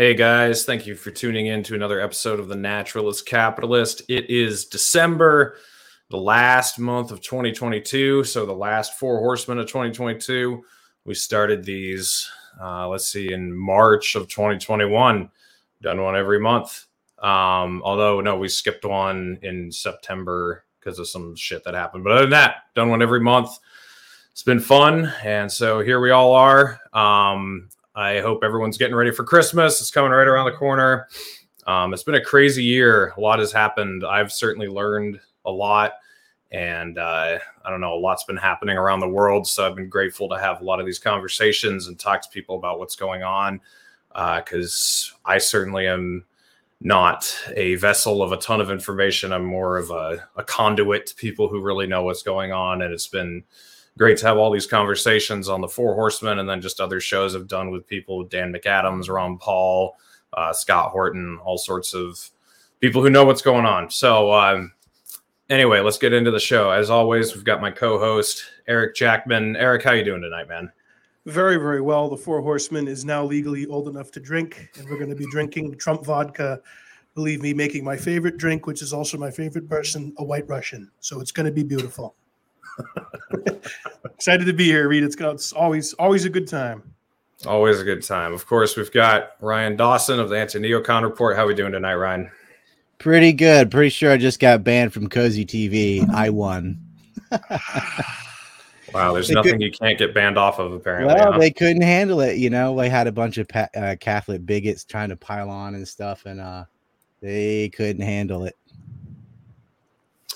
Hey 0.00 0.14
guys, 0.14 0.64
thank 0.64 0.86
you 0.86 0.94
for 0.94 1.10
tuning 1.10 1.48
in 1.48 1.62
to 1.64 1.74
another 1.74 2.00
episode 2.00 2.40
of 2.40 2.48
The 2.48 2.56
Naturalist 2.56 3.26
Capitalist. 3.26 4.00
It 4.08 4.30
is 4.30 4.64
December, 4.64 5.56
the 6.08 6.16
last 6.16 6.78
month 6.78 7.10
of 7.10 7.20
2022. 7.20 8.24
So, 8.24 8.46
the 8.46 8.52
last 8.54 8.98
four 8.98 9.18
horsemen 9.18 9.58
of 9.58 9.66
2022. 9.66 10.64
We 11.04 11.12
started 11.12 11.64
these, 11.64 12.26
uh, 12.58 12.88
let's 12.88 13.08
see, 13.08 13.30
in 13.30 13.54
March 13.54 14.14
of 14.14 14.26
2021. 14.28 15.30
Done 15.82 16.00
one 16.00 16.16
every 16.16 16.40
month. 16.40 16.86
Um, 17.18 17.82
although, 17.84 18.22
no, 18.22 18.38
we 18.38 18.48
skipped 18.48 18.86
one 18.86 19.38
in 19.42 19.70
September 19.70 20.64
because 20.78 20.98
of 20.98 21.08
some 21.08 21.36
shit 21.36 21.62
that 21.64 21.74
happened. 21.74 22.04
But 22.04 22.14
other 22.14 22.22
than 22.22 22.30
that, 22.30 22.54
done 22.74 22.88
one 22.88 23.02
every 23.02 23.20
month. 23.20 23.50
It's 24.32 24.44
been 24.44 24.60
fun. 24.60 25.12
And 25.22 25.52
so 25.52 25.80
here 25.80 26.00
we 26.00 26.10
all 26.10 26.32
are. 26.32 26.80
Um, 26.94 27.68
I 28.00 28.22
hope 28.22 28.42
everyone's 28.42 28.78
getting 28.78 28.96
ready 28.96 29.10
for 29.10 29.24
Christmas. 29.24 29.78
It's 29.78 29.90
coming 29.90 30.10
right 30.10 30.26
around 30.26 30.46
the 30.46 30.56
corner. 30.56 31.06
Um, 31.66 31.92
it's 31.92 32.02
been 32.02 32.14
a 32.14 32.24
crazy 32.24 32.64
year. 32.64 33.12
A 33.18 33.20
lot 33.20 33.40
has 33.40 33.52
happened. 33.52 34.06
I've 34.06 34.32
certainly 34.32 34.68
learned 34.68 35.20
a 35.44 35.50
lot. 35.50 35.92
And 36.50 36.96
uh, 36.96 37.38
I 37.62 37.70
don't 37.70 37.82
know, 37.82 37.92
a 37.92 38.00
lot's 38.00 38.24
been 38.24 38.38
happening 38.38 38.78
around 38.78 39.00
the 39.00 39.08
world. 39.08 39.46
So 39.46 39.66
I've 39.66 39.76
been 39.76 39.90
grateful 39.90 40.30
to 40.30 40.38
have 40.38 40.62
a 40.62 40.64
lot 40.64 40.80
of 40.80 40.86
these 40.86 40.98
conversations 40.98 41.88
and 41.88 41.98
talk 41.98 42.22
to 42.22 42.28
people 42.30 42.56
about 42.56 42.78
what's 42.78 42.96
going 42.96 43.22
on. 43.22 43.60
Because 44.08 45.12
uh, 45.26 45.32
I 45.32 45.36
certainly 45.36 45.86
am 45.86 46.24
not 46.80 47.36
a 47.54 47.74
vessel 47.74 48.22
of 48.22 48.32
a 48.32 48.38
ton 48.38 48.62
of 48.62 48.70
information. 48.70 49.30
I'm 49.30 49.44
more 49.44 49.76
of 49.76 49.90
a, 49.90 50.26
a 50.36 50.42
conduit 50.42 51.04
to 51.08 51.14
people 51.16 51.48
who 51.48 51.60
really 51.60 51.86
know 51.86 52.04
what's 52.04 52.22
going 52.22 52.50
on. 52.50 52.80
And 52.80 52.94
it's 52.94 53.08
been 53.08 53.44
great 53.98 54.18
to 54.18 54.26
have 54.26 54.38
all 54.38 54.50
these 54.50 54.66
conversations 54.66 55.48
on 55.48 55.60
the 55.60 55.68
Four 55.68 55.94
Horsemen, 55.94 56.38
and 56.38 56.48
then 56.48 56.60
just 56.60 56.80
other 56.80 57.00
shows 57.00 57.34
I've 57.34 57.48
done 57.48 57.70
with 57.70 57.86
people, 57.86 58.24
Dan 58.24 58.52
McAdams, 58.52 59.08
Ron 59.08 59.38
Paul, 59.38 59.96
uh, 60.32 60.52
Scott 60.52 60.90
Horton, 60.90 61.38
all 61.44 61.58
sorts 61.58 61.94
of 61.94 62.30
people 62.80 63.02
who 63.02 63.10
know 63.10 63.24
what's 63.24 63.42
going 63.42 63.66
on. 63.66 63.90
So, 63.90 64.32
um, 64.32 64.72
anyway, 65.50 65.80
let's 65.80 65.98
get 65.98 66.12
into 66.12 66.30
the 66.30 66.40
show. 66.40 66.70
As 66.70 66.88
always, 66.88 67.34
we've 67.34 67.44
got 67.44 67.60
my 67.60 67.70
co-host 67.70 68.44
Eric 68.68 68.94
Jackman. 68.94 69.56
Eric, 69.56 69.82
how 69.82 69.92
you 69.92 70.04
doing 70.04 70.22
tonight, 70.22 70.48
man? 70.48 70.72
Very, 71.26 71.56
very 71.56 71.82
well. 71.82 72.08
The 72.08 72.16
Four 72.16 72.40
Horsemen 72.40 72.88
is 72.88 73.04
now 73.04 73.24
legally 73.24 73.66
old 73.66 73.88
enough 73.88 74.10
to 74.12 74.20
drink, 74.20 74.70
and 74.78 74.88
we're 74.88 74.96
going 74.96 75.10
to 75.10 75.16
be 75.16 75.26
drinking 75.30 75.76
Trump 75.76 76.04
vodka. 76.06 76.60
Believe 77.14 77.42
me, 77.42 77.52
making 77.52 77.84
my 77.84 77.96
favorite 77.96 78.38
drink, 78.38 78.66
which 78.66 78.80
is 78.80 78.92
also 78.92 79.18
my 79.18 79.30
favorite 79.30 79.68
person, 79.68 80.14
a 80.18 80.24
White 80.24 80.48
Russian. 80.48 80.90
So 81.00 81.20
it's 81.20 81.32
going 81.32 81.46
to 81.46 81.52
be 81.52 81.64
beautiful. 81.64 82.14
Excited 84.04 84.44
to 84.46 84.52
be 84.52 84.64
here, 84.64 84.88
Reed. 84.88 85.02
It's, 85.02 85.16
it's 85.16 85.52
always 85.52 85.92
always 85.94 86.24
a 86.24 86.30
good 86.30 86.48
time. 86.48 86.82
Always 87.46 87.80
a 87.80 87.84
good 87.84 88.02
time. 88.02 88.34
Of 88.34 88.46
course, 88.46 88.76
we've 88.76 88.92
got 88.92 89.30
Ryan 89.40 89.76
Dawson 89.76 90.20
of 90.20 90.28
the 90.28 90.38
Anti-Neocon 90.38 91.02
Report. 91.02 91.36
How 91.36 91.44
are 91.44 91.46
we 91.46 91.54
doing 91.54 91.72
tonight, 91.72 91.94
Ryan? 91.94 92.30
Pretty 92.98 93.32
good. 93.32 93.70
Pretty 93.70 93.88
sure 93.88 94.12
I 94.12 94.18
just 94.18 94.40
got 94.40 94.62
banned 94.62 94.92
from 94.92 95.08
Cozy 95.08 95.46
TV. 95.46 96.06
I 96.10 96.28
won. 96.28 96.78
wow, 98.92 99.14
there's 99.14 99.28
they 99.28 99.34
nothing 99.34 99.52
could, 99.52 99.62
you 99.62 99.72
can't 99.72 99.98
get 99.98 100.12
banned 100.12 100.36
off 100.36 100.58
of, 100.58 100.72
apparently. 100.72 101.14
Well, 101.14 101.32
huh? 101.32 101.38
they 101.38 101.50
couldn't 101.50 101.80
handle 101.80 102.20
it. 102.20 102.36
You 102.36 102.50
know, 102.50 102.76
they 102.76 102.90
had 102.90 103.06
a 103.06 103.12
bunch 103.12 103.38
of 103.38 103.48
pa- 103.48 103.70
uh, 103.74 103.96
Catholic 103.98 104.44
bigots 104.44 104.84
trying 104.84 105.08
to 105.08 105.16
pile 105.16 105.48
on 105.48 105.74
and 105.74 105.88
stuff, 105.88 106.26
and 106.26 106.40
uh, 106.40 106.64
they 107.22 107.70
couldn't 107.70 108.02
handle 108.02 108.44
it. 108.44 108.56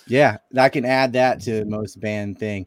Yeah, 0.07 0.39
I 0.57 0.69
can 0.69 0.85
add 0.85 1.13
that 1.15 1.41
to 1.43 1.65
most 1.65 2.01
banned 2.01 2.39
thing. 2.39 2.67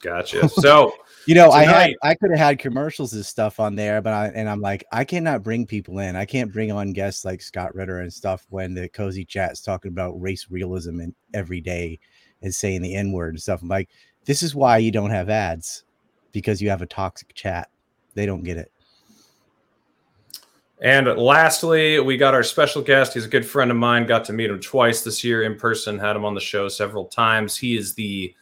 Gotcha. 0.00 0.48
So 0.60 0.92
you 1.26 1.34
know, 1.34 1.50
tonight, 1.50 1.58
I 1.58 1.64
had 1.64 1.94
I 2.02 2.14
could 2.14 2.30
have 2.30 2.38
had 2.38 2.58
commercials 2.58 3.12
and 3.12 3.24
stuff 3.24 3.60
on 3.60 3.74
there, 3.74 4.00
but 4.00 4.14
I 4.14 4.28
and 4.28 4.48
I'm 4.48 4.62
like, 4.62 4.82
I 4.92 5.04
cannot 5.04 5.42
bring 5.42 5.66
people 5.66 5.98
in. 5.98 6.16
I 6.16 6.24
can't 6.24 6.50
bring 6.50 6.72
on 6.72 6.94
guests 6.94 7.22
like 7.22 7.42
Scott 7.42 7.74
Ritter 7.74 8.00
and 8.00 8.10
stuff 8.10 8.46
when 8.48 8.72
the 8.72 8.88
cozy 8.88 9.26
chat's 9.26 9.60
talking 9.60 9.90
about 9.90 10.18
race 10.18 10.46
realism 10.48 11.00
and 11.00 11.14
every 11.34 11.60
day 11.60 11.98
and 12.40 12.54
saying 12.54 12.80
the 12.80 12.94
N 12.94 13.12
word 13.12 13.34
and 13.34 13.42
stuff. 13.42 13.60
I'm 13.60 13.68
like, 13.68 13.90
this 14.24 14.42
is 14.42 14.54
why 14.54 14.78
you 14.78 14.90
don't 14.90 15.10
have 15.10 15.28
ads 15.28 15.84
because 16.32 16.62
you 16.62 16.70
have 16.70 16.82
a 16.82 16.86
toxic 16.86 17.34
chat. 17.34 17.68
They 18.14 18.24
don't 18.24 18.42
get 18.42 18.56
it. 18.56 18.72
And 20.80 21.06
lastly, 21.18 21.98
we 21.98 22.16
got 22.16 22.34
our 22.34 22.44
special 22.44 22.82
guest. 22.82 23.14
He's 23.14 23.24
a 23.24 23.28
good 23.28 23.46
friend 23.46 23.70
of 23.70 23.76
mine. 23.76 24.06
Got 24.06 24.24
to 24.26 24.32
meet 24.32 24.50
him 24.50 24.60
twice 24.60 25.02
this 25.02 25.24
year 25.24 25.42
in 25.42 25.56
person. 25.56 25.98
Had 25.98 26.14
him 26.14 26.24
on 26.24 26.34
the 26.34 26.40
show 26.40 26.68
several 26.68 27.06
times. 27.06 27.56
He 27.56 27.76
is 27.76 27.94
the 27.94 28.32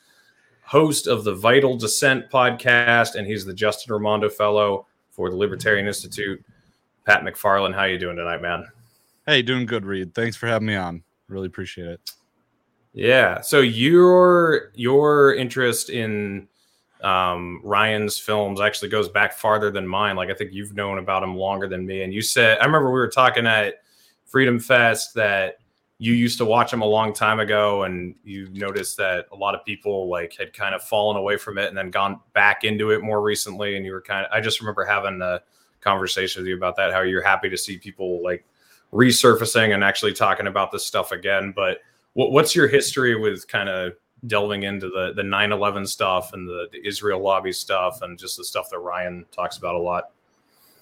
host 0.62 1.06
of 1.06 1.24
the 1.24 1.34
Vital 1.34 1.76
Dissent 1.76 2.30
podcast, 2.30 3.14
and 3.14 3.26
he's 3.26 3.44
the 3.44 3.54
Justin 3.54 3.94
Raimondo 3.94 4.28
Fellow 4.28 4.86
for 5.10 5.30
the 5.30 5.36
Libertarian 5.36 5.86
Institute. 5.86 6.44
Pat 7.06 7.22
McFarland, 7.22 7.74
how 7.74 7.84
you 7.84 7.98
doing 7.98 8.16
tonight, 8.16 8.42
man? 8.42 8.66
Hey, 9.26 9.40
doing 9.40 9.64
good, 9.64 9.86
Reed. 9.86 10.12
Thanks 10.12 10.36
for 10.36 10.46
having 10.46 10.66
me 10.66 10.74
on. 10.74 11.02
Really 11.28 11.46
appreciate 11.46 11.88
it. 11.88 12.00
Yeah. 12.92 13.40
So 13.40 13.60
your 13.60 14.72
your 14.74 15.34
interest 15.34 15.90
in 15.90 16.48
um, 17.02 17.60
Ryan's 17.62 18.18
films 18.18 18.60
actually 18.60 18.88
goes 18.88 19.08
back 19.08 19.34
farther 19.34 19.70
than 19.70 19.86
mine. 19.86 20.16
Like 20.16 20.30
I 20.30 20.34
think 20.34 20.52
you've 20.52 20.74
known 20.74 20.98
about 20.98 21.22
him 21.22 21.36
longer 21.36 21.68
than 21.68 21.86
me. 21.86 22.02
And 22.02 22.12
you 22.12 22.22
said 22.22 22.58
I 22.58 22.64
remember 22.64 22.88
we 22.88 22.98
were 22.98 23.08
talking 23.08 23.46
at 23.46 23.82
Freedom 24.24 24.58
Fest 24.58 25.14
that 25.14 25.58
you 25.98 26.12
used 26.12 26.36
to 26.38 26.44
watch 26.44 26.72
him 26.72 26.82
a 26.82 26.86
long 26.86 27.12
time 27.12 27.40
ago 27.40 27.84
and 27.84 28.14
you 28.22 28.48
noticed 28.52 28.96
that 28.98 29.26
a 29.32 29.36
lot 29.36 29.54
of 29.54 29.64
people 29.64 30.10
like 30.10 30.36
had 30.38 30.52
kind 30.52 30.74
of 30.74 30.82
fallen 30.82 31.16
away 31.16 31.36
from 31.36 31.56
it 31.56 31.68
and 31.68 31.76
then 31.76 31.90
gone 31.90 32.20
back 32.34 32.64
into 32.64 32.90
it 32.90 33.02
more 33.02 33.22
recently 33.22 33.76
and 33.76 33.86
you 33.86 33.92
were 33.92 34.02
kind 34.02 34.26
of 34.26 34.32
i 34.32 34.40
just 34.40 34.60
remember 34.60 34.84
having 34.84 35.22
a 35.22 35.40
conversation 35.80 36.42
with 36.42 36.48
you 36.48 36.56
about 36.56 36.76
that 36.76 36.92
how 36.92 37.00
you're 37.00 37.22
happy 37.22 37.48
to 37.48 37.56
see 37.56 37.78
people 37.78 38.22
like 38.22 38.44
resurfacing 38.92 39.72
and 39.72 39.82
actually 39.82 40.12
talking 40.12 40.46
about 40.46 40.70
this 40.70 40.84
stuff 40.84 41.12
again 41.12 41.52
but 41.56 41.78
what, 42.12 42.30
what's 42.30 42.54
your 42.54 42.68
history 42.68 43.18
with 43.18 43.48
kind 43.48 43.68
of 43.68 43.92
delving 44.26 44.64
into 44.64 44.88
the 44.88 45.12
the 45.14 45.22
9-11 45.22 45.86
stuff 45.86 46.32
and 46.32 46.48
the, 46.48 46.68
the 46.72 46.86
israel 46.86 47.20
lobby 47.20 47.52
stuff 47.52 48.02
and 48.02 48.18
just 48.18 48.36
the 48.36 48.44
stuff 48.44 48.68
that 48.70 48.78
ryan 48.78 49.24
talks 49.32 49.56
about 49.56 49.74
a 49.74 49.78
lot 49.78 50.10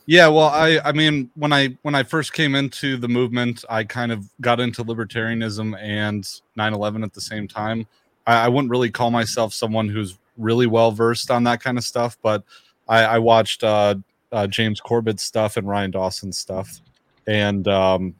yeah, 0.06 0.28
well, 0.28 0.48
I 0.48 0.80
I 0.84 0.92
mean, 0.92 1.30
when 1.34 1.52
I 1.52 1.78
when 1.82 1.94
I 1.94 2.02
first 2.02 2.34
came 2.34 2.54
into 2.54 2.98
the 2.98 3.08
movement, 3.08 3.64
I 3.70 3.84
kind 3.84 4.12
of 4.12 4.28
got 4.40 4.60
into 4.60 4.84
libertarianism 4.84 5.80
and 5.80 6.22
9/11 6.58 7.04
at 7.04 7.14
the 7.14 7.22
same 7.22 7.48
time. 7.48 7.86
I, 8.26 8.44
I 8.44 8.48
wouldn't 8.48 8.70
really 8.70 8.90
call 8.90 9.10
myself 9.10 9.54
someone 9.54 9.88
who's 9.88 10.18
really 10.36 10.66
well 10.66 10.92
versed 10.92 11.30
on 11.30 11.44
that 11.44 11.62
kind 11.62 11.78
of 11.78 11.84
stuff, 11.84 12.18
but 12.22 12.42
I, 12.86 13.04
I 13.04 13.18
watched 13.18 13.64
uh, 13.64 13.94
uh, 14.30 14.46
James 14.46 14.80
Corbett's 14.80 15.22
stuff 15.22 15.56
and 15.56 15.66
Ryan 15.66 15.90
Dawson's 15.90 16.36
stuff, 16.36 16.80
and 17.26 17.66
um, 17.68 18.14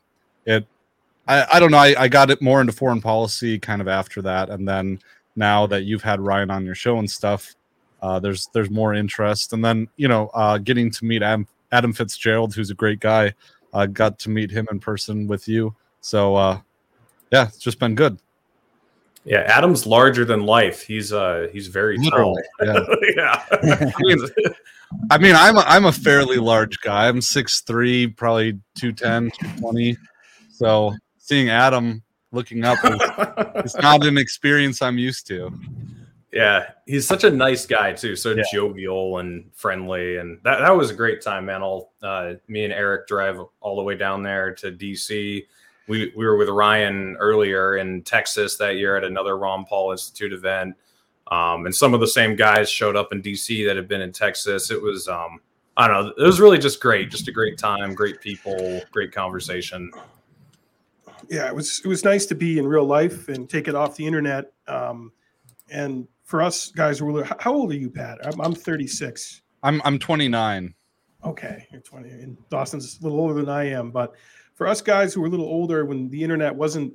it 0.47 0.67
I, 1.29 1.47
I 1.55 1.61
don't 1.61 1.71
know. 1.71 1.79
I, 1.79 1.95
I 1.99 2.09
got 2.09 2.31
it 2.31 2.41
more 2.41 2.63
into 2.63 2.73
foreign 2.73 3.03
policy 3.03 3.59
kind 3.59 3.83
of 3.83 3.89
after 3.89 4.23
that, 4.23 4.49
and 4.49 4.67
then 4.67 5.01
now 5.37 5.67
that 5.67 5.85
you've 5.85 6.03
had 6.03 6.21
Ryan 6.21 6.51
on 6.51 6.65
your 6.65 6.75
show 6.75 6.99
and 6.99 7.11
stuff, 7.11 7.55
uh, 8.03 8.19
there's 8.19 8.49
there's 8.53 8.71
more 8.71 8.95
interest, 8.95 9.53
and 9.53 9.65
then 9.65 9.89
you 9.97 10.09
know, 10.09 10.29
uh, 10.35 10.59
getting 10.59 10.91
to 10.91 11.05
meet 11.05 11.23
Adam, 11.23 11.47
Adam 11.73 11.93
Fitzgerald, 11.93 12.55
who's 12.55 12.71
a 12.71 12.75
great 12.75 13.01
guy. 13.01 13.33
Uh, 13.73 13.87
got 13.87 14.19
to 14.21 14.31
meet 14.31 14.51
him 14.51 14.69
in 14.71 14.79
person 14.79 15.27
with 15.27 15.49
you. 15.49 15.75
So 16.01 16.37
uh, 16.37 16.61
yeah, 17.33 17.49
it's 17.49 17.59
just 17.59 17.79
been 17.79 17.95
good. 17.95 18.19
Yeah, 19.25 19.41
Adam's 19.47 19.87
larger 19.87 20.25
than 20.27 20.45
life. 20.45 20.83
He's 20.83 21.13
uh 21.13 21.49
he's 21.51 21.69
very 21.69 21.99
tall. 21.99 22.39
Yeah. 22.63 22.81
yeah. 23.17 23.45
I, 23.53 23.93
mean, 24.01 24.19
I 25.11 25.19
mean, 25.19 25.35
I'm 25.35 25.57
a, 25.57 25.61
I'm 25.61 25.87
a 25.87 25.93
fairly 25.93 26.37
large 26.37 26.79
guy. 26.81 27.09
I'm 27.09 27.21
6'3, 27.21 28.15
probably 28.17 28.61
210, 28.75 29.31
220. 29.41 29.97
So 30.51 30.95
seeing 31.19 31.49
Adam 31.49 32.03
looking 32.35 32.65
up 32.65 32.79
is 33.65 33.75
not 33.77 34.05
an 34.05 34.19
experience 34.19 34.83
I'm 34.83 34.99
used 34.99 35.27
to. 35.29 35.53
Yeah, 36.35 36.71
he's 36.85 37.07
such 37.07 37.23
a 37.23 37.31
nice 37.31 37.65
guy 37.65 37.93
too, 37.93 38.17
so 38.17 38.33
yeah. 38.33 38.43
jovial 38.53 39.19
and 39.19 39.49
friendly, 39.55 40.17
and 40.17 40.41
that, 40.43 40.59
that 40.59 40.77
was 40.77 40.91
a 40.91 40.95
great 40.95 41.23
time, 41.23 41.47
man. 41.47 41.63
All 41.63 41.93
uh, 42.03 42.35
me 42.49 42.65
and 42.65 42.73
Eric 42.73 43.07
drive 43.07 43.39
all 43.61 43.77
the 43.77 43.83
way 43.83 43.97
down 43.97 44.25
there 44.25 44.53
to 44.57 44.73
DC. 44.73 45.47
We 45.87 46.13
we 46.17 46.25
were 46.27 46.37
with 46.37 46.49
Ryan 46.49 47.17
earlier 47.21 47.77
in 47.77 48.03
Texas 48.03 48.57
that 48.57 48.77
year 48.77 48.97
at 48.97 49.05
another 49.05 49.39
Ron 49.39 49.65
Paul 49.65 49.93
Institute 49.93 50.33
event, 50.33 50.75
um, 51.29 51.67
and 51.67 51.75
some 51.75 51.95
of 51.95 52.01
the 52.01 52.09
same 52.09 52.35
guys 52.35 52.69
showed 52.69 52.97
up 52.97 53.13
in 53.13 53.23
DC 53.23 53.65
that 53.67 53.77
had 53.77 53.87
been 53.87 54.01
in 54.01 54.11
Texas. 54.11 54.73
It 54.73 54.83
was 54.83 55.07
um, 55.07 55.39
I 55.77 55.87
don't 55.87 56.05
know, 56.05 56.13
it 56.19 56.27
was 56.27 56.41
really 56.41 56.59
just 56.59 56.81
great, 56.81 57.11
just 57.11 57.29
a 57.29 57.33
great 57.33 57.59
time, 57.59 57.95
great 57.95 58.21
people, 58.21 58.81
great 58.91 59.13
conversation. 59.13 59.93
Yeah, 61.29 61.47
it 61.47 61.55
was 61.55 61.81
it 61.85 61.89
was 61.89 62.05
nice 62.05 62.27
to 62.27 62.35
be 62.35 62.59
in 62.59 62.67
real 62.67 62.85
life 62.85 63.29
and 63.29 63.49
take 63.49 63.69
it 63.69 63.75
off 63.75 63.97
the 63.97 64.07
internet. 64.07 64.53
Um, 64.67 65.13
and 65.71 66.07
for 66.25 66.43
us 66.43 66.71
guys 66.71 66.99
who 66.99 67.17
are 67.17 67.25
how 67.39 67.55
old 67.55 67.71
are 67.73 67.77
you, 67.77 67.91
Pat? 67.91 68.19
I'm, 68.25 68.41
I'm 68.41 68.55
36. 68.55 69.43
I'm 69.63 69.81
I'm 69.85 69.99
29. 69.99 70.75
Okay, 71.25 71.67
you're 71.73 71.81
20, 71.81 72.11
and 72.11 72.37
Dawson's 72.51 72.99
a 73.01 73.03
little 73.03 73.19
older 73.19 73.35
than 73.35 73.49
I 73.49 73.71
am. 73.71 73.91
But 73.91 74.15
for 74.55 74.67
us 74.67 74.83
guys 74.83 75.15
who 75.15 75.23
were 75.23 75.27
a 75.27 75.31
little 75.31 75.47
older, 75.47 75.87
when 75.87 76.11
the 76.11 76.23
internet 76.23 76.55
wasn't 76.55 76.93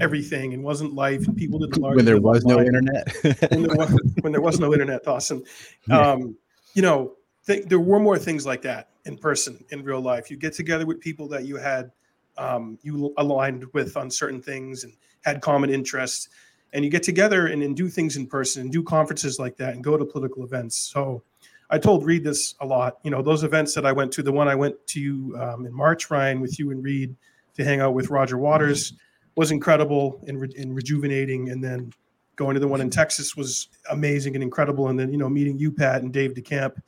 everything 0.00 0.54
and 0.54 0.62
wasn't 0.62 0.94
life, 0.94 1.26
and 1.26 1.36
people 1.36 1.58
didn't 1.58 1.76
large 1.76 1.96
when 1.96 2.06
there 2.06 2.20
was 2.20 2.44
no 2.44 2.60
internet, 2.60 3.12
when, 3.50 3.62
there 3.62 3.76
was, 3.76 4.00
when 4.22 4.32
there 4.32 4.40
was 4.40 4.58
no 4.58 4.72
internet, 4.72 5.04
Dawson, 5.04 5.44
um, 5.90 6.36
you 6.74 6.80
know, 6.80 7.12
th- 7.46 7.66
there 7.66 7.78
were 7.78 7.98
more 7.98 8.18
things 8.18 8.46
like 8.46 8.62
that 8.62 8.88
in 9.04 9.18
person 9.18 9.62
in 9.70 9.84
real 9.84 10.00
life. 10.00 10.30
You 10.30 10.38
get 10.38 10.54
together 10.54 10.86
with 10.86 11.00
people 11.00 11.28
that 11.28 11.44
you 11.44 11.56
had 11.56 11.92
um, 12.38 12.78
you 12.82 13.12
aligned 13.18 13.64
with 13.74 13.96
on 13.96 14.10
certain 14.10 14.40
things 14.40 14.84
and 14.84 14.94
had 15.24 15.42
common 15.42 15.70
interests, 15.70 16.28
and 16.72 16.84
you 16.84 16.90
get 16.90 17.02
together 17.02 17.48
and, 17.48 17.62
and 17.62 17.76
do 17.76 17.88
things 17.88 18.16
in 18.16 18.26
person 18.26 18.62
and 18.62 18.72
do 18.72 18.82
conferences 18.82 19.38
like 19.38 19.56
that 19.56 19.74
and 19.74 19.82
go 19.82 19.96
to 19.96 20.04
political 20.04 20.44
events. 20.44 20.76
So 20.76 21.22
I 21.70 21.78
told 21.78 22.06
Reed 22.06 22.24
this 22.24 22.54
a 22.60 22.66
lot. 22.66 22.98
You 23.02 23.10
know, 23.10 23.22
those 23.22 23.42
events 23.42 23.74
that 23.74 23.84
I 23.84 23.92
went 23.92 24.12
to, 24.12 24.22
the 24.22 24.32
one 24.32 24.48
I 24.48 24.54
went 24.54 24.74
to 24.88 25.36
um, 25.38 25.66
in 25.66 25.74
March, 25.74 26.10
Ryan, 26.10 26.40
with 26.40 26.58
you 26.58 26.70
and 26.70 26.82
Reed 26.82 27.14
to 27.56 27.64
hang 27.64 27.80
out 27.80 27.94
with 27.94 28.08
Roger 28.10 28.38
Waters 28.38 28.94
was 29.34 29.50
incredible 29.50 30.22
and, 30.26 30.40
re- 30.40 30.54
and 30.56 30.74
rejuvenating. 30.74 31.50
And 31.50 31.62
then 31.62 31.92
going 32.36 32.54
to 32.54 32.60
the 32.60 32.68
one 32.68 32.80
in 32.80 32.88
Texas 32.88 33.36
was 33.36 33.68
amazing 33.90 34.34
and 34.34 34.42
incredible. 34.42 34.88
And 34.88 34.98
then, 34.98 35.10
you 35.12 35.18
know, 35.18 35.28
meeting 35.28 35.58
you, 35.58 35.72
Pat, 35.72 36.02
and 36.02 36.12
Dave 36.12 36.34
DeCamp 36.34 36.80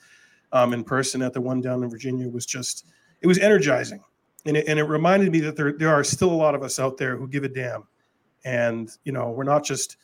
um, 0.52 0.73
in 0.73 0.85
person 0.85 1.23
at 1.23 1.32
the 1.32 1.41
one 1.41 1.61
down 1.61 1.82
in 1.82 1.91
Virginia 1.91 2.29
was 2.29 2.47
just, 2.47 2.87
it 3.20 3.26
was 3.26 3.38
energizing. 3.38 4.02
And 4.46 4.56
it, 4.56 4.66
and 4.69 4.78
it 4.78 4.84
reminded 4.84 5.32
me 5.32 5.40
that 5.40 5.56
there, 5.56 5.72
there 5.72 5.90
are 5.90 6.04
still 6.04 6.31
a 6.31 6.34
lot 6.34 6.54
of 6.54 6.62
us 6.62 6.78
out 6.78 6.96
there 6.96 7.16
who 7.16 7.28
give 7.28 7.44
a 7.44 7.48
damn. 7.48 7.84
And, 8.44 8.90
you 9.04 9.12
know, 9.12 9.31
we're 9.31 9.44
not 9.44 9.64
just 9.64 9.96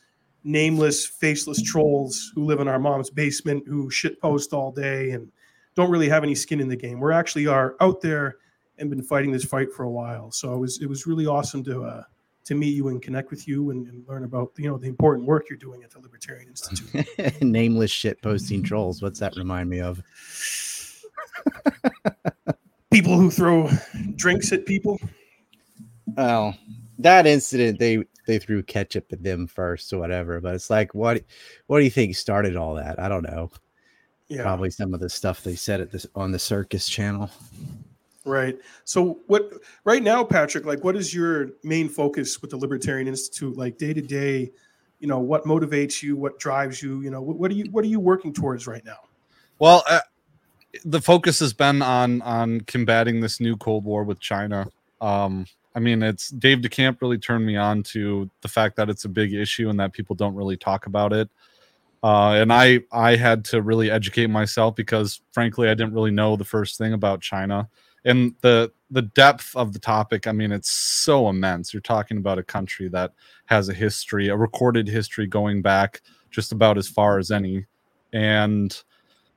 nameless, 0.44 1.06
faceless 1.06 1.62
trolls 1.62 2.32
who 2.34 2.44
live 2.44 2.60
in 2.60 2.68
our 2.68 2.78
mom's 2.78 3.10
basement, 3.10 3.64
who 3.66 3.90
shit 3.90 4.20
post 4.20 4.52
all 4.52 4.70
day 4.70 5.10
and 5.10 5.30
don't 5.74 5.90
really 5.90 6.08
have 6.08 6.22
any 6.22 6.34
skin 6.34 6.60
in 6.60 6.68
the 6.68 6.76
game. 6.76 7.00
We're 7.00 7.12
actually 7.12 7.46
are 7.46 7.76
out 7.80 8.00
there 8.00 8.36
and 8.78 8.90
been 8.90 9.02
fighting 9.02 9.32
this 9.32 9.44
fight 9.44 9.72
for 9.72 9.84
a 9.84 9.90
while. 9.90 10.30
So 10.30 10.52
it 10.54 10.58
was, 10.58 10.82
it 10.82 10.86
was 10.86 11.06
really 11.06 11.26
awesome 11.26 11.64
to, 11.64 11.84
uh, 11.84 12.02
to 12.46 12.54
meet 12.54 12.74
you 12.74 12.88
and 12.88 13.02
connect 13.02 13.30
with 13.30 13.48
you 13.48 13.70
and, 13.70 13.88
and 13.88 14.06
learn 14.06 14.22
about 14.22 14.52
you 14.56 14.70
know 14.70 14.78
the 14.78 14.86
important 14.86 15.26
work 15.26 15.50
you're 15.50 15.58
doing 15.58 15.82
at 15.82 15.90
the 15.90 15.98
Libertarian 15.98 16.48
Institute. 16.48 17.42
Nameless 17.42 17.90
shit 17.90 18.22
posting 18.22 18.62
trolls. 18.62 19.02
What's 19.02 19.18
that 19.18 19.34
remind 19.36 19.68
me 19.68 19.80
of? 19.80 20.00
people 22.90 23.16
who 23.16 23.30
throw 23.30 23.70
drinks 24.16 24.52
at 24.52 24.66
people. 24.66 24.98
Oh, 26.16 26.54
that 26.98 27.26
incident 27.26 27.78
they 27.78 28.04
they 28.26 28.38
threw 28.38 28.62
ketchup 28.62 29.06
at 29.12 29.22
them 29.22 29.46
first 29.46 29.92
or 29.92 29.98
whatever. 29.98 30.40
But 30.40 30.54
it's 30.54 30.70
like, 30.70 30.94
what 30.94 31.22
what 31.66 31.78
do 31.78 31.84
you 31.84 31.90
think 31.90 32.16
started 32.16 32.56
all 32.56 32.74
that? 32.74 32.98
I 32.98 33.08
don't 33.08 33.22
know. 33.22 33.50
Yeah, 34.28 34.42
Probably 34.42 34.70
some 34.70 34.92
of 34.92 35.00
the 35.00 35.08
stuff 35.08 35.44
they 35.44 35.54
said 35.54 35.80
at 35.80 35.92
this 35.92 36.06
on 36.16 36.32
the 36.32 36.38
circus 36.38 36.88
channel. 36.88 37.30
right. 38.24 38.58
So 38.84 39.20
what 39.28 39.52
right 39.84 40.02
now, 40.02 40.24
Patrick? 40.24 40.64
Like, 40.66 40.82
what 40.82 40.96
is 40.96 41.14
your 41.14 41.50
main 41.62 41.88
focus 41.88 42.42
with 42.42 42.50
the 42.50 42.56
Libertarian 42.56 43.06
Institute? 43.06 43.56
Like 43.56 43.78
day 43.78 43.92
to 43.94 44.02
day, 44.02 44.50
you 44.98 45.06
know, 45.06 45.20
what 45.20 45.44
motivates 45.44 46.02
you? 46.02 46.16
What 46.16 46.40
drives 46.40 46.82
you? 46.82 47.02
You 47.02 47.10
know, 47.10 47.22
what, 47.22 47.36
what 47.36 47.50
are 47.52 47.54
you 47.54 47.66
what 47.70 47.84
are 47.84 47.88
you 47.88 48.00
working 48.00 48.32
towards 48.32 48.66
right 48.66 48.84
now? 48.84 48.98
Well, 49.60 49.84
uh, 49.88 50.00
the 50.84 51.00
focus 51.00 51.38
has 51.40 51.52
been 51.52 51.82
on 51.82 52.22
on 52.22 52.60
combating 52.62 53.20
this 53.20 53.40
new 53.40 53.56
Cold 53.56 53.84
War 53.84 54.04
with 54.04 54.20
China. 54.20 54.66
Um, 55.00 55.46
I 55.74 55.78
mean, 55.78 56.02
it's 56.02 56.30
Dave 56.30 56.58
DeCamp 56.58 57.02
really 57.02 57.18
turned 57.18 57.44
me 57.44 57.56
on 57.56 57.82
to 57.84 58.30
the 58.40 58.48
fact 58.48 58.76
that 58.76 58.88
it's 58.88 59.04
a 59.04 59.10
big 59.10 59.34
issue 59.34 59.68
and 59.68 59.78
that 59.78 59.92
people 59.92 60.16
don't 60.16 60.34
really 60.34 60.56
talk 60.56 60.86
about 60.86 61.12
it. 61.12 61.28
Uh, 62.02 62.32
and 62.32 62.52
I 62.52 62.80
I 62.92 63.16
had 63.16 63.44
to 63.46 63.62
really 63.62 63.90
educate 63.90 64.28
myself 64.28 64.74
because 64.76 65.20
frankly 65.32 65.68
I 65.68 65.74
didn't 65.74 65.94
really 65.94 66.10
know 66.10 66.36
the 66.36 66.44
first 66.44 66.78
thing 66.78 66.92
about 66.92 67.20
China 67.20 67.68
and 68.04 68.34
the 68.40 68.72
the 68.90 69.02
depth 69.02 69.54
of 69.56 69.72
the 69.72 69.78
topic. 69.78 70.26
I 70.26 70.32
mean, 70.32 70.52
it's 70.52 70.70
so 70.70 71.28
immense. 71.28 71.74
You're 71.74 71.80
talking 71.80 72.18
about 72.18 72.38
a 72.38 72.44
country 72.44 72.88
that 72.88 73.12
has 73.46 73.68
a 73.68 73.74
history, 73.74 74.28
a 74.28 74.36
recorded 74.36 74.88
history 74.88 75.26
going 75.26 75.60
back 75.60 76.00
just 76.30 76.52
about 76.52 76.78
as 76.78 76.88
far 76.88 77.18
as 77.18 77.30
any, 77.30 77.66
and 78.12 78.82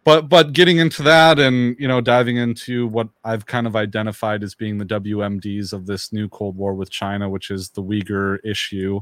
but 0.09 0.27
but 0.27 0.53
getting 0.53 0.79
into 0.79 1.03
that 1.03 1.37
and 1.37 1.75
you 1.77 1.87
know 1.87 2.01
diving 2.01 2.37
into 2.37 2.87
what 2.87 3.09
I've 3.23 3.45
kind 3.45 3.67
of 3.67 3.75
identified 3.75 4.41
as 4.41 4.55
being 4.55 4.79
the 4.79 4.85
WMDs 4.85 5.71
of 5.71 5.85
this 5.85 6.11
new 6.11 6.27
Cold 6.27 6.57
War 6.57 6.73
with 6.73 6.89
China, 6.89 7.29
which 7.29 7.51
is 7.51 7.69
the 7.69 7.83
Uyghur 7.83 8.39
issue, 8.43 9.01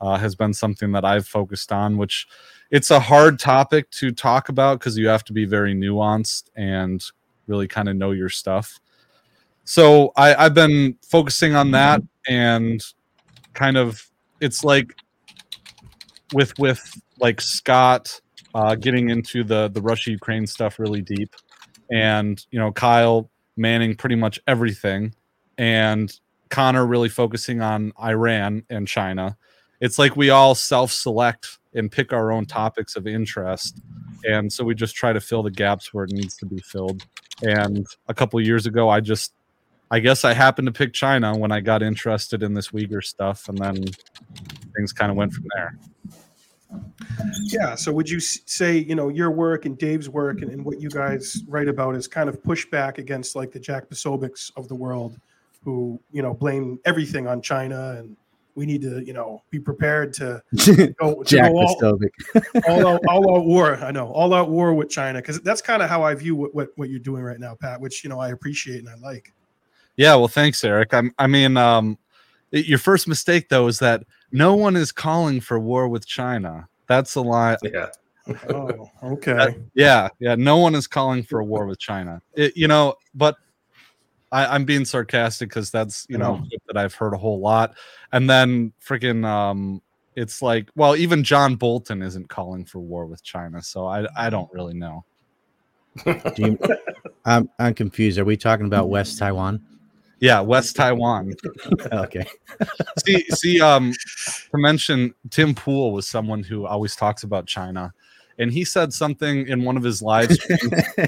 uh, 0.00 0.16
has 0.16 0.36
been 0.36 0.54
something 0.54 0.92
that 0.92 1.04
I've 1.04 1.26
focused 1.26 1.72
on. 1.72 1.96
Which 1.96 2.28
it's 2.70 2.92
a 2.92 3.00
hard 3.00 3.40
topic 3.40 3.90
to 3.98 4.12
talk 4.12 4.48
about 4.48 4.78
because 4.78 4.96
you 4.96 5.08
have 5.08 5.24
to 5.24 5.32
be 5.32 5.44
very 5.44 5.74
nuanced 5.74 6.50
and 6.54 7.02
really 7.48 7.66
kind 7.66 7.88
of 7.88 7.96
know 7.96 8.12
your 8.12 8.28
stuff. 8.28 8.78
So 9.64 10.12
I, 10.14 10.36
I've 10.36 10.54
been 10.54 10.96
focusing 11.04 11.56
on 11.56 11.72
that 11.72 12.00
and 12.28 12.80
kind 13.54 13.76
of 13.76 14.08
it's 14.40 14.62
like 14.62 14.94
with 16.32 16.56
with 16.60 16.80
like 17.18 17.40
Scott 17.40 18.20
uh, 18.54 18.74
getting 18.74 19.10
into 19.10 19.44
the 19.44 19.68
the 19.68 19.82
Russia 19.82 20.10
Ukraine 20.10 20.46
stuff 20.46 20.78
really 20.78 21.02
deep, 21.02 21.34
and 21.92 22.44
you 22.50 22.58
know 22.58 22.72
Kyle 22.72 23.30
manning 23.56 23.94
pretty 23.94 24.16
much 24.16 24.40
everything, 24.46 25.14
and 25.58 26.12
Connor 26.50 26.86
really 26.86 27.08
focusing 27.08 27.60
on 27.60 27.92
Iran 28.00 28.64
and 28.70 28.86
China. 28.86 29.36
It's 29.80 29.98
like 29.98 30.16
we 30.16 30.30
all 30.30 30.54
self 30.54 30.92
select 30.92 31.58
and 31.74 31.90
pick 31.90 32.12
our 32.12 32.30
own 32.30 32.46
topics 32.46 32.94
of 32.96 33.06
interest, 33.06 33.80
and 34.24 34.52
so 34.52 34.64
we 34.64 34.74
just 34.74 34.94
try 34.94 35.12
to 35.12 35.20
fill 35.20 35.42
the 35.42 35.50
gaps 35.50 35.92
where 35.92 36.04
it 36.04 36.12
needs 36.12 36.36
to 36.36 36.46
be 36.46 36.58
filled. 36.58 37.04
And 37.42 37.84
a 38.08 38.14
couple 38.14 38.40
years 38.40 38.66
ago, 38.66 38.88
I 38.88 39.00
just 39.00 39.34
I 39.90 39.98
guess 39.98 40.24
I 40.24 40.32
happened 40.32 40.66
to 40.66 40.72
pick 40.72 40.92
China 40.92 41.36
when 41.36 41.52
I 41.52 41.60
got 41.60 41.82
interested 41.82 42.42
in 42.42 42.54
this 42.54 42.68
Uyghur 42.68 43.02
stuff, 43.02 43.48
and 43.48 43.58
then 43.58 43.84
things 44.76 44.92
kind 44.92 45.10
of 45.10 45.16
went 45.16 45.32
from 45.32 45.44
there. 45.56 45.78
Yeah. 47.44 47.74
So 47.74 47.92
would 47.92 48.08
you 48.08 48.20
say, 48.20 48.78
you 48.78 48.94
know, 48.94 49.08
your 49.08 49.30
work 49.30 49.66
and 49.66 49.78
Dave's 49.78 50.08
work 50.08 50.42
and, 50.42 50.50
and 50.50 50.64
what 50.64 50.80
you 50.80 50.88
guys 50.88 51.42
write 51.48 51.68
about 51.68 51.94
is 51.94 52.08
kind 52.08 52.28
of 52.28 52.42
pushback 52.42 52.98
against 52.98 53.36
like 53.36 53.52
the 53.52 53.60
Jack 53.60 53.88
Posobiecs 53.88 54.50
of 54.56 54.68
the 54.68 54.74
world 54.74 55.18
who, 55.64 56.00
you 56.12 56.22
know, 56.22 56.34
blame 56.34 56.78
everything 56.84 57.26
on 57.26 57.40
China 57.40 57.96
and 57.98 58.16
we 58.54 58.66
need 58.66 58.82
to, 58.82 59.04
you 59.04 59.12
know, 59.12 59.42
be 59.50 59.58
prepared 59.58 60.12
to 60.14 60.42
go, 61.00 61.22
to 61.22 61.24
Jack 61.24 61.50
go 61.52 61.58
all, 61.58 61.98
all, 62.68 62.86
out, 62.86 63.00
all 63.08 63.36
out 63.36 63.44
war. 63.44 63.76
I 63.76 63.90
know, 63.90 64.08
all 64.12 64.32
out 64.32 64.50
war 64.50 64.74
with 64.74 64.90
China. 64.90 65.20
Cause 65.20 65.40
that's 65.40 65.62
kind 65.62 65.82
of 65.82 65.88
how 65.88 66.02
I 66.02 66.14
view 66.14 66.36
what, 66.36 66.54
what, 66.54 66.68
what 66.76 66.90
you're 66.90 67.00
doing 67.00 67.22
right 67.22 67.40
now, 67.40 67.56
Pat, 67.60 67.80
which, 67.80 68.04
you 68.04 68.10
know, 68.10 68.20
I 68.20 68.30
appreciate 68.30 68.78
and 68.78 68.88
I 68.88 68.96
like. 68.96 69.32
Yeah, 69.96 70.14
well, 70.16 70.28
thanks, 70.28 70.62
Eric. 70.64 70.92
I'm, 70.92 71.12
I 71.18 71.26
mean, 71.26 71.56
um, 71.56 71.98
your 72.50 72.78
first 72.78 73.08
mistake 73.08 73.48
though 73.48 73.66
is 73.66 73.78
that 73.80 74.04
no 74.34 74.54
one 74.56 74.76
is 74.76 74.92
calling 74.92 75.40
for 75.40 75.58
war 75.58 75.88
with 75.88 76.06
China. 76.06 76.68
That's 76.88 77.14
a 77.14 77.20
lie. 77.22 77.56
Yeah. 77.62 77.86
Oh, 78.50 78.90
okay. 79.02 79.32
That- 79.34 79.56
yeah, 79.74 80.08
yeah. 80.18 80.34
No 80.34 80.56
one 80.58 80.74
is 80.74 80.86
calling 80.86 81.22
for 81.22 81.40
a 81.40 81.44
war 81.44 81.66
with 81.66 81.78
China. 81.78 82.20
It, 82.34 82.56
you 82.56 82.68
know, 82.68 82.94
but 83.14 83.36
I, 84.32 84.46
I'm 84.46 84.64
being 84.64 84.84
sarcastic 84.84 85.48
because 85.50 85.70
that's 85.70 86.06
you 86.08 86.18
know 86.18 86.42
that 86.66 86.76
I've 86.76 86.94
heard 86.94 87.14
a 87.14 87.18
whole 87.18 87.38
lot. 87.40 87.74
And 88.12 88.28
then 88.28 88.72
freaking, 88.84 89.24
um, 89.24 89.80
it's 90.16 90.42
like, 90.42 90.68
well, 90.74 90.96
even 90.96 91.22
John 91.22 91.54
Bolton 91.54 92.02
isn't 92.02 92.28
calling 92.28 92.64
for 92.64 92.80
war 92.80 93.06
with 93.06 93.22
China, 93.22 93.62
so 93.62 93.86
I 93.86 94.06
I 94.16 94.30
don't 94.30 94.52
really 94.52 94.74
know. 94.74 95.04
Do 96.04 96.14
you- 96.38 96.58
I'm 97.24 97.48
I'm 97.58 97.74
confused. 97.74 98.18
Are 98.18 98.24
we 98.24 98.36
talking 98.36 98.66
about 98.66 98.88
West 98.88 99.18
Taiwan? 99.18 99.64
Yeah, 100.24 100.40
West 100.40 100.74
Taiwan. 100.76 101.34
Okay. 101.92 102.26
see, 103.04 103.26
see, 103.30 103.60
um, 103.60 103.92
to 103.92 104.58
mention 104.58 105.14
Tim 105.28 105.54
Pool 105.54 105.92
was 105.92 106.08
someone 106.08 106.42
who 106.42 106.64
always 106.66 106.96
talks 106.96 107.24
about 107.24 107.46
China, 107.46 107.92
and 108.38 108.50
he 108.50 108.64
said 108.64 108.94
something 108.94 109.46
in 109.46 109.64
one 109.64 109.76
of 109.76 109.82
his 109.82 110.00
live 110.00 110.32
streams. 110.32 110.72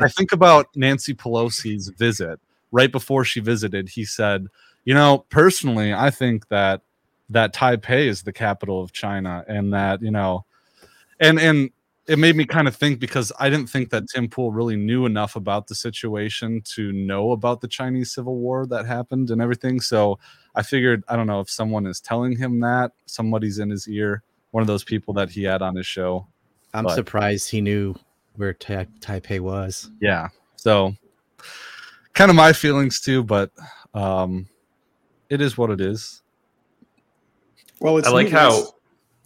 I 0.00 0.08
think 0.08 0.32
about 0.32 0.66
Nancy 0.74 1.14
Pelosi's 1.14 1.90
visit 1.90 2.40
right 2.72 2.90
before 2.90 3.24
she 3.24 3.38
visited. 3.38 3.88
He 3.88 4.04
said, 4.04 4.48
"You 4.84 4.94
know, 4.94 5.24
personally, 5.28 5.94
I 5.94 6.10
think 6.10 6.48
that 6.48 6.82
that 7.30 7.54
Taipei 7.54 8.06
is 8.06 8.22
the 8.24 8.32
capital 8.32 8.82
of 8.82 8.90
China, 8.92 9.44
and 9.46 9.72
that 9.74 10.02
you 10.02 10.10
know, 10.10 10.44
and 11.20 11.38
and." 11.38 11.70
It 12.08 12.18
made 12.20 12.36
me 12.36 12.44
kind 12.44 12.68
of 12.68 12.76
think 12.76 13.00
because 13.00 13.32
I 13.40 13.50
didn't 13.50 13.68
think 13.68 13.90
that 13.90 14.04
Tim 14.08 14.28
Pool 14.28 14.52
really 14.52 14.76
knew 14.76 15.06
enough 15.06 15.34
about 15.34 15.66
the 15.66 15.74
situation 15.74 16.62
to 16.74 16.92
know 16.92 17.32
about 17.32 17.60
the 17.60 17.66
Chinese 17.68 18.12
Civil 18.14 18.36
War 18.36 18.64
that 18.66 18.86
happened 18.86 19.30
and 19.30 19.42
everything. 19.42 19.80
So 19.80 20.18
I 20.54 20.62
figured, 20.62 21.02
I 21.08 21.16
don't 21.16 21.26
know 21.26 21.40
if 21.40 21.50
someone 21.50 21.84
is 21.84 22.00
telling 22.00 22.36
him 22.36 22.60
that, 22.60 22.92
somebody's 23.06 23.58
in 23.58 23.70
his 23.70 23.88
ear, 23.88 24.22
one 24.52 24.60
of 24.60 24.68
those 24.68 24.84
people 24.84 25.14
that 25.14 25.30
he 25.30 25.42
had 25.42 25.62
on 25.62 25.74
his 25.74 25.86
show. 25.86 26.26
I'm 26.72 26.84
But- 26.84 26.94
surprised 26.94 27.50
he 27.50 27.60
knew 27.60 27.96
where 28.36 28.52
Tai- 28.52 28.86
Taipei 29.00 29.40
was. 29.40 29.90
Yeah. 30.00 30.28
So 30.54 30.94
kind 32.12 32.30
of 32.30 32.36
my 32.36 32.52
feelings 32.52 33.00
too, 33.00 33.24
but 33.24 33.50
um 33.94 34.46
it 35.28 35.40
is 35.40 35.58
what 35.58 35.70
it 35.70 35.80
is. 35.80 36.22
Well, 37.80 37.98
it's 37.98 38.06
I 38.08 38.12
like 38.12 38.26
neat. 38.26 38.32
how 38.34 38.62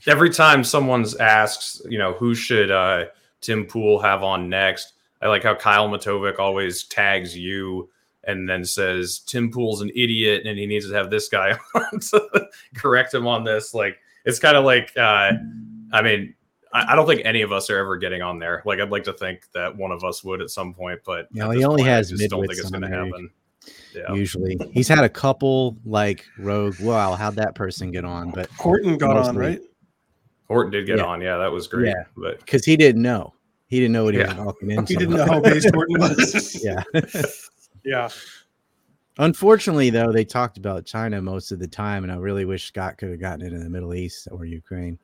every 0.07 0.31
time 0.31 0.65
someone's 0.65 1.15
asks, 1.17 1.83
you 1.89 1.99
know, 1.99 2.13
who 2.15 2.35
should 2.35 2.71
uh, 2.71 3.07
Tim 3.41 3.67
Pool 3.67 4.01
have 4.01 4.23
on 4.23 4.49
next? 4.49 4.95
I 5.23 5.29
like 5.29 5.43
how 5.43 5.55
Kyle 5.55 5.89
Matovic 5.89 6.39
always 6.39 6.85
tags 6.85 7.37
you 7.37 7.91
and 8.25 8.49
then 8.49 8.65
says 8.65 9.21
Tim 9.21 9.51
Pool's 9.51 9.81
an 9.81 9.91
idiot 9.91 10.47
and 10.47 10.59
he 10.59 10.67
needs 10.67 10.89
to 10.89 10.95
have 10.95 11.11
this 11.11 11.29
guy 11.29 11.59
on 11.75 12.01
to 12.01 12.49
correct 12.75 13.15
him 13.15 13.27
on 13.27 13.45
this. 13.45 13.75
Like 13.75 13.99
it's 14.25 14.39
kind 14.39 14.57
of 14.57 14.65
like, 14.65 14.93
uh, 14.97 15.33
I 15.93 16.03
mean, 16.03 16.35
I, 16.73 16.93
I 16.93 16.97
don't 16.97 17.07
think 17.07 17.23
any 17.25 17.43
of 17.43 17.53
us 17.53 17.69
are 17.71 17.79
ever 17.79 17.97
getting 17.97 18.23
on 18.23 18.39
there. 18.39 18.63
Like 18.65 18.81
I'd 18.81 18.91
like 18.91 19.05
to 19.05 19.13
think 19.13 19.47
that 19.53 19.77
one 19.77 19.93
of 19.93 20.05
us 20.05 20.25
would 20.25 20.41
at 20.41 20.51
some 20.51 20.75
point, 20.75 21.01
but 21.05 21.29
No, 21.35 21.51
at 21.51 21.57
he 21.57 21.65
only 21.65 21.83
point, 21.83 21.95
I 21.95 22.03
just 22.03 22.31
don't 22.31 22.47
think 22.47 22.59
it's 22.59 22.71
going 22.71 22.83
to 22.83 22.89
happen. 22.89 23.31
Yeah. 23.95 24.15
Usually, 24.15 24.57
he's 24.73 24.89
had 24.89 25.05
a 25.05 25.09
couple 25.09 25.77
like 25.85 26.25
rogue. 26.39 26.81
Wow, 26.81 27.15
how'd 27.15 27.37
that 27.37 27.55
person 27.55 27.91
get 27.91 28.05
on? 28.05 28.31
But 28.31 28.49
Horton 28.53 28.97
got 28.97 29.17
on, 29.17 29.37
right? 29.37 29.61
Horton 30.51 30.73
did 30.73 30.85
get 30.87 30.99
Yeah. 30.99 31.05
on. 31.05 31.21
Yeah, 31.21 31.39
that 31.39 31.53
was 31.53 31.69
great. 31.69 31.87
Yeah. 31.89 32.05
But 32.17 32.41
because 32.41 32.65
he 32.65 32.77
didn't 32.77 33.03
know, 33.03 33.33
he 33.69 33.77
didn't 33.79 33.93
know 33.93 34.05
what 34.05 34.15
he 34.15 34.21
Yeah. 34.21 34.35
was 34.35 34.45
walking 34.47 34.71
into. 34.73 34.93
He 34.93 34.99
didn't 34.99 35.17
know 35.17 35.25
how 35.27 35.41
based 35.41 35.71
Horton 35.73 35.99
was. 36.01 36.61
Yeah. 36.65 36.83
yeah. 37.85 38.09
Unfortunately, 39.19 39.91
though, 39.91 40.13
they 40.13 40.25
talked 40.25 40.57
about 40.57 40.87
China 40.87 41.21
most 41.23 41.53
of 41.53 41.59
the 41.59 41.69
time, 41.69 42.03
and 42.03 42.13
I 42.13 42.17
really 42.17 42.45
wish 42.45 42.65
Scott 42.67 42.99
could 42.99 43.11
have 43.11 43.21
gotten 43.21 43.45
into 43.47 43.59
the 43.59 43.69
Middle 43.69 43.95
East 43.95 44.29
or 44.31 44.45
Ukraine. 44.45 44.99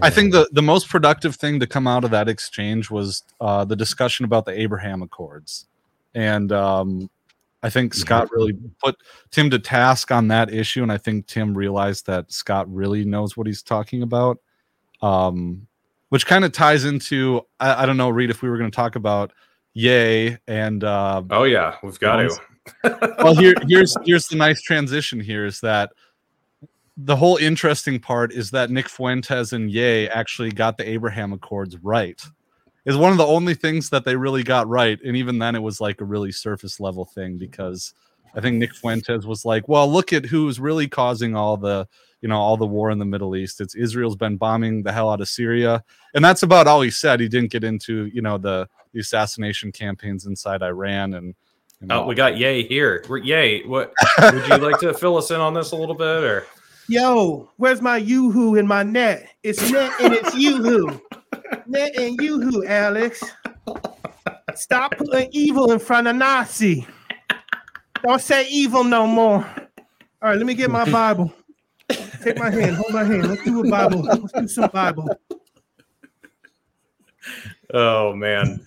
I 0.00 0.08
think 0.08 0.32
the, 0.32 0.48
the 0.52 0.62
most 0.62 0.88
productive 0.88 1.34
thing 1.34 1.58
to 1.60 1.66
come 1.66 1.88
out 1.88 2.04
of 2.04 2.12
that 2.12 2.28
exchange 2.28 2.90
was 2.90 3.24
uh, 3.40 3.64
the 3.64 3.74
discussion 3.74 4.24
about 4.24 4.44
the 4.44 4.58
Abraham 4.58 5.02
Accords. 5.02 5.66
And 6.14 6.52
um, 6.52 7.10
I 7.62 7.70
think 7.70 7.92
Scott 7.92 8.30
really 8.32 8.54
put 8.82 8.96
Tim 9.30 9.50
to 9.50 9.58
task 9.58 10.10
on 10.10 10.28
that 10.28 10.52
issue. 10.52 10.82
And 10.82 10.90
I 10.90 10.96
think 10.96 11.26
Tim 11.26 11.56
realized 11.56 12.06
that 12.06 12.32
Scott 12.32 12.72
really 12.72 13.04
knows 13.04 13.36
what 13.36 13.46
he's 13.46 13.62
talking 13.62 14.02
about, 14.02 14.38
um, 15.02 15.66
which 16.08 16.26
kind 16.26 16.44
of 16.44 16.52
ties 16.52 16.84
into 16.84 17.42
I, 17.58 17.82
I 17.82 17.86
don't 17.86 17.98
know, 17.98 18.08
Reed, 18.08 18.30
if 18.30 18.42
we 18.42 18.48
were 18.48 18.56
going 18.56 18.70
to 18.70 18.74
talk 18.74 18.96
about 18.96 19.32
Yay 19.74 20.38
and 20.48 20.82
uh, 20.82 21.22
oh 21.30 21.44
yeah, 21.44 21.76
we've 21.82 22.00
got 22.00 22.16
to. 22.16 22.40
well 23.18 23.34
here 23.34 23.54
here's 23.68 23.94
here's 24.04 24.26
the 24.28 24.36
nice 24.36 24.60
transition 24.62 25.18
here 25.18 25.44
is 25.44 25.60
that 25.60 25.90
the 26.96 27.16
whole 27.16 27.36
interesting 27.36 27.98
part 27.98 28.32
is 28.32 28.50
that 28.50 28.70
Nick 28.70 28.88
Fuentes 28.88 29.52
and 29.52 29.70
Yay 29.70 30.08
actually 30.08 30.50
got 30.50 30.76
the 30.76 30.88
Abraham 30.88 31.32
Accords 31.32 31.76
right. 31.78 32.20
Is 32.86 32.96
one 32.96 33.12
of 33.12 33.18
the 33.18 33.26
only 33.26 33.54
things 33.54 33.90
that 33.90 34.04
they 34.04 34.16
really 34.16 34.42
got 34.42 34.68
right, 34.68 34.98
and 35.04 35.16
even 35.16 35.38
then 35.38 35.54
it 35.54 35.62
was 35.62 35.80
like 35.80 36.00
a 36.00 36.04
really 36.04 36.32
surface 36.32 36.80
level 36.80 37.04
thing 37.04 37.36
because 37.36 37.94
I 38.34 38.40
think 38.40 38.56
Nick 38.56 38.74
Fuentes 38.74 39.26
was 39.26 39.44
like, 39.44 39.68
"Well, 39.68 39.90
look 39.90 40.12
at 40.12 40.24
who's 40.24 40.58
really 40.58 40.88
causing 40.88 41.36
all 41.36 41.56
the 41.56 41.86
you 42.22 42.28
know 42.28 42.38
all 42.38 42.56
the 42.56 42.66
war 42.66 42.90
in 42.90 42.98
the 42.98 43.04
Middle 43.04 43.36
East. 43.36 43.60
It's 43.60 43.74
Israel's 43.74 44.16
been 44.16 44.36
bombing 44.36 44.82
the 44.82 44.92
hell 44.92 45.10
out 45.10 45.20
of 45.20 45.28
Syria, 45.28 45.84
and 46.14 46.24
that's 46.24 46.42
about 46.42 46.66
all 46.66 46.80
he 46.80 46.90
said. 46.90 47.20
He 47.20 47.28
didn't 47.28 47.50
get 47.50 47.64
into 47.64 48.06
you 48.06 48.22
know 48.22 48.38
the 48.38 48.68
the 48.92 49.00
assassination 49.00 49.72
campaigns 49.72 50.26
inside 50.26 50.62
Iran 50.62 51.14
and." 51.14 51.34
you 51.80 51.86
know, 51.86 52.02
Oh, 52.02 52.06
we 52.06 52.14
got 52.14 52.36
Yay 52.36 52.62
here. 52.62 53.02
We're, 53.08 53.18
Yay, 53.18 53.64
what 53.64 53.94
would 54.18 54.46
you 54.46 54.56
like 54.58 54.78
to 54.80 54.92
fill 54.98 55.16
us 55.16 55.30
in 55.30 55.40
on 55.40 55.54
this 55.54 55.72
a 55.72 55.76
little 55.76 55.94
bit, 55.94 56.22
or 56.24 56.46
Yo, 56.90 57.48
where's 57.56 57.80
my 57.80 57.98
yoo-hoo 57.98 58.56
in 58.56 58.66
my 58.66 58.82
net? 58.82 59.28
It's 59.44 59.70
net 59.70 59.92
and 60.00 60.12
it's 60.12 60.34
yoo-hoo. 60.36 61.00
Net 61.68 61.96
and 61.96 62.20
yoo-hoo, 62.20 62.64
Alex. 62.66 63.22
Stop 64.56 64.96
putting 64.96 65.28
evil 65.30 65.70
in 65.70 65.78
front 65.78 66.08
of 66.08 66.16
Nazi. 66.16 66.84
Don't 68.02 68.20
say 68.20 68.48
evil 68.48 68.82
no 68.82 69.06
more. 69.06 69.44
All 69.46 70.30
right, 70.30 70.36
let 70.36 70.44
me 70.46 70.54
get 70.54 70.68
my 70.68 70.90
Bible. 70.90 71.32
Take 72.22 72.38
my 72.38 72.50
hand, 72.50 72.74
hold 72.74 72.92
my 72.92 73.04
hand. 73.04 73.28
Let's 73.28 73.44
do 73.44 73.64
a 73.64 73.70
Bible. 73.70 74.00
Let's 74.00 74.32
do 74.32 74.48
some 74.48 74.70
Bible. 74.70 75.08
oh 77.72 78.14
man, 78.14 78.58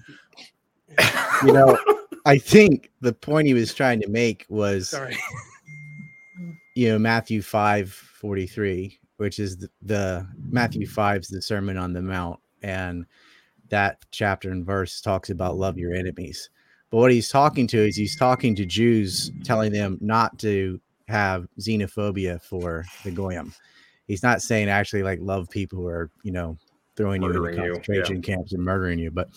you 1.44 1.52
know, 1.52 1.78
I 2.26 2.38
think 2.38 2.90
the 3.02 3.12
point 3.12 3.48
he 3.48 3.54
was 3.54 3.74
trying 3.74 4.00
to 4.00 4.08
make 4.08 4.46
was, 4.48 4.92
Sorry. 4.92 5.18
you 6.78 6.88
know, 6.88 7.00
Matthew 7.00 7.42
five 7.42 8.13
forty 8.24 8.48
three, 8.48 8.98
which 9.18 9.38
is 9.38 9.58
the, 9.58 9.70
the 9.82 10.26
Matthew 10.50 10.88
mm. 10.88 10.90
five's 10.90 11.28
the 11.28 11.42
Sermon 11.42 11.76
on 11.76 11.92
the 11.92 12.02
Mount, 12.02 12.40
and 12.62 13.06
that 13.68 13.98
chapter 14.12 14.50
and 14.50 14.66
verse 14.66 15.02
talks 15.02 15.30
about 15.30 15.58
love 15.58 15.78
your 15.78 15.94
enemies. 15.94 16.50
But 16.90 17.00
what 17.00 17.12
he's 17.12 17.30
talking 17.30 17.68
to 17.68 17.86
is 17.86 17.98
he's 17.98 18.16
talking 18.16 18.56
to 18.56 18.66
Jews, 18.66 19.30
telling 19.44 19.74
them 19.74 19.98
not 20.00 20.40
to 20.40 20.80
have 21.10 21.48
xenophobia 21.60 22.42
for 22.42 22.86
the 23.04 23.12
goyim. 23.12 23.54
He's 24.08 24.24
not 24.24 24.42
saying 24.42 24.70
actually 24.70 25.04
like 25.04 25.20
love 25.22 25.50
people 25.50 25.80
who 25.80 25.88
are 25.88 26.10
you 26.24 26.32
know 26.32 26.58
throwing 26.96 27.22
you 27.22 27.28
Murdering 27.28 27.58
you, 27.62 27.74
concentration 27.74 28.22
camps 28.22 28.54
and 28.54 28.64
murdering 28.64 29.00
you. 29.00 29.12
But 29.12 29.28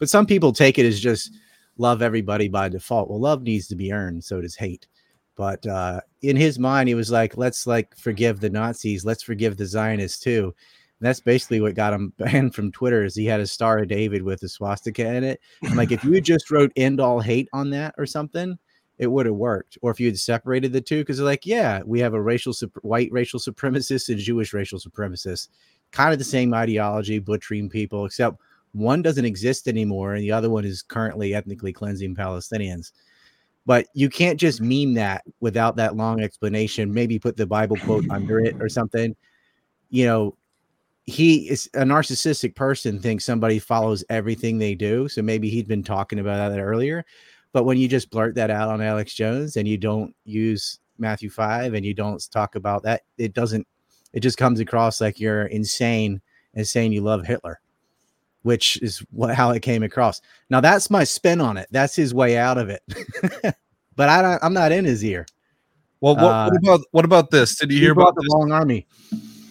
but 0.00 0.10
some 0.10 0.26
people 0.26 0.52
take 0.52 0.80
it 0.80 0.86
as 0.86 0.98
just 0.98 1.30
love 1.78 2.02
everybody 2.02 2.48
by 2.48 2.68
default. 2.68 3.08
Well, 3.08 3.20
love 3.20 3.42
needs 3.42 3.68
to 3.68 3.76
be 3.76 3.92
earned, 3.92 4.24
so 4.24 4.40
does 4.40 4.56
hate. 4.56 4.88
But 5.36 5.66
uh, 5.66 6.00
in 6.20 6.36
his 6.36 6.58
mind, 6.58 6.88
he 6.88 6.94
was 6.94 7.10
like, 7.10 7.36
let's 7.36 7.66
like 7.66 7.96
forgive 7.96 8.40
the 8.40 8.50
Nazis, 8.50 9.04
let's 9.04 9.22
forgive 9.22 9.56
the 9.56 9.66
Zionists 9.66 10.20
too. 10.20 10.54
And 11.00 11.08
that's 11.08 11.20
basically 11.20 11.60
what 11.60 11.74
got 11.74 11.94
him 11.94 12.12
banned 12.18 12.54
from 12.54 12.70
Twitter. 12.70 13.04
Is 13.04 13.16
he 13.16 13.26
had 13.26 13.40
a 13.40 13.46
Star 13.46 13.78
of 13.78 13.88
David 13.88 14.22
with 14.22 14.42
a 14.42 14.48
swastika 14.48 15.06
in 15.14 15.24
it? 15.24 15.40
I'm 15.64 15.76
like, 15.76 15.92
if 15.92 16.04
you 16.04 16.20
just 16.20 16.50
wrote 16.50 16.72
"end 16.76 17.00
all 17.00 17.20
hate" 17.20 17.48
on 17.52 17.70
that 17.70 17.94
or 17.98 18.06
something, 18.06 18.58
it 18.98 19.10
would 19.10 19.26
have 19.26 19.34
worked. 19.34 19.78
Or 19.82 19.90
if 19.90 19.98
you 19.98 20.06
had 20.06 20.18
separated 20.18 20.72
the 20.72 20.80
two, 20.80 21.00
because 21.00 21.16
they're 21.16 21.26
like, 21.26 21.46
yeah, 21.46 21.80
we 21.84 21.98
have 22.00 22.14
a 22.14 22.22
racial 22.22 22.54
white 22.82 23.10
racial 23.10 23.40
supremacist 23.40 24.10
and 24.10 24.18
Jewish 24.18 24.52
racial 24.52 24.78
supremacist, 24.78 25.48
kind 25.90 26.12
of 26.12 26.18
the 26.18 26.24
same 26.24 26.54
ideology, 26.54 27.18
butchering 27.18 27.68
people, 27.68 28.04
except 28.04 28.36
one 28.72 29.02
doesn't 29.02 29.24
exist 29.24 29.68
anymore 29.68 30.14
and 30.14 30.22
the 30.22 30.32
other 30.32 30.50
one 30.50 30.64
is 30.64 30.82
currently 30.82 31.34
ethnically 31.34 31.72
cleansing 31.72 32.14
Palestinians. 32.14 32.92
But 33.64 33.86
you 33.94 34.08
can't 34.08 34.40
just 34.40 34.60
meme 34.60 34.94
that 34.94 35.22
without 35.40 35.76
that 35.76 35.96
long 35.96 36.20
explanation. 36.20 36.92
Maybe 36.92 37.18
put 37.18 37.36
the 37.36 37.46
Bible 37.46 37.76
quote 37.76 38.04
under 38.10 38.40
it 38.40 38.56
or 38.60 38.68
something. 38.68 39.14
You 39.90 40.06
know, 40.06 40.36
he 41.04 41.48
is 41.48 41.68
a 41.74 41.82
narcissistic 41.82 42.54
person, 42.54 42.98
thinks 42.98 43.24
somebody 43.24 43.58
follows 43.58 44.04
everything 44.08 44.58
they 44.58 44.74
do. 44.74 45.08
So 45.08 45.22
maybe 45.22 45.48
he'd 45.48 45.68
been 45.68 45.84
talking 45.84 46.18
about 46.18 46.50
that 46.50 46.60
earlier. 46.60 47.04
But 47.52 47.64
when 47.64 47.76
you 47.76 47.86
just 47.86 48.10
blurt 48.10 48.34
that 48.36 48.50
out 48.50 48.68
on 48.68 48.80
Alex 48.80 49.14
Jones 49.14 49.56
and 49.56 49.68
you 49.68 49.78
don't 49.78 50.14
use 50.24 50.80
Matthew 50.98 51.30
5 51.30 51.74
and 51.74 51.84
you 51.84 51.94
don't 51.94 52.30
talk 52.30 52.54
about 52.54 52.82
that, 52.84 53.02
it 53.18 53.32
doesn't, 53.32 53.66
it 54.12 54.20
just 54.20 54.38
comes 54.38 54.58
across 54.58 55.00
like 55.00 55.20
you're 55.20 55.46
insane 55.46 56.20
and 56.54 56.66
saying 56.66 56.92
you 56.92 57.00
love 57.00 57.24
Hitler, 57.26 57.60
which 58.42 58.80
is 58.82 58.98
what 59.10 59.34
how 59.34 59.50
it 59.50 59.60
came 59.60 59.82
across. 59.82 60.20
Now 60.50 60.60
that's 60.60 60.90
my 60.90 61.04
spin 61.04 61.40
on 61.40 61.56
it. 61.56 61.68
That's 61.70 61.94
his 61.96 62.12
way 62.14 62.36
out 62.36 62.58
of 62.58 62.68
it. 62.70 62.82
but 63.96 64.08
I 64.08 64.22
don't, 64.22 64.42
I'm 64.44 64.54
not 64.54 64.72
in 64.72 64.84
his 64.84 65.04
ear. 65.04 65.26
well, 66.00 66.14
what, 66.16 66.22
what 66.22 66.54
uh, 66.54 66.58
about 66.62 66.80
what 66.92 67.04
about 67.04 67.30
this? 67.30 67.56
Did 67.56 67.70
you 67.70 67.76
He 67.78 67.82
hear 67.84 67.92
about 67.92 68.14
the 68.14 68.22
this? 68.22 68.30
long 68.30 68.52
army. 68.52 68.86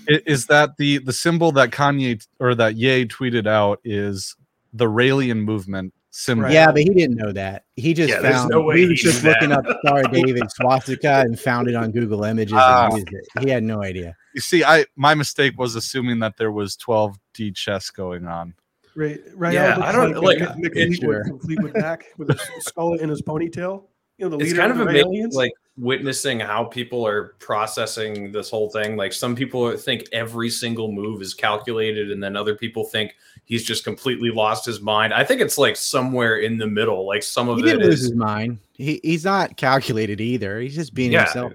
Is 0.07 0.47
that 0.47 0.77
the 0.77 0.97
the 0.97 1.13
symbol 1.13 1.51
that 1.53 1.71
Kanye 1.71 2.25
or 2.39 2.55
that 2.55 2.75
Ye 2.75 3.05
tweeted 3.05 3.47
out 3.47 3.79
is 3.83 4.35
the 4.73 4.85
Raelian 4.85 5.43
movement 5.43 5.93
symbol? 6.09 6.45
Right. 6.45 6.53
Yeah, 6.53 6.67
but 6.71 6.79
he 6.81 6.89
didn't 6.89 7.15
know 7.15 7.31
that. 7.31 7.65
He 7.75 7.93
just 7.93 8.09
Yeah, 8.09 8.21
found 8.21 8.49
no 8.49 8.61
way 8.61 8.79
he 8.81 8.87
was 8.89 8.99
just 9.01 9.23
knew 9.23 9.29
looking 9.29 9.49
that. 9.49 9.65
up 9.65 9.77
Star 9.85 10.03
David 10.03 10.51
swastika 10.51 11.21
and 11.21 11.39
found 11.39 11.69
it 11.69 11.75
on 11.75 11.91
Google 11.91 12.23
Images 12.23 12.55
Ah. 12.57 12.85
and 12.87 12.93
used 12.95 13.07
it. 13.13 13.43
He 13.45 13.49
had 13.51 13.63
no 13.63 13.83
idea. 13.83 14.15
You 14.33 14.41
see, 14.41 14.63
I 14.63 14.85
my 14.97 15.13
mistake 15.13 15.57
was 15.57 15.75
assuming 15.75 16.19
that 16.19 16.35
there 16.37 16.51
was 16.51 16.75
12D 16.77 17.55
chess 17.55 17.89
going 17.91 18.25
on. 18.27 18.53
Right, 18.95 19.19
right. 19.35 19.53
Yeah, 19.53 19.77
I 19.81 19.91
don't- 19.91 20.13
Fleetwood- 20.13 20.39
like, 20.41 20.49
Mick 20.57 20.75
it's- 20.75 20.97
Fleetwood 20.99 21.25
from 21.27 21.39
Fleetwood 21.39 21.73
Mac 21.75 22.05
with 22.17 22.29
a 22.31 22.39
skull 22.59 22.95
in 22.95 23.09
his 23.09 23.21
ponytail. 23.21 23.83
You 24.17 24.29
know, 24.29 24.37
the 24.37 24.43
it's 24.43 24.51
leader 24.51 24.57
kind 24.61 24.71
of 24.71 24.77
the 24.77 24.83
amazing, 24.83 25.07
aliens. 25.07 25.35
like 25.35 25.51
witnessing 25.77 26.39
how 26.39 26.65
people 26.65 27.07
are 27.07 27.33
processing 27.39 28.31
this 28.31 28.49
whole 28.51 28.69
thing. 28.69 28.95
Like 28.95 29.13
some 29.13 29.35
people 29.35 29.75
think 29.77 30.03
every 30.11 30.49
single 30.49 30.91
move 30.91 31.21
is 31.21 31.33
calculated, 31.33 32.11
and 32.11 32.21
then 32.21 32.35
other 32.35 32.53
people 32.53 32.83
think 32.83 33.15
he's 33.45 33.63
just 33.63 33.83
completely 33.83 34.29
lost 34.29 34.63
his 34.65 34.79
mind. 34.81 35.11
I 35.13 35.23
think 35.23 35.41
it's 35.41 35.57
like 35.57 35.75
somewhere 35.75 36.37
in 36.37 36.57
the 36.57 36.67
middle. 36.67 37.07
Like 37.07 37.23
some 37.23 37.49
of 37.49 37.57
He 37.57 37.63
it 37.63 37.67
didn't 37.67 37.87
lose 37.87 38.01
his 38.01 38.13
mind. 38.15 38.59
He, 38.73 38.99
he's 39.03 39.25
not 39.25 39.57
calculated 39.57 40.21
either. 40.21 40.59
He's 40.59 40.75
just 40.75 40.93
being 40.93 41.11
Yeah, 41.13 41.23
himself. 41.23 41.53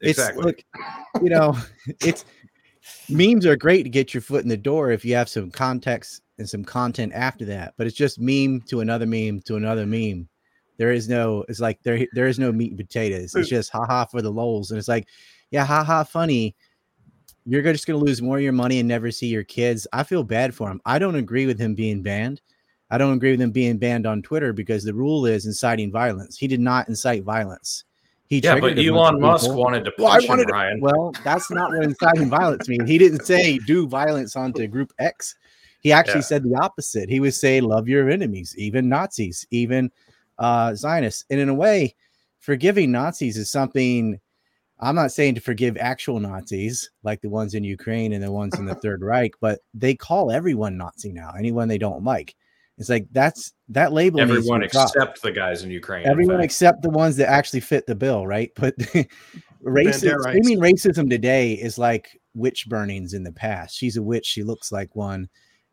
exactly. 0.00 0.54
It's 0.54 0.64
look, 1.14 1.22
you 1.22 1.28
know, 1.30 1.56
it's 2.00 2.24
memes 3.08 3.46
are 3.46 3.56
great 3.56 3.84
to 3.84 3.88
get 3.88 4.14
your 4.14 4.20
foot 4.20 4.42
in 4.42 4.48
the 4.48 4.56
door 4.56 4.90
if 4.90 5.04
you 5.04 5.14
have 5.14 5.28
some 5.28 5.50
context 5.50 6.22
and 6.38 6.48
some 6.48 6.64
content 6.64 7.12
after 7.14 7.44
that. 7.46 7.74
But 7.76 7.86
it's 7.86 7.96
just 7.96 8.20
meme 8.20 8.62
to 8.68 8.80
another 8.80 9.06
meme 9.06 9.40
to 9.42 9.56
another 9.56 9.86
meme. 9.86 10.28
There 10.78 10.92
is 10.92 11.08
no, 11.08 11.44
it's 11.48 11.60
like 11.60 11.82
there 11.82 12.06
there 12.12 12.26
is 12.26 12.38
no 12.38 12.52
meat 12.52 12.70
and 12.70 12.78
potatoes. 12.78 13.34
It's 13.34 13.48
just 13.48 13.70
haha 13.70 14.04
for 14.04 14.20
the 14.20 14.30
lols. 14.30 14.70
And 14.70 14.78
it's 14.78 14.88
like, 14.88 15.08
yeah, 15.50 15.64
haha 15.64 16.04
funny. 16.04 16.54
You're 17.46 17.62
just 17.62 17.86
gonna 17.86 17.98
lose 17.98 18.20
more 18.20 18.36
of 18.36 18.42
your 18.42 18.52
money 18.52 18.78
and 18.78 18.88
never 18.88 19.10
see 19.10 19.28
your 19.28 19.44
kids. 19.44 19.86
I 19.92 20.02
feel 20.02 20.24
bad 20.24 20.54
for 20.54 20.70
him. 20.70 20.80
I 20.84 20.98
don't 20.98 21.14
agree 21.14 21.46
with 21.46 21.58
him 21.58 21.74
being 21.74 22.02
banned. 22.02 22.42
I 22.90 22.98
don't 22.98 23.14
agree 23.14 23.32
with 23.32 23.40
him 23.40 23.50
being 23.50 23.78
banned 23.78 24.06
on 24.06 24.22
Twitter 24.22 24.52
because 24.52 24.84
the 24.84 24.94
rule 24.94 25.26
is 25.26 25.46
inciting 25.46 25.90
violence. 25.90 26.36
He 26.36 26.46
did 26.46 26.60
not 26.60 26.88
incite 26.88 27.24
violence. 27.24 27.84
He 28.28 28.38
yeah, 28.40 28.54
but 28.54 28.60
triggered 28.74 28.78
a 28.86 28.90
bunch 28.90 28.96
Elon 29.12 29.20
Musk 29.20 29.44
people. 29.46 29.62
wanted 29.62 29.84
to 29.84 29.92
Well, 29.98 30.08
I 30.08 30.18
him, 30.20 30.28
wanted 30.28 30.46
to- 30.48 30.52
Ryan. 30.52 30.80
Well, 30.80 31.12
that's 31.24 31.50
not 31.50 31.70
what 31.70 31.84
inciting 31.84 32.28
violence 32.28 32.68
means. 32.68 32.88
He 32.88 32.98
didn't 32.98 33.24
say 33.24 33.58
do 33.66 33.86
violence 33.86 34.34
onto 34.36 34.66
Group 34.66 34.92
X. 34.98 35.34
He 35.80 35.92
actually 35.92 36.16
Yeah. 36.16 36.20
said 36.22 36.42
the 36.42 36.56
opposite. 36.56 37.08
He 37.08 37.20
was 37.20 37.36
saying 37.38 37.62
love 37.64 37.88
your 37.88 38.10
enemies, 38.10 38.54
even 38.58 38.88
Nazis, 38.88 39.46
even 39.50 39.90
uh, 40.38 40.74
Zionists. 40.74 41.24
And 41.30 41.38
in 41.40 41.48
a 41.48 41.54
way, 41.54 41.94
forgiving 42.40 42.90
Nazis 42.92 43.36
is 43.36 43.50
something 43.50 44.20
I'm 44.78 44.94
not 44.94 45.10
saying 45.12 45.36
to 45.36 45.40
forgive 45.40 45.78
actual 45.78 46.20
Nazis 46.20 46.90
like 47.02 47.22
the 47.22 47.30
ones 47.30 47.54
in 47.54 47.64
Ukraine 47.64 48.12
and 48.12 48.22
the 48.22 48.30
ones 48.30 48.58
in 48.58 48.66
the 48.66 48.74
Third 48.82 49.00
Reich, 49.02 49.32
but 49.40 49.60
they 49.72 49.94
call 49.94 50.30
everyone 50.30 50.76
Nazi 50.76 51.12
now, 51.12 51.32
anyone 51.38 51.66
they 51.68 51.78
don't 51.78 52.04
like. 52.04 52.34
It's 52.78 52.90
like 52.90 53.06
that's 53.10 53.52
that 53.70 53.92
label. 53.92 54.20
Everyone 54.20 54.60
be 54.60 54.68
dropped. 54.68 54.94
except 54.94 55.22
the 55.22 55.32
guys 55.32 55.62
in 55.62 55.70
Ukraine. 55.70 56.06
everyone 56.06 56.36
fact. 56.36 56.44
except 56.44 56.82
the 56.82 56.90
ones 56.90 57.16
that 57.16 57.30
actually 57.30 57.60
fit 57.60 57.86
the 57.86 57.94
bill, 57.94 58.26
right? 58.26 58.50
But 58.54 58.76
racism, 59.64 60.18
Banderites. 60.18 60.44
mean, 60.44 60.60
racism 60.60 61.08
today 61.08 61.54
is 61.54 61.78
like 61.78 62.20
witch 62.34 62.66
burnings 62.68 63.14
in 63.14 63.22
the 63.22 63.32
past. 63.32 63.76
She's 63.76 63.96
a 63.96 64.02
witch. 64.02 64.26
She 64.26 64.42
looks 64.42 64.70
like 64.70 64.94
one. 64.94 65.28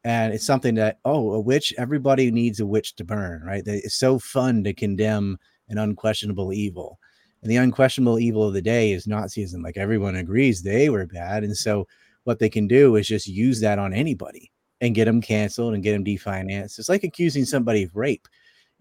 And 0.05 0.33
it's 0.33 0.45
something 0.45 0.75
that, 0.75 0.99
oh, 1.05 1.33
a 1.33 1.39
witch, 1.39 1.73
everybody 1.77 2.31
needs 2.31 2.59
a 2.59 2.65
witch 2.65 2.95
to 2.95 3.05
burn, 3.05 3.41
right? 3.43 3.63
It's 3.65 3.95
so 3.95 4.19
fun 4.19 4.63
to 4.65 4.73
condemn 4.73 5.37
an 5.69 5.77
unquestionable 5.77 6.51
evil. 6.51 6.99
And 7.41 7.51
the 7.51 7.57
unquestionable 7.57 8.19
evil 8.19 8.47
of 8.47 8.53
the 8.53 8.61
day 8.61 8.93
is 8.93 9.07
Nazism. 9.07 9.63
Like 9.63 9.77
everyone 9.77 10.15
agrees 10.15 10.61
they 10.61 10.89
were 10.89 11.05
bad. 11.05 11.43
And 11.43 11.55
so 11.55 11.87
what 12.23 12.39
they 12.39 12.49
can 12.49 12.67
do 12.67 12.95
is 12.95 13.07
just 13.07 13.27
use 13.27 13.59
that 13.61 13.79
on 13.79 13.93
anybody 13.93 14.52
and 14.83 14.93
get 14.93 15.05
them 15.05 15.21
canceled 15.21 15.73
and 15.73 15.81
get 15.81 15.93
them 15.93 16.03
definanced. 16.03 16.77
It's 16.77 16.89
like 16.89 17.05
accusing 17.05 17.45
somebody 17.45 17.83
of 17.83 17.95
rape. 17.95 18.27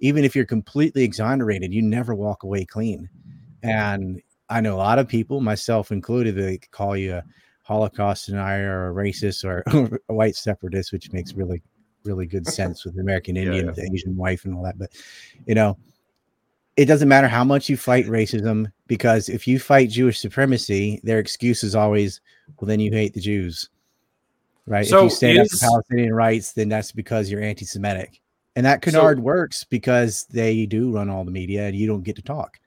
Even 0.00 0.24
if 0.24 0.34
you're 0.34 0.44
completely 0.44 1.04
exonerated, 1.04 1.72
you 1.72 1.80
never 1.80 2.12
walk 2.12 2.42
away 2.42 2.64
clean. 2.64 3.08
And 3.62 4.20
I 4.50 4.60
know 4.60 4.74
a 4.74 4.78
lot 4.78 4.98
of 4.98 5.06
people, 5.06 5.40
myself 5.40 5.92
included, 5.92 6.34
they 6.34 6.58
call 6.58 6.96
you 6.96 7.14
a 7.14 7.24
Holocaust 7.62 8.26
denier 8.26 8.80
or 8.80 8.90
a 8.90 8.92
racist 8.92 9.44
or 9.44 9.62
a 10.08 10.12
white 10.12 10.34
separatist, 10.34 10.92
which 10.92 11.12
makes 11.12 11.34
really, 11.34 11.62
really 12.04 12.26
good 12.26 12.46
sense 12.58 12.84
with 12.84 12.96
the 12.96 13.00
American 13.00 13.36
Indian, 13.36 13.64
yeah. 13.64 13.66
with 13.66 13.76
the 13.76 13.88
Asian 13.94 14.16
wife, 14.16 14.44
and 14.44 14.56
all 14.56 14.64
that. 14.64 14.76
But 14.76 14.90
you 15.46 15.54
know, 15.54 15.78
it 16.76 16.86
doesn't 16.86 17.08
matter 17.08 17.28
how 17.28 17.44
much 17.44 17.68
you 17.68 17.76
fight 17.76 18.06
racism 18.06 18.72
because 18.88 19.28
if 19.28 19.46
you 19.46 19.60
fight 19.60 19.90
Jewish 19.90 20.18
supremacy, 20.18 21.00
their 21.04 21.20
excuse 21.20 21.62
is 21.62 21.76
always, 21.76 22.20
well, 22.58 22.66
then 22.66 22.80
you 22.80 22.90
hate 22.90 23.14
the 23.14 23.20
Jews, 23.20 23.68
right? 24.66 24.86
So 24.86 24.98
if 24.98 25.04
you 25.04 25.10
stand 25.10 25.38
up 25.40 25.48
for 25.48 25.58
Palestinian 25.58 26.14
rights, 26.14 26.52
then 26.52 26.68
that's 26.68 26.92
because 26.92 27.30
you're 27.30 27.42
anti-Semitic, 27.42 28.20
and 28.56 28.66
that 28.66 28.82
canard 28.82 29.20
works 29.20 29.64
because 29.64 30.26
they 30.26 30.66
do 30.66 30.92
run 30.92 31.10
all 31.10 31.24
the 31.24 31.30
media, 31.30 31.66
and 31.66 31.76
you 31.76 31.86
don't 31.86 32.02
get 32.02 32.16
to 32.16 32.22
talk. 32.22 32.58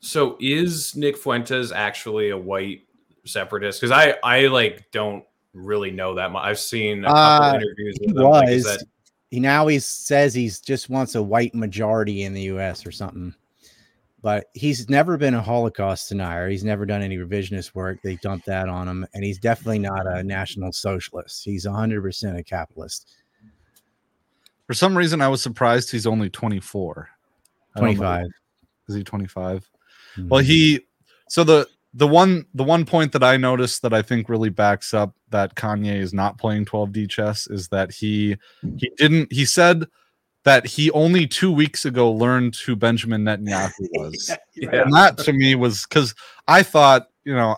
So 0.00 0.36
is 0.40 0.94
Nick 0.94 1.16
Fuentes 1.16 1.72
actually 1.72 2.30
a 2.30 2.38
white 2.38 2.82
separatist? 3.24 3.80
Because 3.80 3.92
I 3.92 4.16
I 4.22 4.46
like 4.46 4.90
don't 4.92 5.24
really 5.52 5.90
know 5.90 6.14
that 6.14 6.30
much. 6.30 6.44
I've 6.44 6.58
seen 6.58 7.04
a 7.04 7.08
couple 7.08 7.46
Uh, 7.46 7.54
interviews 7.56 7.96
He 8.00 8.06
with 8.08 8.16
him. 8.18 8.22
Like, 8.24 8.48
was. 8.48 8.64
that, 8.64 8.84
he 9.30 9.40
now 9.40 9.66
he 9.66 9.80
says 9.80 10.34
he's 10.34 10.60
just 10.60 10.88
wants 10.88 11.16
a 11.16 11.22
white 11.22 11.54
majority 11.54 12.22
in 12.22 12.34
the 12.34 12.42
U.S. 12.42 12.86
or 12.86 12.92
something, 12.92 13.34
but 14.26 14.46
he's 14.54 14.90
never 14.90 15.16
been 15.16 15.34
a 15.34 15.40
Holocaust 15.40 16.08
denier. 16.08 16.48
He's 16.48 16.64
never 16.64 16.84
done 16.84 17.00
any 17.00 17.16
revisionist 17.16 17.76
work. 17.76 18.02
They 18.02 18.16
dumped 18.16 18.46
that 18.46 18.68
on 18.68 18.88
him, 18.88 19.06
and 19.14 19.22
he's 19.22 19.38
definitely 19.38 19.78
not 19.78 20.04
a 20.04 20.24
national 20.24 20.72
socialist. 20.72 21.44
He's 21.44 21.64
hundred 21.64 22.02
percent 22.02 22.36
a 22.36 22.42
capitalist. 22.42 23.08
For 24.66 24.74
some 24.74 24.98
reason, 24.98 25.20
I 25.20 25.28
was 25.28 25.42
surprised 25.42 25.92
he's 25.92 26.08
only 26.08 26.28
24. 26.28 27.08
I 27.76 27.78
don't 27.78 27.84
know. 27.84 27.94
Twenty-five. 27.94 28.26
Is 28.88 28.96
he 28.96 29.04
25? 29.04 29.70
Hmm. 30.16 30.28
Well, 30.28 30.40
he 30.40 30.80
so 31.28 31.44
the 31.44 31.68
the 31.94 32.08
one 32.08 32.46
the 32.52 32.64
one 32.64 32.84
point 32.84 33.12
that 33.12 33.22
I 33.22 33.36
noticed 33.36 33.82
that 33.82 33.94
I 33.94 34.02
think 34.02 34.28
really 34.28 34.50
backs 34.50 34.92
up 34.92 35.14
that 35.30 35.54
Kanye 35.54 36.00
is 36.00 36.12
not 36.12 36.36
playing 36.36 36.64
12D 36.64 37.08
chess 37.08 37.46
is 37.46 37.68
that 37.68 37.92
he 37.92 38.38
he 38.76 38.90
didn't 38.96 39.32
he 39.32 39.44
said 39.44 39.86
that 40.46 40.64
he 40.64 40.90
only 40.92 41.26
two 41.26 41.50
weeks 41.52 41.84
ago 41.84 42.10
learned 42.10 42.54
who 42.56 42.76
Benjamin 42.76 43.24
Netanyahu 43.24 43.72
was. 43.94 44.30
yeah. 44.54 44.82
And 44.82 44.92
that 44.94 45.18
to 45.18 45.32
me 45.32 45.56
was 45.56 45.84
because 45.86 46.14
I 46.48 46.62
thought, 46.62 47.08
you 47.24 47.34
know, 47.34 47.56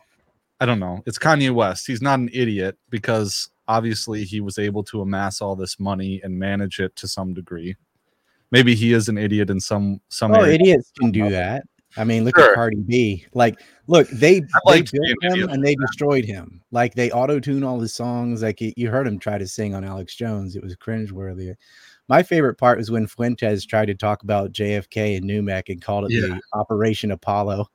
I 0.59 0.67
don't 0.67 0.81
know, 0.81 1.03
it's 1.07 1.19
Kanye 1.19 1.53
West. 1.55 1.87
He's 1.87 2.03
not 2.03 2.19
an 2.19 2.31
idiot 2.33 2.77
because 2.91 3.51
obviously 3.69 4.25
he 4.25 4.41
was 4.41 4.59
able 4.59 4.83
to 4.85 5.03
amass 5.03 5.41
all 5.43 5.55
this 5.55 5.79
money 5.79 6.21
and 6.25 6.39
manage 6.39 6.81
it 6.81 6.97
to 6.97 7.07
some 7.07 7.35
degree. 7.35 7.77
Maybe 8.51 8.75
he 8.75 8.95
is 8.95 9.11
an 9.11 9.19
idiot 9.19 9.51
in 9.51 9.61
some 9.61 10.01
some 10.09 10.33
Oh, 10.33 10.41
area. 10.41 10.55
idiots 10.55 10.91
can 10.99 11.11
do 11.13 11.29
that. 11.29 11.65
I 11.99 12.05
mean, 12.05 12.25
look 12.25 12.37
Sure. 12.39 12.51
at 12.51 12.55
Cardi 12.55 12.77
B. 12.87 13.27
Like, 13.35 13.61
look, 13.87 14.09
they, 14.09 14.41
they 14.41 14.47
like 14.65 14.87
to 14.87 14.93
be 15.01 15.15
built 15.21 15.37
him 15.39 15.49
and 15.51 15.63
they 15.65 15.75
destroyed 15.75 16.25
him. 16.25 16.63
Like, 16.71 16.95
they 16.95 17.11
auto 17.11 17.41
tune 17.41 17.65
all 17.65 17.81
his 17.81 17.95
songs. 17.95 18.43
Like, 18.43 18.61
you- 18.61 18.73
you 18.77 18.89
heard 18.91 19.07
him 19.07 19.19
try 19.19 19.37
to 19.39 19.47
sing 19.47 19.75
on 19.75 19.85
Alex 19.85 20.15
Jones. 20.15 20.55
It 20.57 20.63
was 20.63 20.77
cringeworthy. 20.77 21.55
My 22.09 22.23
favorite 22.23 22.55
part 22.57 22.79
was 22.79 22.91
when 22.91 23.07
Fuentes 23.07 23.67
tried 23.67 23.87
to 23.87 23.95
talk 23.95 24.23
about 24.23 24.53
JFK 24.53 25.17
and 25.19 25.25
NUMEC 25.29 25.69
and 25.69 25.81
called 25.83 26.07
it 26.07 26.13
Yeah. 26.13 26.21
the 26.37 26.41
Operation 26.55 27.11
Apollo. 27.11 27.69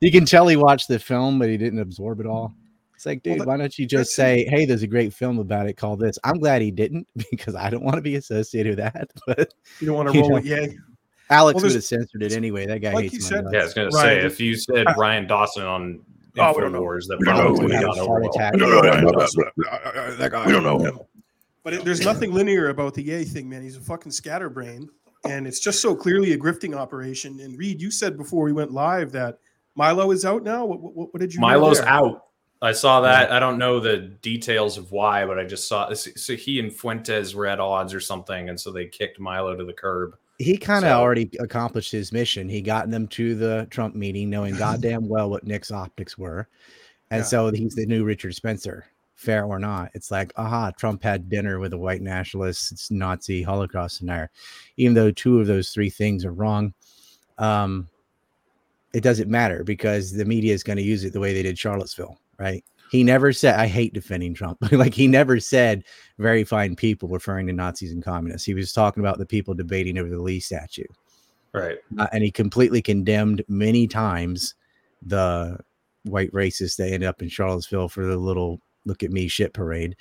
you 0.00 0.10
can 0.10 0.24
tell 0.24 0.46
he 0.48 0.56
watched 0.56 0.88
the 0.88 0.98
film, 0.98 1.38
but 1.38 1.48
he 1.48 1.56
didn't 1.56 1.80
absorb 1.80 2.20
it 2.20 2.26
all. 2.26 2.54
It's 2.94 3.06
like, 3.06 3.20
Well, 3.24 3.34
dude, 3.34 3.42
that- 3.42 3.48
why 3.48 3.56
don't 3.56 3.78
you 3.78 3.86
just 3.86 4.14
say, 4.14 4.44
"Hey, 4.48 4.64
there's 4.64 4.82
a 4.82 4.86
great 4.88 5.12
film 5.12 5.38
about 5.38 5.68
it 5.68 5.74
called 5.76 6.00
this"? 6.00 6.18
I'm 6.24 6.38
glad 6.38 6.62
he 6.62 6.70
didn't 6.70 7.06
because 7.30 7.54
I 7.54 7.70
don't 7.70 7.84
want 7.84 7.96
to 7.96 8.02
be 8.02 8.16
associated 8.16 8.70
with 8.76 8.92
that. 8.92 9.10
But 9.26 9.54
You 9.80 9.86
don't 9.86 9.96
want 9.96 10.12
to 10.12 10.18
roll 10.18 10.28
know, 10.30 10.34
with 10.36 10.46
yay. 10.46 10.76
Alex 11.30 11.56
Well, 11.56 11.64
would 11.64 11.74
have 11.74 11.84
censored 11.84 12.22
it 12.22 12.32
anyway. 12.32 12.66
That 12.66 12.78
guy 12.80 12.92
like 12.94 13.04
hates 13.04 13.14
you 13.14 13.20
said- 13.20 13.44
Yeah, 13.52 13.60
I 13.60 13.64
was 13.64 13.74
gonna 13.74 13.88
Right. 13.90 14.02
say 14.20 14.24
if 14.26 14.40
you 14.40 14.56
said 14.56 14.86
Ryan 14.96 15.26
Dawson 15.26 15.64
on 15.64 16.00
Oh, 16.40 16.52
we 16.54 16.60
don't 16.60 16.72
know. 16.72 16.82
Infowars, 16.82 17.06
that 17.08 17.18
We 17.18 17.24
don't 17.26 17.34
probably 17.34 17.64
would 17.64 17.72
have 17.72 17.82
is. 17.82 17.86
gone 17.86 17.98
over 17.98 18.08
Heart 18.12 18.26
attack. 18.26 18.52
that 20.18 20.28
guy. 20.30 20.46
We 20.46 20.52
don't 20.52 20.62
know 20.62 20.78
him. 20.78 20.98
But 21.68 21.74
it, 21.74 21.84
there's 21.84 22.00
nothing 22.02 22.32
linear 22.32 22.70
about 22.70 22.94
the 22.94 23.02
Yay 23.02 23.24
thing, 23.24 23.46
man. 23.46 23.62
He's 23.62 23.76
a 23.76 23.80
fucking 23.80 24.10
scatterbrain, 24.10 24.88
and 25.26 25.46
it's 25.46 25.60
just 25.60 25.82
so 25.82 25.94
clearly 25.94 26.32
a 26.32 26.38
grifting 26.38 26.74
operation. 26.74 27.40
And 27.40 27.58
Reed, 27.58 27.78
you 27.82 27.90
said 27.90 28.16
before 28.16 28.42
we 28.42 28.52
went 28.54 28.70
live 28.72 29.12
that 29.12 29.38
Milo 29.74 30.10
is 30.10 30.24
out 30.24 30.42
now. 30.44 30.64
What, 30.64 30.80
what, 30.80 31.12
what 31.12 31.20
did 31.20 31.34
you? 31.34 31.40
read 31.40 31.46
Milo's 31.48 31.80
there? 31.80 31.88
out. 31.90 32.24
I 32.62 32.72
saw 32.72 33.02
that. 33.02 33.30
I 33.30 33.38
don't 33.38 33.58
know 33.58 33.80
the 33.80 33.98
details 33.98 34.78
of 34.78 34.92
why, 34.92 35.26
but 35.26 35.38
I 35.38 35.44
just 35.44 35.68
saw. 35.68 35.92
So 35.92 36.36
he 36.36 36.58
and 36.58 36.72
Fuentes 36.72 37.34
were 37.34 37.46
at 37.46 37.60
odds 37.60 37.92
or 37.92 38.00
something, 38.00 38.48
and 38.48 38.58
so 38.58 38.72
they 38.72 38.86
kicked 38.86 39.20
Milo 39.20 39.54
to 39.54 39.64
the 39.66 39.74
curb. 39.74 40.16
He 40.38 40.56
kind 40.56 40.86
of 40.86 40.88
So- 40.92 40.98
already 41.00 41.30
accomplished 41.38 41.92
his 41.92 42.12
mission. 42.12 42.48
He 42.48 42.62
got 42.62 42.90
them 42.90 43.08
to 43.08 43.34
the 43.34 43.66
Trump 43.70 43.94
meeting, 43.94 44.30
knowing 44.30 44.56
goddamn 44.58 45.06
well 45.06 45.28
what 45.28 45.44
Nick's 45.44 45.70
optics 45.70 46.16
were, 46.16 46.48
and 47.10 47.18
Yeah. 47.20 47.24
so 47.24 47.50
he's 47.52 47.74
the 47.74 47.84
new 47.84 48.04
Richard 48.04 48.34
Spencer. 48.34 48.86
Fair 49.18 49.44
or 49.44 49.58
not, 49.58 49.90
it's 49.94 50.12
like, 50.12 50.32
aha, 50.36 50.70
Trump 50.70 51.02
had 51.02 51.28
dinner 51.28 51.58
with 51.58 51.72
a 51.72 51.76
white 51.76 52.02
nationalist, 52.02 52.70
it's 52.70 52.88
Nazi 52.88 53.42
Holocaust 53.42 53.98
denier. 53.98 54.30
Even 54.76 54.94
though 54.94 55.10
two 55.10 55.40
of 55.40 55.48
those 55.48 55.70
three 55.70 55.90
things 55.90 56.24
are 56.24 56.32
wrong, 56.32 56.72
um, 57.36 57.88
it 58.94 59.02
doesn't 59.02 59.28
matter 59.28 59.64
because 59.64 60.12
the 60.12 60.24
media 60.24 60.54
is 60.54 60.62
going 60.62 60.76
to 60.76 60.84
use 60.84 61.02
it 61.02 61.12
the 61.12 61.18
way 61.18 61.34
they 61.34 61.42
did 61.42 61.58
Charlottesville, 61.58 62.16
right? 62.38 62.64
He 62.92 63.02
never 63.02 63.32
said, 63.32 63.58
I 63.58 63.66
hate 63.66 63.92
defending 63.92 64.34
Trump. 64.34 64.58
like 64.70 64.94
he 64.94 65.08
never 65.08 65.40
said 65.40 65.82
very 66.18 66.44
fine 66.44 66.76
people 66.76 67.08
referring 67.08 67.48
to 67.48 67.52
Nazis 67.52 67.90
and 67.90 68.04
communists. 68.04 68.46
He 68.46 68.54
was 68.54 68.72
talking 68.72 69.02
about 69.02 69.18
the 69.18 69.26
people 69.26 69.52
debating 69.52 69.98
over 69.98 70.08
the 70.08 70.22
Lee 70.22 70.38
statue. 70.38 70.86
Right. 71.52 71.78
Uh, 71.98 72.06
and 72.12 72.22
he 72.22 72.30
completely 72.30 72.82
condemned 72.82 73.42
many 73.48 73.88
times 73.88 74.54
the 75.02 75.58
white 76.04 76.30
racists 76.30 76.76
that 76.76 76.86
ended 76.86 77.08
up 77.08 77.20
in 77.20 77.28
Charlottesville 77.28 77.88
for 77.88 78.06
the 78.06 78.16
little 78.16 78.60
look 78.84 79.02
at 79.02 79.12
me 79.12 79.28
shit 79.28 79.52
parade. 79.52 79.96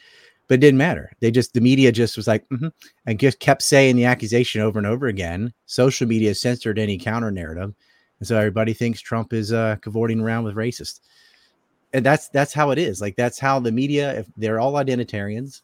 But 0.47 0.55
it 0.55 0.61
didn't 0.61 0.77
matter. 0.77 1.11
They 1.19 1.29
just 1.29 1.53
the 1.53 1.61
media 1.61 1.91
just 1.91 2.15
was 2.15 2.27
like, 2.27 2.47
"Mhm," 2.49 2.71
and 3.05 3.19
just 3.19 3.39
kept 3.39 3.61
saying 3.61 3.95
the 3.95 4.05
accusation 4.05 4.61
over 4.61 4.79
and 4.79 4.87
over 4.87 5.07
again. 5.07 5.53
Social 5.65 6.07
media 6.07 6.33
censored 6.33 6.79
any 6.79 6.97
counter 6.97 7.31
narrative, 7.31 7.73
and 8.19 8.27
so 8.27 8.37
everybody 8.37 8.73
thinks 8.73 9.01
Trump 9.01 9.33
is 9.33 9.51
uh, 9.51 9.75
cavorting 9.81 10.21
around 10.21 10.45
with 10.45 10.55
racist. 10.55 11.01
And 11.93 12.05
that's 12.05 12.29
that's 12.29 12.53
how 12.53 12.71
it 12.71 12.77
is. 12.77 13.01
Like 13.01 13.15
that's 13.17 13.39
how 13.39 13.59
the 13.59 13.71
media. 13.71 14.19
If 14.19 14.27
they're 14.37 14.59
all 14.59 14.73
identitarians, 14.73 15.61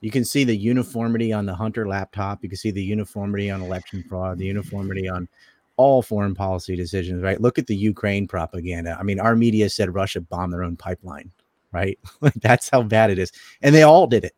you 0.00 0.10
can 0.10 0.24
see 0.24 0.42
the 0.44 0.56
uniformity 0.56 1.32
on 1.32 1.46
the 1.46 1.54
Hunter 1.54 1.86
laptop. 1.86 2.42
You 2.42 2.48
can 2.48 2.58
see 2.58 2.72
the 2.72 2.82
uniformity 2.82 3.50
on 3.50 3.62
election 3.62 4.04
fraud. 4.08 4.38
The 4.38 4.46
uniformity 4.46 5.08
on 5.08 5.28
all 5.76 6.02
foreign 6.02 6.34
policy 6.34 6.74
decisions. 6.74 7.22
Right. 7.22 7.40
Look 7.40 7.58
at 7.58 7.66
the 7.68 7.76
Ukraine 7.76 8.26
propaganda. 8.26 8.96
I 8.98 9.04
mean, 9.04 9.20
our 9.20 9.36
media 9.36 9.70
said 9.70 9.94
Russia 9.94 10.20
bombed 10.20 10.52
their 10.52 10.64
own 10.64 10.76
pipeline 10.76 11.30
right? 11.76 11.98
Like 12.20 12.34
that's 12.34 12.70
how 12.70 12.82
bad 12.82 13.10
it 13.10 13.18
is. 13.18 13.32
And 13.62 13.74
they 13.74 13.82
all 13.82 14.06
did 14.06 14.24
it. 14.24 14.34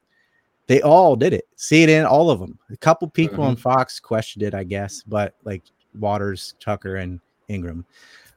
They 0.66 0.82
all 0.82 1.16
did 1.16 1.32
it. 1.32 1.46
See 1.56 1.82
it 1.82 1.88
in 1.88 2.04
all 2.04 2.30
of 2.30 2.40
them. 2.40 2.58
A 2.70 2.76
couple 2.76 3.08
people 3.08 3.42
on 3.42 3.54
mm-hmm. 3.54 3.62
Fox 3.62 4.00
questioned 4.00 4.42
it, 4.42 4.54
I 4.54 4.64
guess, 4.64 5.02
but 5.02 5.34
like 5.44 5.62
Watters, 5.94 6.54
Tucker, 6.60 6.96
and 6.96 7.20
Ingraham. 7.48 7.86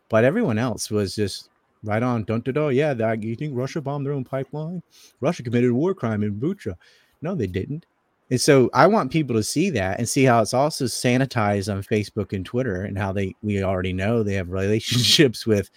But 0.08 0.24
everyone 0.24 0.58
else 0.58 0.90
was 0.90 1.16
just 1.16 1.50
right 1.84 2.04
on. 2.04 2.24
Don't 2.24 2.46
do 2.46 2.70
Yeah, 2.70 2.94
that 2.94 3.24
you 3.24 3.36
think 3.36 3.54
Russia 3.56 3.82
bombed 3.82 4.06
their 4.06 4.14
own 4.14 4.24
pipeline? 4.24 4.82
Russia 5.20 5.44
committed 5.44 5.72
a 5.72 5.74
war 5.74 5.94
crime 5.94 6.24
in 6.24 6.40
Bucha. 6.40 6.76
No, 7.22 7.36
they 7.36 7.48
didn't. 7.48 7.86
And 8.30 8.40
so 8.40 8.70
I 8.74 8.88
want 8.88 9.12
people 9.12 9.36
to 9.36 9.44
see 9.44 9.70
that 9.72 10.00
and 10.00 10.08
see 10.08 10.24
how 10.24 10.42
it's 10.42 10.54
also 10.54 10.86
sanitized 10.86 11.74
on 11.74 11.84
Facebook 11.84 12.32
and 12.32 12.46
Twitter 12.46 12.84
and 12.84 12.98
how 12.98 13.12
they 13.12 13.36
we 13.42 13.62
already 13.62 13.92
know 13.92 14.24
they 14.24 14.36
have 14.36 14.50
relationships 14.62 15.46
with 15.46 15.70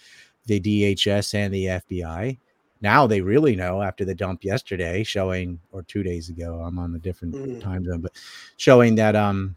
the 0.45 0.59
DHS 0.59 1.33
and 1.33 1.53
the 1.53 1.65
FBI 1.65 2.37
now 2.81 3.07
they 3.07 3.21
really 3.21 3.55
know 3.55 3.81
after 3.81 4.05
the 4.05 4.13
dump 4.15 4.43
yesterday 4.43 5.03
showing 5.03 5.59
or 5.71 5.81
two 5.83 6.03
days 6.03 6.29
ago 6.29 6.59
i'm 6.65 6.77
on 6.79 6.93
a 6.95 6.99
different 6.99 7.33
Mm. 7.35 7.61
time 7.61 7.85
zone 7.85 8.01
but 8.01 8.11
showing 8.57 8.95
that 8.95 9.15
um 9.15 9.55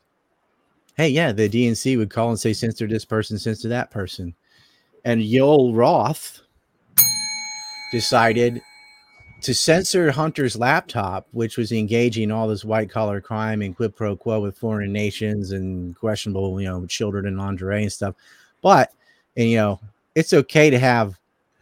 hey 0.97 1.09
yeah 1.09 1.33
the 1.33 1.49
dnc 1.49 1.97
would 1.99 2.11
call 2.11 2.31
and 2.31 2.41
say 2.41 2.53
censor 2.53 2.87
this 2.87 3.05
person 3.05 3.39
censor 3.39 3.69
that 3.69 3.91
person 3.91 4.35
And 5.05 5.23
Yoel 5.23 5.75
Roth 5.77 6.41
decided 7.93 8.61
to 9.41 9.55
censor 9.55 10.11
Hunter's 10.11 10.57
laptop, 10.57 11.29
which 11.31 11.57
was 11.57 11.71
engaging 11.71 12.33
all 12.33 12.49
this 12.49 12.65
white 12.65 12.91
collar 12.91 13.21
crime 13.21 13.63
and 13.63 13.75
quid 13.77 13.95
pro 13.95 14.17
quo 14.17 14.41
with 14.41 14.59
foreign 14.59 14.93
nations 14.93 15.53
and 15.53 15.97
questionable, 15.97 16.61
you 16.61 16.67
know, 16.67 16.85
children 16.87 17.27
and 17.27 17.39
lingerie 17.39 17.83
and 17.85 17.93
stuff. 17.93 18.17
But, 18.61 18.93
and, 19.37 19.49
you 19.49 19.57
know, 19.57 19.81
it's 20.17 20.33
okay 20.33 20.71
to 20.71 20.79
have 20.79 21.17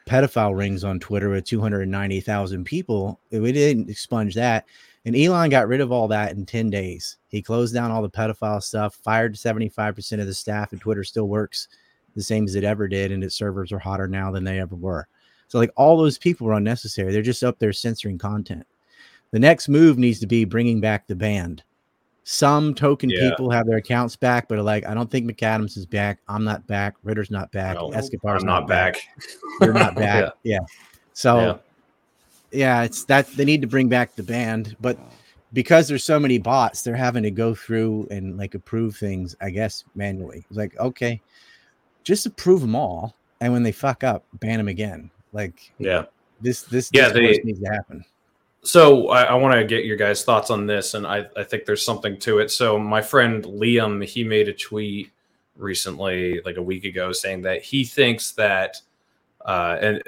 pedophile 0.06 0.56
rings 0.56 0.84
on 0.84 1.00
Twitter 1.00 1.28
with 1.28 1.44
290,000 1.44 2.64
people. 2.64 3.20
Eh, 3.32 3.38
we 3.38 3.52
didn't 3.52 3.90
expunge 3.90 4.34
that. 4.34 4.64
And 5.04 5.14
Elon 5.14 5.50
got 5.50 5.68
rid 5.68 5.80
of 5.80 5.92
all 5.92 6.08
that 6.08 6.32
in 6.32 6.46
10 6.46 6.70
days. 6.70 7.18
He 7.28 7.42
closed 7.42 7.74
down 7.74 7.90
all 7.90 8.02
the 8.02 8.10
pedophile 8.10 8.62
stuff, 8.62 8.96
fired 8.96 9.34
75% 9.34 10.20
of 10.20 10.26
the 10.26 10.34
staff, 10.34 10.72
and 10.72 10.80
Twitter 10.80 11.04
still 11.04 11.28
works 11.28 11.68
the 12.14 12.22
same 12.22 12.44
as 12.44 12.54
it 12.54 12.64
ever 12.64 12.88
did. 12.88 13.12
And 13.12 13.22
its 13.22 13.36
servers 13.36 13.70
are 13.72 13.78
hotter 13.78 14.08
now 14.08 14.30
than 14.30 14.44
they 14.44 14.58
ever 14.58 14.74
were. 14.74 15.06
So, 15.48 15.58
like, 15.58 15.70
all 15.76 15.96
those 15.96 16.18
people 16.18 16.46
were 16.46 16.54
unnecessary. 16.54 17.12
They're 17.12 17.22
just 17.22 17.44
up 17.44 17.58
there 17.58 17.72
censoring 17.72 18.18
content. 18.18 18.66
The 19.30 19.38
next 19.38 19.68
move 19.68 19.98
needs 19.98 20.18
to 20.20 20.26
be 20.26 20.44
bringing 20.44 20.80
back 20.80 21.06
the 21.06 21.14
band. 21.14 21.62
Some 22.28 22.74
token 22.74 23.08
Yeah. 23.08 23.30
people 23.30 23.50
have 23.52 23.68
their 23.68 23.76
accounts 23.76 24.16
back, 24.16 24.48
but 24.48 24.58
are 24.58 24.62
like, 24.62 24.84
I 24.84 24.94
don't 24.94 25.08
think 25.08 25.30
McAdams 25.30 25.76
is 25.76 25.86
back. 25.86 26.18
I'm 26.26 26.42
not 26.42 26.66
back. 26.66 26.96
Ritter's 27.04 27.30
not 27.30 27.52
back. 27.52 27.76
No, 27.76 27.92
Escobar's 27.92 28.42
I'm 28.42 28.48
not 28.48 28.66
back. 28.66 28.96
You're 29.60 29.72
not 29.72 29.94
back. 29.94 30.32
yeah. 30.42 30.58
So, 31.12 31.38
Yeah. 31.38 31.56
yeah, 32.50 32.82
it's 32.82 33.04
that 33.04 33.28
they 33.36 33.44
need 33.44 33.60
to 33.60 33.68
bring 33.68 33.88
back 33.88 34.16
the 34.16 34.24
band, 34.24 34.76
but 34.80 34.98
because 35.52 35.86
there's 35.86 36.02
so 36.02 36.18
many 36.18 36.38
bots, 36.38 36.82
they're 36.82 36.96
having 36.96 37.22
to 37.22 37.30
go 37.30 37.54
through 37.54 38.08
and 38.10 38.36
like 38.36 38.56
approve 38.56 38.96
things, 38.96 39.36
I 39.40 39.50
guess, 39.50 39.84
manually. 39.94 40.44
It's 40.48 40.58
like, 40.58 40.76
okay, 40.80 41.22
just 42.02 42.26
approve 42.26 42.60
them 42.60 42.74
all, 42.74 43.14
and 43.40 43.52
when 43.52 43.62
they 43.62 43.70
fuck 43.70 44.02
up, 44.02 44.24
ban 44.40 44.58
them 44.58 44.66
again. 44.66 45.12
Like 45.32 45.70
Yeah. 45.78 46.06
this, 46.40 46.62
this, 46.62 46.90
Yeah, 46.92 47.10
this 47.10 47.36
they- 47.36 47.42
needs 47.44 47.60
to 47.60 47.70
happen. 47.70 48.04
So 48.66 49.10
I, 49.10 49.22
I 49.22 49.34
want 49.34 49.54
to 49.54 49.64
get 49.64 49.84
your 49.84 49.96
guys' 49.96 50.24
thoughts 50.24 50.50
on 50.50 50.66
this, 50.66 50.94
and 50.94 51.06
I, 51.06 51.26
I 51.36 51.44
think 51.44 51.64
there's 51.64 51.84
something 51.84 52.18
to 52.18 52.40
it. 52.40 52.50
So 52.50 52.78
my 52.78 53.00
friend 53.00 53.44
Liam, 53.44 54.04
he 54.04 54.24
made 54.24 54.48
a 54.48 54.52
tweet 54.52 55.12
recently, 55.56 56.40
like 56.44 56.56
a 56.56 56.62
week 56.62 56.84
ago, 56.84 57.12
saying 57.12 57.42
that 57.42 57.62
he 57.62 57.84
thinks 57.84 58.32
that, 58.32 58.80
uh, 59.44 59.78
and 59.80 60.02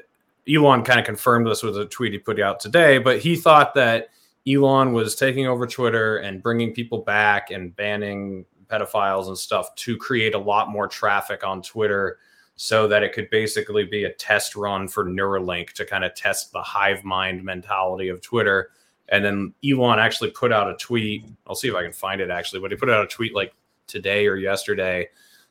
Elon 0.52 0.82
kind 0.82 0.98
of 0.98 1.06
confirmed 1.06 1.46
this 1.46 1.62
with 1.62 1.78
a 1.78 1.86
tweet 1.86 2.12
he 2.12 2.18
put 2.18 2.40
out 2.40 2.58
today, 2.58 2.98
but 2.98 3.20
he 3.20 3.36
thought 3.36 3.74
that 3.74 4.08
Elon 4.46 4.92
was 4.92 5.14
taking 5.14 5.46
over 5.46 5.64
Twitter 5.64 6.16
and 6.16 6.42
bringing 6.42 6.74
people 6.74 6.98
back 6.98 7.52
and 7.52 7.76
banning 7.76 8.44
pedophiles 8.66 9.28
and 9.28 9.38
stuff 9.38 9.72
to 9.76 9.96
create 9.96 10.34
a 10.34 10.38
lot 10.38 10.68
more 10.68 10.88
traffic 10.88 11.44
on 11.44 11.62
Twitter 11.62 12.18
so 12.60 12.88
that 12.88 13.04
it 13.04 13.12
could 13.12 13.30
basically 13.30 13.84
be 13.84 14.02
a 14.02 14.12
test 14.14 14.56
run 14.56 14.88
for 14.88 15.04
Neuralink 15.04 15.70
to 15.74 15.84
kind 15.84 16.02
of 16.02 16.12
test 16.16 16.50
the 16.50 16.60
hive 16.60 17.04
mind 17.04 17.44
mentality 17.44 18.08
of 18.08 18.20
Twitter. 18.20 18.70
And 19.10 19.24
then 19.24 19.54
Elon 19.64 20.00
actually 20.00 20.32
put 20.32 20.52
out 20.52 20.68
a 20.68 20.74
tweet. 20.74 21.24
I'll 21.46 21.54
see 21.54 21.68
if 21.68 21.76
I 21.76 21.84
can 21.84 21.92
find 21.92 22.20
it 22.20 22.30
actually, 22.30 22.60
but 22.60 22.72
he 22.72 22.76
put 22.76 22.90
out 22.90 23.04
a 23.04 23.06
tweet 23.06 23.32
like 23.32 23.54
today 23.86 24.26
or 24.26 24.34
yesterday 24.34 25.08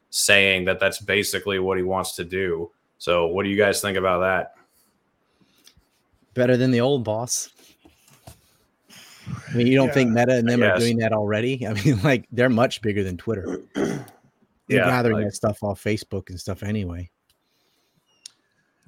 saying 0.10 0.66
that 0.66 0.82
that's 0.82 1.00
basically 1.00 1.60
what 1.60 1.78
he 1.78 1.84
wants 1.84 2.14
to 2.18 2.26
do. 2.26 2.72
So, 2.98 3.28
what 3.28 3.44
do 3.44 3.50
you 3.50 3.58
guys 3.58 3.80
think 3.80 3.98
about 3.98 4.20
that? 4.20 4.56
Better 6.34 6.58
than 6.58 6.72
the 6.72 6.82
old 6.82 7.06
boss. 7.06 7.50
I 9.50 9.56
mean, 9.56 9.68
you 9.68 9.78
don't 9.78 9.94
think 9.94 10.12
Meta 10.12 10.34
and 10.34 10.50
them 10.50 10.62
are 10.62 10.78
doing 10.78 10.98
that 10.98 11.14
already? 11.14 11.66
I 11.66 11.72
mean, 11.72 12.02
like 12.04 12.28
they're 12.34 12.50
much 12.50 12.82
bigger 12.82 13.06
than 13.06 13.16
Twitter. 13.16 13.62
They're 14.68 14.80
Yeah, 14.80 14.86
gathering 14.90 15.18
like- 15.18 15.26
that 15.26 15.36
stuff 15.36 15.64
off 15.64 15.84
Facebook 15.84 16.30
and 16.30 16.40
stuff 16.40 16.64
anyway. 16.64 17.10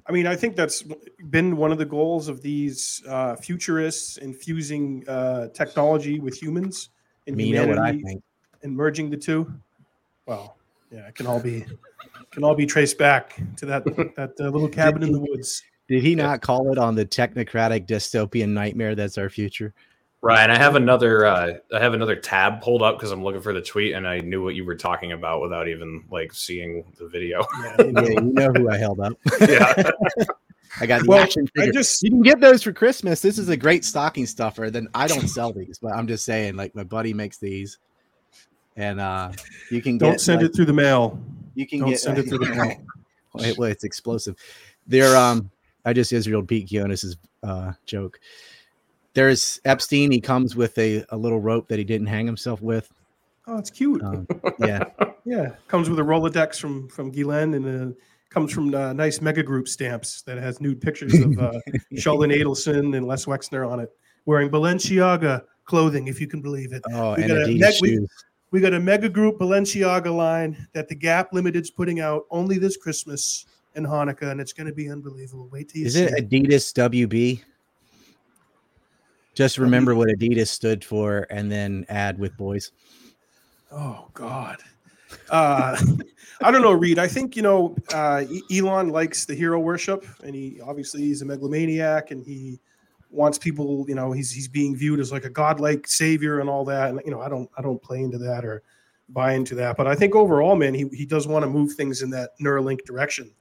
I 0.06 0.12
mean, 0.12 0.26
I 0.26 0.34
think 0.34 0.56
that's 0.56 0.82
been 1.28 1.56
one 1.56 1.70
of 1.72 1.78
the 1.78 1.84
goals 1.84 2.26
of 2.28 2.42
these 2.42 3.02
uh, 3.06 3.36
futurists 3.36 4.16
infusing 4.16 5.04
uh, 5.08 5.48
technology 5.48 6.18
with 6.18 6.40
humans 6.40 6.90
and 7.28 7.40
you 7.40 7.54
know 7.54 7.66
what 7.66 7.78
I 7.78 7.88
humanity 7.92 8.04
think. 8.04 8.22
and 8.62 8.74
merging 8.76 9.08
the 9.10 9.16
two. 9.16 9.52
Well, 10.26 10.56
yeah, 10.90 11.06
it 11.06 11.14
can 11.14 11.26
all 11.26 11.38
be 11.40 11.64
can 12.32 12.42
all 12.42 12.54
be 12.56 12.66
traced 12.66 12.98
back 12.98 13.36
to 13.56 13.66
that 13.66 13.84
that 14.16 14.32
uh, 14.40 14.44
little 14.48 14.68
cabin 14.68 15.02
in 15.04 15.12
the 15.12 15.20
woods. 15.20 15.62
Did 15.86 16.02
he 16.02 16.14
not 16.16 16.40
call 16.40 16.72
it 16.72 16.78
on 16.78 16.94
the 16.96 17.06
technocratic 17.06 17.86
dystopian 17.86 18.48
nightmare 18.50 18.94
that's 18.96 19.18
our 19.18 19.28
future? 19.28 19.74
Ryan, 20.22 20.50
I 20.50 20.58
have 20.58 20.76
another 20.76 21.24
uh, 21.24 21.54
I 21.72 21.78
have 21.78 21.94
another 21.94 22.14
tab 22.16 22.60
pulled 22.60 22.82
up 22.82 22.98
because 22.98 23.10
I'm 23.10 23.24
looking 23.24 23.40
for 23.40 23.54
the 23.54 23.62
tweet 23.62 23.94
and 23.94 24.06
I 24.06 24.18
knew 24.18 24.44
what 24.44 24.54
you 24.54 24.66
were 24.66 24.74
talking 24.76 25.12
about 25.12 25.40
without 25.40 25.66
even 25.66 26.04
like 26.10 26.32
seeing 26.34 26.84
the 26.98 27.08
video. 27.08 27.46
Yeah, 27.60 27.84
Yeah, 27.86 28.08
you 28.08 28.20
know 28.20 28.52
who 28.52 28.68
I 28.68 28.76
held 28.76 29.00
up. 29.00 29.14
yeah. 29.40 29.90
I 30.80 30.86
got 30.86 31.02
the 31.02 31.08
Well, 31.08 31.22
action 31.22 31.48
I 31.58 31.70
just 31.70 32.02
you 32.02 32.10
can 32.10 32.22
get 32.22 32.38
those 32.40 32.62
for 32.62 32.72
Christmas. 32.72 33.20
This 33.20 33.38
is 33.38 33.48
a 33.48 33.56
great 33.56 33.84
stocking 33.84 34.26
stuffer. 34.26 34.70
Then 34.70 34.88
I 34.94 35.06
don't 35.06 35.26
sell 35.26 35.52
these, 35.52 35.78
but 35.78 35.92
I'm 35.94 36.06
just 36.06 36.24
saying, 36.24 36.54
like 36.54 36.74
my 36.74 36.84
buddy 36.84 37.14
makes 37.14 37.38
these, 37.38 37.78
and 38.76 39.00
uh 39.00 39.32
you 39.70 39.80
can 39.80 39.96
don't 39.96 40.12
get 40.12 40.20
send 40.20 40.42
like, 40.42 40.50
it 40.50 40.54
through 40.56 40.66
the 40.66 40.72
mail. 40.74 41.18
You 41.54 41.66
can 41.66 41.80
Don't 41.80 41.90
get 41.90 42.00
send 42.00 42.18
it 42.18 42.28
through 42.28 42.38
the 42.38 42.54
mail. 42.54 42.76
Wait, 43.34 43.56
well, 43.56 43.70
it's 43.70 43.84
explosive. 43.84 44.36
They're 44.86 45.16
um. 45.16 45.50
I 45.82 45.94
just 45.94 46.12
Israel 46.12 46.42
Pete 46.42 46.68
Gionis's 46.68 47.16
uh 47.42 47.72
joke. 47.86 48.20
There's 49.14 49.60
Epstein. 49.64 50.10
He 50.10 50.20
comes 50.20 50.54
with 50.56 50.78
a, 50.78 51.04
a 51.10 51.16
little 51.16 51.40
rope 51.40 51.68
that 51.68 51.78
he 51.78 51.84
didn't 51.84 52.06
hang 52.06 52.26
himself 52.26 52.62
with. 52.62 52.92
Oh, 53.46 53.58
it's 53.58 53.70
cute. 53.70 54.02
Um, 54.02 54.26
yeah, 54.60 54.84
Yeah, 55.24 55.50
comes 55.68 55.90
with 55.90 55.98
a 55.98 56.02
Rolodex 56.02 56.60
from 56.60 56.88
from 56.88 57.10
Ghislaine 57.10 57.54
and 57.54 57.92
uh, 57.92 57.94
comes 58.28 58.52
from 58.52 58.72
uh, 58.74 58.92
nice 58.92 59.20
mega 59.20 59.42
group 59.42 59.66
stamps 59.66 60.22
that 60.22 60.38
has 60.38 60.60
nude 60.60 60.80
pictures 60.80 61.14
of 61.18 61.36
uh, 61.38 61.58
Sheldon 61.96 62.30
Adelson 62.30 62.96
and 62.96 63.06
Les 63.06 63.24
Wexner 63.26 63.68
on 63.68 63.80
it, 63.80 63.90
wearing 64.26 64.48
Balenciaga 64.50 65.42
clothing, 65.64 66.06
if 66.08 66.20
you 66.20 66.26
can 66.28 66.40
believe 66.40 66.72
it. 66.72 66.82
Oh, 66.92 67.14
We 67.16 67.22
and 67.24 67.28
got 67.32 67.38
a 67.42 67.46
Adidas 67.46 67.80
we- 67.80 67.88
shoes. 67.96 68.10
We 68.52 68.60
got 68.60 68.74
a 68.74 68.80
mega 68.80 69.08
group 69.08 69.38
Balenciaga 69.38 70.12
line 70.14 70.66
that 70.72 70.88
the 70.88 70.94
Gap 70.96 71.32
Limited's 71.32 71.70
putting 71.70 72.00
out 72.00 72.24
only 72.32 72.58
this 72.58 72.76
Christmas 72.76 73.46
and 73.76 73.86
Hanukkah, 73.86 74.32
and 74.32 74.40
it's 74.40 74.52
going 74.52 74.66
to 74.66 74.72
be 74.72 74.90
unbelievable. 74.90 75.48
Wait 75.52 75.68
till 75.68 75.82
you 75.82 75.86
Is 75.86 75.94
see 75.94 76.02
it 76.02 76.28
Adidas 76.28 76.72
WB? 76.74 77.42
Just 79.40 79.56
remember 79.56 79.94
what 79.94 80.10
Adidas 80.10 80.48
stood 80.48 80.84
for, 80.84 81.26
and 81.30 81.50
then 81.50 81.86
add 81.88 82.18
with 82.18 82.36
boys. 82.36 82.72
Oh 83.72 84.06
God. 84.12 84.58
Uh, 85.30 85.80
I 86.42 86.50
don't 86.50 86.60
know, 86.60 86.72
Reed. 86.72 86.98
I 86.98 87.08
think 87.08 87.36
you 87.36 87.40
know 87.40 87.74
uh, 87.94 88.24
Elon 88.54 88.90
likes 88.90 89.24
the 89.24 89.34
hero 89.34 89.58
worship, 89.58 90.04
and 90.22 90.34
he 90.34 90.60
obviously 90.60 91.00
he's 91.00 91.22
a 91.22 91.24
megalomaniac, 91.24 92.10
and 92.10 92.22
he 92.22 92.60
wants 93.10 93.38
people. 93.38 93.86
You 93.88 93.94
know, 93.94 94.12
he's 94.12 94.30
he's 94.30 94.46
being 94.46 94.76
viewed 94.76 95.00
as 95.00 95.10
like 95.10 95.24
a 95.24 95.30
godlike 95.30 95.88
savior 95.88 96.40
and 96.40 96.50
all 96.50 96.66
that. 96.66 96.90
And 96.90 97.00
you 97.06 97.10
know, 97.10 97.22
I 97.22 97.30
don't 97.30 97.48
I 97.56 97.62
don't 97.62 97.80
play 97.80 98.00
into 98.00 98.18
that 98.18 98.44
or 98.44 98.62
buy 99.08 99.32
into 99.32 99.54
that, 99.54 99.78
but 99.78 99.86
I 99.86 99.94
think 99.94 100.14
overall, 100.14 100.54
man, 100.54 100.74
he 100.74 100.86
he 100.92 101.06
does 101.06 101.26
want 101.26 101.44
to 101.44 101.48
move 101.48 101.72
things 101.72 102.02
in 102.02 102.10
that 102.10 102.38
Neuralink 102.42 102.84
direction, 102.84 103.32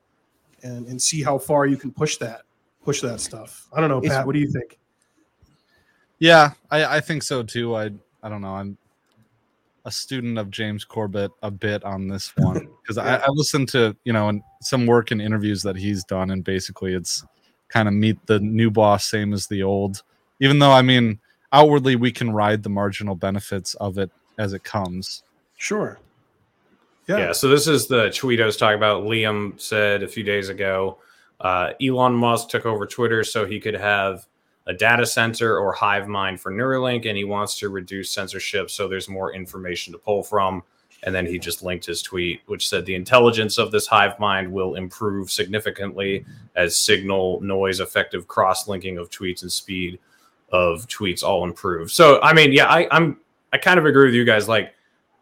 and 0.63 0.87
and 0.87 1.01
see 1.01 1.21
how 1.21 1.37
far 1.37 1.65
you 1.65 1.75
can 1.75 1.91
push 1.91 2.15
that 2.19 2.43
push 2.85 3.01
that 3.01 3.19
stuff. 3.19 3.67
I 3.73 3.81
don't 3.81 3.89
know, 3.89 3.97
It's- 3.97 4.13
Pat. 4.13 4.25
What 4.25 4.31
do 4.31 4.39
you 4.39 4.49
think? 4.49 4.79
Yeah, 6.19 6.51
I, 6.69 6.97
I 6.97 6.99
think 6.99 7.23
so 7.23 7.43
too. 7.43 7.75
I 7.75 7.91
I 8.21 8.29
don't 8.29 8.41
know. 8.41 8.55
I'm 8.55 8.77
a 9.85 9.91
student 9.91 10.37
of 10.37 10.51
James 10.51 10.83
Corbett 10.83 11.31
a 11.41 11.49
bit 11.49 11.83
on 11.83 12.07
this 12.07 12.33
one 12.37 12.67
because 12.81 12.97
I, 12.97 13.17
I 13.17 13.27
listened 13.29 13.69
to 13.69 13.95
you 14.03 14.13
know 14.13 14.29
and 14.29 14.41
some 14.61 14.85
work 14.85 15.11
and 15.11 15.21
interviews 15.21 15.63
that 15.63 15.75
he's 15.75 16.03
done, 16.03 16.31
and 16.31 16.43
basically 16.43 16.93
it's 16.93 17.25
kind 17.69 17.87
of 17.87 17.93
meet 17.93 18.23
the 18.25 18.39
new 18.39 18.69
boss 18.69 19.05
same 19.05 19.33
as 19.33 19.47
the 19.47 19.63
old. 19.63 20.03
Even 20.39 20.59
though 20.59 20.71
I 20.71 20.81
mean 20.81 21.19
outwardly 21.51 21.95
we 21.95 22.11
can 22.11 22.31
ride 22.31 22.63
the 22.63 22.69
marginal 22.69 23.15
benefits 23.15 23.73
of 23.75 23.97
it 23.97 24.11
as 24.37 24.53
it 24.53 24.63
comes. 24.63 25.23
Sure. 25.57 25.99
Yeah. 27.07 27.31
So 27.31 27.47
this 27.47 27.67
is 27.67 27.87
the 27.87 28.11
tweet 28.11 28.39
I 28.39 28.45
was 28.45 28.55
talking 28.55 28.77
about. 28.77 29.03
Liam 29.03 29.59
said 29.59 30.03
a 30.03 30.07
few 30.07 30.23
days 30.23 30.49
ago, 30.49 30.99
uh, 31.41 31.71
Elon 31.81 32.13
Musk 32.13 32.49
took 32.49 32.67
over 32.67 32.85
Twitter 32.85 33.23
so 33.23 33.47
he 33.47 33.59
could 33.59 33.73
have 33.73 34.27
a 34.67 34.73
data 34.73 35.05
center 35.05 35.57
or 35.57 35.73
hive 35.73 36.07
mind 36.07 36.39
for 36.39 36.51
Neuralink, 36.51 37.07
and 37.07 37.17
he 37.17 37.23
wants 37.23 37.57
to 37.59 37.69
reduce 37.69 38.11
censorship 38.11 38.69
so 38.69 38.87
there's 38.87 39.09
more 39.09 39.33
information 39.33 39.93
to 39.93 39.99
pull 39.99 40.23
from. 40.23 40.63
And 41.03 41.15
then 41.15 41.25
he 41.25 41.39
just 41.39 41.63
linked 41.63 41.85
his 41.85 42.01
tweet, 42.01 42.41
which 42.47 42.67
said 42.67 42.85
the 42.85 42.95
intelligence 42.95 43.57
of 43.57 43.71
this 43.71 43.87
hive 43.87 44.19
mind 44.19 44.51
will 44.51 44.75
improve 44.75 45.31
significantly 45.31 46.25
as 46.55 46.75
signal, 46.75 47.39
noise, 47.41 47.79
effective 47.79 48.27
cross 48.27 48.67
linking 48.67 48.97
of 48.97 49.09
tweets, 49.09 49.41
and 49.41 49.51
speed 49.51 49.97
of 50.51 50.87
tweets 50.87 51.23
all 51.23 51.45
improve. 51.45 51.91
So, 51.91 52.19
I 52.21 52.33
mean, 52.33 52.51
yeah, 52.51 52.67
I, 52.67 52.87
I'm 52.91 53.17
I 53.53 53.57
kind 53.57 53.79
of 53.79 53.85
agree 53.85 54.05
with 54.05 54.13
you 54.13 54.25
guys. 54.25 54.47
Like, 54.47 54.73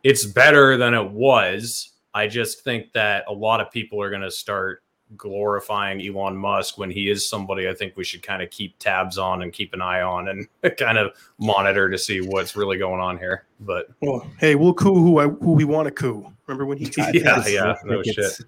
it's 0.04 0.26
better 0.26 0.78
than 0.78 0.94
it 0.94 1.12
was. 1.12 1.92
I 2.14 2.28
just 2.28 2.64
think 2.64 2.92
that 2.94 3.26
a 3.28 3.34
lot 3.34 3.62
of 3.62 3.70
people 3.72 4.02
are 4.02 4.10
going 4.10 4.22
to 4.22 4.32
start 4.32 4.82
glorifying 5.16 6.02
Elon 6.06 6.36
Musk 6.36 6.78
when 6.78 6.92
he 6.92 7.10
is 7.10 7.28
somebody 7.28 7.70
I 7.70 7.74
think 7.74 7.96
we 7.96 8.04
should 8.04 8.22
kind 8.22 8.42
of 8.42 8.50
keep 8.50 8.78
tabs 8.80 9.18
on 9.18 9.42
and 9.42 9.54
keep 9.54 9.74
an 9.74 9.82
eye 9.82 10.02
on 10.02 10.28
and 10.28 10.48
kind 10.78 10.98
of 10.98 11.12
monitor 11.40 11.90
to 11.90 11.98
see 11.98 12.20
what's 12.22 12.56
really 12.56 12.78
going 12.78 13.00
on 13.00 13.18
here. 13.18 13.46
But 13.62 13.88
Well, 14.02 14.28
hey, 14.40 14.56
we'll 14.56 14.74
coup 14.74 14.96
who 14.96 15.20
I 15.20 15.28
who 15.28 15.54
we 15.54 15.64
want 15.64 15.86
to 15.88 15.92
coup. 15.92 16.32
Remember 16.48 16.66
when 16.66 16.78
he 16.78 16.86
tried 16.86 17.16
Yeah, 17.16 17.40
that? 17.40 17.52
yeah. 17.52 17.76
no 17.86 18.02
Crickets. 18.02 18.38
shit. 18.38 18.46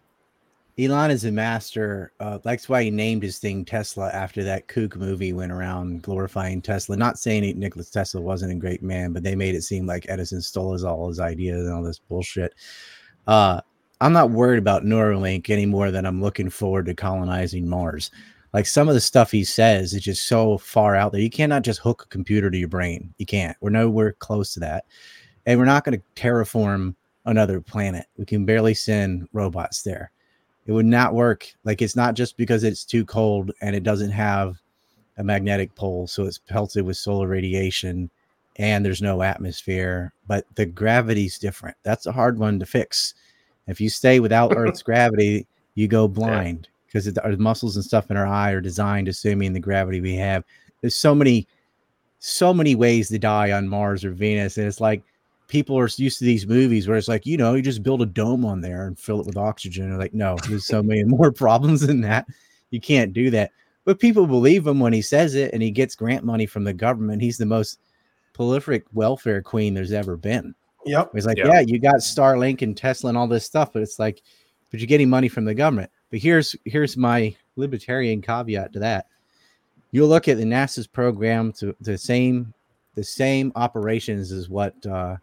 Elon 0.77 1.11
is 1.11 1.25
a 1.25 1.31
master. 1.31 2.13
Uh, 2.21 2.37
that's 2.41 2.69
why 2.69 2.83
he 2.83 2.89
named 2.89 3.21
his 3.21 3.37
thing 3.37 3.65
Tesla 3.65 4.09
after 4.11 4.45
that 4.45 4.69
kook 4.69 4.95
movie 4.95 5.33
went 5.33 5.51
around 5.51 6.01
glorifying 6.03 6.61
Tesla. 6.61 6.95
Not 6.95 7.19
saying 7.19 7.43
he, 7.43 7.51
Nikola 7.53 7.83
Tesla 7.83 8.21
wasn't 8.21 8.53
a 8.53 8.55
great 8.55 8.81
man, 8.81 9.11
but 9.11 9.21
they 9.21 9.35
made 9.35 9.55
it 9.55 9.63
seem 9.63 9.85
like 9.85 10.05
Edison 10.07 10.41
stole 10.41 10.71
his 10.71 10.85
all 10.85 11.09
his 11.09 11.19
ideas 11.19 11.65
and 11.65 11.73
all 11.73 11.83
this 11.83 11.99
bullshit. 11.99 12.53
Uh, 13.27 13.59
I'm 14.01 14.13
not 14.13 14.31
worried 14.31 14.59
about 14.59 14.83
Neuralink 14.83 15.49
any 15.49 15.65
more 15.65 15.91
than 15.91 16.05
I'm 16.05 16.21
looking 16.21 16.49
forward 16.49 16.85
to 16.85 16.93
colonizing 16.93 17.67
Mars. 17.67 18.11
Like 18.53 18.65
some 18.65 18.87
of 18.87 18.93
the 18.93 19.01
stuff 19.01 19.31
he 19.31 19.43
says 19.43 19.93
is 19.93 20.01
just 20.01 20.27
so 20.27 20.57
far 20.57 20.95
out 20.95 21.11
there. 21.11 21.21
You 21.21 21.29
cannot 21.29 21.63
just 21.63 21.81
hook 21.81 22.03
a 22.03 22.09
computer 22.09 22.49
to 22.49 22.57
your 22.57 22.69
brain. 22.69 23.13
You 23.17 23.25
can't. 23.25 23.57
We're 23.61 23.69
nowhere 23.69 24.13
close 24.13 24.53
to 24.53 24.59
that. 24.61 24.85
And 25.45 25.59
we're 25.59 25.65
not 25.65 25.83
going 25.83 25.99
to 25.99 26.21
terraform 26.21 26.95
another 27.25 27.61
planet. 27.61 28.05
We 28.17 28.25
can 28.25 28.45
barely 28.45 28.73
send 28.73 29.27
robots 29.33 29.83
there. 29.83 30.11
It 30.65 30.71
would 30.71 30.85
not 30.85 31.13
work. 31.13 31.47
Like 31.63 31.81
it's 31.81 31.95
not 31.95 32.15
just 32.15 32.37
because 32.37 32.63
it's 32.63 32.85
too 32.85 33.05
cold 33.05 33.51
and 33.61 33.75
it 33.75 33.83
doesn't 33.83 34.11
have 34.11 34.57
a 35.17 35.23
magnetic 35.23 35.75
pole, 35.75 36.07
so 36.07 36.25
it's 36.25 36.37
pelted 36.37 36.85
with 36.85 36.97
solar 36.97 37.27
radiation 37.27 38.09
and 38.55 38.85
there's 38.85 39.01
no 39.01 39.21
atmosphere, 39.21 40.13
but 40.27 40.45
the 40.55 40.65
gravity's 40.65 41.39
different. 41.39 41.77
That's 41.83 42.05
a 42.05 42.11
hard 42.11 42.37
one 42.37 42.59
to 42.59 42.65
fix. 42.65 43.13
If 43.69 43.79
you 43.79 43.89
stay 43.89 44.19
without 44.19 44.53
Earth's 44.55 44.83
gravity, 44.83 45.47
you 45.75 45.87
go 45.87 46.07
blind 46.07 46.67
because 46.87 47.07
yeah. 47.07 47.13
our 47.23 47.35
muscles 47.37 47.75
and 47.75 47.85
stuff 47.85 48.09
in 48.09 48.17
our 48.17 48.27
eye 48.27 48.51
are 48.51 48.61
designed 48.61 49.07
assuming 49.07 49.53
the 49.53 49.59
gravity 49.59 50.01
we 50.01 50.15
have. 50.15 50.43
There's 50.81 50.95
so 50.95 51.13
many, 51.13 51.47
so 52.19 52.53
many 52.53 52.75
ways 52.75 53.09
to 53.09 53.19
die 53.19 53.51
on 53.51 53.67
Mars 53.67 54.03
or 54.03 54.11
Venus, 54.11 54.57
and 54.57 54.67
it's 54.67 54.81
like 54.81 55.03
people 55.47 55.77
are 55.77 55.89
used 55.97 56.19
to 56.19 56.25
these 56.25 56.47
movies 56.47 56.87
where 56.87 56.97
it's 56.97 57.07
like, 57.07 57.25
you 57.25 57.35
know, 57.35 57.55
you 57.55 57.61
just 57.61 57.83
build 57.83 58.01
a 58.01 58.05
dome 58.05 58.45
on 58.45 58.61
there 58.61 58.87
and 58.87 58.97
fill 58.97 59.19
it 59.19 59.25
with 59.25 59.37
oxygen. 59.37 59.89
They're 59.89 59.99
like, 59.99 60.13
no, 60.13 60.37
there's 60.47 60.65
so 60.65 60.81
many 60.81 61.03
more 61.05 61.31
problems 61.31 61.81
than 61.81 62.01
that. 62.01 62.27
You 62.71 62.79
can't 62.79 63.13
do 63.13 63.29
that. 63.31 63.51
But 63.83 63.99
people 63.99 64.27
believe 64.27 64.67
him 64.67 64.79
when 64.79 64.93
he 64.93 65.01
says 65.01 65.35
it 65.35 65.51
and 65.51 65.61
he 65.61 65.71
gets 65.71 65.95
grant 65.95 66.23
money 66.23 66.45
from 66.45 66.63
the 66.63 66.73
government. 66.73 67.21
He's 67.21 67.39
the 67.39 67.45
most 67.45 67.79
prolific 68.33 68.85
welfare 68.93 69.41
queen 69.41 69.73
there's 69.73 69.91
ever 69.91 70.15
been. 70.15 70.53
Yep. 70.85 71.11
He's 71.13 71.25
like, 71.25 71.37
yep. 71.37 71.47
yeah, 71.47 71.59
you 71.59 71.79
got 71.79 71.95
Starlink 71.95 72.61
and 72.61 72.75
Tesla 72.75 73.09
and 73.09 73.17
all 73.17 73.27
this 73.27 73.45
stuff, 73.45 73.73
but 73.73 73.81
it's 73.81 73.99
like, 73.99 74.21
but 74.71 74.79
you're 74.79 74.87
getting 74.87 75.09
money 75.09 75.27
from 75.27 75.45
the 75.45 75.53
government. 75.53 75.91
But 76.09 76.19
here's 76.19 76.55
here's 76.65 76.95
my 76.95 77.35
libertarian 77.55 78.21
caveat 78.21 78.73
to 78.73 78.79
that. 78.79 79.07
You'll 79.91 80.07
look 80.07 80.27
at 80.27 80.37
the 80.37 80.43
NASA's 80.43 80.87
program 80.87 81.51
to 81.53 81.75
the 81.81 81.97
same 81.97 82.53
the 82.95 83.03
same 83.03 83.51
operations 83.55 84.31
as 84.31 84.49
what 84.49 84.73
uh, 84.85 85.15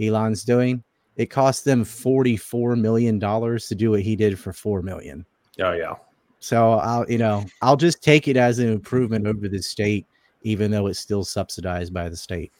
Elon's 0.00 0.44
doing, 0.44 0.82
it 1.16 1.26
cost 1.26 1.64
them 1.64 1.84
$44 1.84 2.80
million 2.80 3.20
to 3.20 3.74
do 3.74 3.90
what 3.90 4.00
he 4.00 4.16
did 4.16 4.38
for 4.38 4.52
4 4.52 4.82
million. 4.82 5.26
Oh, 5.60 5.72
yeah. 5.72 5.94
So 6.40 6.72
I'll, 6.72 7.08
you 7.10 7.18
know, 7.18 7.44
I'll 7.60 7.76
just 7.76 8.02
take 8.02 8.28
it 8.28 8.36
as 8.36 8.58
an 8.58 8.68
improvement 8.68 9.26
over 9.26 9.48
the 9.48 9.62
state, 9.62 10.06
even 10.42 10.70
though 10.70 10.86
it's 10.86 10.98
still 10.98 11.24
subsidized 11.24 11.92
by 11.92 12.08
the 12.08 12.16
state. 12.16 12.50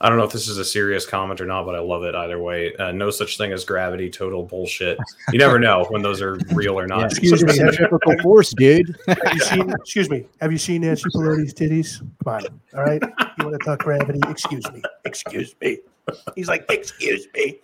I 0.00 0.08
don't 0.08 0.18
know 0.18 0.24
if 0.24 0.32
this 0.32 0.48
is 0.48 0.58
a 0.58 0.64
serious 0.64 1.06
comment 1.06 1.40
or 1.40 1.46
not, 1.46 1.64
but 1.64 1.74
I 1.74 1.78
love 1.78 2.02
it 2.02 2.14
either 2.14 2.40
way. 2.42 2.74
Uh, 2.76 2.90
no 2.92 3.10
such 3.10 3.38
thing 3.38 3.52
as 3.52 3.64
gravity, 3.64 4.10
total 4.10 4.42
bullshit. 4.42 4.98
You 5.32 5.38
never 5.38 5.58
know 5.58 5.86
when 5.88 6.02
those 6.02 6.20
are 6.20 6.36
real 6.52 6.78
or 6.78 6.86
not. 6.86 7.00
Yeah, 7.00 7.06
excuse 7.06 7.44
me, 7.44 7.52
centrifugal 7.54 8.18
force, 8.22 8.52
dude. 8.54 8.96
have 9.06 9.18
you 9.32 9.40
seen? 9.40 9.70
Excuse 9.70 10.10
me. 10.10 10.26
Have 10.40 10.50
you 10.50 10.58
seen 10.58 10.82
Nancy 10.82 11.04
Pelosi's 11.14 11.54
titties? 11.54 12.00
Come 12.24 12.34
on. 12.34 12.60
All 12.76 12.84
right. 12.84 13.02
You 13.38 13.46
want 13.46 13.58
to 13.60 13.64
talk 13.64 13.78
gravity? 13.80 14.20
Excuse 14.28 14.70
me. 14.72 14.82
Excuse 15.04 15.54
me. 15.60 15.78
He's 16.34 16.48
like, 16.48 16.66
excuse 16.70 17.28
me. 17.34 17.60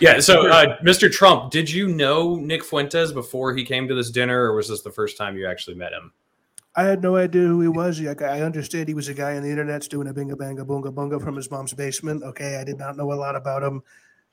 yeah. 0.00 0.20
So, 0.20 0.48
uh, 0.48 0.78
Mr. 0.82 1.10
Trump, 1.10 1.50
did 1.50 1.70
you 1.70 1.88
know 1.88 2.36
Nick 2.36 2.64
Fuentes 2.64 3.12
before 3.12 3.54
he 3.54 3.64
came 3.64 3.88
to 3.88 3.94
this 3.94 4.10
dinner, 4.10 4.44
or 4.44 4.54
was 4.54 4.68
this 4.68 4.82
the 4.82 4.92
first 4.92 5.16
time 5.16 5.36
you 5.36 5.46
actually 5.46 5.76
met 5.76 5.92
him? 5.92 6.12
I 6.78 6.84
had 6.84 7.02
no 7.02 7.16
idea 7.16 7.42
who 7.42 7.60
he 7.60 7.66
was. 7.66 8.00
I 8.00 8.40
understand 8.42 8.86
he 8.86 8.94
was 8.94 9.08
a 9.08 9.14
guy 9.14 9.36
on 9.36 9.42
the 9.42 9.50
internet's 9.50 9.88
doing 9.88 10.06
a 10.06 10.14
binga 10.14 10.38
banga 10.38 10.64
boonga 10.64 10.94
bunga 10.94 11.20
from 11.20 11.34
his 11.34 11.50
mom's 11.50 11.74
basement. 11.74 12.22
Okay, 12.22 12.54
I 12.54 12.62
did 12.62 12.78
not 12.78 12.96
know 12.96 13.12
a 13.12 13.14
lot 13.14 13.34
about 13.34 13.64
him. 13.64 13.82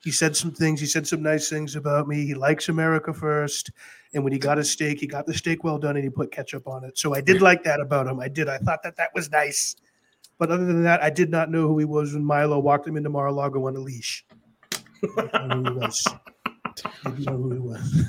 He 0.04 0.12
said 0.12 0.36
some 0.36 0.52
things. 0.52 0.78
He 0.78 0.86
said 0.86 1.08
some 1.08 1.24
nice 1.24 1.50
things 1.50 1.74
about 1.74 2.06
me. 2.06 2.24
He 2.24 2.34
likes 2.34 2.68
America 2.68 3.12
first. 3.12 3.72
And 4.14 4.22
when 4.22 4.32
he 4.32 4.38
got 4.38 4.60
a 4.60 4.64
steak, 4.64 5.00
he 5.00 5.08
got 5.08 5.26
the 5.26 5.34
steak 5.34 5.64
well 5.64 5.76
done 5.76 5.96
and 5.96 6.04
he 6.04 6.08
put 6.08 6.30
ketchup 6.30 6.68
on 6.68 6.84
it. 6.84 6.96
So 6.96 7.16
I 7.16 7.20
did 7.20 7.42
like 7.42 7.64
that 7.64 7.80
about 7.80 8.06
him. 8.06 8.20
I 8.20 8.28
did. 8.28 8.48
I 8.48 8.58
thought 8.58 8.84
that 8.84 8.94
that 8.94 9.10
was 9.12 9.28
nice. 9.32 9.74
But 10.38 10.52
other 10.52 10.66
than 10.66 10.84
that, 10.84 11.02
I 11.02 11.10
did 11.10 11.30
not 11.30 11.50
know 11.50 11.66
who 11.66 11.80
he 11.80 11.84
was 11.84 12.14
when 12.14 12.24
Milo 12.24 12.60
walked 12.60 12.86
him 12.86 12.96
into 12.96 13.10
Mar-a-Lago 13.10 13.66
on 13.66 13.74
a 13.74 13.80
leash. 13.80 14.24
I 15.18 15.32
didn't 15.42 17.24
know 17.24 17.38
who 17.38 17.52
he 17.54 17.58
was. 17.58 18.04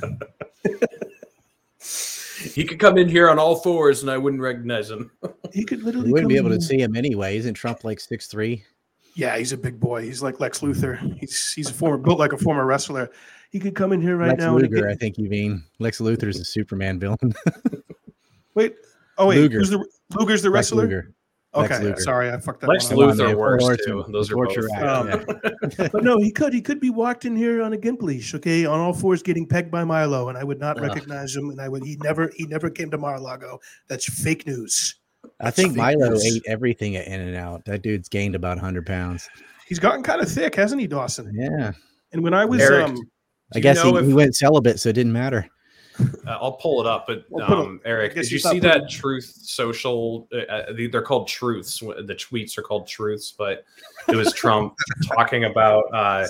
he 2.37 2.63
could 2.63 2.79
come 2.79 2.97
in 2.97 3.09
here 3.09 3.29
on 3.29 3.39
all 3.39 3.55
fours 3.55 4.01
and 4.01 4.11
I 4.11 4.17
wouldn't 4.17 4.41
recognize 4.41 4.89
him. 4.89 5.11
he 5.53 5.63
could 5.63 5.83
literally. 5.83 6.07
You 6.07 6.13
wouldn't 6.13 6.29
be 6.29 6.37
able 6.37 6.49
to 6.49 6.61
see 6.61 6.79
him 6.79 6.95
anyway. 6.95 7.37
Isn't 7.37 7.53
Trump 7.53 7.83
like 7.83 7.99
six 7.99 8.27
three? 8.27 8.63
Yeah, 9.15 9.37
he's 9.37 9.51
a 9.51 9.57
big 9.57 9.79
boy. 9.79 10.03
He's 10.03 10.21
like 10.21 10.39
Lex 10.39 10.59
Luthor. 10.59 11.17
He's 11.19 11.53
he's 11.53 11.69
a 11.69 11.73
former 11.73 11.97
built 11.97 12.19
like 12.19 12.33
a 12.33 12.37
former 12.37 12.65
wrestler. 12.65 13.09
He 13.49 13.59
could 13.59 13.75
come 13.75 13.93
in 13.93 14.01
here 14.01 14.17
right 14.17 14.29
Lex 14.29 14.39
now. 14.39 14.55
Luger, 14.55 14.81
get, 14.81 14.85
I 14.85 14.95
think 14.95 15.17
you 15.17 15.29
mean 15.29 15.63
Lex 15.79 15.99
Luthor 15.99 16.27
is 16.27 16.39
a 16.39 16.45
Superman 16.45 16.99
villain. 16.99 17.33
wait, 18.53 18.75
oh 19.17 19.27
wait, 19.27 19.37
Luger. 19.37 19.59
who's 19.59 19.69
the 19.71 19.85
Luger's 20.15 20.41
the 20.43 20.51
wrestler? 20.51 20.83
Luger. 20.83 21.13
Okay, 21.65 21.93
sorry, 21.97 22.31
I 22.31 22.37
fucked 22.39 22.61
that. 22.61 22.67
Lex 22.67 22.89
Luthor 22.89 23.35
works 23.35 23.85
too. 23.85 24.05
Those 24.09 24.31
are 24.31 24.35
both. 24.35 24.57
Um, 24.81 25.25
but 25.91 26.03
no, 26.03 26.17
he 26.19 26.31
could. 26.31 26.53
He 26.53 26.61
could 26.61 26.79
be 26.79 26.89
walked 26.89 27.25
in 27.25 27.35
here 27.35 27.61
on 27.61 27.73
a 27.73 27.77
gimp 27.77 28.01
leash, 28.01 28.33
okay, 28.35 28.65
on 28.65 28.79
all 28.79 28.93
fours, 28.93 29.21
getting 29.21 29.47
pegged 29.47 29.71
by 29.71 29.83
Milo, 29.83 30.29
and 30.29 30.37
I 30.37 30.43
would 30.43 30.59
not 30.59 30.79
recognize 30.79 31.35
him. 31.35 31.49
And 31.49 31.59
I 31.59 31.69
would. 31.69 31.83
He 31.83 31.97
never. 31.97 32.31
He 32.35 32.45
never 32.45 32.69
came 32.69 32.91
to 32.91 32.97
Mar-a-Lago. 32.97 33.59
That's 33.87 34.05
fake 34.05 34.45
news. 34.47 34.95
That's 35.39 35.59
I 35.59 35.63
think 35.63 35.75
Milo 35.75 36.09
news. 36.09 36.25
ate 36.25 36.43
everything 36.47 36.95
at 36.95 37.07
In 37.07 37.21
and 37.21 37.35
Out. 37.35 37.65
That 37.65 37.81
dude's 37.81 38.09
gained 38.09 38.35
about 38.35 38.57
hundred 38.59 38.85
pounds. 38.85 39.29
He's 39.67 39.79
gotten 39.79 40.03
kind 40.03 40.21
of 40.21 40.31
thick, 40.31 40.55
hasn't 40.55 40.79
he, 40.79 40.87
Dawson? 40.87 41.33
Yeah. 41.35 41.73
And 42.13 42.23
when 42.23 42.33
I 42.33 42.45
was, 42.45 42.61
Eric, 42.61 42.87
um, 42.87 42.97
I 43.53 43.59
guess 43.59 43.81
he, 43.81 43.89
if, 43.89 44.05
he 44.05 44.13
went 44.13 44.35
celibate, 44.35 44.79
so 44.79 44.89
it 44.89 44.93
didn't 44.93 45.11
matter. 45.11 45.49
Uh, 45.99 46.31
I'll 46.31 46.53
pull 46.53 46.81
it 46.81 46.87
up, 46.87 47.07
but 47.07 47.25
um, 47.41 47.79
Eric, 47.85 48.15
did 48.15 48.29
you 48.31 48.39
see 48.39 48.59
that 48.59 48.89
Truth 48.89 49.33
Social? 49.41 50.27
Uh, 50.33 50.51
uh 50.51 50.73
they're 50.91 51.01
called 51.01 51.27
truths. 51.27 51.79
The 51.79 52.15
tweets 52.15 52.57
are 52.57 52.61
called 52.61 52.87
truths, 52.87 53.33
but 53.35 53.65
it 54.07 54.15
was 54.15 54.33
Trump 54.33 54.75
talking 55.07 55.45
about 55.45 55.83
uh, 55.93 56.27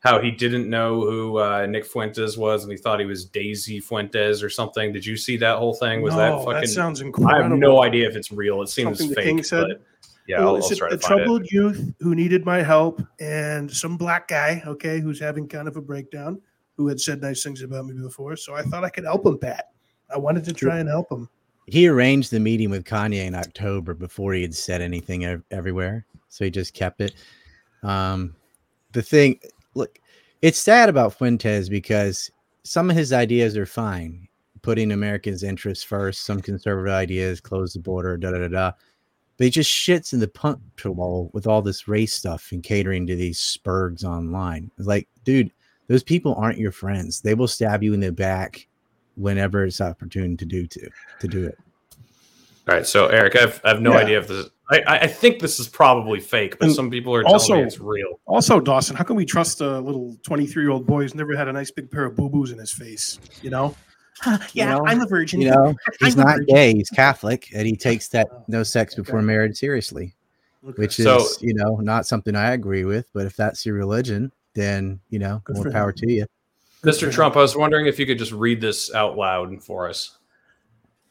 how 0.00 0.20
he 0.20 0.30
didn't 0.30 0.68
know 0.68 1.00
who 1.00 1.38
uh, 1.38 1.66
Nick 1.66 1.84
Fuentes 1.84 2.36
was, 2.36 2.64
and 2.64 2.72
he 2.72 2.78
thought 2.78 3.00
he 3.00 3.06
was 3.06 3.24
Daisy 3.24 3.80
Fuentes 3.80 4.42
or 4.42 4.50
something. 4.50 4.92
Did 4.92 5.04
you 5.04 5.16
see 5.16 5.36
that 5.38 5.58
whole 5.58 5.74
thing? 5.74 6.02
Was 6.02 6.14
no, 6.14 6.18
that 6.18 6.44
fucking? 6.44 6.60
That 6.62 6.68
sounds 6.68 7.00
incredible. 7.00 7.34
I 7.34 7.48
have 7.48 7.58
no 7.58 7.82
idea 7.82 8.08
if 8.08 8.16
it's 8.16 8.30
real. 8.30 8.62
It 8.62 8.68
seems 8.68 8.98
Something 8.98 9.14
fake. 9.14 9.46
But 9.50 9.80
yeah, 10.28 10.40
well, 10.40 10.56
I'll, 10.56 10.64
I'll 10.64 10.92
a, 10.92 10.94
a 10.94 10.98
troubled 10.98 11.42
it. 11.42 11.52
youth 11.52 11.94
who 12.00 12.14
needed 12.14 12.44
my 12.44 12.62
help, 12.62 13.02
and 13.20 13.70
some 13.70 13.96
black 13.96 14.28
guy, 14.28 14.62
okay, 14.66 15.00
who's 15.00 15.20
having 15.20 15.48
kind 15.48 15.68
of 15.68 15.76
a 15.76 15.82
breakdown 15.82 16.40
who 16.76 16.88
had 16.88 17.00
said 17.00 17.22
nice 17.22 17.42
things 17.42 17.62
about 17.62 17.86
me 17.86 17.94
before. 18.00 18.36
So 18.36 18.54
I 18.54 18.62
thought 18.62 18.84
I 18.84 18.90
could 18.90 19.04
help 19.04 19.24
him, 19.24 19.38
Pat. 19.38 19.70
I 20.12 20.18
wanted 20.18 20.44
to 20.44 20.52
try 20.52 20.78
and 20.78 20.88
help 20.88 21.10
him. 21.10 21.28
He 21.66 21.88
arranged 21.88 22.30
the 22.30 22.38
meeting 22.38 22.70
with 22.70 22.84
Kanye 22.84 23.26
in 23.26 23.34
October 23.34 23.94
before 23.94 24.34
he 24.34 24.42
had 24.42 24.54
said 24.54 24.80
anything 24.80 25.24
ev- 25.24 25.42
everywhere. 25.50 26.06
So 26.28 26.44
he 26.44 26.50
just 26.50 26.74
kept 26.74 27.00
it. 27.00 27.14
Um, 27.82 28.36
the 28.92 29.02
thing, 29.02 29.40
look, 29.74 29.98
it's 30.42 30.58
sad 30.58 30.88
about 30.88 31.14
Fuentes 31.14 31.68
because 31.68 32.30
some 32.62 32.90
of 32.90 32.96
his 32.96 33.12
ideas 33.12 33.56
are 33.56 33.66
fine, 33.66 34.28
putting 34.62 34.92
Americans' 34.92 35.42
interests 35.42 35.84
first, 35.84 36.24
some 36.24 36.40
conservative 36.40 36.92
ideas, 36.92 37.40
close 37.40 37.72
the 37.72 37.80
border, 37.80 38.16
da 38.16 38.30
da 38.30 38.38
da 38.38 38.48
da. 38.48 38.72
But 39.36 39.44
he 39.44 39.50
just 39.50 39.70
shits 39.70 40.12
in 40.12 40.20
the 40.20 40.28
punch 40.28 40.60
bowl 40.84 41.30
with 41.34 41.46
all 41.46 41.62
this 41.62 41.88
race 41.88 42.12
stuff 42.12 42.52
and 42.52 42.62
catering 42.62 43.06
to 43.06 43.16
these 43.16 43.38
spurgs 43.38 44.04
online. 44.04 44.70
It's 44.78 44.86
like, 44.86 45.08
dude, 45.24 45.52
those 45.88 46.02
people 46.02 46.34
aren't 46.34 46.58
your 46.58 46.72
friends. 46.72 47.20
They 47.20 47.34
will 47.34 47.48
stab 47.48 47.82
you 47.82 47.94
in 47.94 48.00
the 48.00 48.12
back 48.12 48.66
whenever 49.16 49.64
it's 49.64 49.80
opportune 49.80 50.36
to 50.36 50.44
do 50.44 50.66
to 50.66 50.90
to 51.20 51.28
do 51.28 51.44
it. 51.44 51.58
All 52.68 52.74
right, 52.74 52.86
so 52.86 53.06
Eric, 53.06 53.36
I've 53.36 53.60
I 53.64 53.68
have 53.68 53.80
no 53.80 53.92
yeah. 53.92 53.98
idea 53.98 54.18
if 54.18 54.28
this. 54.28 54.50
I, 54.68 54.82
I 54.86 55.06
think 55.06 55.38
this 55.38 55.60
is 55.60 55.68
probably 55.68 56.18
fake, 56.18 56.58
but 56.58 56.66
and 56.66 56.74
some 56.74 56.90
people 56.90 57.14
are 57.14 57.24
also, 57.24 57.48
telling 57.48 57.62
me 57.62 57.66
it's 57.68 57.78
real. 57.78 58.18
Also, 58.26 58.58
Dawson, 58.58 58.96
how 58.96 59.04
can 59.04 59.14
we 59.14 59.24
trust 59.24 59.60
a 59.60 59.78
little 59.78 60.16
twenty-three 60.24 60.64
year 60.64 60.72
old 60.72 60.86
boy 60.86 61.02
who's 61.02 61.14
never 61.14 61.36
had 61.36 61.46
a 61.46 61.52
nice 61.52 61.70
big 61.70 61.88
pair 61.88 62.04
of 62.04 62.16
boo 62.16 62.28
boos 62.28 62.50
in 62.50 62.58
his 62.58 62.72
face? 62.72 63.20
You 63.42 63.50
know. 63.50 63.76
yeah, 64.26 64.38
you 64.52 64.64
know, 64.64 64.86
I'm 64.86 65.00
a 65.00 65.06
virgin. 65.06 65.40
You 65.40 65.50
know, 65.50 65.74
he's 66.00 66.16
not 66.16 66.40
gay. 66.48 66.74
He's 66.74 66.90
Catholic, 66.90 67.48
and 67.54 67.68
he 67.68 67.76
takes 67.76 68.08
that 68.08 68.26
oh, 68.32 68.44
no 68.48 68.64
sex 68.64 68.96
before 68.96 69.18
okay. 69.18 69.26
marriage 69.26 69.56
seriously, 69.56 70.14
okay. 70.64 70.74
which 70.76 70.98
is 70.98 71.04
so, 71.04 71.24
you 71.40 71.54
know 71.54 71.76
not 71.76 72.06
something 72.06 72.34
I 72.34 72.52
agree 72.52 72.84
with. 72.84 73.06
But 73.12 73.26
if 73.26 73.36
that's 73.36 73.64
your 73.64 73.76
religion, 73.76 74.32
then 74.56 74.98
you 75.10 75.20
know 75.20 75.40
Good 75.44 75.56
more 75.56 75.70
power 75.70 75.90
him. 75.90 75.96
to 75.96 76.12
you. 76.12 76.26
Mr. 76.82 77.10
Trump, 77.12 77.36
I 77.36 77.40
was 77.40 77.56
wondering 77.56 77.86
if 77.86 77.98
you 77.98 78.06
could 78.06 78.18
just 78.18 78.32
read 78.32 78.60
this 78.60 78.92
out 78.94 79.16
loud 79.16 79.62
for 79.62 79.88
us. 79.88 80.18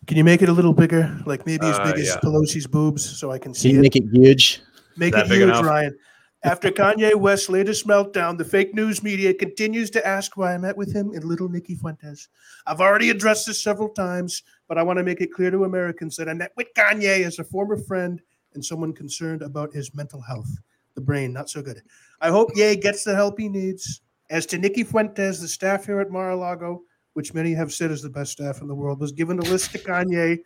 Can 0.08 0.17
you 0.17 0.23
make 0.23 0.41
it 0.41 0.49
a 0.49 0.53
little 0.53 0.73
bigger, 0.73 1.17
like 1.25 1.45
maybe 1.45 1.65
as 1.65 1.79
uh, 1.79 1.91
big 1.91 2.01
as. 2.01 2.15
Pelosi's 2.17 2.67
boobs, 2.67 3.03
so 3.17 3.31
I 3.31 3.38
can 3.39 3.53
see 3.53 3.69
can 3.69 3.79
it? 3.79 3.81
Make 3.81 3.95
it 3.95 4.03
huge. 4.12 4.62
Make 4.97 5.15
it 5.15 5.27
huge, 5.27 5.41
enough? 5.41 5.65
Ryan. 5.65 5.97
After 6.43 6.69
Kanye 6.71 7.15
West's 7.15 7.49
latest 7.49 7.88
meltdown, 7.88 8.38
the 8.38 8.45
fake 8.45 8.75
news 8.75 9.01
media 9.01 9.34
continues 9.34 9.89
to 9.91 10.08
ask 10.08 10.38
why 10.38 10.53
I 10.53 10.58
met 10.60 10.77
with 10.77 10.93
him 10.93 11.12
and 11.12 11.23
little 11.23 11.49
Nikki 11.49 11.73
Fuentes. 11.75 12.29
I've 12.67 12.81
already 12.81 13.10
addressed 13.10 13.47
this 13.47 13.62
several 13.62 13.89
times, 13.89 14.43
but 14.67 14.77
I 14.77 14.84
want 14.84 14.97
to 14.97 15.03
make 15.03 15.21
it 15.21 15.34
clear 15.34 15.49
to 15.49 15.63
Americans 15.63 16.15
that 16.17 16.29
I 16.29 16.34
met 16.34 16.51
with 16.55 16.67
Kanye 16.77 17.25
as 17.25 17.39
a 17.39 17.43
former 17.43 17.77
friend 17.77 18.21
and 18.53 18.63
someone 18.63 18.93
concerned 18.93 19.41
about 19.41 19.73
his 19.73 19.93
mental 19.95 20.21
health. 20.21 20.49
The 20.93 21.01
brain, 21.01 21.34
not 21.34 21.49
so 21.49 21.62
good. 21.62 21.81
I 22.21 22.30
hope 22.30 22.51
Ye 22.56 22.75
gets 22.75 23.04
the 23.04 23.15
help 23.15 23.39
he 23.39 23.49
needs. 23.49 24.01
As 24.30 24.45
to 24.47 24.58
Nikki 24.58 24.84
Fuentes, 24.84 25.39
the 25.39 25.47
staff 25.47 25.86
here 25.86 25.99
at 25.99 26.10
Mar-a-Lago, 26.10 26.82
which 27.13 27.34
many 27.34 27.54
have 27.54 27.71
said 27.71 27.91
is 27.91 28.01
the 28.01 28.10
best 28.10 28.32
staff 28.32 28.62
in 28.62 28.67
the 28.67 28.75
world, 28.75 28.99
was 28.99 29.12
given 29.12 29.39
a 29.39 29.43
list 29.43 29.71
to 29.71 29.80
Kanye 29.80 30.39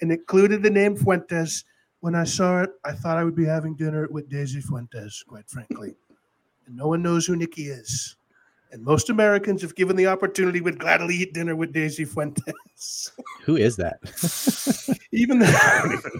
and 0.00 0.10
included 0.10 0.62
the 0.62 0.70
name 0.70 0.96
Fuentes. 0.96 1.64
When 2.00 2.14
I 2.14 2.24
saw 2.24 2.62
it, 2.62 2.70
I 2.84 2.92
thought 2.92 3.18
I 3.18 3.24
would 3.24 3.34
be 3.36 3.44
having 3.44 3.74
dinner 3.74 4.08
with 4.10 4.28
Daisy 4.28 4.60
Fuentes, 4.60 5.24
quite 5.26 5.48
frankly. 5.48 5.96
And 6.66 6.76
no 6.76 6.88
one 6.88 7.02
knows 7.02 7.26
who 7.26 7.36
Nikki 7.36 7.64
is. 7.64 8.16
And 8.72 8.82
most 8.82 9.10
Americans, 9.10 9.62
if 9.62 9.74
given 9.74 9.96
the 9.96 10.06
opportunity, 10.06 10.60
would 10.60 10.78
gladly 10.78 11.14
eat 11.14 11.32
dinner 11.32 11.54
with 11.56 11.72
Daisy 11.72 12.04
Fuentes. 12.04 13.12
Who 13.44 13.56
is 13.56 13.76
that? 13.76 14.00
even 15.12 15.38
though, 15.38 15.48
even 15.50 16.10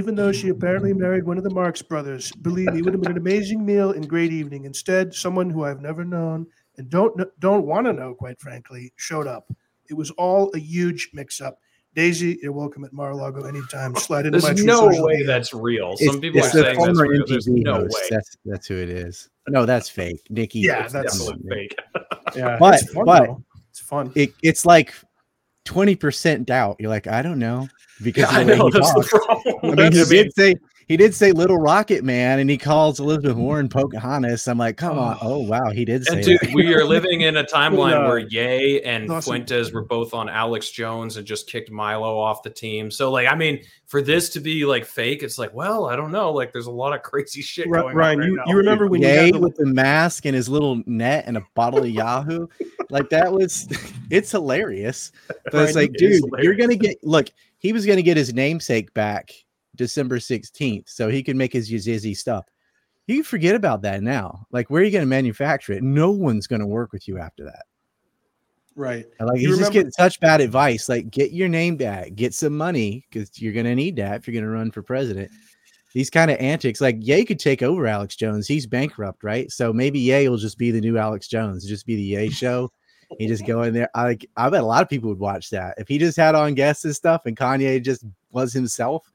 though 0.00 0.32
she 0.32 0.48
apparently 0.48 0.94
married 0.94 1.24
one 1.24 1.36
of 1.38 1.44
the 1.44 1.50
Marx 1.50 1.82
brothers, 1.82 2.32
believe 2.32 2.72
me, 2.72 2.78
it 2.78 2.84
would 2.84 2.94
have 2.94 3.02
been 3.02 3.12
an 3.12 3.18
amazing 3.18 3.64
meal 3.64 3.90
and 3.90 4.08
great 4.08 4.32
evening. 4.32 4.64
Instead, 4.64 5.14
someone 5.14 5.50
who 5.50 5.64
I've 5.64 5.80
never 5.80 6.04
known 6.04 6.46
and 6.78 6.88
don't 6.88 7.20
don't 7.40 7.66
want 7.66 7.86
to 7.86 7.92
know, 7.92 8.14
quite 8.14 8.40
frankly, 8.40 8.92
showed 8.96 9.26
up. 9.26 9.52
It 9.90 9.94
was 9.94 10.10
all 10.12 10.50
a 10.54 10.58
huge 10.58 11.10
mix-up. 11.12 11.58
Daisy, 11.94 12.38
you're 12.42 12.52
welcome 12.52 12.84
at 12.84 12.94
Mar-a-Lago 12.94 13.44
anytime. 13.44 13.94
Slide 13.96 14.24
into 14.24 14.38
my 14.40 14.48
There's 14.54 14.60
True 14.60 14.66
no 14.66 14.86
way 14.86 15.12
media. 15.12 15.26
that's 15.26 15.52
real. 15.52 15.92
It's, 15.92 16.06
Some 16.06 16.20
people 16.22 16.40
are 16.40 16.44
it's 16.44 16.52
the 16.54 16.62
saying 16.62 16.78
that's 16.80 16.98
real. 17.00 17.26
There's 17.26 17.46
no 17.48 17.74
host. 17.74 17.94
way. 17.94 18.00
That's 18.08 18.36
that's 18.46 18.66
who 18.66 18.76
it 18.78 18.88
is. 18.88 19.28
No, 19.48 19.66
that's 19.66 19.90
fake. 19.90 20.22
Nikki. 20.30 20.60
Yeah, 20.60 20.84
it's 20.84 20.94
that's 20.94 21.18
Definitely 21.18 21.50
fake. 21.50 21.76
Yeah, 22.34 22.56
But- 22.58 22.80
it's 22.80 22.92
fun, 22.94 23.04
but- 23.04 23.26
though. 23.26 23.44
it's 23.68 23.80
fun. 23.80 24.10
It, 24.14 24.32
it's 24.42 24.64
like 24.64 24.94
twenty 25.66 25.96
percent 25.96 26.46
doubt. 26.46 26.76
You're 26.78 26.88
like, 26.88 27.06
I 27.06 27.20
don't 27.20 27.38
know 27.38 27.68
because 28.02 28.30
Yeah, 28.32 28.38
I 28.38 28.42
know 28.44 28.70
that's 28.70 28.92
the 28.94 29.02
problem. 29.02 29.54
I 29.62 29.66
mean, 29.66 29.76
That's- 29.76 30.06
I 30.08 30.10
mean, 30.10 30.22
did 30.24 30.34
say 30.34 30.54
he 30.92 30.98
did 30.98 31.14
say 31.14 31.32
Little 31.32 31.56
Rocket 31.56 32.04
Man, 32.04 32.38
and 32.38 32.50
he 32.50 32.58
calls 32.58 33.00
Elizabeth 33.00 33.34
Warren 33.34 33.66
Pocahontas. 33.66 34.46
I'm 34.46 34.58
like, 34.58 34.76
come 34.76 34.98
on. 34.98 35.16
Oh 35.22 35.38
wow, 35.38 35.70
he 35.70 35.86
did 35.86 36.04
say 36.04 36.16
And 36.16 36.22
dude, 36.22 36.40
that. 36.42 36.52
we 36.52 36.74
are 36.74 36.84
living 36.86 37.22
in 37.22 37.38
a 37.38 37.44
timeline 37.44 38.04
uh, 38.04 38.06
where 38.06 38.18
Ye 38.18 38.82
and 38.82 39.10
awesome. 39.10 39.22
Fuentes 39.32 39.72
were 39.72 39.86
both 39.86 40.12
on 40.12 40.28
Alex 40.28 40.70
Jones 40.70 41.16
and 41.16 41.26
just 41.26 41.48
kicked 41.48 41.70
Milo 41.70 42.18
off 42.18 42.42
the 42.42 42.50
team. 42.50 42.90
So, 42.90 43.10
like, 43.10 43.26
I 43.26 43.34
mean, 43.34 43.62
for 43.86 44.02
this 44.02 44.28
to 44.34 44.40
be 44.40 44.66
like 44.66 44.84
fake, 44.84 45.22
it's 45.22 45.38
like, 45.38 45.54
well, 45.54 45.86
I 45.86 45.96
don't 45.96 46.12
know. 46.12 46.30
Like, 46.30 46.52
there's 46.52 46.66
a 46.66 46.70
lot 46.70 46.92
of 46.94 47.00
crazy 47.00 47.40
shit 47.40 47.68
Ri- 47.70 47.80
going 47.80 47.96
Ryan, 47.96 48.12
on. 48.12 48.18
right 48.20 48.28
you, 48.28 48.36
now. 48.36 48.42
you 48.48 48.56
remember 48.58 48.86
when 48.86 49.00
Ye 49.00 49.08
had 49.08 49.34
the, 49.34 49.40
with 49.40 49.56
the 49.56 49.64
mask 49.64 50.26
and 50.26 50.36
his 50.36 50.50
little 50.50 50.82
net 50.84 51.24
and 51.26 51.38
a 51.38 51.46
bottle 51.54 51.78
of 51.82 51.88
Yahoo. 51.88 52.48
Like 52.90 53.08
that 53.08 53.32
was 53.32 53.66
it's 54.10 54.30
hilarious. 54.30 55.10
But 55.50 55.68
it's 55.68 55.74
like, 55.74 55.92
it 55.94 56.02
is 56.02 56.20
dude, 56.20 56.30
you're 56.44 56.54
gonna 56.54 56.76
get 56.76 56.98
look, 57.02 57.28
he 57.56 57.72
was 57.72 57.86
gonna 57.86 58.02
get 58.02 58.18
his 58.18 58.34
namesake 58.34 58.92
back 58.92 59.32
December 59.82 60.18
16th, 60.18 60.88
so 60.88 61.08
he 61.08 61.22
could 61.22 61.36
make 61.36 61.52
his 61.52 61.70
Yazizzy 61.70 62.16
stuff. 62.16 62.46
You 63.08 63.24
forget 63.24 63.56
about 63.56 63.82
that 63.82 64.02
now. 64.02 64.46
Like, 64.52 64.70
where 64.70 64.80
are 64.80 64.84
you 64.84 64.92
gonna 64.92 65.06
manufacture 65.06 65.72
it? 65.72 65.82
No 65.82 66.12
one's 66.12 66.46
gonna 66.46 66.66
work 66.66 66.92
with 66.92 67.08
you 67.08 67.18
after 67.18 67.44
that. 67.44 67.64
right? 68.74 69.06
Like 69.20 69.40
You 69.40 69.50
he's 69.50 69.58
just 69.58 69.72
getting 69.72 69.90
such 69.92 70.20
bad 70.20 70.40
advice. 70.40 70.88
Like, 70.88 71.10
get 71.10 71.32
your 71.32 71.48
name 71.48 71.76
back, 71.76 72.14
get 72.14 72.32
some 72.34 72.56
money, 72.56 73.04
because 73.10 73.40
you're 73.40 73.52
gonna 73.52 73.74
need 73.74 73.96
that 73.96 74.16
if 74.16 74.26
you're 74.26 74.40
gonna 74.40 74.52
run 74.52 74.70
for 74.70 74.82
president. 74.82 75.30
These 75.94 76.10
kind 76.10 76.30
of 76.30 76.38
antics, 76.38 76.80
like 76.80 76.96
Ye 77.00 77.24
could 77.24 77.38
take 77.38 77.62
over 77.62 77.86
Alex 77.86 78.16
Jones. 78.16 78.46
He's 78.48 78.66
bankrupt, 78.66 79.22
right? 79.24 79.50
So 79.50 79.72
maybe 79.72 79.98
Ye 79.98 80.28
will 80.28 80.38
just 80.38 80.56
be 80.56 80.70
the 80.70 80.80
new 80.80 80.96
Alex 80.96 81.28
Jones, 81.28 81.66
just 81.68 81.86
be 81.86 81.96
the 81.96 82.02
Ye 82.02 82.30
show. 82.30 82.72
He 83.18 83.26
just 83.26 83.46
go 83.46 83.62
in 83.64 83.74
there. 83.74 83.90
I 83.94 84.04
like. 84.04 84.26
I 84.38 84.48
bet 84.48 84.62
a 84.62 84.66
lot 84.66 84.80
of 84.82 84.88
people 84.88 85.10
would 85.10 85.18
watch 85.18 85.50
that 85.50 85.74
if 85.76 85.86
he 85.86 85.98
just 85.98 86.16
had 86.16 86.34
on 86.34 86.54
guests 86.54 86.86
and 86.86 86.96
stuff, 86.96 87.26
and 87.26 87.36
Kanye 87.36 87.82
just 87.82 88.06
was 88.30 88.54
himself. 88.54 89.11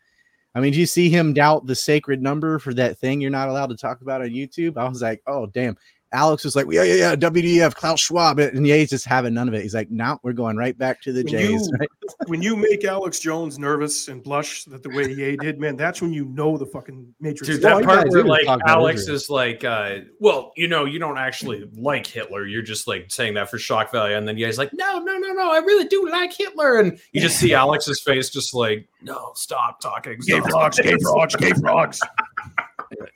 I 0.58 0.60
mean, 0.60 0.74
do 0.74 0.80
you 0.80 0.88
see 0.88 1.08
him 1.08 1.34
doubt 1.34 1.68
the 1.68 1.76
sacred 1.76 2.20
number 2.20 2.58
for 2.58 2.74
that 2.74 2.98
thing 2.98 3.22
you're 3.22 3.30
not 3.30 3.48
allowed 3.48 3.68
to 3.68 3.78
talk 3.78 4.02
about 4.02 4.22
on 4.22 4.30
YouTube? 4.30 4.76
I 4.76 4.90
was 4.90 5.04
like, 5.04 5.22
oh 5.28 5.46
damn. 5.46 5.78
Alex 6.14 6.46
was 6.46 6.56
like, 6.56 6.66
yeah, 6.70 6.84
yeah, 6.84 6.94
yeah, 6.94 7.16
WEF, 7.16 7.76
Klaus 7.76 8.00
Schwab, 8.00 8.40
and 8.40 8.66
Ye's 8.66 8.90
just 8.90 9.06
having 9.06 9.34
none 9.34 9.48
of 9.48 9.54
it. 9.54 9.62
He's 9.62 9.74
like, 9.74 9.92
no, 9.92 10.06
nah, 10.06 10.18
we're 10.24 10.32
going 10.34 10.56
right 10.56 10.78
back 10.78 11.02
to 11.02 11.12
the 11.12 11.24
When 11.24 11.32
Jays. 11.32 11.50
you- 11.68 11.78
right? 11.80 11.90
when 12.28 12.42
you 12.42 12.56
make 12.56 12.86
Alex 12.86 13.20
Jones 13.20 13.60
nervous 13.60 14.08
and 14.08 14.24
blush 14.24 14.64
that 14.66 14.84
the 14.84 14.90
way 14.90 15.12
Ye 15.12 15.36
did, 15.36 15.60
man, 15.60 15.76
that's 15.76 16.02
when 16.02 16.14
you 16.14 16.24
know 16.26 16.58
the 16.58 16.66
fucking 16.66 17.14
Matrix. 17.20 17.48
Dude, 17.48 17.60
is 17.60 17.66
Oh, 17.66 17.80
that 17.80 17.86
part 17.86 18.06
guys 18.06 18.14
where 18.14 18.24
like 18.24 18.48
Alex 18.66 19.08
is 19.10 19.30
like, 19.30 19.64
uh, 19.66 19.98
well, 20.20 20.54
you 20.56 20.68
know, 20.70 20.86
you 20.86 20.98
don't 21.00 21.18
actually 21.18 21.70
like 21.76 22.08
Hitler. 22.08 22.46
You're 22.46 22.62
just 22.62 22.88
like 22.88 23.08
saying 23.10 23.34
that 23.34 23.50
for 23.50 23.58
shock 23.58 23.92
value, 23.92 24.16
and 24.16 24.26
then 24.28 24.38
Ye's 24.38 24.58
like, 24.58 24.72
no, 24.74 25.00
no, 25.00 25.18
no, 25.18 25.34
no, 25.34 25.52
I 25.52 25.58
really 25.60 25.88
do 25.90 26.10
like 26.10 26.32
Hitler, 26.34 26.80
and 26.80 26.98
you 27.12 27.20
just 27.20 27.38
see 27.38 27.54
Alex's 27.54 28.00
face, 28.02 28.30
just 28.30 28.54
like, 28.54 28.88
no, 29.02 29.32
stop 29.36 29.82
talking. 29.82 30.14
gay 30.26 30.40
stop 30.40 30.50
frogs, 30.50 30.78
gay 30.80 30.92
talking." 30.92 31.00
frogs, 31.02 31.36
gay 31.36 31.52
frogs. 31.52 32.00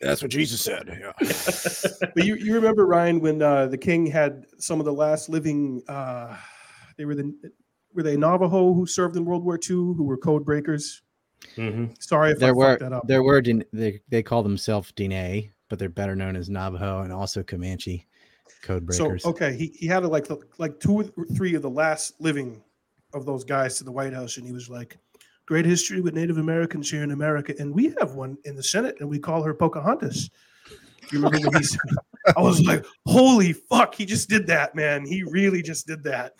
That's 0.01 0.21
what 0.21 0.31
Jesus 0.31 0.61
said. 0.61 0.87
Yeah. 0.87 1.11
But 2.15 2.25
you, 2.25 2.35
you 2.35 2.53
remember 2.55 2.85
Ryan 2.85 3.19
when 3.19 3.41
uh, 3.41 3.67
the 3.67 3.77
king 3.77 4.05
had 4.05 4.45
some 4.57 4.79
of 4.79 4.85
the 4.85 4.93
last 4.93 5.29
living. 5.29 5.81
Uh, 5.87 6.35
they 6.97 7.05
were 7.05 7.15
the 7.15 7.33
were 7.93 8.03
they 8.03 8.17
Navajo 8.17 8.73
who 8.73 8.85
served 8.85 9.15
in 9.15 9.25
World 9.25 9.43
War 9.43 9.55
II 9.55 9.75
who 9.75 10.03
were 10.03 10.17
code 10.17 10.43
breakers. 10.45 11.01
Mhm. 11.57 11.95
Sorry 12.01 12.31
if 12.31 12.37
I 12.37 12.39
there 12.39 12.55
were 12.55 12.71
fucked 12.71 12.81
that 12.81 12.93
up. 12.93 13.07
there 13.07 13.23
were 13.23 13.41
Din- 13.41 13.65
they 13.73 14.01
they 14.09 14.21
call 14.23 14.43
themselves 14.43 14.91
Dene, 14.91 15.51
but 15.69 15.79
they're 15.79 15.89
better 15.89 16.15
known 16.15 16.35
as 16.35 16.49
Navajo 16.49 17.01
and 17.01 17.11
also 17.13 17.43
Comanche 17.43 18.07
code 18.61 18.85
breakers. 18.85 18.97
So 18.97 19.07
breakers. 19.07 19.25
okay, 19.25 19.55
he, 19.55 19.67
he 19.79 19.87
had 19.87 20.03
like 20.05 20.27
like 20.57 20.79
two 20.79 20.99
or 21.17 21.25
three 21.35 21.55
of 21.55 21.61
the 21.61 21.69
last 21.69 22.19
living 22.19 22.61
of 23.13 23.25
those 23.25 23.43
guys 23.43 23.77
to 23.77 23.83
the 23.83 23.91
White 23.91 24.13
House, 24.13 24.37
and 24.37 24.45
he 24.45 24.53
was 24.53 24.69
like, 24.69 24.97
"Great 25.51 25.65
history 25.65 25.99
with 25.99 26.13
Native 26.13 26.37
Americans 26.37 26.89
here 26.89 27.03
in 27.03 27.11
America, 27.11 27.53
and 27.59 27.75
we 27.75 27.93
have 27.99 28.13
one 28.13 28.37
in 28.45 28.55
the 28.55 28.63
Senate, 28.63 28.95
and 29.01 29.09
we 29.09 29.19
call 29.19 29.43
her 29.43 29.53
Pocahontas." 29.53 30.29
You 31.11 31.19
remember 31.19 31.49
when 31.49 31.59
he 31.59 31.65
said? 31.65 31.81
I 32.37 32.41
was 32.41 32.61
like, 32.61 32.85
"Holy 33.05 33.51
fuck!" 33.51 33.93
He 33.93 34.05
just 34.05 34.29
did 34.29 34.47
that, 34.47 34.75
man. 34.75 35.05
He 35.05 35.23
really 35.23 35.61
just 35.61 35.87
did 35.87 36.03
that. 36.03 36.35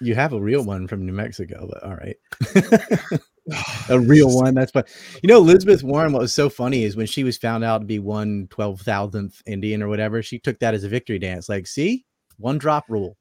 You 0.00 0.14
have 0.14 0.34
a 0.34 0.40
real 0.40 0.62
one 0.64 0.86
from 0.86 1.04
New 1.04 1.12
Mexico, 1.12 1.68
but 1.68 1.82
all 1.82 1.96
right. 1.96 2.16
a 3.88 3.98
real 3.98 4.32
one. 4.36 4.54
That's 4.54 4.70
fun. 4.70 4.84
You 5.24 5.26
know, 5.26 5.38
Elizabeth 5.38 5.82
Warren, 5.82 6.12
what 6.12 6.22
was 6.22 6.32
so 6.32 6.48
funny 6.48 6.84
is 6.84 6.94
when 6.94 7.06
she 7.06 7.24
was 7.24 7.38
found 7.38 7.64
out 7.64 7.78
to 7.78 7.86
be 7.86 7.98
one 7.98 8.46
twelve 8.50 8.82
thousandth 8.82 9.42
Indian 9.46 9.82
or 9.82 9.88
whatever, 9.88 10.22
she 10.22 10.38
took 10.38 10.60
that 10.60 10.74
as 10.74 10.84
a 10.84 10.88
victory 10.88 11.18
dance. 11.18 11.48
Like, 11.48 11.66
see, 11.66 12.04
one 12.36 12.58
drop 12.58 12.84
rule. 12.88 13.16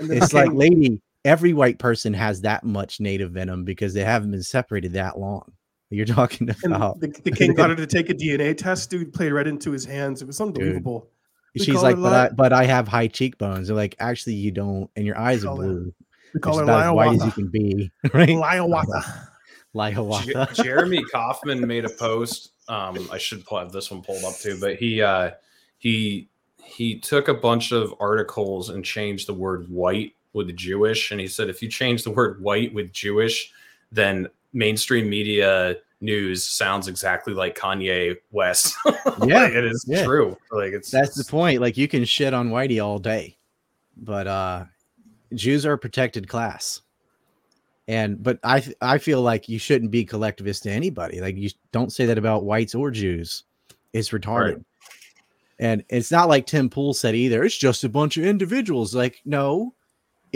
And 0.00 0.10
It's 0.10 0.32
like, 0.32 0.52
lady, 0.52 1.00
every 1.26 1.52
white 1.52 1.78
person 1.78 2.14
has 2.14 2.40
that 2.42 2.64
much 2.64 3.00
native 3.00 3.32
venom 3.32 3.64
because 3.64 3.92
they 3.92 4.04
haven't 4.04 4.30
been 4.30 4.42
separated 4.42 4.92
that 4.94 5.18
long. 5.18 5.52
You're 5.90 6.06
talking 6.06 6.48
and 6.62 6.74
about 6.74 7.00
the, 7.00 7.08
the 7.24 7.30
king 7.36 7.54
got 7.54 7.70
her 7.70 7.76
to 7.76 7.86
take 7.86 8.08
a 8.08 8.14
DNA 8.14 8.56
test. 8.56 8.88
Dude 8.90 9.12
played 9.12 9.32
right 9.32 9.46
into 9.46 9.72
his 9.72 9.84
hands. 9.84 10.22
It 10.22 10.26
was 10.26 10.40
unbelievable. 10.40 11.10
We 11.54 11.64
she's 11.64 11.82
like, 11.82 11.96
but 11.96 12.12
I 12.12 12.28
but 12.30 12.52
I 12.52 12.64
have 12.64 12.88
high 12.88 13.08
cheekbones. 13.08 13.68
They're 13.68 13.76
like, 13.76 13.96
actually, 13.98 14.34
you 14.34 14.50
don't, 14.50 14.90
and 14.96 15.04
your 15.04 15.18
eyes 15.18 15.44
are 15.44 15.48
call 15.48 15.56
her 15.56 15.66
blue. 15.66 15.84
We 15.84 15.92
Which 16.34 16.42
call 16.42 16.52
is 16.54 16.58
her 16.58 16.64
about 16.64 16.86
as 16.86 16.92
white 16.92 17.14
as 17.14 17.24
you 17.24 17.32
can 17.32 17.48
be, 17.48 17.90
right? 18.12 18.28
Liawata. 18.28 19.28
Liawata. 19.74 20.54
Je- 20.54 20.62
Jeremy 20.62 21.02
Kauffman 21.12 21.66
made 21.66 21.84
a 21.84 21.90
post. 21.90 22.52
Um, 22.68 23.08
I 23.12 23.18
should 23.18 23.44
pull- 23.46 23.58
have 23.58 23.72
this 23.72 23.90
one 23.90 24.02
pulled 24.02 24.24
up 24.24 24.36
too, 24.36 24.58
but 24.60 24.76
he 24.76 25.00
uh, 25.00 25.30
he 25.78 26.28
he 26.62 26.98
took 26.98 27.28
a 27.28 27.34
bunch 27.34 27.72
of 27.72 27.94
articles 28.00 28.68
and 28.68 28.84
changed 28.84 29.28
the 29.28 29.34
word 29.34 29.68
white 29.70 30.15
with 30.36 30.54
Jewish, 30.56 31.10
and 31.10 31.20
he 31.20 31.26
said 31.26 31.48
if 31.48 31.60
you 31.60 31.68
change 31.68 32.04
the 32.04 32.10
word 32.12 32.40
white 32.40 32.72
with 32.72 32.92
Jewish, 32.92 33.52
then 33.90 34.28
mainstream 34.52 35.10
media 35.10 35.76
news 36.00 36.44
sounds 36.44 36.88
exactly 36.88 37.34
like 37.34 37.56
Kanye 37.56 38.16
West. 38.30 38.74
Yeah, 39.24 39.44
Like, 39.44 39.52
it 39.54 39.64
is 39.64 39.84
yeah. 39.88 40.04
true. 40.04 40.36
Like 40.50 40.72
it's 40.72 40.90
That's 40.90 41.16
the 41.16 41.24
point. 41.24 41.60
Like 41.60 41.78
you 41.78 41.88
can 41.88 42.04
shit 42.04 42.34
on 42.34 42.50
Whitey 42.50 42.84
all 42.84 42.98
day, 42.98 43.38
but 43.96 44.26
uh 44.26 44.64
Jews 45.34 45.64
are 45.64 45.72
a 45.72 45.78
protected 45.78 46.28
class. 46.28 46.82
And 47.88 48.22
but 48.22 48.38
I 48.44 48.62
I 48.82 48.98
feel 48.98 49.22
like 49.22 49.48
you 49.48 49.58
shouldn't 49.58 49.90
be 49.90 50.04
collectivist 50.04 50.64
to 50.64 50.70
anybody. 50.70 51.20
Like 51.20 51.36
you 51.36 51.48
don't 51.72 51.92
say 51.92 52.04
that 52.06 52.18
about 52.18 52.44
whites 52.44 52.74
or 52.74 52.90
Jews. 52.90 53.44
It's 53.94 54.10
retarded. 54.10 54.56
Right. 54.56 54.64
And 55.58 55.82
it's 55.88 56.10
not 56.10 56.28
like 56.28 56.46
Tim 56.46 56.68
Pool 56.68 56.92
said 56.92 57.14
either. 57.14 57.42
It's 57.42 57.56
just 57.56 57.84
a 57.84 57.88
bunch 57.88 58.18
of 58.18 58.24
individuals. 58.24 58.94
Like 58.94 59.22
no, 59.24 59.72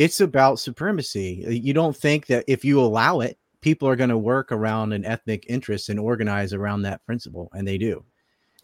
it's 0.01 0.23
about 0.23 0.59
supremacy. 0.59 1.45
Uh, 1.47 1.51
you 1.51 1.75
don't 1.75 1.95
think 1.95 2.25
that 2.27 2.43
if 2.49 2.65
you 2.65 2.81
allow 2.81 3.21
it, 3.21 3.39
people 3.61 3.87
are 3.87 3.97
going 3.97 4.09
to 4.09 4.17
work 4.17 4.51
around 4.51 4.95
an 4.95 5.05
ethnic 5.05 5.45
interest 5.47 5.91
and 5.91 6.01
organize 6.01 6.55
around 6.55 6.81
that 6.83 7.05
principle, 7.05 7.51
and 7.53 7.69
they 7.69 7.77
do 7.77 8.03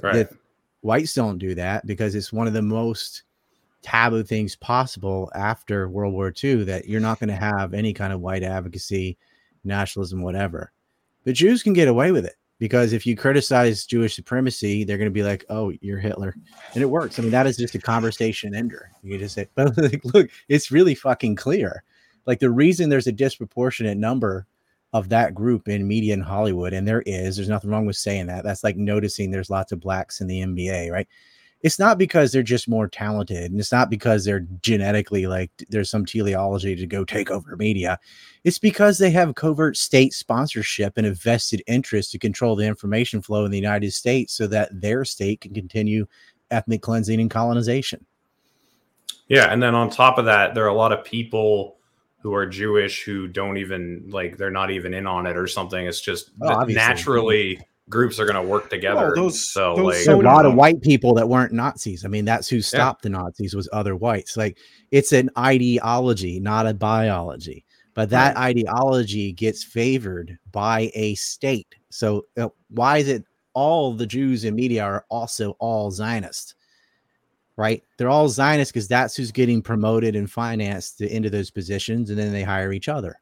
right. 0.01 0.15
that 0.15 0.31
whites 0.81 1.13
don't 1.13 1.37
do 1.37 1.55
that 1.55 1.87
because 1.87 2.15
it's 2.15 2.33
one 2.33 2.47
of 2.47 2.55
the 2.55 2.63
most 2.63 3.25
taboo 3.83 4.23
things 4.23 4.57
possible 4.57 5.31
after 5.35 5.91
World 5.91 6.15
War 6.15 6.33
II 6.43 6.65
that 6.65 6.89
you're 6.89 7.03
not 7.03 7.21
going 7.21 7.29
to 7.29 7.37
have 7.37 7.75
any 7.75 7.93
kind 7.93 8.15
of 8.15 8.23
white 8.23 8.43
advocacy, 8.43 9.19
nationalism, 9.63 10.23
whatever. 10.23 10.73
But 11.25 11.35
Jews 11.35 11.63
can 11.63 11.75
get 11.75 11.87
away 11.87 12.13
with 12.13 12.25
it. 12.25 12.37
Because 12.59 12.93
if 12.93 13.07
you 13.07 13.17
criticize 13.17 13.85
Jewish 13.85 14.17
supremacy, 14.17 14.85
they're 14.85 14.99
going 14.99 15.11
to 15.11 15.11
be 15.11 15.23
like, 15.23 15.45
"Oh, 15.49 15.73
you're 15.81 15.99
Hitler," 15.99 16.35
and 16.75 16.83
it 16.83 16.91
works. 16.91 17.19
I 17.19 17.23
mean, 17.23 17.31
that 17.33 17.47
is 17.47 17.57
just 17.57 17.75
a 17.75 17.81
conversation 17.81 18.55
ender. 18.55 18.91
You 19.03 19.19
just 19.19 19.35
say, 19.35 19.49
"But 19.55 19.77
like, 19.79 20.05
look, 20.05 20.31
it's 20.49 20.71
really 20.71 20.95
fucking 20.95 21.37
clear." 21.37 21.83
Like 22.27 22.41
the 22.41 22.51
reason 22.51 22.89
there's 22.89 23.07
a 23.07 23.13
disproportionate 23.13 23.99
number 23.99 24.47
of 24.93 25.09
that 25.11 25.35
group 25.35 25.69
in 25.69 25.87
media 25.87 26.15
in 26.15 26.21
Hollywood, 26.21 26.73
and 26.73 26.87
there 26.89 27.03
is. 27.07 27.37
There's 27.37 27.49
nothing 27.49 27.71
wrong 27.71 27.87
with 27.87 27.97
saying 27.97 28.27
that. 28.27 28.45
That's 28.45 28.65
like 28.65 28.77
noticing 28.77 29.31
there's 29.31 29.51
lots 29.51 29.73
of 29.73 29.81
blacks 29.81 30.21
in 30.21 30.27
the 30.27 30.41
NBA, 30.41 30.91
right? 30.91 31.09
It's 31.63 31.79
not 31.79 31.99
because 31.99 32.31
they're 32.31 32.43
just 32.43 32.69
more 32.69 32.87
talented, 32.87 33.51
and 33.51 33.59
it's 33.59 33.73
not 33.73 33.91
because 33.91 34.25
they're 34.25 34.47
genetically 34.63 35.27
like 35.27 35.51
there's 35.69 35.91
some 35.91 36.05
teleology 36.05 36.77
to 36.77 36.87
go 36.87 37.05
take 37.05 37.31
over 37.31 37.57
media. 37.57 37.99
It's 38.45 38.59
because 38.59 38.99
they 38.99 39.11
have 39.11 39.35
covert 39.35 39.77
state 39.77 40.13
sponsorship 40.13 40.97
and 40.97 41.07
a 41.07 41.15
vested 41.15 41.63
interest 41.67 42.13
to 42.13 42.19
control 42.19 42.57
the 42.57 42.67
information 42.67 43.23
flow 43.23 43.45
in 43.45 43.51
the 43.51 43.59
United 43.59 43.93
States 43.93 44.35
so 44.35 44.47
that 44.49 44.69
their 44.81 45.05
state 45.05 45.41
can 45.41 45.55
continue 45.55 46.07
ethnic 46.51 46.83
cleansing 46.83 47.21
and 47.21 47.31
colonization. 47.31 48.05
Yeah, 49.29 49.53
and 49.53 49.63
then 49.63 49.75
on 49.75 49.91
top 49.91 50.19
of 50.19 50.27
that, 50.27 50.55
there 50.55 50.65
are 50.65 50.69
a 50.69 50.75
lot 50.75 50.93
of 50.93 51.05
people 51.05 51.79
who 52.21 52.35
are 52.35 52.47
Jewish 52.47 53.03
who 53.03 53.29
don't 53.29 53.57
even 53.57 54.05
like 54.09 54.37
they're 54.37 54.51
not 54.51 54.71
even 54.71 54.95
in 54.95 55.07
on 55.07 55.27
it 55.27 55.37
or 55.37 55.47
something. 55.47 55.87
It's 55.87 56.01
just 56.01 56.31
Oh, 56.41 56.65
naturally 56.65 57.61
groups 57.89 58.19
are 58.19 58.25
going 58.27 58.35
to 58.43 58.43
work 58.43 58.69
together. 58.71 59.13
those- 59.15 59.41
so 59.49 59.77
those 59.77 59.85
like 59.87 60.05
a 60.13 60.17
lot 60.25 60.45
of 60.47 60.55
white 60.55 60.81
people 60.83 61.15
that 61.15 61.29
weren't 61.29 61.53
Nazis. 61.53 62.05
I 62.05 62.09
mean, 62.09 62.25
that's 62.25 62.49
who 62.49 62.61
stopped 62.61 63.03
the 63.03 63.11
Nazis 63.11 63.55
was 63.55 63.69
other 63.73 63.95
whites. 63.97 64.37
Like 64.37 64.59
it's 64.91 65.13
an 65.13 65.31
ideology, 65.39 66.41
not 66.41 66.67
a 66.67 66.75
biology. 66.75 67.65
But 67.95 68.11
that 68.11 68.37
ideology 68.37 69.33
gets 69.33 69.65
favored 69.65 70.39
by 70.53 70.91
a 70.95 71.15
state. 71.15 71.75
So 71.89 72.27
uh, 72.37 72.51
why 72.69 72.99
is 72.99 73.09
it 73.09 73.25
all 73.55 73.95
the 73.95 74.05
Jews 74.07 74.45
in 74.45 74.55
media 74.55 74.85
are 74.85 75.07
also 75.09 75.53
all 75.61 75.91
Zionist? 75.91 76.57
Right? 77.57 77.83
They're 77.97 78.11
all 78.11 78.29
Zionist 78.29 78.73
because 78.75 78.87
that's 78.87 79.17
who's 79.17 79.33
getting 79.33 79.63
promoted 79.63 80.15
and 80.15 80.31
financed 80.31 81.01
into 81.01 81.31
those 81.31 81.51
positions, 81.51 82.11
and 82.11 82.19
then 82.19 82.33
they 82.33 82.43
hire 82.43 82.71
each 82.75 82.89
other. 82.91 83.19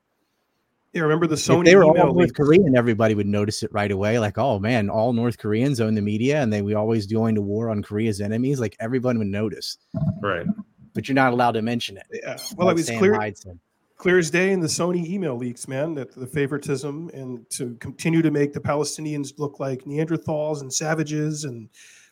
Yeah, 0.94 1.02
remember 1.02 1.26
the 1.26 1.34
Sony 1.34 1.60
if 1.60 1.64
they 1.64 1.76
were 1.76 1.84
email 1.84 2.02
all 2.02 2.14
North 2.14 2.28
leaks? 2.28 2.32
Korean, 2.32 2.76
everybody 2.76 3.16
would 3.16 3.26
notice 3.26 3.64
it 3.64 3.72
right 3.72 3.90
away. 3.90 4.20
Like, 4.20 4.38
oh 4.38 4.60
man, 4.60 4.88
all 4.88 5.12
North 5.12 5.38
Koreans 5.38 5.80
own 5.80 5.94
the 5.94 6.00
media, 6.00 6.40
and 6.40 6.52
they 6.52 6.62
we 6.62 6.74
always 6.74 7.06
going 7.06 7.34
to 7.34 7.42
war 7.42 7.68
on 7.68 7.82
Korea's 7.82 8.20
enemies. 8.20 8.60
Like 8.60 8.76
everyone 8.78 9.18
would 9.18 9.26
notice, 9.26 9.76
right. 10.22 10.46
but 10.94 11.08
you're 11.08 11.16
not 11.16 11.32
allowed 11.32 11.52
to 11.52 11.62
mention 11.62 11.96
it. 11.96 12.06
Yeah. 12.12 12.36
Well, 12.56 12.68
it 12.68 12.74
was 12.74 12.86
Sam 12.86 12.98
clear 12.98 13.14
Hyde 13.14 13.36
said. 13.36 13.58
clear 13.96 14.18
as 14.18 14.30
day 14.30 14.52
in 14.52 14.60
the 14.60 14.68
Sony 14.68 15.04
email 15.04 15.36
leaks, 15.36 15.66
man, 15.66 15.94
that 15.94 16.14
the 16.14 16.26
favoritism 16.26 17.10
and 17.12 17.48
to 17.50 17.74
continue 17.76 18.22
to 18.22 18.30
make 18.30 18.52
the 18.52 18.60
Palestinians 18.60 19.36
look 19.36 19.58
like 19.58 19.82
Neanderthals 19.84 20.60
and 20.60 20.72
savages 20.72 21.42
and 21.42 21.68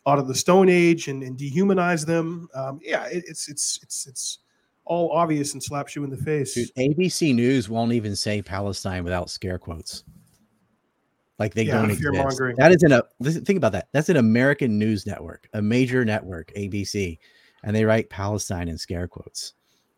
out 0.08 0.18
of 0.18 0.26
the 0.26 0.34
Stone 0.34 0.68
Age 0.68 1.06
and, 1.06 1.22
and 1.22 1.38
dehumanize 1.38 2.04
them. 2.04 2.48
Um, 2.54 2.80
yeah, 2.82 3.04
it, 3.04 3.22
it's 3.28 3.48
it's 3.48 3.78
it's 3.82 4.06
it's 4.08 4.38
all 4.84 5.10
obvious 5.12 5.52
and 5.54 5.62
slaps 5.62 5.94
you 5.96 6.04
in 6.04 6.10
the 6.10 6.16
face. 6.16 6.54
Dude, 6.54 6.70
ABC 6.76 7.34
News 7.34 7.68
won't 7.68 7.92
even 7.92 8.16
say 8.16 8.42
Palestine 8.42 9.04
without 9.04 9.30
scare 9.30 9.58
quotes. 9.58 10.04
Like 11.38 11.54
they 11.54 11.64
Yeah, 11.64 11.76
don't 11.76 11.90
exist. 11.90 12.02
fear-mongering. 12.02 12.56
That 12.56 12.72
is 12.72 12.82
an 12.82 12.92
uh, 12.92 12.98
a 12.98 13.02
listen, 13.20 13.44
think 13.44 13.56
about 13.56 13.72
that. 13.72 13.88
That's 13.92 14.08
an 14.08 14.16
American 14.16 14.78
news 14.78 15.06
network, 15.06 15.48
a 15.54 15.62
major 15.62 16.04
network, 16.04 16.52
ABC, 16.54 17.18
and 17.64 17.74
they 17.74 17.84
write 17.84 18.10
Palestine 18.10 18.68
in 18.68 18.78
scare 18.78 19.08
quotes. 19.08 19.54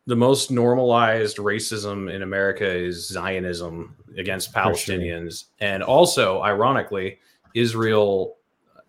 The 0.07 0.17
most 0.17 0.51
normalized 0.51 1.39
racism 1.39 2.13
in 2.13 2.23
America 2.23 2.69
is 2.71 3.09
Zionism 3.09 3.97
against 4.19 4.53
For 4.53 4.75
sure. 4.75 4.97
Palestinians. 4.99 5.45
And 5.61 5.83
also, 5.83 6.43
ironically, 6.43 7.19
Israel 7.55 8.37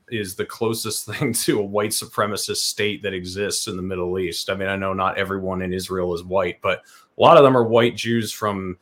is 0.10 0.36
the 0.36 0.46
closest 0.46 1.06
thing 1.10 1.34
to 1.34 1.60
a 1.60 1.64
white 1.64 1.92
supremacist 1.92 2.58
state 2.58 3.02
that 3.04 3.14
exists 3.14 3.68
in 3.68 3.76
the 3.76 3.82
Middle 3.82 4.20
East. 4.20 4.50
I 4.50 4.56
mean, 4.56 4.68
I 4.68 4.76
know 4.76 4.94
not 4.94 5.18
everyone 5.18 5.62
in 5.62 5.74
Israel 5.74 6.14
is 6.14 6.24
white, 6.24 6.62
but 6.62 6.80
a 7.18 7.22
lot 7.22 7.38
of 7.38 7.44
them 7.44 7.56
are 7.56 7.64
white 7.64 7.96
Jews 7.96 8.32
from 8.32 8.78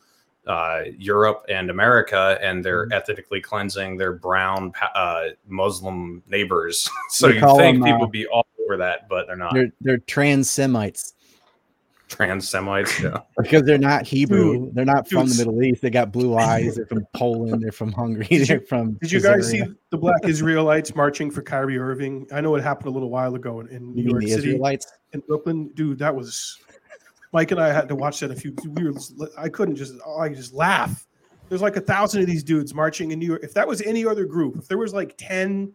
uh, 0.45 0.82
Europe 0.97 1.45
and 1.49 1.69
America, 1.69 2.38
and 2.41 2.63
they're 2.63 2.86
Mm-hmm. 2.86 2.93
ethnically 2.93 3.39
cleansing 3.39 3.97
their 3.97 4.13
brown 4.13 4.74
uh, 4.95 5.30
Muslim 5.47 6.21
neighbors. 6.28 6.89
so 7.09 7.28
you 7.28 7.39
think 7.57 7.80
them, 7.80 7.84
people 7.84 8.07
uh, 8.07 8.09
be 8.09 8.28
all 8.28 8.45
over 8.63 8.78
that, 8.78 9.07
but 9.07 9.28
they're 9.28 9.36
not 9.36 9.53
They're 9.53 9.71
they're 9.82 9.97
trans 9.99 10.49
Semites 10.49 11.13
trans 12.16 12.49
Semites. 12.49 12.99
Yeah. 13.03 13.20
because 13.38 13.64
they're 13.64 13.78
not 13.78 14.05
Hebrew. 14.07 14.72
they're 14.74 14.86
not 14.86 15.09
from 15.09 15.28
the 15.28 15.36
Middle 15.36 15.61
East. 15.64 15.82
They 15.82 15.89
got 15.89 16.11
blue 16.11 16.38
eyes. 16.38 16.76
They're 16.76 16.86
from 16.86 17.05
Poland. 17.14 17.61
They're 17.64 17.72
from 17.72 17.91
Hungary. 17.91 18.26
Did 18.30 18.47
They're 18.47 18.61
from. 18.61 18.93
Did 19.01 19.11
you 19.11 19.22
guys 19.22 19.49
see 19.49 19.64
the 19.89 19.97
black 19.97 20.26
Israelites 20.26 20.95
marching 20.95 21.30
for 21.32 21.41
Kyrie 21.41 21.78
Irving? 21.78 22.28
I 22.32 22.41
know 22.41 22.55
it 22.55 22.64
happened 22.64 22.88
a 22.88 22.91
little 22.91 23.09
while 23.09 23.36
ago 23.36 23.59
in, 23.61 23.68
in 23.70 23.93
New 23.95 24.03
York 24.03 24.22
the 24.22 24.30
City. 24.30 24.49
Israelites? 24.49 24.88
in 25.14 25.22
Brooklyn, 25.28 25.70
dude, 25.76 25.99
that 25.99 26.14
was 26.16 26.59
Mike 27.32 27.51
and 27.51 27.59
I 27.61 27.72
had 27.72 27.88
to 27.89 27.95
watch 27.95 28.20
that 28.20 28.32
a 28.32 28.36
few. 28.36 28.55
We 28.66 28.89
were, 28.89 28.99
I 29.38 29.49
couldn't 29.49 29.76
just, 29.76 29.93
I 30.20 30.28
could 30.28 30.38
just 30.38 30.53
laugh. 30.53 31.05
There's 31.49 31.61
like 31.61 31.76
a 31.78 31.82
thousand 31.82 32.22
of 32.22 32.28
these 32.28 32.43
dudes 32.43 32.74
marching 32.74 33.11
in 33.11 33.20
New 33.20 33.28
York. 33.28 33.43
If 33.43 33.53
that 33.53 33.68
was 33.68 33.82
any 33.82 34.05
other 34.05 34.26
group, 34.26 34.57
if 34.57 34.68
there 34.68 34.78
was 34.78 34.93
like 34.93 35.14
ten 35.18 35.74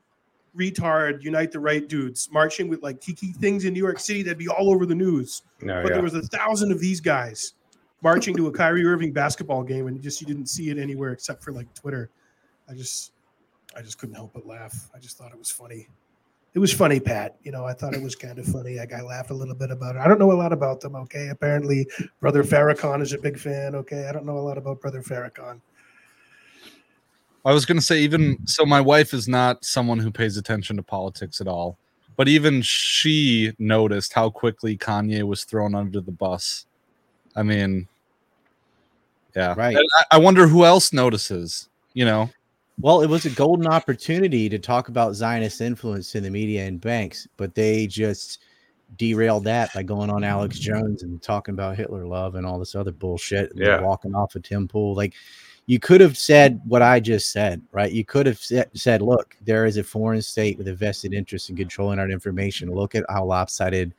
retard 0.58 1.22
unite 1.22 1.52
the 1.52 1.60
right 1.60 1.88
dudes 1.88 2.28
marching 2.32 2.68
with 2.68 2.82
like 2.82 3.00
tiki 3.00 3.32
things 3.32 3.64
in 3.64 3.72
New 3.72 3.82
York 3.82 3.98
City, 3.98 4.22
that'd 4.22 4.38
be 4.38 4.48
all 4.48 4.70
over 4.70 4.86
the 4.86 4.94
news. 4.94 5.42
No, 5.62 5.82
But 5.82 5.90
yeah. 5.90 5.94
there 5.94 6.02
was 6.02 6.14
a 6.14 6.22
thousand 6.22 6.72
of 6.72 6.80
these 6.80 7.00
guys 7.00 7.54
marching 8.02 8.36
to 8.36 8.46
a 8.46 8.52
Kyrie 8.52 8.84
Irving 8.84 9.12
basketball 9.12 9.62
game, 9.62 9.86
and 9.86 10.00
just 10.02 10.20
you 10.20 10.26
didn't 10.26 10.46
see 10.46 10.70
it 10.70 10.78
anywhere 10.78 11.12
except 11.12 11.42
for 11.42 11.52
like 11.52 11.72
Twitter. 11.74 12.10
I 12.68 12.74
just, 12.74 13.12
I 13.76 13.82
just 13.82 13.98
couldn't 13.98 14.14
help 14.14 14.32
but 14.34 14.46
laugh. 14.46 14.90
I 14.94 14.98
just 14.98 15.16
thought 15.16 15.32
it 15.32 15.38
was 15.38 15.50
funny 15.50 15.88
it 16.54 16.58
was 16.58 16.72
funny, 16.72 16.98
Pat. 16.98 17.36
You 17.42 17.52
know, 17.52 17.64
I 17.64 17.72
thought 17.72 17.94
it 17.94 18.02
was 18.02 18.16
kind 18.16 18.38
of 18.38 18.46
funny. 18.46 18.80
I, 18.80 18.86
I 18.96 19.02
laughed 19.02 19.30
a 19.30 19.34
little 19.34 19.54
bit 19.54 19.70
about 19.70 19.96
it. 19.96 20.00
I 20.00 20.08
don't 20.08 20.18
know 20.18 20.32
a 20.32 20.34
lot 20.34 20.52
about 20.52 20.80
them. 20.80 20.96
Okay, 20.96 21.28
apparently, 21.28 21.86
Brother 22.20 22.42
Farrakhan 22.42 23.02
is 23.02 23.12
a 23.12 23.18
big 23.18 23.38
fan. 23.38 23.74
Okay, 23.74 24.08
I 24.08 24.12
don't 24.12 24.24
know 24.26 24.38
a 24.38 24.40
lot 24.40 24.58
about 24.58 24.80
Brother 24.80 25.02
Farrakhan. 25.02 25.60
I 27.48 27.54
was 27.54 27.64
going 27.64 27.78
to 27.78 27.84
say, 27.84 28.00
even 28.00 28.34
mm-hmm. 28.34 28.44
so, 28.44 28.66
my 28.66 28.80
wife 28.82 29.14
is 29.14 29.26
not 29.26 29.64
someone 29.64 29.98
who 29.98 30.10
pays 30.10 30.36
attention 30.36 30.76
to 30.76 30.82
politics 30.82 31.40
at 31.40 31.48
all. 31.48 31.78
But 32.14 32.28
even 32.28 32.60
she 32.60 33.54
noticed 33.58 34.12
how 34.12 34.28
quickly 34.28 34.76
Kanye 34.76 35.22
was 35.22 35.44
thrown 35.44 35.74
under 35.74 36.02
the 36.02 36.12
bus. 36.12 36.66
I 37.34 37.42
mean, 37.42 37.88
yeah. 39.34 39.54
Right. 39.56 39.74
And 39.74 39.88
I, 39.98 40.16
I 40.16 40.18
wonder 40.18 40.46
who 40.46 40.66
else 40.66 40.92
notices, 40.92 41.70
you 41.94 42.04
know? 42.04 42.28
Well, 42.80 43.00
it 43.00 43.08
was 43.08 43.24
a 43.24 43.30
golden 43.30 43.66
opportunity 43.66 44.50
to 44.50 44.58
talk 44.58 44.88
about 44.88 45.14
Zionist 45.14 45.62
influence 45.62 46.14
in 46.16 46.24
the 46.24 46.30
media 46.30 46.66
and 46.66 46.78
banks, 46.78 47.26
but 47.38 47.54
they 47.54 47.86
just 47.86 48.42
derailed 48.98 49.44
that 49.44 49.72
by 49.72 49.82
going 49.82 50.10
on 50.10 50.22
Alex 50.22 50.58
Jones 50.58 51.02
and 51.02 51.22
talking 51.22 51.54
about 51.54 51.78
Hitler 51.78 52.04
love 52.04 52.34
and 52.34 52.44
all 52.44 52.58
this 52.58 52.74
other 52.74 52.92
bullshit. 52.92 53.52
and 53.52 53.60
Yeah. 53.60 53.80
walking 53.80 54.14
off 54.14 54.34
of 54.34 54.42
Tim 54.42 54.68
Pool. 54.68 54.94
Like 54.94 55.14
you 55.68 55.78
could 55.78 56.00
have 56.00 56.16
said 56.16 56.62
what 56.64 56.80
I 56.80 56.98
just 56.98 57.30
said, 57.30 57.60
right? 57.72 57.92
You 57.92 58.02
could 58.02 58.24
have 58.24 58.38
said, 58.38 59.02
look, 59.02 59.36
there 59.44 59.66
is 59.66 59.76
a 59.76 59.84
foreign 59.84 60.22
state 60.22 60.56
with 60.56 60.66
a 60.66 60.74
vested 60.74 61.12
interest 61.12 61.50
in 61.50 61.56
controlling 61.56 61.98
our 61.98 62.08
information. 62.08 62.74
Look 62.74 62.94
at 62.94 63.04
how 63.10 63.26
lopsided 63.26 63.92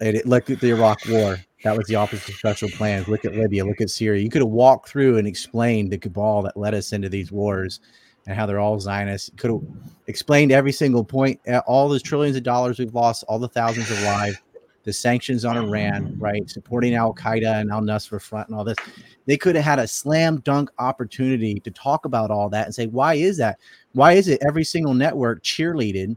it, 0.00 0.24
look 0.24 0.48
at 0.48 0.60
the 0.60 0.70
Iraq 0.70 1.00
war. 1.10 1.36
That 1.62 1.76
was 1.76 1.86
the 1.88 1.96
opposite 1.96 2.30
of 2.30 2.36
special 2.36 2.70
plans. 2.70 3.06
Look 3.06 3.26
at 3.26 3.34
Libya. 3.34 3.66
Look 3.66 3.82
at 3.82 3.90
Syria. 3.90 4.22
You 4.22 4.30
could 4.30 4.40
have 4.40 4.48
walked 4.48 4.88
through 4.88 5.18
and 5.18 5.28
explained 5.28 5.92
the 5.92 5.98
cabal 5.98 6.40
that 6.44 6.56
led 6.56 6.72
us 6.72 6.94
into 6.94 7.10
these 7.10 7.30
wars 7.30 7.80
and 8.26 8.34
how 8.34 8.46
they're 8.46 8.58
all 8.58 8.80
Zionists. 8.80 9.30
Could 9.36 9.50
have 9.50 9.60
explained 10.06 10.52
every 10.52 10.72
single 10.72 11.04
point, 11.04 11.38
all 11.66 11.86
those 11.90 12.02
trillions 12.02 12.34
of 12.34 12.44
dollars 12.44 12.78
we've 12.78 12.94
lost, 12.94 13.24
all 13.28 13.38
the 13.38 13.46
thousands 13.46 13.90
of 13.90 14.00
lives, 14.04 14.38
the 14.86 14.92
sanctions 14.92 15.44
on 15.44 15.58
Iran, 15.58 16.16
right? 16.18 16.48
Supporting 16.48 16.94
Al 16.94 17.12
Qaeda 17.12 17.60
and 17.60 17.70
Al 17.70 17.82
Nusra 17.82 18.22
Front 18.22 18.48
and 18.48 18.56
all 18.56 18.64
this. 18.64 18.78
They 19.26 19.36
could 19.36 19.54
have 19.56 19.64
had 19.64 19.78
a 19.78 19.86
slam 19.86 20.38
dunk 20.40 20.70
opportunity 20.78 21.60
to 21.60 21.70
talk 21.72 22.06
about 22.06 22.30
all 22.30 22.48
that 22.48 22.64
and 22.64 22.74
say, 22.74 22.86
why 22.86 23.14
is 23.14 23.36
that? 23.36 23.58
Why 23.92 24.12
is 24.12 24.28
it 24.28 24.40
every 24.46 24.64
single 24.64 24.94
network 24.94 25.42
cheerleaded 25.42 26.16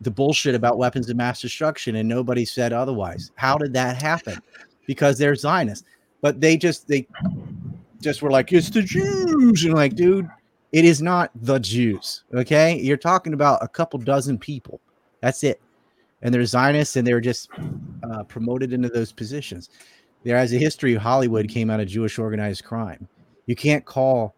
the 0.00 0.10
bullshit 0.10 0.54
about 0.54 0.78
weapons 0.78 1.08
of 1.08 1.16
mass 1.16 1.40
destruction 1.40 1.96
and 1.96 2.08
nobody 2.08 2.44
said 2.44 2.72
otherwise. 2.72 3.30
How 3.34 3.56
did 3.56 3.72
that 3.74 4.00
happen? 4.00 4.40
Because 4.86 5.18
they're 5.18 5.34
Zionists. 5.34 5.86
But 6.20 6.40
they 6.40 6.56
just 6.56 6.88
they 6.88 7.06
just 8.00 8.22
were 8.22 8.30
like, 8.30 8.52
it's 8.52 8.70
the 8.70 8.82
Jews. 8.82 9.64
And 9.64 9.74
like, 9.74 9.94
dude, 9.94 10.28
it 10.72 10.84
is 10.84 11.00
not 11.02 11.30
the 11.34 11.58
Jews. 11.58 12.24
Okay. 12.34 12.78
You're 12.78 12.96
talking 12.96 13.32
about 13.32 13.62
a 13.62 13.68
couple 13.68 13.98
dozen 13.98 14.38
people. 14.38 14.80
That's 15.20 15.44
it. 15.44 15.60
And 16.26 16.34
they're 16.34 16.44
Zionists 16.44 16.96
and 16.96 17.06
they're 17.06 17.20
just 17.20 17.48
uh, 18.02 18.24
promoted 18.24 18.72
into 18.72 18.88
those 18.88 19.12
positions. 19.12 19.70
There 20.24 20.36
has 20.36 20.52
a 20.52 20.58
history 20.58 20.94
of 20.94 21.00
Hollywood 21.00 21.48
came 21.48 21.70
out 21.70 21.78
of 21.78 21.86
Jewish 21.86 22.18
organized 22.18 22.64
crime. 22.64 23.06
You 23.46 23.54
can't 23.54 23.84
call 23.84 24.34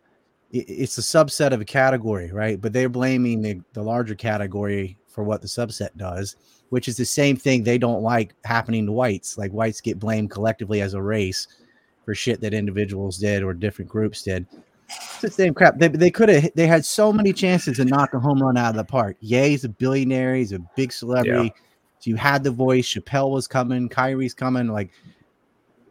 it's 0.51 0.99
a 0.99 1.03
subset 1.03 1.53
of 1.53 1.63
a 1.63 1.65
category, 1.65 2.31
right? 2.31 2.61
But 2.61 2.75
they're 2.75 2.91
blaming 2.91 3.41
the, 3.41 3.61
the 3.73 3.83
larger 3.83 4.15
category 4.15 4.99
for 5.07 5.25
what 5.25 5.41
the 5.41 5.49
subset 5.49 5.91
does, 5.97 6.37
which 6.69 6.89
is 6.89 6.97
the 6.99 7.05
same 7.07 7.37
thing 7.37 7.63
they 7.63 7.79
don't 7.79 8.03
like 8.03 8.35
happening 8.45 8.87
to 8.87 8.93
whites. 8.93 9.39
Like 9.39 9.51
whites 9.53 9.81
get 9.81 9.99
blamed 9.99 10.31
collectively 10.31 10.83
as 10.83 10.95
a 10.95 11.03
race 11.03 11.49
for 12.05 12.15
shit 12.15 12.41
that 12.43 12.55
individuals 12.55 13.19
did 13.19 13.43
or 13.43 13.53
different 13.53 13.91
groups 13.91 14.23
did. 14.23 14.47
It's 14.89 15.21
the 15.21 15.31
same 15.31 15.53
crap. 15.53 15.79
They, 15.79 15.89
they 15.89 16.11
could 16.11 16.31
have. 16.31 16.51
They 16.55 16.67
had 16.67 16.85
so 16.85 17.13
many 17.13 17.35
chances 17.35 17.77
to 17.77 17.85
knock 17.85 18.15
a 18.15 18.21
home 18.21 18.43
run 18.43 18.57
out 18.57 18.71
of 18.71 18.77
the 18.77 18.85
park. 18.85 19.17
Ye, 19.21 19.51
he's 19.51 19.65
a 19.65 19.69
billionaire. 19.69 20.35
He's 20.35 20.53
a 20.53 20.61
big 20.77 20.93
celebrity. 20.93 21.53
So 22.01 22.11
you 22.11 22.17
had 22.17 22.45
the 22.45 22.51
voice. 22.51 22.87
Chappelle 22.87 23.31
was 23.31 23.47
coming. 23.47 23.89
Kyrie's 23.89 24.35
coming. 24.35 24.69
Like, 24.69 24.91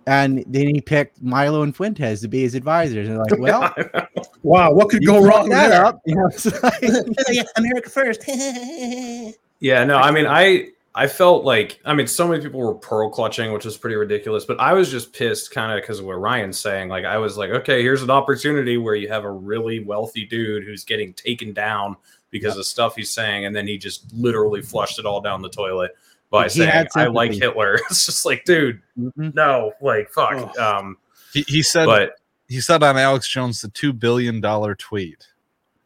and 0.06 0.44
then 0.48 0.68
he 0.74 0.80
picked 0.80 1.22
Milo 1.22 1.64
and 1.64 1.76
Fuentes 1.76 2.22
to 2.22 2.28
be 2.30 2.42
his 2.42 2.56
advisors. 2.56 3.10
And 3.10 3.18
like, 3.18 3.38
well, 3.38 3.74
Wow, 4.44 4.72
what 4.72 4.90
could 4.90 5.06
go 5.06 5.22
wrong 5.22 5.50
that 5.50 5.70
there? 5.70 5.86
up. 5.86 6.02
You 6.06 6.16
know, 6.16 6.30
like- 6.64 7.48
America 7.58 7.90
first. 7.90 8.24
Yeah, 9.60 9.84
no, 9.86 9.98
I 9.98 10.12
mean, 10.12 10.28
I 10.28 10.68
I 10.94 11.08
felt 11.08 11.44
like 11.44 11.80
I 11.84 11.96
mean, 11.96 12.06
so 12.06 12.28
many 12.28 12.44
people 12.44 12.60
were 12.60 12.76
pearl 12.76 13.10
clutching, 13.10 13.52
which 13.52 13.66
was 13.66 13.76
pretty 13.76 13.96
ridiculous. 13.96 14.46
But 14.46 14.60
I 14.60 14.74
was 14.74 14.92
just 14.92 15.14
pissed, 15.14 15.50
kind 15.52 15.72
of 15.72 15.82
because 15.82 15.98
of 16.00 16.06
what 16.06 16.14
Ryan's 16.22 16.60
saying. 16.60 16.90
Like, 16.90 17.06
I 17.06 17.18
was 17.18 17.38
like, 17.38 17.50
okay, 17.50 17.82
here's 17.82 18.04
an 18.04 18.12
opportunity 18.12 18.78
where 18.78 18.94
you 18.94 19.08
have 19.10 19.24
a 19.24 19.32
really 19.32 19.80
wealthy 19.84 20.26
dude 20.26 20.64
who's 20.64 20.84
getting 20.84 21.12
taken 21.14 21.54
down 21.54 21.98
because 22.32 22.58
of 22.58 22.66
stuff 22.66 22.96
he's 22.96 23.10
saying, 23.12 23.46
and 23.46 23.56
then 23.56 23.68
he 23.68 23.78
just 23.78 24.12
literally 24.14 24.62
flushed 24.62 25.00
it 25.00 25.06
all 25.06 25.22
down 25.22 25.42
the 25.42 25.50
toilet 25.50 25.92
by 26.30 26.44
He 26.44 26.50
saying, 26.50 26.88
"I 26.96 27.08
like. 27.08 27.34
Hitler." 27.34 27.80
It's 27.90 28.06
just 28.06 28.26
like, 28.26 28.44
dude, 28.46 28.82
Mhm. 29.00 29.34
no, 29.34 29.72
like, 29.82 30.10
fuck. 30.12 30.54
Oh. 30.58 30.78
Um, 30.80 30.98
He, 31.34 31.44
he 31.48 31.62
said 31.64 31.86
but 31.86 32.14
he 32.48 32.60
said 32.62 32.84
on 32.84 32.98
Alex 32.98 33.28
Jones 33.28 33.62
the 33.62 33.70
two 33.70 33.94
billion 33.94 34.42
dollar 34.42 34.76
tweet. 34.76 35.26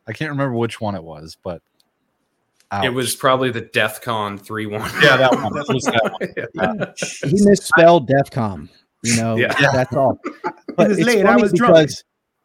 I 0.07 0.13
can't 0.13 0.31
remember 0.31 0.55
which 0.55 0.81
one 0.81 0.95
it 0.95 1.03
was, 1.03 1.37
but 1.43 1.61
it 2.83 2.89
was 2.93 3.15
probably 3.15 3.51
the 3.51 3.61
DEF 3.61 4.01
CON 4.01 4.37
three 4.37 4.65
one. 4.65 4.89
yeah 5.01 5.17
that 5.17 5.31
one. 5.33 5.57
It 5.57 5.65
was 5.73 5.83
that 5.83 6.11
one. 6.53 7.29
he 7.31 7.43
misspelled 7.45 8.07
DEFCON. 8.09 8.69
You 9.03 9.15
know, 9.17 9.35
Yeah. 9.35 9.53
that's 9.73 9.95
all. 9.95 10.19
But 10.77 10.87
was 10.89 10.99
it's 10.99 11.07
late, 11.07 11.25
I 11.25 11.29
funny 11.31 11.41
was 11.41 11.51
drunk. 11.53 11.89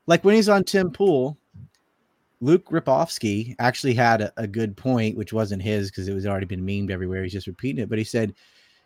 like 0.09 0.25
when 0.25 0.35
he's 0.35 0.49
on 0.49 0.65
Tim 0.65 0.91
Pool, 0.91 1.39
Luke 2.47 2.71
Ripofsky 2.71 3.57
actually 3.59 3.95
had 3.95 4.21
a, 4.21 4.33
a 4.37 4.47
good 4.47 4.77
point, 4.77 5.17
which 5.17 5.33
wasn't 5.33 5.63
his 5.63 5.91
because 5.91 6.07
it 6.07 6.15
was 6.15 6.27
already 6.27 6.47
been 6.47 6.65
memed 6.65 6.91
everywhere. 6.93 7.25
He's 7.25 7.33
just 7.33 7.49
repeating 7.49 7.83
it, 7.83 7.89
but 7.89 7.99
he 7.99 8.05
said, 8.05 8.35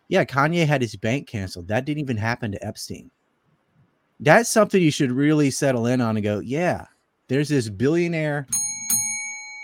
"Yeah, 0.07 0.25
Kanye 0.25 0.65
had 0.65 0.81
his 0.81 0.95
bank 0.95 1.27
canceled. 1.27 1.67
That 1.67 1.85
didn't 1.85 2.01
even 2.01 2.17
happen 2.17 2.51
to 2.51 2.65
Epstein. 2.65 3.11
That's 4.19 4.49
something 4.49 4.81
you 4.81 4.89
should 4.89 5.11
really 5.11 5.51
settle 5.51 5.85
in 5.85 6.01
on 6.01 6.17
and 6.17 6.23
go, 6.23 6.39
yeah, 6.39 6.85
there's 7.27 7.49
this 7.49 7.69
billionaire 7.69 8.47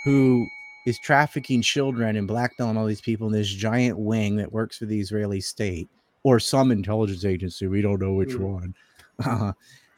who 0.06 0.46
is 0.86 1.00
trafficking 1.00 1.62
children 1.64 2.16
and 2.16 2.28
blackmailing 2.28 2.78
all 2.78 2.86
these 2.86 3.02
people 3.02 3.28
in 3.28 3.34
this 3.34 3.50
giant 3.50 3.98
wing 3.98 4.36
that 4.38 4.52
works 4.52 4.78
for 4.78 4.86
the 4.86 5.00
Israeli 5.00 5.42
state 5.42 5.90
or 6.24 6.40
some 6.40 6.72
intelligence 6.72 7.26
agency. 7.26 7.68
We 7.68 7.82
don't 7.82 8.02
know 8.02 8.14
which 8.14 8.30
Mm. 8.36 8.40
one. 8.40 8.76
Uh, 9.26 9.52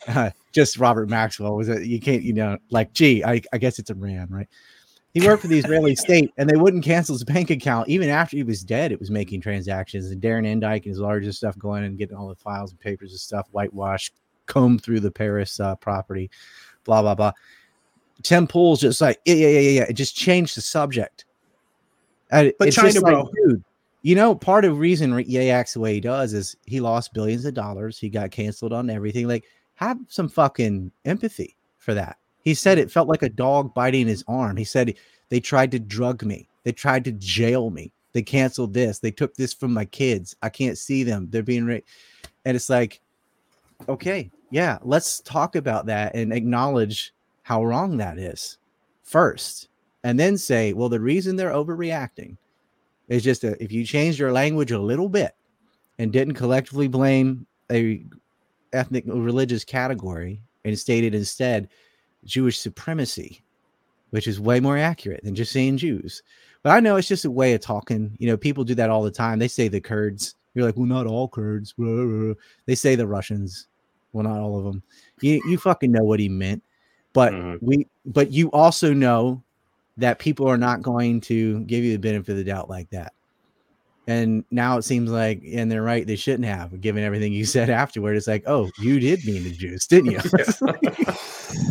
uh, 0.08 0.30
just 0.52 0.78
Robert 0.78 1.10
Maxwell 1.10 1.56
was 1.56 1.70
it? 1.70 1.84
You 1.84 2.00
can't, 2.00 2.24
you 2.24 2.34
know, 2.34 2.58
like, 2.70 2.93
gee, 2.93 3.24
I, 3.24 3.41
I 3.54 3.58
guess 3.58 3.80
it's 3.80 3.89
Iran, 3.89 4.28
right? 4.30 4.47
He 5.14 5.26
worked 5.26 5.41
for 5.41 5.47
the 5.47 5.58
Israeli 5.58 5.95
state, 5.95 6.32
and 6.38 6.47
they 6.47 6.56
wouldn't 6.56 6.84
cancel 6.84 7.16
his 7.16 7.24
bank 7.24 7.50
account 7.50 7.89
even 7.89 8.10
after 8.10 8.38
he 8.38 8.43
was 8.43 8.64
dead. 8.64 8.91
It 8.91 9.00
was 9.00 9.10
making 9.10 9.41
transactions, 9.41 10.12
and 10.12 10.22
Darren 10.22 10.45
Indyke 10.45 10.86
and 10.86 10.91
his 10.91 11.00
largest 11.00 11.39
stuff 11.39 11.58
going 11.58 11.84
and 11.84 11.97
getting 11.97 12.16
all 12.16 12.28
the 12.28 12.36
files 12.36 12.72
and 12.72 12.80
papers 12.80 13.12
and 13.12 13.20
stuff, 13.20 13.47
whitewash, 13.52 14.12
comb 14.45 14.78
through 14.78 15.00
the 15.00 15.10
Paris 15.10 15.60
uh, 15.60 15.76
property, 15.78 16.30
blah 16.84 17.02
blah 17.02 17.16
blah. 17.16 17.32
Tim 18.22 18.45
Pool's 18.45 18.82
just 18.82 19.02
like, 19.02 19.20
yeah, 19.26 19.36
yeah, 19.36 19.47
yeah, 19.47 19.60
yeah, 19.60 19.70
yeah. 19.70 19.86
It 19.89 19.93
just 19.93 20.16
changed 20.16 20.56
the 20.58 20.62
subject. 20.62 21.26
And 22.32 22.54
But 22.60 22.68
it's 22.68 22.78
China, 22.78 23.00
like, 23.00 23.02
bro. 23.02 23.32
dude, 23.45 23.64
you 24.02 24.16
know, 24.16 24.36
part 24.36 24.66
of 24.66 24.74
the 24.74 24.78
reason 24.78 25.14
Re- 25.14 25.24
Ye 25.24 25.50
acts 25.50 25.74
the 25.74 25.80
way 25.80 25.93
he 25.93 26.02
does 26.02 26.34
is 26.34 26.56
he 26.66 26.80
lost 26.80 27.14
billions 27.14 27.45
of 27.45 27.54
dollars. 27.54 27.97
He 27.97 28.10
got 28.10 28.32
canceled 28.32 28.74
on 28.74 28.89
everything. 28.89 29.28
Like, 29.28 29.45
have 29.80 29.97
some 30.09 30.27
fucking 30.27 30.91
empathy 31.05 31.55
for 31.77 31.93
that. 31.93 32.17
He 32.43 32.53
said 32.53 32.77
mm. 32.77 32.82
it 32.82 32.91
felt 32.91 33.07
like 33.07 33.23
a 33.23 33.30
dog 33.30 33.73
biting 33.73 34.07
his 34.07 34.25
arm. 34.27 34.57
He 34.57 34.65
said 34.65 34.93
they 35.30 35.39
tried 35.39 35.71
to 35.71 35.80
drug 35.80 36.21
me. 36.23 36.49
They 36.63 36.73
tried 36.73 37.05
to 37.05 37.13
jail 37.13 37.69
me. 37.69 37.93
They 38.11 38.21
canceled 38.21 38.73
this. 38.73 38.99
They 38.99 39.11
took 39.11 39.36
this 39.36 39.53
from 39.53 39.73
my 39.73 39.86
kids. 39.86 40.36
I 40.41 40.49
can't 40.49 40.77
see 40.77 41.03
them. 41.03 41.27
They're 41.30 41.43
being 41.43 41.65
ra-. 41.65 41.77
and 42.43 42.57
it's 42.57 42.69
like, 42.69 42.99
okay, 43.88 44.30
yeah, 44.51 44.80
let's 44.82 45.21
talk 45.21 45.55
about 45.55 45.86
that 45.86 46.13
and 46.13 46.34
acknowledge 46.34 47.13
how 47.43 47.63
wrong 47.63 47.95
that 47.97 48.17
is 48.17 48.57
first, 49.03 49.69
and 50.03 50.19
then 50.19 50.38
say, 50.38 50.73
well, 50.73 50.89
the 50.89 50.99
reason 50.99 51.38
they're 51.38 51.51
overreacting 51.51 52.36
is 53.07 53.23
just 53.23 53.45
a, 53.45 53.61
if 53.63 53.71
you 53.71 53.86
changed 53.86 54.19
your 54.19 54.34
language 54.34 54.71
a 54.71 54.80
little 54.80 55.07
bit 55.07 55.36
and 55.99 56.11
didn't 56.11 56.34
collectively 56.34 56.89
blame 56.89 57.47
a 57.71 58.03
ethnic 58.74 59.03
religious 59.07 59.63
category 59.63 60.41
and 60.65 60.78
stated 60.78 61.15
instead 61.15 61.70
Jewish 62.26 62.59
supremacy, 62.59 63.43
which 64.11 64.28
is 64.28 64.39
way 64.39 64.59
more 64.59 64.78
accurate 64.78 65.24
than 65.24 65.36
just 65.36 65.51
saying 65.51 65.78
Jews. 65.78 66.22
But 66.63 66.72
I 66.72 66.80
know 66.80 66.97
it's 66.97 67.07
just 67.07 67.26
a 67.26 67.32
way 67.32 67.53
of 67.53 67.61
talking. 67.61 68.15
You 68.20 68.28
know, 68.28 68.38
people 68.38 68.63
do 68.63 68.76
that 68.76 68.89
all 68.89 69.03
the 69.03 69.11
time. 69.11 69.39
They 69.39 69.47
say 69.47 69.67
the 69.70 69.80
Kurds. 69.80 70.36
You're 70.53 70.65
like, 70.65 70.76
well, 70.76 70.86
not 70.86 71.07
all 71.07 71.30
Kurds. 71.30 71.74
blah, 71.74 71.88
blah, 71.88 72.05
blah." 72.05 72.34
They 72.65 72.76
say 72.76 72.95
the 72.95 73.07
Russians. 73.07 73.67
Well, 74.11 74.24
not 74.24 74.39
all 74.39 74.57
of 74.57 74.65
them. 74.65 74.84
You 75.22 75.41
you 75.47 75.57
fucking 75.57 75.91
know 75.91 76.03
what 76.03 76.20
he 76.20 76.28
meant. 76.28 76.63
But 77.13 77.34
Mhm. 77.34 77.57
we 77.61 77.88
but 78.05 78.32
you 78.32 78.49
also 78.51 78.93
know 78.93 79.41
that 79.97 80.20
people 80.20 80.47
are 80.47 80.57
not 80.57 80.82
going 80.82 81.22
to 81.22 81.59
give 81.61 81.84
you 81.84 81.91
the 81.93 81.99
benefit 81.99 82.32
of 82.32 82.38
the 82.38 82.43
doubt 82.43 82.70
like 82.70 82.89
that. 82.89 83.13
And 84.10 84.43
now 84.51 84.78
it 84.78 84.84
seems 84.84 85.12
like, 85.12 85.41
and 85.45 85.72
they're 85.72 85.84
right, 85.84 86.05
they 86.05 86.16
shouldn't 86.16 86.45
have, 86.45 86.82
given 86.82 87.03
everything 87.03 87.32
you 87.34 87.45
said 87.55 87.70
afterward. 87.70 88.18
It's 88.18 88.28
like, 88.28 88.43
oh, 88.47 88.70
you 88.80 88.99
did 88.99 89.24
mean 89.26 89.43
the 89.43 89.51
Jews, 89.51 89.88
didn't 89.88 90.12
you? 90.12 90.20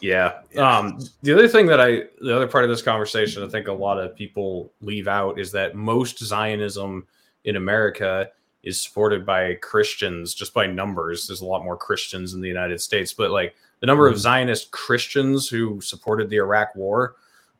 Yeah. 0.00 0.42
Um, 0.56 1.00
the 1.22 1.32
other 1.32 1.48
thing 1.48 1.66
that 1.66 1.80
I, 1.80 2.04
the 2.20 2.34
other 2.34 2.46
part 2.46 2.62
of 2.64 2.70
this 2.70 2.82
conversation, 2.82 3.42
I 3.42 3.48
think 3.48 3.66
a 3.66 3.72
lot 3.72 3.98
of 3.98 4.14
people 4.14 4.72
leave 4.80 5.08
out 5.08 5.40
is 5.40 5.50
that 5.52 5.74
most 5.74 6.20
Zionism 6.20 7.06
in 7.44 7.56
America 7.56 8.28
is 8.62 8.80
supported 8.80 9.26
by 9.26 9.54
Christians 9.54 10.34
just 10.34 10.54
by 10.54 10.66
numbers. 10.66 11.26
There's 11.26 11.40
a 11.40 11.46
lot 11.46 11.64
more 11.64 11.76
Christians 11.76 12.34
in 12.34 12.40
the 12.40 12.48
United 12.48 12.80
States, 12.80 13.12
but 13.12 13.30
like 13.32 13.56
the 13.80 13.86
number 13.86 14.06
of 14.06 14.14
Mhm. 14.14 14.18
Zionist 14.18 14.70
Christians 14.70 15.48
who 15.48 15.80
supported 15.80 16.30
the 16.30 16.36
Iraq 16.36 16.74
war, 16.76 17.16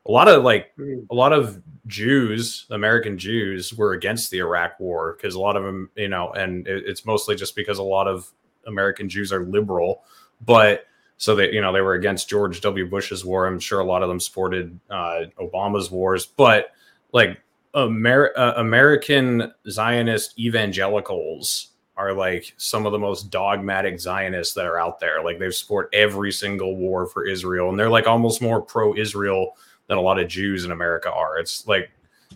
a 0.09 0.11
lot 0.11 0.27
of 0.27 0.43
like 0.43 0.73
a 1.11 1.15
lot 1.15 1.33
of 1.33 1.63
Jews, 1.87 2.67
American 2.71 3.19
Jews, 3.19 3.75
were 3.75 3.93
against 3.93 4.31
the 4.31 4.39
Iraq 4.39 4.81
war 4.81 5.17
because 5.17 5.35
a 5.35 5.41
lot 5.41 5.57
of 5.57 5.63
them, 5.65 5.91
you 5.97 6.09
know, 6.09 6.33
and 6.33 6.67
it, 6.67 6.85
it's 6.87 7.05
mostly 7.05 7.37
just 7.37 7.55
because 7.55 7.79
a 7.79 7.83
lot 7.83 8.09
of 8.09 8.31
American 8.67 9.09
Jews 9.09 9.33
are 9.33 9.45
liberal, 9.45 10.03
but 10.45 10.87
so 11.19 11.35
they, 11.35 11.53
you 11.53 11.61
know, 11.61 11.73
they 11.73 11.81
were 11.81 11.95
against 11.95 12.29
George 12.29 12.61
W. 12.61 12.89
Bush's 12.89 13.25
war. 13.25 13.47
I'm 13.47 13.59
sure 13.59 13.81
a 13.81 13.85
lot 13.85 14.03
of 14.03 14.09
them 14.09 14.21
supported 14.21 14.79
uh, 14.89 15.23
Obama's 15.41 15.91
wars, 15.91 16.25
but 16.25 16.73
like 17.13 17.41
Amer- 17.75 18.33
uh, 18.37 18.55
American 18.57 19.53
Zionist 19.69 20.39
evangelicals 20.39 21.69
are 21.97 22.13
like 22.13 22.55
some 22.57 22.87
of 22.87 22.93
the 22.93 22.99
most 22.99 23.31
dogmatic 23.31 23.99
Zionists 23.99 24.55
that 24.55 24.65
are 24.65 24.79
out 24.79 25.01
there. 25.01 25.23
Like 25.23 25.39
they've 25.39 25.55
support 25.55 25.91
every 25.93 26.33
single 26.33 26.77
war 26.77 27.07
for 27.07 27.27
Israel, 27.27 27.69
and 27.69 27.79
they're 27.79 27.91
like 27.91 28.07
almost 28.07 28.41
more 28.41 28.63
pro-Israel 28.63 29.55
than 29.89 29.99
a 29.99 30.01
lot 30.03 30.19
of 30.19 30.29
Jews 30.29 30.65
in 30.65 30.71
America 30.71 31.13
are. 31.13 31.39
It's 31.39 31.67
like 31.67 31.91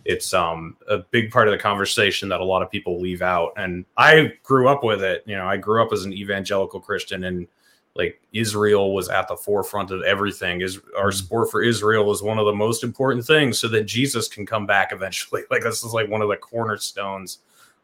it's 0.04 0.34
um 0.34 0.76
a 0.88 0.98
big 0.98 1.30
part 1.30 1.48
of 1.48 1.52
the 1.52 1.58
conversation 1.58 2.28
that 2.30 2.40
a 2.40 2.44
lot 2.44 2.62
of 2.62 2.70
people 2.70 3.00
leave 3.00 3.22
out. 3.22 3.52
And 3.56 3.84
I 3.96 4.32
grew 4.42 4.68
up 4.68 4.82
with 4.82 5.02
it. 5.02 5.22
You 5.26 5.36
know, 5.36 5.46
I 5.46 5.56
grew 5.56 5.82
up 5.82 5.92
as 5.92 6.04
an 6.04 6.12
evangelical 6.12 6.80
Christian 6.80 7.24
and 7.24 7.46
like 7.94 8.20
Israel 8.32 8.94
was 8.94 9.08
at 9.10 9.28
the 9.28 9.36
forefront 9.36 9.90
of 9.90 10.02
everything. 10.02 10.62
Is 10.62 10.80
our 10.96 11.12
support 11.12 11.50
for 11.50 11.62
Israel 11.62 12.10
is 12.10 12.22
one 12.22 12.38
of 12.38 12.46
the 12.46 12.54
most 12.54 12.82
important 12.82 13.26
things 13.26 13.58
so 13.58 13.68
that 13.68 13.84
Jesus 13.84 14.28
can 14.28 14.46
come 14.46 14.66
back 14.66 14.92
eventually. 14.92 15.42
Like 15.50 15.62
this 15.62 15.84
is 15.84 15.92
like 15.92 16.08
one 16.08 16.22
of 16.22 16.28
the 16.28 16.36
cornerstones 16.36 17.40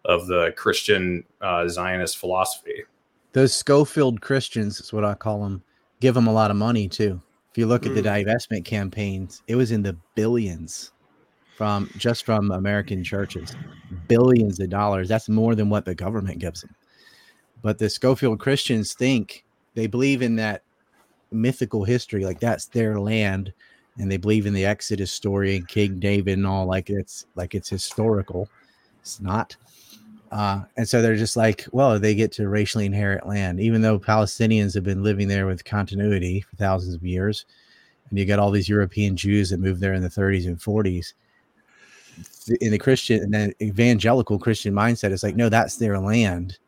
of 0.07 0.27
the 0.27 0.55
Christian 0.57 1.25
uh, 1.43 1.69
Zionist 1.69 2.17
philosophy. 2.17 2.85
Those 3.33 3.55
Scofield 3.55 4.23
Christians 4.23 4.81
is 4.81 4.93
what 4.93 5.05
I 5.05 5.15
call 5.15 5.43
them. 5.43 5.63
Give 6.01 6.15
them 6.15 6.27
a 6.27 6.33
lot 6.33 6.51
of 6.51 6.57
money 6.57 6.89
too. 6.89 7.21
If 7.59 7.63
you 7.63 7.67
look 7.67 7.87
at 7.87 7.95
the 7.97 8.03
mm. 8.03 8.25
divestment 8.25 8.65
campaigns, 8.65 9.43
it 9.49 9.57
was 9.57 9.73
in 9.73 9.83
the 9.83 9.97
billions 10.15 10.93
from 11.57 11.91
just 11.97 12.25
from 12.25 12.53
American 12.53 13.03
churches, 13.03 13.57
billions 14.07 14.61
of 14.61 14.71
dollars. 14.71 15.09
That's 15.09 15.29
more 15.29 15.57
than 15.57 15.69
what 15.69 15.85
the 15.85 15.93
government 15.93 16.39
gives 16.39 16.61
them. 16.61 16.77
But 17.61 17.79
the 17.79 17.91
Scofield 17.91 18.39
Christians 18.39 18.95
think 18.95 19.45
they 19.75 19.89
believe 19.89 20.23
in 20.23 20.37
that 20.37 20.63
mythical 21.33 21.83
history, 21.83 22.25
like 22.25 22.39
that's 22.39 22.67
their 22.67 23.01
land, 23.01 23.53
and 23.99 24.09
they 24.09 24.19
believe 24.19 24.47
in 24.47 24.55
the 24.55 24.65
Exodus 24.65 25.11
story 25.11 25.57
and 25.57 25.67
King 25.67 25.99
David 25.99 26.39
and 26.39 26.47
all, 26.47 26.65
like 26.65 26.91
it's 26.91 27.27
like 27.35 27.57
it's 27.57 27.69
historical. 27.69 28.49
It's 29.01 29.21
not. 29.21 29.57
Uh, 30.31 30.63
and 30.77 30.89
so 30.89 31.01
they're 31.01 31.17
just 31.17 31.37
like, 31.37 31.67
well, 31.73 31.99
they 31.99 32.15
get 32.15 32.33
to 32.33 32.49
racially 32.49 32.87
inherit 32.87 33.27
land, 33.27 33.61
even 33.61 33.81
though 33.81 33.99
Palestinians 33.99 34.75
have 34.75 34.85
been 34.85 35.03
living 35.03 35.29
there 35.29 35.47
with 35.47 35.65
continuity 35.65 36.43
for 36.43 36.57
thousands 36.57 36.95
of 36.95 37.05
years. 37.05 37.47
And 38.11 38.19
you 38.19 38.27
got 38.27 38.39
all 38.39 38.51
these 38.51 38.69
European 38.69 39.17
Jews 39.17 39.51
that 39.51 39.61
moved 39.61 39.81
there 39.81 39.95
in 39.95 40.03
the 40.03 40.09
30s 40.09 40.47
and 40.47 40.59
40s. 40.59 41.15
In 42.61 42.71
the 42.71 42.79
Christian 42.79 43.23
and 43.23 43.33
then 43.33 43.53
evangelical 43.61 44.39
Christian 44.39 44.75
mindset, 44.75 45.13
it's 45.13 45.23
like, 45.23 45.37
no, 45.37 45.49
that's 45.49 45.77
their 45.77 45.99
land. 45.99 46.59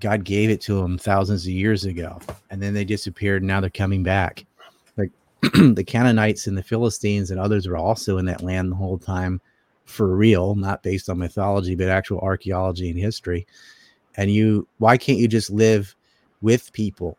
God 0.00 0.24
gave 0.24 0.50
it 0.50 0.60
to 0.62 0.74
them 0.74 0.98
thousands 0.98 1.46
of 1.46 1.52
years 1.52 1.84
ago, 1.84 2.20
and 2.50 2.62
then 2.62 2.74
they 2.74 2.84
disappeared. 2.84 3.42
And 3.42 3.48
now 3.48 3.60
they're 3.60 3.70
coming 3.70 4.02
back. 4.02 4.44
Like 4.96 5.10
the 5.40 5.84
Canaanites 5.84 6.46
and 6.46 6.58
the 6.58 6.62
Philistines 6.62 7.30
and 7.30 7.40
others 7.40 7.66
were 7.66 7.76
also 7.76 8.18
in 8.18 8.26
that 8.26 8.42
land 8.42 8.70
the 8.70 8.76
whole 8.76 8.98
time 8.98 9.40
for 9.84 10.16
real, 10.16 10.54
not 10.54 10.82
based 10.82 11.08
on 11.08 11.18
mythology, 11.18 11.74
but 11.74 11.88
actual 11.88 12.20
archaeology 12.20 12.90
and 12.90 12.98
history. 12.98 13.46
And 14.16 14.30
you, 14.30 14.66
why 14.78 14.96
can't 14.96 15.18
you 15.18 15.28
just 15.28 15.50
live 15.50 15.94
with 16.40 16.72
people? 16.72 17.18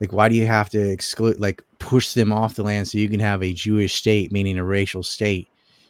Like, 0.00 0.12
why 0.12 0.28
do 0.28 0.34
you 0.34 0.46
have 0.46 0.68
to 0.70 0.80
exclude, 0.80 1.40
like, 1.40 1.62
push 1.78 2.12
them 2.12 2.32
off 2.32 2.56
the 2.56 2.62
land 2.62 2.88
so 2.88 2.98
you 2.98 3.08
can 3.08 3.20
have 3.20 3.42
a 3.42 3.52
Jewish 3.52 3.94
state, 3.94 4.30
meaning 4.32 4.58
a 4.58 4.64
racial 4.64 5.02
state? 5.02 5.48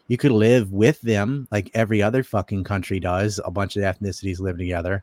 You 0.08 0.16
could 0.16 0.30
live 0.30 0.72
with 0.72 1.00
them 1.00 1.48
like 1.50 1.70
every 1.74 2.00
other 2.00 2.22
fucking 2.22 2.62
country 2.62 3.00
does. 3.00 3.40
A 3.44 3.50
bunch 3.50 3.76
of 3.76 3.82
ethnicities 3.82 4.38
live 4.38 4.58
together. 4.58 5.02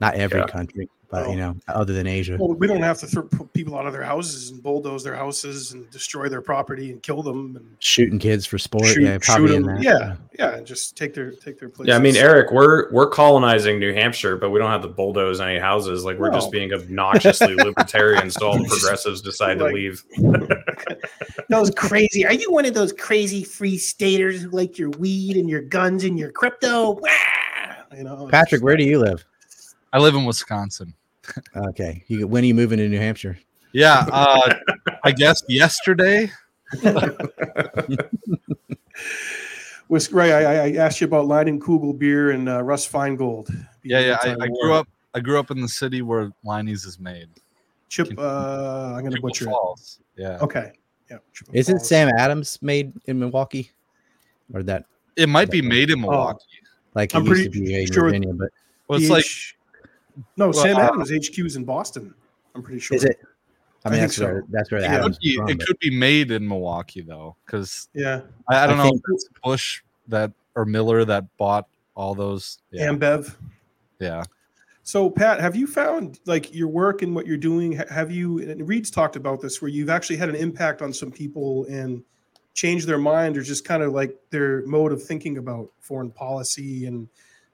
Not 0.00 0.14
every 0.14 0.40
Yeah. 0.40 0.46
country, 0.46 0.88
but 1.10 1.26
Oh. 1.26 1.30
you 1.30 1.36
know, 1.36 1.56
other 1.68 1.92
than 1.92 2.06
Asia. 2.06 2.36
Well, 2.38 2.54
we 2.54 2.66
don't 2.68 2.82
have 2.82 2.98
to 3.00 3.06
throw 3.06 3.24
people 3.52 3.76
out 3.76 3.84
of 3.86 3.92
their 3.92 4.04
houses 4.04 4.50
and 4.50 4.62
bulldoze 4.62 5.02
their 5.02 5.16
houses 5.16 5.72
and 5.72 5.90
destroy 5.90 6.28
their 6.28 6.40
property 6.40 6.92
and 6.92 7.02
kill 7.02 7.22
them 7.22 7.56
and 7.56 7.66
Shooting 7.80 8.18
kids 8.18 8.46
for 8.46 8.58
sport. 8.58 8.86
shoot, 8.86 9.02
yeah, 9.02 9.18
probably 9.20 9.56
in 9.56 9.62
them. 9.62 9.76
that. 9.76 9.82
Yeah, 9.82 10.16
yeah, 10.38 10.54
and 10.56 10.66
just 10.66 10.96
take 10.96 11.12
their 11.14 11.32
take 11.32 11.58
their 11.58 11.68
place. 11.68 11.88
Yeah, 11.88 11.96
I 11.96 11.98
mean, 11.98 12.14
Eric, 12.16 12.52
we're 12.52 12.90
we're 12.92 13.08
colonizing 13.08 13.78
New 13.80 13.92
Hampshire, 13.92 14.36
but 14.36 14.50
we 14.50 14.60
don't 14.60 14.70
have 14.70 14.82
to 14.82 14.88
bulldoze 14.88 15.40
any 15.40 15.58
houses. 15.58 16.04
Like 16.04 16.18
we're 16.18 16.30
just 16.32 16.52
being 16.52 16.72
obnoxiously 16.72 17.54
libertarian, 17.56 18.30
so 18.30 18.46
all 18.48 18.58
the 18.58 18.64
progressives 18.68 19.20
decide 19.20 19.58
to 19.58 19.64
Like- 19.64 19.74
leave. 19.74 20.04
those 21.48 21.70
crazy. 21.70 22.24
Are 22.26 22.32
you 22.32 22.52
one 22.52 22.64
of 22.64 22.74
those 22.74 22.92
crazy 22.92 23.42
free 23.44 23.78
staters 23.78 24.42
who 24.42 24.50
like 24.50 24.78
your 24.78 24.90
weed 24.90 25.36
and 25.36 25.48
your 25.48 25.62
guns 25.62 26.04
and 26.04 26.18
your 26.18 26.30
crypto? 26.30 26.92
Wah! 26.92 27.08
You 27.96 28.04
know, 28.04 28.28
Patrick, 28.30 28.62
where 28.62 28.76
do 28.76 28.84
you 28.84 28.98
live? 29.00 29.24
I 29.92 29.98
live 29.98 30.14
in 30.14 30.24
Wisconsin. 30.24 30.94
Okay. 31.56 32.04
You, 32.08 32.26
when 32.26 32.42
are 32.42 32.46
you 32.46 32.54
moving 32.54 32.78
to 32.78 32.88
New 32.88 32.98
Hampshire? 32.98 33.38
Yeah, 33.72 34.04
uh, 34.10 34.54
I 35.04 35.12
guess 35.12 35.42
yesterday. 35.48 36.30
Was 39.88 40.12
right. 40.12 40.30
I, 40.30 40.44
I- 40.44 40.66
I 40.66 40.72
asked 40.76 41.00
you 41.00 41.06
about 41.06 41.26
Leinenkugel 41.26 41.98
beer 41.98 42.30
and 42.30 42.48
uh, 42.48 42.62
Russ 42.62 42.88
Feingold. 42.88 43.48
Yeah, 43.82 44.00
yeah. 44.00 44.18
I, 44.22 44.36
I 44.40 44.46
grew 44.48 44.72
up. 44.72 44.88
I 45.14 45.20
grew 45.20 45.38
up 45.40 45.50
in 45.50 45.60
the 45.60 45.68
city 45.68 46.02
where 46.02 46.30
Leinie's 46.44 46.84
is 46.84 47.00
made. 47.00 47.28
Chip. 47.88 48.16
Uh, 48.16 48.92
I'm 48.94 49.00
going 49.00 49.10
to 49.10 49.16
Chippewa 49.16 49.28
butcher 49.28 49.50
it. 49.50 49.98
Yeah, 50.16 50.38
Okay. 50.40 50.72
Yeah. 51.10 51.18
Chippewa 51.32 51.58
Isn't 51.58 51.78
Falls. 51.78 51.88
Sam 51.88 52.08
Adams 52.16 52.58
made 52.62 52.92
in 53.06 53.18
Milwaukee? 53.18 53.72
Or 54.54 54.62
that 54.62 54.84
it 55.16 55.28
might 55.28 55.50
be 55.50 55.60
made 55.62 55.90
in 55.90 56.00
Milwaukee. 56.00 56.44
like 56.94 57.12
it 57.12 57.16
I'm 57.16 57.24
used 57.26 57.44
to 57.44 57.50
pretty 57.50 57.64
be 57.64 57.80
in 57.82 57.86
sure- 57.92 58.04
Virginia, 58.04 58.32
but 58.32 58.50
Well, 58.86 59.00
it's 59.00 59.10
like 59.10 59.24
PH 60.20 60.36
no 60.36 60.52
Sam 60.52 60.76
uh, 60.76 60.80
Adams 60.80 61.10
is 61.10 61.56
in 61.56 61.64
Boston. 61.64 62.14
I'm 62.54 62.62
pretty 62.62 62.80
sure. 62.80 62.96
is 62.96 63.04
it? 63.04 63.18
I 63.84 63.88
I 63.88 63.92
mean, 63.92 64.00
think 64.00 64.08
that's 64.10 64.16
so. 64.16 64.24
where 64.24 64.44
that's 64.50 64.70
where 64.70 64.80
the 64.80 64.86
Yeah. 64.86 64.98
it 64.98 65.02
could, 65.02 65.18
be, 65.22 65.36
from, 65.36 65.48
it 65.48 65.58
but- 65.58 65.66
could 65.66 65.78
be 65.78 65.90
made 65.90 66.30
in 66.30 66.46
Milwaukee 66.46 67.00
though, 67.02 67.36
because 67.46 67.88
Yeah. 67.94 68.22
I, 68.48 68.64
I 68.64 68.66
don't 68.66 68.78
I 68.80 68.84
know 68.84 68.94
if 68.94 69.00
it's 69.12 69.28
Bush 69.42 69.82
that 70.08 70.32
or 70.54 70.64
Miller 70.64 71.04
that 71.04 71.24
bought 71.36 71.66
all 71.94 72.14
those. 72.14 72.58
Yeah, 72.70 72.88
Ambev. 72.88 73.36
yeah. 74.00 74.24
So, 74.82 75.08
Pat, 75.08 75.40
have 75.40 75.54
you 75.54 75.66
found 75.66 76.18
like 76.26 76.52
your 76.54 76.68
work 76.68 77.02
and 77.02 77.14
what 77.14 77.26
you're 77.26 77.36
doing? 77.36 77.72
Have 77.72 78.10
you, 78.10 78.38
and 78.40 78.66
Reed's 78.66 78.90
talked 78.90 79.14
about 79.14 79.40
this, 79.40 79.62
where 79.62 79.68
you've 79.68 79.90
actually 79.90 80.16
had 80.16 80.28
an 80.28 80.34
impact 80.34 80.82
on 80.82 80.92
some 80.92 81.12
people 81.12 81.64
and 81.66 82.02
changed 82.54 82.86
their 82.88 82.98
mind 82.98 83.36
or 83.36 83.42
just 83.42 83.64
kind 83.64 83.82
of 83.82 83.92
like 83.92 84.16
their 84.30 84.66
mode 84.66 84.92
of 84.92 85.02
thinking 85.02 85.38
about 85.38 85.70
foreign 85.80 86.10
policy 86.10 86.86
and 86.86 87.08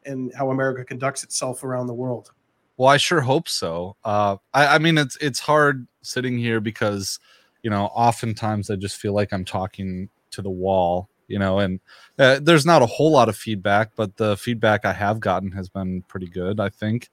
and 0.07 0.33
how 0.35 0.51
America 0.51 0.85
conducts 0.85 1.25
itself 1.25 1.63
around 1.65 1.89
the 1.89 1.95
world? 1.95 2.31
Well, 2.77 2.89
I 2.89 2.99
sure 2.99 3.21
hope 3.21 3.49
so. 3.49 3.97
Uh, 4.05 4.37
I, 4.53 4.75
I 4.75 4.79
mean, 4.79 4.99
it's 4.99 5.17
it's 5.17 5.41
hard 5.41 5.87
sitting 6.03 6.39
here 6.39 6.61
because, 6.61 7.19
you 7.63 7.71
know, 7.71 7.87
oftentimes 7.87 8.71
I 8.71 8.77
just 8.77 8.97
feel 8.97 9.15
like 9.15 9.33
I'm 9.33 9.45
talking 9.45 10.09
to 10.33 10.43
the 10.43 10.51
wall, 10.51 11.09
you 11.29 11.39
know, 11.39 11.59
and 11.59 11.81
uh, 12.19 12.39
there's 12.41 12.67
not 12.67 12.83
a 12.83 12.87
whole 12.87 13.11
lot 13.11 13.29
of 13.29 13.37
feedback, 13.37 13.93
but 13.97 14.17
the 14.17 14.37
feedback 14.37 14.85
I 14.85 14.93
have 14.93 15.21
gotten 15.21 15.53
has 15.53 15.69
been 15.69 16.03
pretty 16.03 16.27
good, 16.27 16.61
I 16.61 16.69
think. 16.69 17.09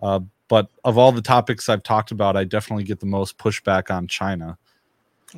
Uh, 0.00 0.20
but 0.46 0.68
of 0.84 0.96
all 0.96 1.12
the 1.12 1.20
topics 1.20 1.68
I've 1.68 1.82
talked 1.82 2.10
about, 2.10 2.36
I 2.36 2.44
definitely 2.44 2.84
get 2.84 3.00
the 3.00 3.06
most 3.06 3.38
pushback 3.38 3.90
on 3.94 4.06
China. 4.06 4.56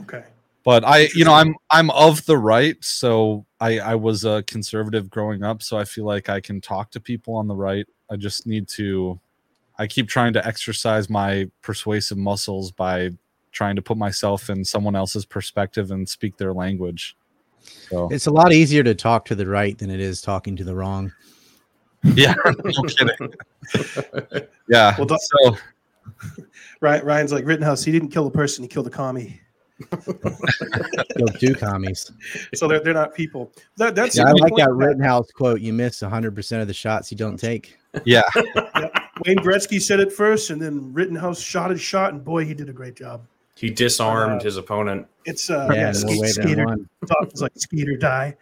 Okay. 0.03 0.25
But 0.63 0.85
I, 0.85 1.09
you 1.15 1.25
know, 1.25 1.33
I'm 1.33 1.55
I'm 1.71 1.91
of 1.91 2.27
the 2.27 2.37
right, 2.37 2.77
so 2.85 3.47
I 3.61 3.79
I 3.79 3.95
was 3.95 4.27
a 4.27 4.43
conservative 4.43 5.09
growing 5.09 5.43
up, 5.43 5.63
so 5.63 5.79
I 5.79 5.85
feel 5.85 6.05
like 6.05 6.29
I 6.29 6.41
can 6.41 6.61
talk 6.61 6.91
to 6.91 7.01
people 7.01 7.35
on 7.35 7.49
the 7.49 7.57
right. 7.57 7.87
I 8.11 8.17
just 8.17 8.47
need 8.47 8.69
to 8.69 9.19
I 9.81 9.87
keep 9.87 10.09
trying 10.09 10.35
to 10.35 10.47
exercise 10.47 11.09
my 11.09 11.51
persuasive 11.63 12.19
muscles 12.19 12.71
by 12.71 13.13
trying 13.51 13.77
to 13.77 13.83
put 13.83 13.97
myself 13.97 14.51
in 14.51 14.63
someone 14.63 14.95
else's 14.95 15.25
perspective 15.25 15.91
and 15.91 16.07
speak 16.07 16.37
their 16.37 16.53
language. 16.53 17.17
So 17.89 18.11
It's 18.11 18.27
a 18.27 18.31
lot 18.31 18.53
easier 18.53 18.83
to 18.83 18.95
talk 18.95 19.25
to 19.25 19.35
the 19.35 19.47
right 19.47 19.79
than 19.79 19.89
it 19.89 19.99
is 19.99 20.21
talking 20.21 20.55
to 20.57 20.65
the 20.65 20.75
wrong. 20.75 21.11
yeah, 22.15 22.35
no 22.45 22.83
kidding. 22.83 23.33
Yeah. 24.69 24.95
Well, 24.99 25.19
so 25.19 25.57
Ryan, 26.81 27.05
Ryan's 27.07 27.33
like 27.33 27.47
Rittenhouse. 27.47 27.83
He 27.83 27.91
didn't 27.91 28.11
kill 28.11 28.27
a 28.27 28.31
person; 28.31 28.63
he 28.63 28.69
killed 28.69 28.87
a 28.87 28.91
commie. 28.91 29.41
Go 29.91 31.27
do 31.39 31.55
commies. 31.55 32.11
So 32.55 32.69
they're, 32.69 32.81
they're 32.81 32.95
not 32.95 33.15
people. 33.15 33.53
That, 33.77 33.95
that's 33.95 34.17
Yeah, 34.17 34.25
a 34.25 34.27
I 34.27 34.33
good 34.33 34.41
like 34.43 34.57
that 34.57 34.73
Rittenhouse 34.73 35.31
quote. 35.33 35.61
You 35.61 35.73
miss 35.73 36.01
100% 36.01 36.61
of 36.61 36.67
the 36.67 36.75
shots 36.75 37.11
you 37.11 37.17
don't 37.17 37.37
take. 37.37 37.79
yeah, 38.05 38.23
Wayne 39.27 39.39
Gretzky 39.39 39.81
said 39.83 39.99
it 40.01 40.13
first, 40.13 40.51
and 40.51 40.61
then 40.63 40.93
Rittenhouse 40.93 41.41
shot 41.41 41.71
his 41.71 41.81
shot, 41.81 42.13
and 42.13 42.25
boy, 42.25 42.45
he 42.45 42.55
did 42.55 42.69
a 42.69 42.73
great 42.73 42.95
job. 42.95 43.23
He 43.57 43.69
disarmed 43.71 44.41
Uh, 44.41 44.45
his 44.45 44.57
opponent. 44.57 45.07
It's 45.25 45.51
uh, 45.51 45.69
Yeah, 45.73 45.77
yeah, 45.77 45.81
in 45.81 45.85
more 45.87 45.93
skate, 45.93 46.21
way 46.21 46.27
than 46.33 46.33
skater. 46.47 46.65
one. 46.67 46.89
It's 47.23 47.41
like 47.41 47.53
skate 47.57 47.89
or 47.89 47.97
die. 47.97 48.37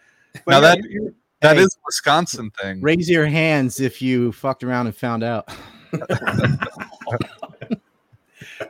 But 0.45 0.51
Now 0.53 0.57
yeah, 0.57 0.61
that- 0.61 0.79
you're- 0.79 0.93
you're- 0.93 1.15
that 1.41 1.57
is 1.57 1.73
Hey. 1.75 1.79
a 1.79 1.83
Wisconsin 1.87 2.51
thing. 2.61 2.81
Raise 2.83 3.09
your 3.09 3.25
hands 3.27 3.79
if 3.81 4.03
you 4.03 4.33
fucked 4.33 4.65
around 4.65 4.87
and 4.89 4.97
found 4.97 5.23
out. 5.23 5.49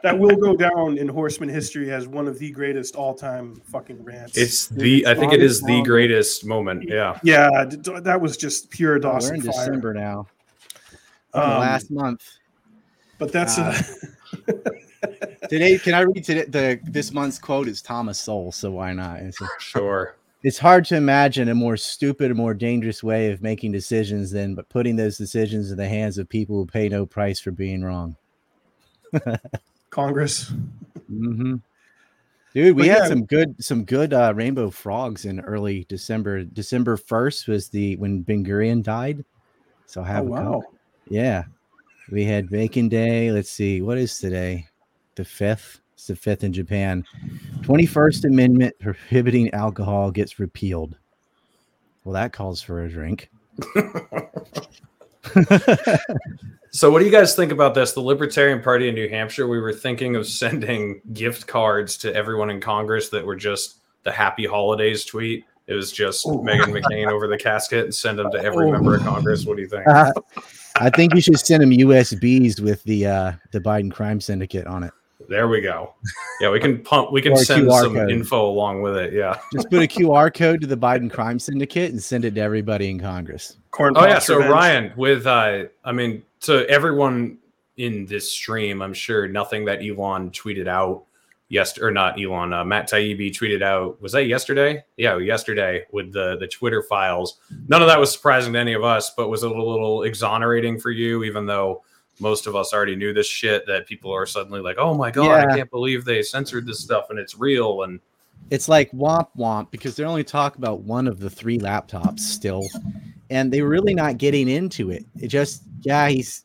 that 0.02 0.18
will 0.18 0.36
go 0.36 0.56
down 0.56 0.98
in 0.98 1.08
horseman 1.08 1.48
history 1.48 1.90
as 1.92 2.06
one 2.08 2.26
of 2.28 2.38
the 2.38 2.50
greatest 2.50 2.96
all-time 2.96 3.60
fucking 3.64 4.02
rants. 4.04 4.36
It's 4.36 4.68
the 4.68 5.06
I 5.06 5.14
think 5.14 5.32
it 5.32 5.42
is 5.42 5.60
the 5.62 5.82
greatest 5.82 6.44
moment. 6.44 6.84
Yeah. 6.88 7.18
Yeah, 7.22 7.64
d- 7.68 7.76
d- 7.76 8.00
that 8.00 8.20
was 8.20 8.36
just 8.36 8.70
pure 8.70 8.98
Dawson. 8.98 9.36
We're 9.38 9.42
Dawson 9.44 9.46
in 9.48 9.52
fire. 9.52 9.64
December 9.66 9.94
now. 9.94 10.26
We're 11.34 11.42
Um, 11.42 11.60
last 11.60 11.90
month. 11.90 12.24
but 13.18 13.32
that's 13.32 13.58
uh, 13.58 13.76
uh, 14.48 14.52
Today, 15.48 15.78
can 15.78 15.94
I 15.94 16.00
read 16.00 16.24
today? 16.24 16.44
The 16.44 16.80
this 16.90 17.12
month's 17.12 17.38
quote 17.38 17.68
is 17.68 17.80
Thomas 17.80 18.18
Sowell, 18.18 18.52
so 18.52 18.70
why 18.72 18.92
not? 18.92 19.20
It's, 19.20 19.38
Sure. 19.60 20.16
it's 20.42 20.58
hard 20.58 20.84
to 20.86 20.96
imagine 20.96 21.48
a 21.48 21.54
more 21.54 21.76
stupid, 21.76 22.34
more 22.36 22.52
dangerous 22.52 23.02
way 23.02 23.30
of 23.30 23.40
making 23.40 23.72
decisions 23.72 24.30
than 24.30 24.54
but 24.54 24.68
putting 24.68 24.96
those 24.96 25.16
decisions 25.16 25.70
in 25.70 25.76
the 25.78 25.88
hands 25.88 26.18
of 26.18 26.28
people 26.28 26.56
who 26.56 26.66
pay 26.66 26.88
no 26.88 27.06
price 27.06 27.38
for 27.40 27.50
being 27.52 27.82
wrong. 27.82 28.16
Congress. 29.90 30.52
hmm 31.08 31.56
Dude, 32.54 32.76
we 32.76 32.82
But 32.82 32.88
had 32.88 32.98
yeah. 33.02 33.08
some 33.08 33.24
good 33.26 33.62
some 33.62 33.84
good 33.84 34.12
uh, 34.12 34.32
rainbow 34.34 34.70
frogs 34.70 35.26
in 35.26 35.40
early 35.40 35.84
December. 35.88 36.44
December 36.44 36.96
first 36.96 37.46
was 37.46 37.68
the 37.68 37.96
when 37.96 38.22
Ben 38.22 38.44
Gurion 38.44 38.82
died. 38.82 39.24
So 39.86 40.00
Oh 40.00 40.04
have 40.04 40.26
a 40.26 40.28
wow. 40.30 40.52
Coke. 40.52 40.74
Yeah. 41.08 41.44
We 42.10 42.24
had 42.24 42.48
Bacon 42.48 42.88
Day. 42.88 43.30
Let's 43.30 43.50
see, 43.50 43.82
what 43.82 43.98
is 43.98 44.16
today? 44.18 44.66
The 45.14 45.24
fifth. 45.24 45.80
It's 45.92 46.06
the 46.06 46.16
fifth 46.16 46.42
in 46.42 46.52
Japan. 46.52 47.04
21st 47.60 48.24
Amendment 48.24 48.74
prohibiting 48.80 49.52
alcohol 49.52 50.10
gets 50.10 50.38
repealed. 50.38 50.96
Well, 52.04 52.14
that 52.14 52.32
calls 52.32 52.62
for 52.62 52.84
a 52.84 52.88
drink. 52.88 53.30
So, 56.70 56.90
what 56.90 57.00
do 57.00 57.04
you 57.04 57.10
guys 57.10 57.34
think 57.34 57.52
about 57.52 57.74
this? 57.74 57.92
The 57.92 58.00
Libertarian 58.00 58.62
Party 58.62 58.88
in 58.88 58.94
New 58.94 59.08
Hampshire, 59.08 59.46
we 59.46 59.60
were 59.60 59.72
thinking 59.72 60.16
of 60.16 60.26
sending 60.42 61.00
gift 61.12 61.46
cards 61.46 61.96
to 61.98 62.14
everyone 62.14 62.50
in 62.50 62.60
Congress 62.60 63.08
that 63.10 63.24
were 63.24 63.36
just 63.36 63.76
the 64.04 64.12
Happy 64.12 64.46
Holidays 64.46 65.04
tweet. 65.04 65.44
It 65.66 65.74
was 65.74 65.92
just 65.92 66.26
Ooh. 66.26 66.42
Meghan 66.42 66.72
McCain 66.72 67.12
over 67.12 67.28
the 67.28 67.36
casket 67.36 67.84
and 67.84 67.94
send 67.94 68.18
them 68.18 68.30
to 68.32 68.38
every 68.42 68.70
member 68.70 68.96
of 68.96 69.02
Congress. 69.02 69.44
What 69.44 69.56
do 69.56 69.62
you 69.62 69.68
think? 69.68 69.86
I 70.80 70.90
think 70.90 71.14
you 71.14 71.20
should 71.20 71.38
send 71.38 71.62
them 71.62 71.70
USBs 71.70 72.60
with 72.60 72.82
the 72.84 73.06
uh, 73.06 73.32
the 73.52 73.60
Biden 73.60 73.92
crime 73.92 74.20
syndicate 74.20 74.66
on 74.66 74.84
it. 74.84 74.92
There 75.28 75.46
we 75.46 75.60
go. 75.60 75.94
Yeah, 76.40 76.50
we 76.50 76.58
can 76.58 76.82
pump. 76.82 77.12
We 77.12 77.20
can 77.20 77.36
send 77.36 77.66
QR 77.66 77.82
some 77.82 77.94
code. 77.94 78.10
info 78.10 78.48
along 78.48 78.80
with 78.82 78.96
it. 78.96 79.12
Yeah. 79.12 79.38
Just 79.52 79.70
put 79.70 79.82
a 79.82 79.86
QR 79.86 80.32
code 80.32 80.60
to 80.62 80.66
the 80.66 80.76
Biden 80.76 81.10
crime 81.10 81.38
syndicate 81.38 81.90
and 81.90 82.02
send 82.02 82.24
it 82.24 82.34
to 82.36 82.40
everybody 82.40 82.90
in 82.90 82.98
Congress. 82.98 83.58
Corn 83.70 83.94
Oh 83.96 84.06
yeah. 84.06 84.18
So 84.18 84.36
revenge. 84.36 84.52
Ryan, 84.52 84.92
with 84.96 85.26
uh, 85.26 85.64
I 85.84 85.92
mean, 85.92 86.22
to 86.40 86.68
everyone 86.68 87.38
in 87.76 88.06
this 88.06 88.32
stream, 88.32 88.80
I'm 88.80 88.94
sure 88.94 89.28
nothing 89.28 89.66
that 89.66 89.80
Elon 89.82 90.30
tweeted 90.30 90.66
out 90.66 91.04
yesterday, 91.50 91.86
or 91.86 91.90
not 91.90 92.20
Elon, 92.20 92.52
uh, 92.52 92.64
Matt 92.64 92.88
Taibbi 92.88 93.30
tweeted 93.30 93.62
out. 93.62 94.00
Was 94.00 94.12
that 94.12 94.24
yesterday? 94.24 94.82
Yeah, 94.96 95.18
yesterday 95.18 95.84
with 95.92 96.12
the 96.12 96.38
the 96.38 96.48
Twitter 96.48 96.82
files. 96.82 97.38
None 97.68 97.82
of 97.82 97.88
that 97.88 98.00
was 98.00 98.10
surprising 98.12 98.54
to 98.54 98.58
any 98.58 98.72
of 98.72 98.82
us, 98.82 99.10
but 99.10 99.28
was 99.28 99.42
it 99.42 99.50
a 99.50 99.54
little 99.54 100.04
exonerating 100.04 100.80
for 100.80 100.90
you, 100.90 101.22
even 101.24 101.44
though 101.44 101.82
most 102.20 102.46
of 102.46 102.56
us 102.56 102.72
already 102.72 102.96
knew 102.96 103.12
this 103.12 103.26
shit 103.26 103.66
that 103.66 103.86
people 103.86 104.12
are 104.12 104.26
suddenly 104.26 104.60
like, 104.60 104.76
"Oh 104.78 104.94
my 104.94 105.10
god, 105.10 105.24
Yeah. 105.24 105.52
I 105.52 105.56
can't 105.56 105.70
believe 105.70 106.04
they 106.04 106.22
censored 106.22 106.66
this 106.66 106.80
stuff 106.80 107.10
and 107.10 107.18
it's 107.18 107.36
real." 107.36 107.82
And 107.82 108.00
it's 108.50 108.68
like 108.68 108.90
womp 108.92 109.28
womp 109.36 109.70
because 109.70 109.96
they 109.96 110.04
only 110.04 110.24
talk 110.24 110.56
about 110.56 110.80
one 110.80 111.06
of 111.06 111.20
the 111.20 111.30
three 111.30 111.58
laptops 111.58 112.20
still, 112.20 112.66
and 113.30 113.52
they're 113.52 113.68
really 113.68 113.94
not 113.94 114.18
getting 114.18 114.48
into 114.48 114.90
it. 114.90 115.04
It 115.20 115.28
just 115.28 115.62
yeah, 115.82 116.08
he's 116.08 116.44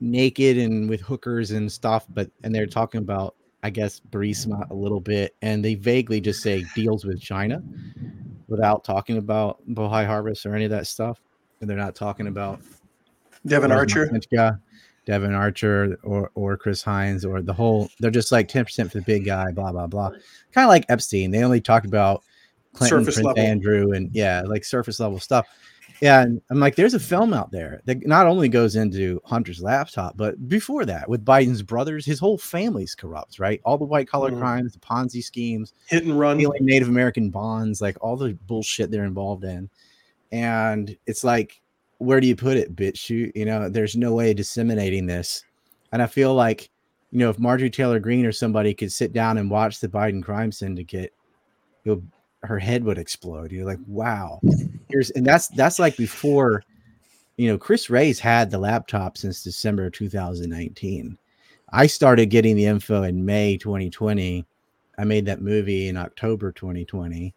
naked 0.00 0.58
and 0.58 0.88
with 0.88 1.00
hookers 1.00 1.52
and 1.52 1.70
stuff, 1.70 2.06
but 2.12 2.30
and 2.42 2.54
they're 2.54 2.66
talking 2.66 2.98
about 2.98 3.34
I 3.62 3.70
guess 3.70 4.00
Burisma 4.10 4.68
a 4.70 4.74
little 4.74 5.00
bit, 5.00 5.34
and 5.42 5.64
they 5.64 5.74
vaguely 5.74 6.20
just 6.20 6.42
say 6.42 6.64
deals 6.74 7.04
with 7.04 7.20
China 7.20 7.62
without 8.48 8.84
talking 8.84 9.18
about 9.18 9.58
Bohai 9.68 10.06
Harvest 10.06 10.46
or 10.46 10.54
any 10.54 10.64
of 10.64 10.70
that 10.70 10.86
stuff. 10.86 11.20
And 11.60 11.68
they're 11.68 11.76
not 11.76 11.94
talking 11.94 12.26
about 12.26 12.60
Devon 13.46 13.72
Archer. 13.72 14.08
Masinchka, 14.08 14.60
Devon 15.06 15.34
Archer, 15.34 15.98
or 16.02 16.30
or 16.34 16.56
Chris 16.56 16.82
Heinz, 16.82 17.24
or 17.24 17.42
the 17.42 17.52
whole. 17.52 17.88
They're 18.00 18.10
just 18.10 18.32
like 18.32 18.48
ten 18.48 18.64
percent 18.64 18.92
for 18.92 18.98
the 18.98 19.04
big 19.04 19.24
guy. 19.24 19.50
Blah 19.52 19.72
blah 19.72 19.86
blah. 19.86 20.10
Kind 20.52 20.64
of 20.64 20.68
like 20.68 20.84
Epstein. 20.88 21.30
They 21.30 21.42
only 21.44 21.60
talked 21.60 21.86
about 21.86 22.22
Clinton, 22.74 23.00
Surface 23.00 23.14
Prince 23.16 23.26
level. 23.26 23.42
Andrew, 23.42 23.92
and 23.92 24.10
yeah, 24.12 24.42
like 24.42 24.64
surface 24.64 25.00
level 25.00 25.18
stuff. 25.20 25.46
Yeah, 26.02 26.20
and 26.20 26.42
I'm 26.50 26.60
like, 26.60 26.76
there's 26.76 26.92
a 26.92 27.00
film 27.00 27.32
out 27.32 27.50
there 27.50 27.80
that 27.86 28.06
not 28.06 28.26
only 28.26 28.50
goes 28.50 28.76
into 28.76 29.18
Hunter's 29.24 29.62
laptop, 29.62 30.14
but 30.18 30.46
before 30.46 30.84
that, 30.84 31.08
with 31.08 31.24
Biden's 31.24 31.62
brothers, 31.62 32.04
his 32.04 32.18
whole 32.18 32.36
family's 32.36 32.94
corrupt, 32.94 33.38
right? 33.38 33.62
All 33.64 33.78
the 33.78 33.86
white 33.86 34.06
collar 34.06 34.30
Mhm. 34.30 34.38
crimes, 34.38 34.72
the 34.74 34.78
Ponzi 34.80 35.24
schemes, 35.24 35.72
Hit 35.86 36.04
and 36.04 36.18
run. 36.20 36.36
stealing 36.36 36.66
Native 36.66 36.88
American 36.88 37.30
bonds, 37.30 37.80
like 37.80 37.96
all 38.02 38.14
the 38.18 38.34
bullshit 38.46 38.90
they're 38.90 39.06
involved 39.06 39.44
in. 39.44 39.70
And 40.32 40.94
it's 41.06 41.24
like, 41.24 41.62
where 41.98 42.20
do 42.20 42.26
you 42.26 42.36
put 42.36 42.56
it, 42.56 42.76
bitch? 42.76 43.08
You, 43.08 43.32
you 43.34 43.44
know, 43.44 43.68
there's 43.68 43.96
no 43.96 44.12
way 44.14 44.30
of 44.30 44.36
disseminating 44.36 45.06
this. 45.06 45.42
And 45.92 46.02
I 46.02 46.06
feel 46.06 46.34
like, 46.34 46.70
you 47.10 47.18
know, 47.18 47.30
if 47.30 47.38
Marjorie 47.38 47.70
Taylor 47.70 48.00
Greene 48.00 48.26
or 48.26 48.32
somebody 48.32 48.74
could 48.74 48.92
sit 48.92 49.12
down 49.12 49.38
and 49.38 49.50
watch 49.50 49.80
the 49.80 49.88
Biden 49.88 50.22
crime 50.22 50.52
syndicate, 50.52 51.12
her 52.42 52.58
head 52.58 52.84
would 52.84 52.98
explode. 52.98 53.52
You're 53.52 53.66
like, 53.66 53.78
wow. 53.86 54.40
Here's 54.88 55.10
and 55.10 55.24
that's 55.24 55.48
that's 55.48 55.78
like 55.78 55.96
before, 55.96 56.62
you 57.36 57.48
know, 57.48 57.58
Chris 57.58 57.90
Wray's 57.90 58.18
had 58.18 58.50
the 58.50 58.58
laptop 58.58 59.16
since 59.16 59.42
December 59.42 59.90
2019. 59.90 61.18
I 61.72 61.86
started 61.86 62.26
getting 62.26 62.56
the 62.56 62.66
info 62.66 63.02
in 63.02 63.24
May 63.24 63.56
2020. 63.56 64.44
I 64.98 65.04
made 65.04 65.26
that 65.26 65.42
movie 65.42 65.88
in 65.88 65.96
October 65.96 66.52
2020. 66.52 67.34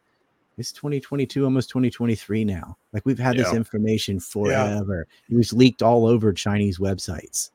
It's 0.59 0.71
2022, 0.73 1.45
almost 1.45 1.69
2023 1.69 2.43
now. 2.43 2.77
Like 2.91 3.05
we've 3.05 3.17
had 3.17 3.37
this 3.37 3.53
information 3.53 4.19
forever. 4.19 5.07
It 5.29 5.35
was 5.35 5.53
leaked 5.53 5.81
all 5.81 6.05
over 6.05 6.33
Chinese 6.33 6.79
websites 6.79 7.51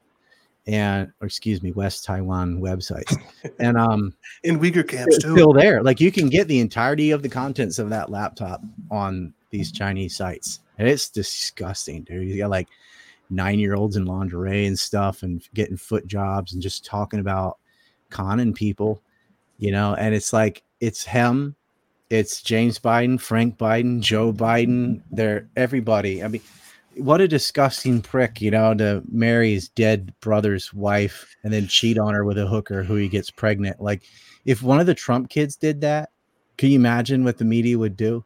and 0.66 1.12
or 1.20 1.26
excuse 1.26 1.62
me, 1.62 1.72
West 1.72 2.04
Taiwan 2.04 2.60
websites. 2.60 3.14
and 3.58 3.76
um 3.76 4.14
in 4.44 4.58
Uyghur 4.58 4.88
camps 4.88 5.16
it's 5.16 5.24
too. 5.24 5.32
still 5.32 5.52
there. 5.52 5.82
Like 5.82 6.00
you 6.00 6.10
can 6.10 6.28
get 6.28 6.48
the 6.48 6.60
entirety 6.60 7.10
of 7.10 7.22
the 7.22 7.28
contents 7.28 7.78
of 7.78 7.90
that 7.90 8.10
laptop 8.10 8.62
on 8.90 9.34
these 9.50 9.70
Chinese 9.70 10.16
sites. 10.16 10.60
And 10.78 10.88
it's 10.88 11.10
disgusting, 11.10 12.02
dude. 12.02 12.28
You 12.28 12.38
got 12.38 12.50
like 12.50 12.68
nine 13.30 13.58
year 13.58 13.74
olds 13.74 13.96
in 13.96 14.06
lingerie 14.06 14.66
and 14.66 14.78
stuff 14.78 15.22
and 15.22 15.46
getting 15.54 15.76
foot 15.76 16.06
jobs 16.06 16.52
and 16.52 16.62
just 16.62 16.84
talking 16.84 17.20
about 17.20 17.58
conning 18.10 18.54
people, 18.54 19.02
you 19.58 19.70
know, 19.70 19.94
and 19.94 20.14
it's 20.14 20.32
like 20.32 20.62
it's 20.80 21.04
him, 21.04 21.54
it's 22.14 22.42
James 22.42 22.78
Biden, 22.78 23.20
Frank 23.20 23.58
Biden, 23.58 24.00
Joe 24.00 24.32
Biden, 24.32 25.02
they're 25.10 25.48
everybody. 25.56 26.22
I 26.22 26.28
mean, 26.28 26.42
what 26.96 27.20
a 27.20 27.26
disgusting 27.26 28.02
prick, 28.02 28.40
you 28.40 28.52
know, 28.52 28.72
to 28.74 29.02
marry 29.10 29.52
his 29.52 29.68
dead 29.68 30.14
brother's 30.20 30.72
wife 30.72 31.34
and 31.42 31.52
then 31.52 31.66
cheat 31.66 31.98
on 31.98 32.14
her 32.14 32.24
with 32.24 32.38
a 32.38 32.46
hooker 32.46 32.84
who 32.84 32.94
he 32.94 33.08
gets 33.08 33.30
pregnant. 33.30 33.80
Like, 33.80 34.04
if 34.44 34.62
one 34.62 34.78
of 34.78 34.86
the 34.86 34.94
Trump 34.94 35.28
kids 35.28 35.56
did 35.56 35.80
that, 35.80 36.10
can 36.56 36.70
you 36.70 36.76
imagine 36.76 37.24
what 37.24 37.38
the 37.38 37.44
media 37.44 37.76
would 37.78 37.96
do? 37.96 38.24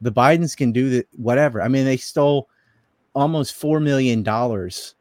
The 0.00 0.12
Bidens 0.12 0.56
can 0.56 0.72
do 0.72 0.88
that, 0.90 1.06
whatever. 1.12 1.60
I 1.60 1.68
mean, 1.68 1.84
they 1.84 1.98
stole 1.98 2.48
almost 3.14 3.54
four 3.54 3.80
million 3.80 4.22
dollars 4.22 4.94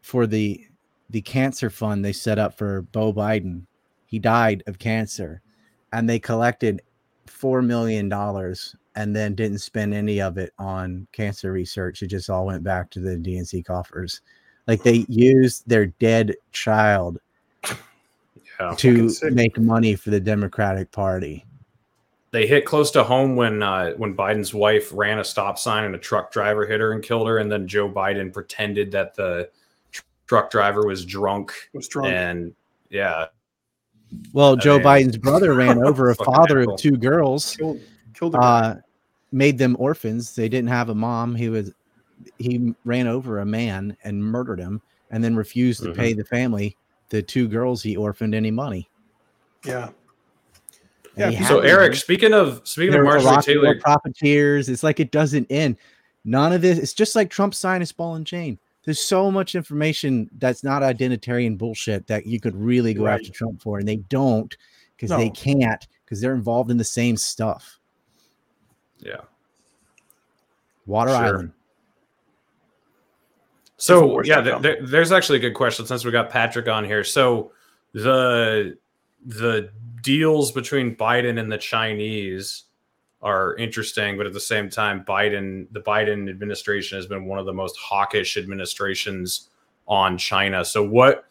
for 0.00 0.26
the 0.26 0.64
the 1.10 1.22
cancer 1.22 1.68
fund 1.68 2.04
they 2.04 2.12
set 2.12 2.38
up 2.38 2.56
for 2.56 2.82
Beau 2.82 3.12
Biden. 3.12 3.66
He 4.06 4.18
died 4.18 4.62
of 4.66 4.78
cancer, 4.78 5.42
and 5.92 6.08
they 6.08 6.18
collected 6.18 6.80
four 7.42 7.60
million 7.60 8.08
dollars 8.08 8.76
and 8.94 9.16
then 9.16 9.34
didn't 9.34 9.58
spend 9.58 9.92
any 9.92 10.22
of 10.22 10.38
it 10.38 10.52
on 10.60 11.08
cancer 11.10 11.50
research. 11.50 12.00
It 12.00 12.06
just 12.06 12.30
all 12.30 12.46
went 12.46 12.62
back 12.62 12.88
to 12.90 13.00
the 13.00 13.16
DNC 13.16 13.64
coffers. 13.64 14.20
Like 14.68 14.84
they 14.84 15.04
used 15.08 15.68
their 15.68 15.86
dead 15.86 16.36
child 16.52 17.18
yeah, 18.60 18.74
to 18.76 19.10
make 19.32 19.58
money 19.58 19.96
for 19.96 20.10
the 20.10 20.20
Democratic 20.20 20.92
Party. 20.92 21.44
they 22.30 22.46
hit 22.46 22.64
close 22.64 22.92
to 22.92 23.02
home 23.02 23.34
when 23.34 23.60
uh, 23.60 23.90
when 23.94 24.14
Biden's 24.14 24.54
wife 24.54 24.92
ran 24.94 25.18
a 25.18 25.24
stop 25.24 25.58
sign 25.58 25.82
and 25.82 25.96
a 25.96 25.98
truck 25.98 26.30
driver 26.30 26.64
hit 26.64 26.78
her 26.78 26.92
and 26.92 27.02
killed 27.02 27.26
her, 27.26 27.38
and 27.38 27.50
then 27.50 27.66
Joe 27.66 27.88
Biden 27.88 28.32
pretended 28.32 28.92
that 28.92 29.16
the 29.16 29.50
tr- 29.90 30.02
truck 30.28 30.48
driver 30.52 30.86
was 30.86 31.04
drunk, 31.04 31.52
was 31.72 31.88
drunk. 31.88 32.12
and 32.12 32.54
yeah, 32.88 33.26
Well, 34.32 34.56
Joe 34.56 34.76
mean- 34.78 34.86
Biden's 34.86 35.16
brother 35.18 35.54
ran 35.56 35.82
over 35.82 36.10
a 36.10 36.14
father 36.14 36.60
of 36.60 36.76
two 36.78 36.96
girls, 36.96 37.56
Killed, 37.56 37.80
killed 38.14 38.34
uh, 38.36 38.76
made 39.32 39.58
them 39.58 39.76
orphans. 39.78 40.34
They 40.34 40.48
didn't 40.48 40.68
have 40.68 40.88
a 40.88 40.94
mom. 40.94 41.34
He 41.34 41.48
was 41.48 41.72
he 42.38 42.74
ran 42.84 43.08
over 43.08 43.40
a 43.40 43.44
man 43.46 43.96
and 44.04 44.22
murdered 44.24 44.58
him, 44.60 44.80
and 45.10 45.22
then 45.24 45.34
refused 45.34 45.82
to 45.82 45.88
Mhm. 45.90 45.96
pay 45.96 46.12
the 46.12 46.24
family 46.24 46.76
the 47.08 47.20
two 47.22 47.48
girls 47.48 47.82
he 47.82 47.96
orphaned 47.96 48.34
any 48.34 48.50
money. 48.50 48.88
yeah. 49.64 49.90
And 51.16 51.34
Yeah, 51.34 51.46
So 51.46 51.60
Eric, 51.60 51.92
man. 51.92 52.00
speaking 52.00 52.32
of 52.32 52.62
speaking 52.64 52.88
of 52.90 52.92
They're 52.94 53.04
Marjorie 53.04 53.26
Iraqi 53.32 53.52
Taylor, 53.54 53.78
profiteers. 53.80 54.68
It's 54.70 54.82
like 54.82 54.98
it 54.98 55.10
doesn't 55.10 55.46
end. 55.50 55.76
None 56.24 56.52
of 56.54 56.62
this. 56.62 56.78
It's 56.78 56.94
just 56.94 57.14
like 57.14 57.28
Trump's 57.28 57.58
sign 57.58 57.74
sinus 57.76 57.92
ball 57.92 58.14
and 58.14 58.26
chain. 58.26 58.58
There's 58.84 59.00
so 59.00 59.30
much 59.30 59.54
information 59.54 60.28
that's 60.38 60.64
not 60.64 60.82
identitarian 60.82 61.56
bullshit 61.56 62.06
that 62.08 62.26
you 62.26 62.40
could 62.40 62.56
really 62.56 62.94
go 62.94 63.04
Right. 63.04 63.20
after 63.20 63.32
Trump 63.32 63.62
for, 63.62 63.78
and 63.78 63.86
they 63.86 63.96
don't 63.96 64.56
because 64.96 65.16
they 65.16 65.30
can't 65.30 65.86
because 66.04 66.20
they're 66.20 66.34
involved 66.34 66.70
in 66.70 66.76
the 66.76 66.84
same 66.84 67.16
stuff. 67.16 67.78
yeah. 68.98 69.20
Water 70.86 71.10
Sure. 71.10 71.18
Island. 71.18 71.52
So 73.76 74.22
yeah, 74.22 74.36
that 74.40 74.44
there, 74.44 74.52
come? 74.54 74.62
there- 74.62 74.86
there's 74.86 75.12
actually 75.12 75.38
a 75.38 75.40
good 75.40 75.54
question 75.54 75.86
since 75.86 76.04
we 76.04 76.10
got 76.10 76.30
Patrick 76.30 76.68
on 76.68 76.84
here. 76.84 77.04
So 77.04 77.52
the 77.92 78.76
the 79.24 79.70
deals 80.02 80.50
between 80.52 80.96
Biden 80.96 81.38
and 81.38 81.50
the 81.50 81.58
Chinese 81.58 82.64
are 83.22 83.54
interesting, 83.56 84.16
but 84.16 84.26
at 84.26 84.32
the 84.32 84.40
same 84.40 84.68
time, 84.68 85.04
Biden 85.04 85.66
the 85.72 85.80
Biden 85.80 86.28
administration 86.28 86.98
has 86.98 87.06
been 87.06 87.26
one 87.26 87.38
of 87.38 87.46
the 87.46 87.52
most 87.52 87.76
hawkish 87.78 88.36
administrations 88.36 89.48
on 89.86 90.18
China. 90.18 90.64
So 90.64 90.82
what 90.82 91.24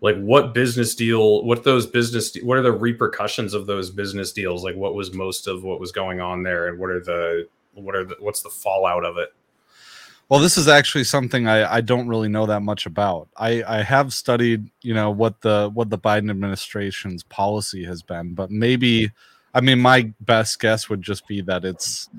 like 0.00 0.16
what 0.16 0.54
business 0.54 0.94
deal 0.94 1.44
what 1.44 1.64
those 1.64 1.86
business 1.86 2.34
what 2.42 2.58
are 2.58 2.62
the 2.62 2.72
repercussions 2.72 3.54
of 3.54 3.66
those 3.66 3.90
business 3.90 4.30
deals 4.32 4.62
like 4.62 4.76
what 4.76 4.94
was 4.94 5.14
most 5.14 5.46
of 5.46 5.64
what 5.64 5.80
was 5.80 5.90
going 5.90 6.20
on 6.20 6.42
there 6.42 6.68
and 6.68 6.78
what 6.78 6.90
are 6.90 7.00
the 7.00 7.48
what 7.72 7.94
are 7.94 8.04
the 8.04 8.14
what's 8.20 8.42
the 8.42 8.50
fallout 8.50 9.04
of 9.04 9.16
it 9.16 9.32
Well, 10.28 10.40
this 10.40 10.58
is 10.58 10.68
actually 10.68 11.04
something 11.04 11.46
I, 11.48 11.76
I 11.76 11.80
don't 11.80 12.08
really 12.08 12.28
know 12.28 12.46
that 12.46 12.62
much 12.62 12.84
about. 12.84 13.28
I, 13.36 13.62
I 13.62 13.82
have 13.82 14.12
studied, 14.12 14.68
you 14.82 14.92
know, 14.92 15.10
what 15.10 15.40
the 15.40 15.70
what 15.72 15.88
the 15.88 15.98
Biden 15.98 16.30
administration's 16.30 17.22
policy 17.22 17.84
has 17.84 18.02
been, 18.02 18.34
but 18.34 18.50
maybe 18.50 19.10
I 19.56 19.60
mean 19.62 19.80
my 19.80 20.12
best 20.20 20.60
guess 20.60 20.90
would 20.90 21.00
just 21.00 21.26
be 21.26 21.40
that 21.40 21.64
it's 21.64 22.10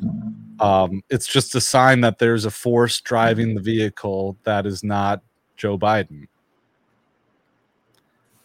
um 0.60 1.04
it's 1.12 1.28
just 1.28 1.54
a 1.54 1.62
sign 1.62 2.02
that 2.02 2.18
there's 2.18 2.46
a 2.46 2.52
force 2.52 3.00
driving 3.00 3.54
the 3.54 3.62
vehicle 3.62 4.36
that 4.44 4.66
is 4.66 4.84
not 4.84 5.22
Joe 5.56 5.78
Biden. 5.78 6.28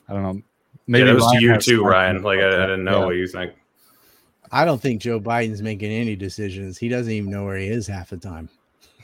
I 0.09 0.13
don't 0.13 0.23
know. 0.23 0.43
Maybe 0.87 1.07
yeah, 1.07 1.13
that 1.13 1.15
was 1.15 1.25
Ryan 1.25 1.41
to 1.41 1.47
you 1.47 1.59
too, 1.59 1.85
Ryan. 1.85 2.23
Like 2.23 2.41
I, 2.41 2.49
I 2.49 2.67
didn't 2.67 2.85
know 2.85 3.01
Yeah. 3.01 3.05
what 3.07 3.17
you 3.17 3.27
think. 3.27 3.53
I 4.51 4.67
don't 4.67 4.81
think 4.81 5.01
Joe 5.01 5.19
Biden's 5.19 5.63
making 5.63 5.91
any 5.91 6.15
decisions. 6.15 6.77
He 6.77 6.91
doesn't 6.91 7.11
even 7.11 7.31
know 7.31 7.45
where 7.45 7.57
he 7.57 7.69
is 7.69 7.87
half 7.87 8.11
the 8.11 8.19
time. 8.19 8.51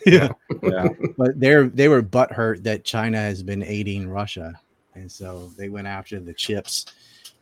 Yeah. 0.07 0.29
yeah. 0.63 0.89
but 1.17 1.41
they're 1.41 1.69
they 1.69 1.89
were 1.89 2.03
butthurt 2.03 2.63
that 2.63 2.85
China 2.85 3.19
has 3.19 3.43
been 3.43 3.65
aiding 3.65 4.07
Russia, 4.09 4.53
and 4.95 5.11
so 5.11 5.51
they 5.57 5.71
went 5.71 5.87
after 5.89 6.21
the 6.21 6.35
chips. 6.35 6.87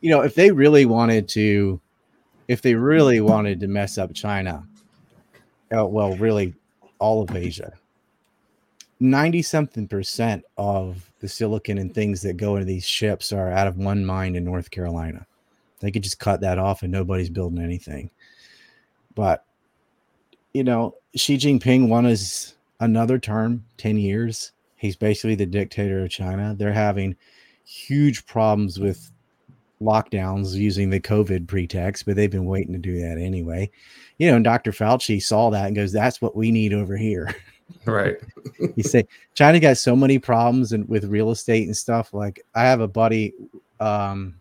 You 0.01 0.09
know, 0.09 0.21
if 0.21 0.33
they 0.33 0.49
really 0.49 0.85
wanted 0.85 1.27
to, 1.29 1.79
if 2.47 2.61
they 2.61 2.75
really 2.75 3.21
wanted 3.21 3.59
to 3.59 3.67
mess 3.67 3.97
up 3.97 4.13
China, 4.13 4.65
oh, 5.71 5.85
well, 5.85 6.15
really, 6.15 6.53
all 6.99 7.21
of 7.21 7.35
Asia, 7.35 7.73
ninety 8.99 9.41
something 9.41 9.87
percent 9.87 10.43
of 10.57 11.11
the 11.19 11.27
silicon 11.27 11.77
and 11.77 11.93
things 11.93 12.21
that 12.21 12.37
go 12.37 12.55
into 12.55 12.65
these 12.65 12.85
ships 12.85 13.31
are 13.31 13.51
out 13.51 13.67
of 13.67 13.77
one 13.77 14.05
mine 14.05 14.35
in 14.35 14.43
North 14.43 14.71
Carolina. 14.71 15.25
They 15.79 15.91
could 15.91 16.03
just 16.03 16.19
cut 16.19 16.41
that 16.41 16.57
off, 16.57 16.83
and 16.83 16.91
nobody's 16.91 17.29
building 17.29 17.63
anything. 17.63 18.09
But 19.15 19.45
you 20.53 20.63
know, 20.63 20.95
Xi 21.15 21.37
Jinping 21.37 21.87
won 21.87 22.05
his 22.05 22.55
another 22.79 23.19
term, 23.19 23.65
10 23.77 23.97
years. 23.97 24.51
He's 24.75 24.95
basically 24.95 25.35
the 25.35 25.45
dictator 25.45 26.03
of 26.03 26.09
China. 26.09 26.55
They're 26.57 26.73
having 26.73 27.15
huge 27.65 28.25
problems 28.25 28.79
with 28.79 29.11
lockdowns 29.81 30.53
using 30.53 30.89
the 30.89 30.99
COVID 30.99 31.47
pretext, 31.47 32.05
but 32.05 32.15
they've 32.15 32.31
been 32.31 32.45
waiting 32.45 32.73
to 32.73 32.79
do 32.79 32.99
that 32.99 33.17
anyway. 33.17 33.69
You 34.17 34.29
know, 34.29 34.35
and 34.35 34.43
Dr. 34.43 34.71
Fauci 34.71 35.21
saw 35.21 35.49
that 35.51 35.67
and 35.67 35.75
goes, 35.75 35.91
"That's 35.91 36.21
what 36.21 36.35
we 36.35 36.51
need 36.51 36.73
over 36.73 36.97
here." 36.97 37.35
Right. 37.85 38.17
he 38.75 38.83
said 38.83 39.07
China 39.33 39.59
got 39.59 39.77
so 39.77 39.95
many 39.95 40.19
problems 40.19 40.71
and 40.71 40.87
with 40.87 41.05
real 41.05 41.31
estate 41.31 41.67
and 41.67 41.75
stuff. 41.75 42.13
Like 42.13 42.45
I 42.55 42.63
have 42.63 42.81
a 42.81 42.87
buddy, 42.87 43.33
um, 43.79 44.35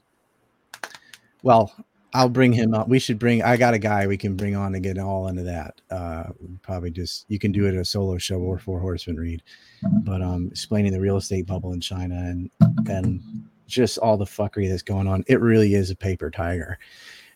well, 1.43 1.73
I'll 2.17 2.29
bring 2.29 2.53
him 2.53 2.73
up. 2.73 2.89
We 2.89 2.99
should 2.99 3.19
bring. 3.19 3.43
I 3.43 3.57
got 3.57 3.75
a 3.75 3.79
guy 3.79 4.07
we 4.07 4.17
can 4.17 4.37
bring 4.37 4.57
on 4.57 4.73
to 4.73 4.81
get 4.81 4.97
all 4.99 5.29
into 5.29 5.43
that. 5.43 5.81
Uh, 5.91 6.25
probably 6.63 6.91
just 6.91 7.27
you 7.29 7.39
can 7.39 7.53
do 7.53 7.67
it 7.67 7.75
a 7.75 7.85
solo 7.85 8.17
show 8.17 8.37
or 8.37 8.59
four 8.59 8.81
horsemen 8.81 9.17
read, 9.17 9.43
but 9.83 10.23
um, 10.23 10.49
explaining 10.51 10.93
the 10.93 11.01
real 11.01 11.19
estate 11.19 11.47
bubble 11.47 11.73
in 11.75 11.81
China 11.81 12.15
and 12.15 12.51
and 12.89 13.23
just 13.67 13.99
all 13.99 14.17
the 14.17 14.25
fuckery 14.25 14.69
that's 14.69 14.83
going 14.83 15.07
on. 15.07 15.25
It 15.27 15.41
really 15.41 15.75
is 15.75 15.91
a 15.91 15.97
paper 15.97 16.31
tiger, 16.31 16.79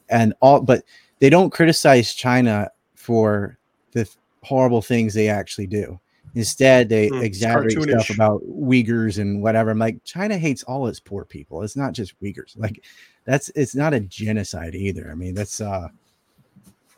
and 0.09 0.35
all. 0.41 0.61
But 0.61 0.85
they 1.19 1.31
don't 1.31 1.51
criticize 1.51 2.15
China 2.15 2.71
for 2.95 3.59
the 3.93 4.09
horrible 4.43 4.83
things 4.83 5.15
they 5.15 5.29
actually 5.29 5.67
do. 5.67 5.99
Instead, 6.35 6.89
they 6.89 7.07
it's 7.07 7.17
exaggerate 7.17 7.83
stuff 7.83 8.11
about 8.11 8.43
Uyghurs 8.45 9.19
and 9.19 9.43
whatever. 9.43 9.71
I'm 9.71 9.79
like, 9.79 10.03
China 10.05 10.39
hates 10.39 10.63
all 10.63 10.87
its 10.87 11.01
poor 11.01 11.25
people. 11.25 11.63
It's 11.63 11.77
not 11.77 11.93
just 11.93 12.21
Uyghurs. 12.23 12.57
Like, 12.57 12.85
that's 13.25 13.49
it's 13.57 13.75
not 13.75 13.95
a 13.95 14.01
genocide 14.01 14.75
either. 14.75 15.11
I 15.11 15.15
mean, 15.15 15.35
that's 15.35 15.61
uh, 15.61 15.89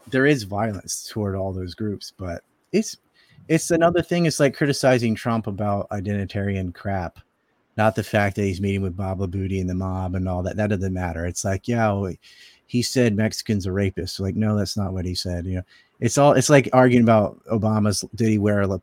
there 0.09 0.26
is 0.26 0.43
violence 0.43 1.09
toward 1.09 1.35
all 1.35 1.53
those 1.53 1.74
groups, 1.74 2.12
but 2.16 2.43
it's 2.72 2.99
it's 3.49 3.70
another 3.70 4.03
thing. 4.03 4.26
It's 4.26 4.41
like 4.41 4.55
criticizing 4.55 5.14
Trump 5.14 5.47
about 5.47 5.89
identitarian 5.91 6.74
crap, 6.74 7.18
not 7.77 7.95
the 7.95 8.05
fact 8.05 8.37
that 8.37 8.43
he's 8.45 8.61
meeting 8.61 8.83
with 8.83 8.97
Bob 8.97 9.18
Labooty 9.20 9.61
and 9.61 9.68
the 9.70 9.75
mob 9.75 10.14
and 10.14 10.29
all 10.29 10.43
that. 10.43 10.57
That 10.57 10.70
doesn't 10.70 10.93
matter. 10.93 11.25
It's 11.27 11.45
like, 11.45 11.66
yeah, 11.68 12.11
he 12.66 12.83
said 12.83 13.16
Mexicans 13.16 13.66
are 13.66 13.73
rapists. 13.73 14.20
Like, 14.20 14.35
no, 14.37 14.57
that's 14.57 14.77
not 14.77 14.93
what 14.93 15.05
he 15.05 15.14
said. 15.14 15.47
You 15.47 15.57
know, 15.57 15.62
it's 16.01 16.18
all 16.18 16.33
it's 16.35 16.51
like 16.51 16.68
arguing 16.73 17.03
about 17.05 17.43
Obama's 17.47 18.05
did 18.14 18.29
he 18.29 18.39
wear 18.39 18.61
a 18.62 18.81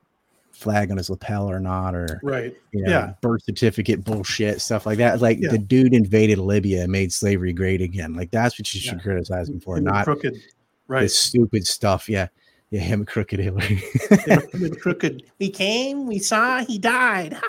flag 0.52 0.92
on 0.92 0.98
his 0.98 1.10
lapel 1.10 1.50
or 1.50 1.60
not, 1.60 1.96
or 1.96 2.20
Right. 2.22 2.54
you 2.74 2.84
know, 2.84 2.90
Yeah. 2.90 3.14
birth 3.22 3.44
certificate 3.44 4.04
bullshit, 4.04 4.60
stuff 4.60 4.86
like 4.86 4.98
that. 4.98 5.22
Like 5.22 5.40
Yeah. 5.40 5.52
the 5.52 5.58
dude 5.58 5.94
invaded 5.94 6.38
Libya 6.38 6.84
and 6.84 6.92
made 6.92 7.14
slavery 7.14 7.54
great 7.54 7.82
again. 7.82 8.14
Like 8.14 8.30
that's 8.32 8.60
what 8.60 8.74
you 8.74 8.82
should 8.82 8.98
Yeah. 8.98 9.04
criticize 9.04 9.48
him 9.50 9.60
for, 9.62 9.78
and 9.78 9.86
not 9.86 10.04
crooked. 10.04 10.34
the 10.34 10.42
Right. 10.88 11.10
stupid 11.12 11.66
stuff. 11.66 12.10
Yeah. 12.10 12.28
Yeah, 12.72 12.82
him 12.82 13.04
crooked 13.06 13.40
Hillary. 13.40 13.82
Him 14.28 14.76
crooked. 14.82 15.24
We 15.40 15.50
came, 15.50 16.06
we 16.06 16.20
saw, 16.20 16.64
he 16.64 16.78
died. 16.78 17.38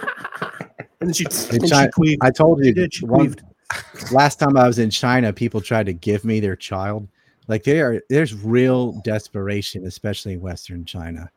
and 1.01 1.09
then 1.09 1.15
she, 1.15 1.25
and 1.51 1.67
she 1.69 2.19
I 2.21 2.31
told 2.31 2.59
you 2.59 2.67
She 2.67 2.73
did, 2.73 2.95
she 2.95 3.07
one, 3.07 3.35
last 4.13 4.39
time 4.39 4.57
I 4.57 4.67
was 4.67 4.79
in 4.79 4.91
China, 4.91 5.33
people 5.33 5.61
tried 5.61 5.87
to 5.87 5.93
give 5.93 6.25
me 6.25 6.41
their 6.41 6.57
child. 6.57 7.09
Like 7.49 7.65
they 7.65 7.81
are, 7.81 8.03
there's 8.09 8.35
real 8.35 8.93
desperation, 9.03 9.87
especially 9.87 10.35
in 10.35 10.41
Western 10.41 10.85
China. 10.85 11.31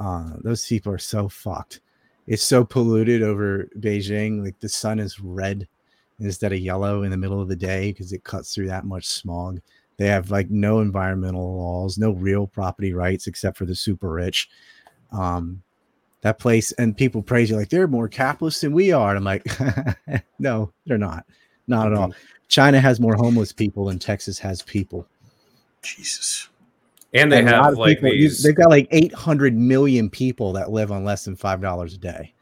Uh, 0.00 0.30
those 0.38 0.66
people 0.66 0.92
are 0.92 0.98
so 0.98 1.28
fucked. 1.28 1.80
It's 2.26 2.42
so 2.42 2.64
polluted 2.64 3.22
over 3.22 3.68
Beijing. 3.78 4.42
Like 4.44 4.58
the 4.60 4.68
sun 4.68 4.98
is 4.98 5.20
red 5.20 5.68
instead 6.18 6.52
of 6.52 6.58
yellow 6.58 7.02
in 7.02 7.10
the 7.10 7.16
middle 7.16 7.40
of 7.40 7.48
the 7.48 7.56
day 7.56 7.92
because 7.92 8.12
it 8.12 8.24
cuts 8.24 8.54
through 8.54 8.66
that 8.68 8.84
much 8.84 9.06
smog. 9.06 9.60
They 9.98 10.06
have 10.06 10.30
like 10.30 10.50
no 10.50 10.80
environmental 10.80 11.56
laws, 11.56 11.98
no 11.98 12.10
real 12.10 12.46
property 12.46 12.92
rights 12.92 13.26
except 13.26 13.56
for 13.56 13.66
the 13.66 13.74
super 13.74 14.10
rich. 14.10 14.48
Um, 15.12 15.62
that 16.26 16.38
place 16.40 16.72
and 16.72 16.96
people 16.96 17.22
praise 17.22 17.50
you 17.50 17.56
like 17.56 17.68
they're 17.68 17.86
more 17.86 18.08
capitalist 18.08 18.62
than 18.62 18.72
we 18.72 18.90
are. 18.92 19.14
And 19.14 19.18
I'm 19.18 19.24
like, 19.24 20.24
no, 20.38 20.72
they're 20.86 20.98
not. 20.98 21.24
Not 21.68 21.92
at 21.92 21.98
all. 21.98 22.08
Mm-hmm. 22.08 22.18
China 22.48 22.80
has 22.80 23.00
more 23.00 23.14
homeless 23.14 23.52
people 23.52 23.86
than 23.86 23.98
Texas 23.98 24.38
has 24.40 24.62
people. 24.62 25.06
Jesus. 25.82 26.48
And 27.14 27.32
they 27.32 27.38
And 27.38 27.48
a 27.48 27.52
lot 27.52 27.64
have 27.64 27.72
of 27.74 27.78
like 27.78 27.98
people- 27.98 28.10
these, 28.10 28.42
they've 28.42 28.54
got 28.54 28.70
like 28.70 28.88
800 28.90 29.54
million 29.54 30.10
people 30.10 30.52
that 30.54 30.70
live 30.70 30.90
on 30.92 31.04
less 31.04 31.24
than 31.24 31.36
five 31.36 31.60
dollars 31.60 31.94
a 31.94 31.98
day. 31.98 32.32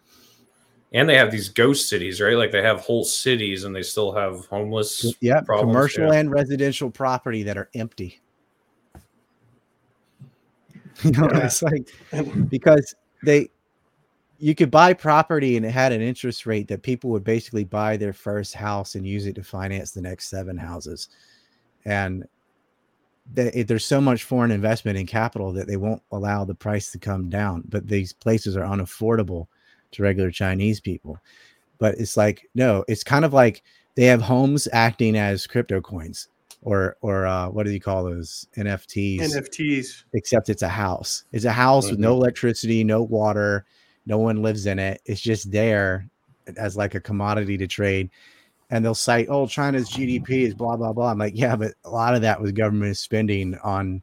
and 0.92 1.08
they 1.08 1.16
have 1.16 1.30
these 1.30 1.48
ghost 1.50 1.88
cities, 1.88 2.20
right? 2.20 2.36
Like 2.36 2.50
they 2.52 2.62
have 2.62 2.80
whole 2.80 3.04
cities, 3.04 3.64
and 3.64 3.74
they 3.76 3.82
still 3.82 4.12
have 4.12 4.46
homeless. 4.46 5.14
Yeah, 5.20 5.40
problems, 5.40 5.72
commercial 5.74 6.12
yeah. 6.12 6.20
and 6.20 6.30
residential 6.30 6.90
property 6.90 7.42
that 7.44 7.56
are 7.58 7.68
empty. 7.74 8.20
You 11.02 11.10
know, 11.10 11.28
Yeah. 11.32 11.46
it's 11.46 11.60
like 11.62 11.88
because 12.48 12.94
they 13.24 13.48
you 14.44 14.54
could 14.54 14.70
buy 14.70 14.92
property 14.92 15.56
and 15.56 15.64
it 15.64 15.70
had 15.70 15.90
an 15.90 16.02
interest 16.02 16.44
rate 16.44 16.68
that 16.68 16.82
people 16.82 17.08
would 17.08 17.24
basically 17.24 17.64
buy 17.64 17.96
their 17.96 18.12
first 18.12 18.52
house 18.52 18.94
and 18.94 19.06
use 19.06 19.26
it 19.26 19.34
to 19.36 19.42
finance 19.42 19.92
the 19.92 20.02
next 20.02 20.28
seven 20.28 20.58
houses. 20.58 21.08
And 21.86 22.28
they, 23.32 23.62
there's 23.62 23.86
so 23.86 24.02
much 24.02 24.24
foreign 24.24 24.50
investment 24.50 24.98
in 24.98 25.06
capital 25.06 25.50
that 25.54 25.66
they 25.66 25.78
won't 25.78 26.02
allow 26.12 26.44
the 26.44 26.54
price 26.54 26.92
to 26.92 26.98
come 26.98 27.30
down. 27.30 27.62
But 27.70 27.88
these 27.88 28.12
places 28.12 28.54
are 28.54 28.66
unaffordable 28.66 29.46
to 29.92 30.02
regular 30.02 30.30
Chinese 30.30 30.78
people. 30.78 31.16
But 31.78 31.94
it's 31.94 32.18
like, 32.18 32.46
no, 32.54 32.84
it's 32.86 33.02
kind 33.02 33.24
of 33.24 33.32
like 33.32 33.62
they 33.94 34.04
have 34.04 34.20
homes 34.20 34.68
acting 34.74 35.16
as 35.16 35.46
crypto 35.46 35.80
coins 35.80 36.28
or 36.60 36.98
or 37.00 37.24
uh, 37.24 37.48
what 37.48 37.64
do 37.64 37.72
you 37.72 37.80
call 37.80 38.04
those 38.04 38.46
NFTs? 38.58 39.20
NFTs. 39.20 40.04
except 40.12 40.50
it's 40.50 40.60
a 40.60 40.68
house. 40.68 41.24
It's 41.32 41.46
a 41.46 41.52
house 41.52 41.90
with 41.90 41.98
no 41.98 42.12
electricity, 42.12 42.84
no 42.84 43.02
water, 43.02 43.64
no 44.06 44.18
one 44.18 44.42
lives 44.42 44.66
in 44.66 44.78
it. 44.78 45.00
It's 45.04 45.20
just 45.20 45.50
there 45.50 46.08
as 46.56 46.76
like 46.76 46.94
a 46.94 47.00
commodity 47.00 47.56
to 47.58 47.66
trade. 47.66 48.10
And 48.70 48.84
they'll 48.84 48.94
cite, 48.94 49.28
oh, 49.28 49.46
China's 49.46 49.88
GDP 49.90 50.42
is 50.42 50.54
blah, 50.54 50.76
blah, 50.76 50.92
blah. 50.92 51.10
I'm 51.10 51.18
like, 51.18 51.36
yeah, 51.36 51.54
but 51.54 51.72
a 51.84 51.90
lot 51.90 52.14
of 52.14 52.22
that 52.22 52.40
was 52.40 52.52
government 52.52 52.96
spending 52.96 53.56
on 53.62 54.02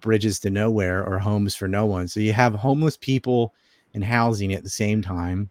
bridges 0.00 0.40
to 0.40 0.50
nowhere 0.50 1.04
or 1.04 1.18
homes 1.18 1.54
for 1.54 1.68
no 1.68 1.86
one. 1.86 2.08
So 2.08 2.20
you 2.20 2.32
have 2.32 2.54
homeless 2.54 2.96
people 2.96 3.54
and 3.94 4.04
housing 4.04 4.52
at 4.52 4.62
the 4.62 4.70
same 4.70 5.02
time. 5.02 5.50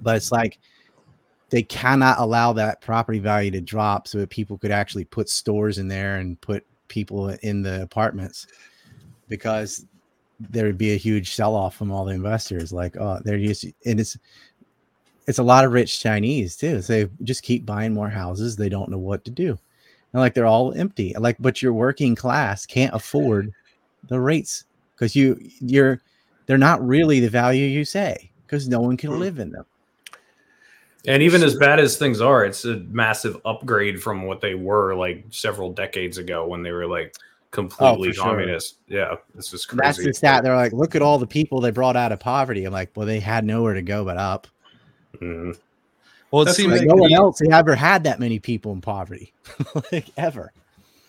But 0.00 0.16
it's 0.16 0.32
like 0.32 0.58
they 1.50 1.62
cannot 1.62 2.18
allow 2.18 2.52
that 2.54 2.80
property 2.80 3.18
value 3.18 3.50
to 3.52 3.60
drop 3.60 4.08
so 4.08 4.18
that 4.18 4.30
people 4.30 4.58
could 4.58 4.70
actually 4.70 5.04
put 5.04 5.28
stores 5.28 5.78
in 5.78 5.86
there 5.86 6.16
and 6.16 6.40
put 6.40 6.64
people 6.88 7.28
in 7.42 7.62
the 7.62 7.82
apartments 7.82 8.46
because 9.28 9.86
there 10.50 10.66
would 10.66 10.78
be 10.78 10.92
a 10.92 10.96
huge 10.96 11.34
sell 11.34 11.54
off 11.54 11.76
from 11.76 11.90
all 11.90 12.04
the 12.04 12.14
investors. 12.14 12.72
Like, 12.72 12.96
oh, 12.96 13.20
they're 13.24 13.36
used, 13.36 13.66
and 13.86 14.00
it's 14.00 14.16
it's 15.26 15.38
a 15.38 15.42
lot 15.42 15.64
of 15.64 15.72
rich 15.72 16.00
Chinese 16.00 16.56
too. 16.56 16.82
So 16.82 16.92
they 16.92 17.10
just 17.22 17.42
keep 17.42 17.64
buying 17.64 17.94
more 17.94 18.08
houses. 18.08 18.56
They 18.56 18.68
don't 18.68 18.90
know 18.90 18.98
what 18.98 19.24
to 19.24 19.30
do. 19.30 19.58
And 20.12 20.20
like 20.20 20.34
they're 20.34 20.46
all 20.46 20.72
empty. 20.74 21.14
Like, 21.18 21.36
but 21.38 21.62
your 21.62 21.72
working 21.72 22.14
class 22.14 22.66
can't 22.66 22.94
afford 22.94 23.52
the 24.08 24.20
rates 24.20 24.64
because 24.94 25.14
you 25.14 25.38
you're 25.60 26.00
they're 26.46 26.58
not 26.58 26.86
really 26.86 27.20
the 27.20 27.30
value 27.30 27.64
you 27.64 27.84
say 27.84 28.30
because 28.46 28.68
no 28.68 28.80
one 28.80 28.96
can 28.96 29.10
hmm. 29.10 29.18
live 29.18 29.38
in 29.38 29.50
them. 29.50 29.64
And 31.06 31.22
even 31.22 31.42
as 31.42 31.56
bad 31.56 31.80
as 31.80 31.96
things 31.96 32.20
are, 32.20 32.44
it's 32.44 32.64
a 32.64 32.76
massive 32.76 33.40
upgrade 33.44 34.00
from 34.00 34.22
what 34.22 34.40
they 34.40 34.54
were 34.54 34.94
like 34.94 35.24
several 35.30 35.72
decades 35.72 36.18
ago 36.18 36.46
when 36.46 36.62
they 36.62 36.70
were 36.70 36.86
like 36.86 37.16
completely 37.52 38.12
sure. 38.12 38.24
communist. 38.24 38.78
Yeah, 38.88 39.14
this 39.34 39.52
is 39.52 39.64
crazy. 39.64 39.82
That's 39.82 40.04
the 40.04 40.12
stat. 40.12 40.42
They're 40.42 40.56
like, 40.56 40.72
look 40.72 40.96
at 40.96 41.02
all 41.02 41.18
the 41.18 41.26
people 41.26 41.60
they 41.60 41.70
brought 41.70 41.96
out 41.96 42.10
of 42.10 42.18
poverty. 42.18 42.64
I'm 42.64 42.72
like, 42.72 42.90
well, 42.96 43.06
they 43.06 43.20
had 43.20 43.44
nowhere 43.44 43.74
to 43.74 43.82
go 43.82 44.04
but 44.04 44.16
up. 44.16 44.48
Mhm. 45.20 45.56
Well, 46.32 46.42
it 46.42 46.44
That's 46.46 46.56
seems 46.56 46.72
Like 46.72 46.88
no 46.88 46.94
one 46.94 47.12
else 47.12 47.40
ever 47.50 47.74
had 47.74 48.04
that 48.04 48.18
many 48.18 48.38
people 48.38 48.72
in 48.72 48.80
poverty, 48.80 49.32
like 49.92 50.10
ever. 50.16 50.52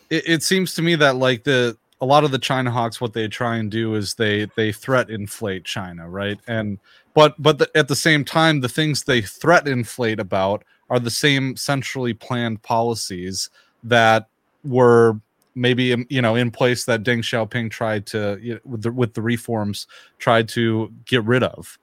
it, 0.10 0.28
it 0.28 0.44
seems 0.44 0.76
to 0.76 0.82
me 0.82 0.96
that 0.96 1.16
like 1.16 1.46
the 1.46 1.78
a 2.02 2.06
lot 2.06 2.26
of 2.26 2.32
the 2.32 2.40
China 2.40 2.70
hawks, 2.70 3.00
what 3.00 3.14
they 3.14 3.30
try 3.30 3.56
and 3.56 3.72
do 3.72 3.96
is 3.96 4.16
they 4.16 4.48
they 4.58 4.74
threat 4.74 5.10
inflate 5.10 5.64
China, 5.64 6.10
right? 6.10 6.38
And 6.48 6.78
but 7.14 7.42
but 7.42 7.58
the, 7.58 7.72
at 7.74 7.88
the 7.88 7.96
same 7.96 8.26
time, 8.26 8.60
the 8.60 8.70
things 8.70 9.04
they 9.04 9.22
threat 9.22 9.68
inflate 9.68 10.20
about 10.20 10.66
are 10.90 11.00
the 11.00 11.10
same 11.10 11.56
centrally 11.56 12.14
planned 12.14 12.62
policies 12.62 13.50
that 13.84 14.28
were 14.66 15.18
maybe 15.56 15.94
um, 15.94 16.06
you 16.10 16.22
know 16.22 16.36
in 16.36 16.52
place 16.52 16.86
that 16.86 17.04
Deng 17.04 17.20
Xiaoping 17.20 17.72
tried 17.72 18.06
to 18.08 18.38
you 18.42 18.56
know, 18.56 18.60
with 18.66 18.84
the 18.84 18.92
with 18.92 19.14
the 19.14 19.22
reforms 19.22 19.88
tried 20.20 20.50
to 20.50 20.92
get 21.06 21.24
rid 21.26 21.44
of. 21.44 21.78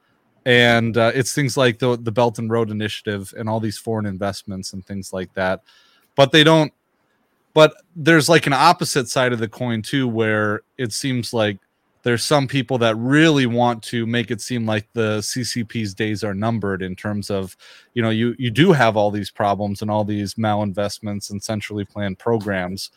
And 0.46 0.96
uh, 0.96 1.12
it's 1.14 1.34
things 1.34 1.56
like 1.56 1.78
the 1.78 1.96
the 1.96 2.12
Belt 2.12 2.38
and 2.38 2.50
Road 2.50 2.70
Initiative 2.70 3.32
and 3.36 3.48
all 3.48 3.60
these 3.60 3.78
foreign 3.78 4.06
investments 4.06 4.72
and 4.72 4.84
things 4.84 5.12
like 5.12 5.32
that. 5.34 5.62
But 6.16 6.32
they 6.32 6.44
don't 6.44 6.72
but 7.54 7.74
there's 7.96 8.28
like 8.28 8.46
an 8.46 8.52
opposite 8.52 9.08
side 9.08 9.32
of 9.32 9.38
the 9.38 9.48
coin 9.48 9.82
too 9.82 10.06
where 10.06 10.62
it 10.78 10.92
seems 10.92 11.32
like 11.32 11.58
there's 12.02 12.24
some 12.24 12.48
people 12.48 12.78
that 12.78 12.96
really 12.96 13.44
want 13.44 13.82
to 13.82 14.06
make 14.06 14.30
it 14.30 14.40
seem 14.40 14.64
like 14.64 14.88
the 14.94 15.18
ccp's 15.18 15.92
days 15.94 16.24
are 16.24 16.34
numbered 16.34 16.82
in 16.82 16.96
terms 16.96 17.30
of 17.30 17.56
you 17.94 18.02
know 18.02 18.10
you 18.10 18.34
you 18.38 18.50
do 18.50 18.72
have 18.72 18.96
all 18.96 19.10
these 19.10 19.30
problems 19.30 19.82
and 19.82 19.90
all 19.90 20.04
these 20.04 20.34
malinvestments 20.34 21.30
and 21.30 21.42
centrally 21.42 21.84
planned 21.84 22.18
programs 22.18 22.90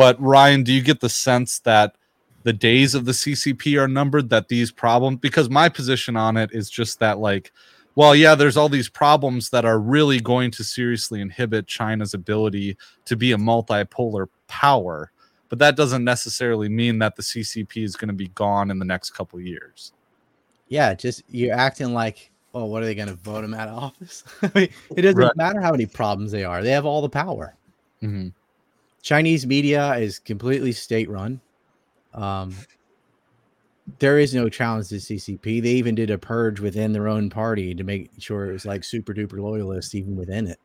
but 0.00 0.20
ryan 0.20 0.62
do 0.62 0.72
you 0.72 0.82
get 0.82 1.00
the 1.00 1.08
sense 1.08 1.58
that 1.60 1.96
the 2.42 2.52
days 2.54 2.94
of 2.94 3.04
the 3.04 3.12
CCP 3.12 3.78
are 3.78 3.86
numbered 3.86 4.30
that 4.30 4.48
these 4.48 4.72
problems 4.72 5.18
because 5.20 5.50
my 5.50 5.68
position 5.68 6.16
on 6.16 6.38
it 6.38 6.48
is 6.52 6.70
just 6.70 6.98
that 6.98 7.18
like 7.18 7.52
well 7.96 8.14
yeah 8.14 8.34
there's 8.34 8.56
all 8.56 8.68
these 8.70 8.88
problems 8.88 9.50
that 9.50 9.64
are 9.66 9.78
really 9.78 10.18
going 10.20 10.50
to 10.52 10.64
seriously 10.64 11.20
inhibit 11.20 11.66
China's 11.66 12.14
ability 12.14 12.78
to 13.04 13.14
be 13.14 13.32
a 13.32 13.36
multipolar 13.36 14.26
power 14.48 15.12
but 15.50 15.58
that 15.58 15.76
doesn't 15.76 16.04
necessarily 16.04 16.68
mean 16.68 16.98
that 17.00 17.16
the 17.16 17.22
CCP 17.22 17.84
is 17.84 17.96
going 17.96 18.08
to 18.08 18.14
be 18.14 18.28
gone 18.28 18.70
in 18.70 18.78
the 18.78 18.84
next 18.84 19.10
couple 19.10 19.38
years. 19.40 19.92
Yeah, 20.68 20.94
just 20.94 21.24
you're 21.28 21.56
acting 21.56 21.92
like, 21.92 22.30
oh, 22.54 22.66
what 22.66 22.82
are 22.82 22.86
they 22.86 22.94
going 22.94 23.08
to 23.08 23.14
vote 23.16 23.42
him 23.42 23.52
out 23.52 23.66
of 23.68 23.74
office? 23.82 24.22
I 24.42 24.50
mean, 24.54 24.68
it 24.96 25.02
doesn't 25.02 25.18
Right. 25.18 25.36
matter 25.36 25.60
how 25.60 25.72
many 25.72 25.86
problems 25.86 26.30
they 26.30 26.44
are; 26.44 26.62
they 26.62 26.70
have 26.70 26.86
all 26.86 27.02
the 27.02 27.08
power. 27.08 27.56
Mm-hmm. 28.00 28.28
Chinese 29.02 29.46
media 29.46 29.94
is 29.94 30.18
completely 30.18 30.72
state 30.72 31.08
run. 31.08 31.40
Um, 32.14 32.54
there 33.98 34.18
is 34.18 34.34
no 34.34 34.48
challenge 34.48 34.88
to 34.88 34.96
CCP. 34.96 35.62
They 35.62 35.70
even 35.70 35.94
did 35.94 36.10
a 36.10 36.18
purge 36.18 36.60
within 36.60 36.92
their 36.92 37.08
own 37.08 37.30
party 37.30 37.74
to 37.74 37.82
make 37.82 38.10
sure 38.18 38.48
it 38.48 38.52
was 38.52 38.66
like 38.66 38.84
super 38.84 39.14
duper 39.14 39.40
loyalists 39.40 39.94
even 39.94 40.16
within 40.16 40.46
it. 40.46 40.58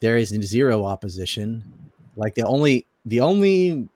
There 0.00 0.16
is 0.16 0.28
zero 0.28 0.84
opposition. 0.84 1.64
Like 2.16 2.34
the 2.34 2.46
only 2.46 2.86
the 3.04 3.20
only 3.20 3.88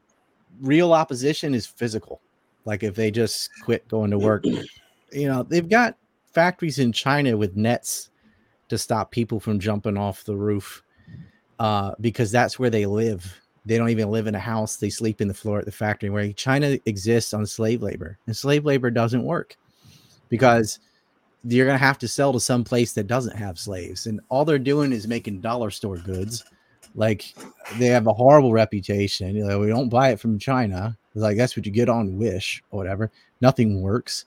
real 0.60 0.92
opposition 0.92 1.54
is 1.54 1.66
physical. 1.66 2.20
Like 2.64 2.82
if 2.82 2.94
they 2.94 3.10
just 3.10 3.50
quit 3.62 3.88
going 3.88 4.10
to 4.10 4.18
work, 4.18 4.44
you 4.44 5.28
know, 5.28 5.42
they've 5.42 5.68
got 5.68 5.96
factories 6.32 6.78
in 6.78 6.92
China 6.92 7.36
with 7.36 7.56
nets 7.56 8.10
to 8.68 8.78
stop 8.78 9.10
people 9.10 9.40
from 9.40 9.58
jumping 9.58 9.96
off 9.96 10.24
the 10.24 10.36
roof 10.36 10.82
uh, 11.58 11.92
because 12.00 12.30
that's 12.30 12.58
where 12.58 12.70
they 12.70 12.86
live. 12.86 13.40
They 13.66 13.76
don't 13.76 13.90
even 13.90 14.10
live 14.10 14.26
in 14.26 14.34
a 14.34 14.40
house; 14.40 14.76
they 14.76 14.90
sleep 14.90 15.20
in 15.20 15.28
the 15.28 15.34
floor 15.34 15.58
at 15.58 15.64
the 15.64 15.72
factory. 15.72 16.10
Where 16.10 16.32
China 16.32 16.78
exists 16.86 17.34
on 17.34 17.46
slave 17.46 17.82
labor, 17.82 18.18
and 18.26 18.36
slave 18.36 18.64
labor 18.64 18.90
doesn't 18.90 19.22
work 19.22 19.56
because 20.28 20.78
you're 21.44 21.66
gonna 21.66 21.78
have 21.78 21.98
to 21.98 22.08
sell 22.08 22.32
to 22.32 22.40
some 22.40 22.64
place 22.64 22.92
that 22.94 23.06
doesn't 23.06 23.36
have 23.36 23.58
slaves, 23.58 24.06
and 24.06 24.20
all 24.28 24.44
they're 24.44 24.58
doing 24.58 24.92
is 24.92 25.06
making 25.06 25.40
dollar 25.40 25.70
store 25.70 25.98
goods. 25.98 26.44
Like 26.94 27.34
they 27.78 27.86
have 27.86 28.06
a 28.06 28.12
horrible 28.12 28.52
reputation. 28.52 29.36
You 29.36 29.46
know, 29.46 29.60
we 29.60 29.68
don't 29.68 29.88
buy 29.88 30.10
it 30.10 30.20
from 30.20 30.38
China. 30.38 30.96
It's 31.14 31.22
like 31.22 31.36
that's 31.36 31.56
what 31.56 31.66
you 31.66 31.72
get 31.72 31.88
on 31.88 32.18
Wish 32.18 32.62
or 32.70 32.78
whatever. 32.78 33.10
Nothing 33.40 33.80
works, 33.82 34.24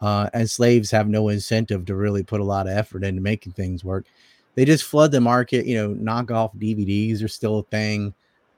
uh, 0.00 0.30
and 0.34 0.48
slaves 0.48 0.90
have 0.90 1.08
no 1.08 1.28
incentive 1.28 1.86
to 1.86 1.96
really 1.96 2.22
put 2.22 2.40
a 2.40 2.44
lot 2.44 2.66
of 2.66 2.76
effort 2.76 3.02
into 3.04 3.20
making 3.20 3.52
things 3.52 3.84
work 3.84 4.06
they 4.54 4.64
just 4.64 4.84
flood 4.84 5.12
the 5.12 5.20
market. 5.20 5.66
You 5.66 5.76
know, 5.76 5.94
knockoff 5.94 6.56
DVDs 6.56 7.22
are 7.22 7.28
still 7.28 7.58
a 7.58 7.62
thing. 7.64 8.14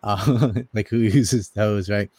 Uh, 0.06 0.52
like 0.72 0.88
who 0.88 0.98
uses 0.98 1.50
those, 1.50 1.90
right? 1.90 2.10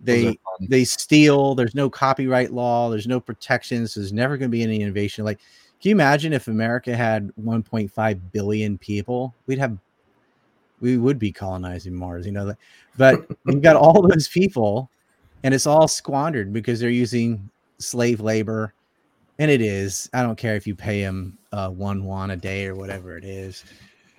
They 0.00 0.38
they 0.60 0.84
steal. 0.84 1.54
There's 1.54 1.74
no 1.74 1.90
copyright 1.90 2.52
law. 2.52 2.88
There's 2.88 3.06
no 3.06 3.20
protections. 3.20 3.94
There's 3.94 4.12
never 4.12 4.36
going 4.36 4.50
to 4.50 4.52
be 4.52 4.62
any 4.62 4.80
innovation. 4.80 5.24
Like, 5.24 5.38
can 5.80 5.90
you 5.90 5.94
imagine 5.94 6.32
if 6.32 6.48
America 6.48 6.96
had 6.96 7.30
1.5 7.40 8.20
billion 8.32 8.78
people? 8.78 9.34
We'd 9.46 9.58
have 9.58 9.76
we 10.80 10.96
would 10.96 11.18
be 11.18 11.30
colonizing 11.30 11.94
Mars. 11.94 12.24
You 12.24 12.32
know 12.32 12.46
that, 12.46 12.58
but 12.96 13.28
we've 13.44 13.62
got 13.62 13.76
all 13.76 14.00
those 14.00 14.28
people, 14.28 14.88
and 15.42 15.52
it's 15.52 15.66
all 15.66 15.86
squandered 15.86 16.52
because 16.52 16.80
they're 16.80 16.90
using 16.90 17.50
slave 17.78 18.20
labor 18.20 18.74
and 19.38 19.50
it 19.50 19.60
is 19.60 20.10
i 20.12 20.22
don't 20.22 20.36
care 20.36 20.56
if 20.56 20.66
you 20.66 20.74
pay 20.74 21.00
them 21.00 21.38
uh, 21.52 21.68
one 21.68 22.04
won 22.04 22.32
a 22.32 22.36
day 22.36 22.66
or 22.66 22.74
whatever 22.74 23.16
it 23.16 23.24
is 23.24 23.64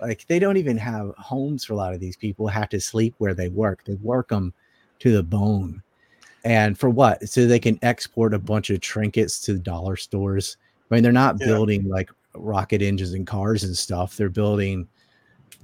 like 0.00 0.26
they 0.26 0.38
don't 0.38 0.56
even 0.56 0.76
have 0.76 1.12
homes 1.18 1.64
for 1.64 1.72
a 1.74 1.76
lot 1.76 1.92
of 1.94 2.00
these 2.00 2.16
people 2.16 2.46
have 2.48 2.68
to 2.68 2.80
sleep 2.80 3.14
where 3.18 3.34
they 3.34 3.48
work 3.48 3.82
they 3.84 3.94
work 3.94 4.28
them 4.28 4.52
to 4.98 5.12
the 5.12 5.22
bone 5.22 5.82
and 6.44 6.78
for 6.78 6.88
what 6.90 7.28
so 7.28 7.46
they 7.46 7.58
can 7.58 7.78
export 7.82 8.32
a 8.34 8.38
bunch 8.38 8.70
of 8.70 8.80
trinkets 8.80 9.40
to 9.40 9.58
dollar 9.58 9.96
stores 9.96 10.56
i 10.90 10.94
mean 10.94 11.02
they're 11.02 11.12
not 11.12 11.36
Yeah. 11.40 11.46
building 11.46 11.88
like 11.88 12.10
rocket 12.34 12.80
engines 12.82 13.12
and 13.12 13.26
cars 13.26 13.64
and 13.64 13.76
stuff 13.76 14.16
they're 14.16 14.28
building 14.28 14.86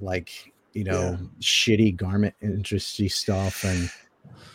like 0.01 0.51
you 0.73 0.83
know 0.83 1.17
Yeah. 1.19 1.27
shitty 1.39 1.95
garment 1.95 2.35
industry 2.41 3.07
stuff 3.07 3.63
and 3.63 3.89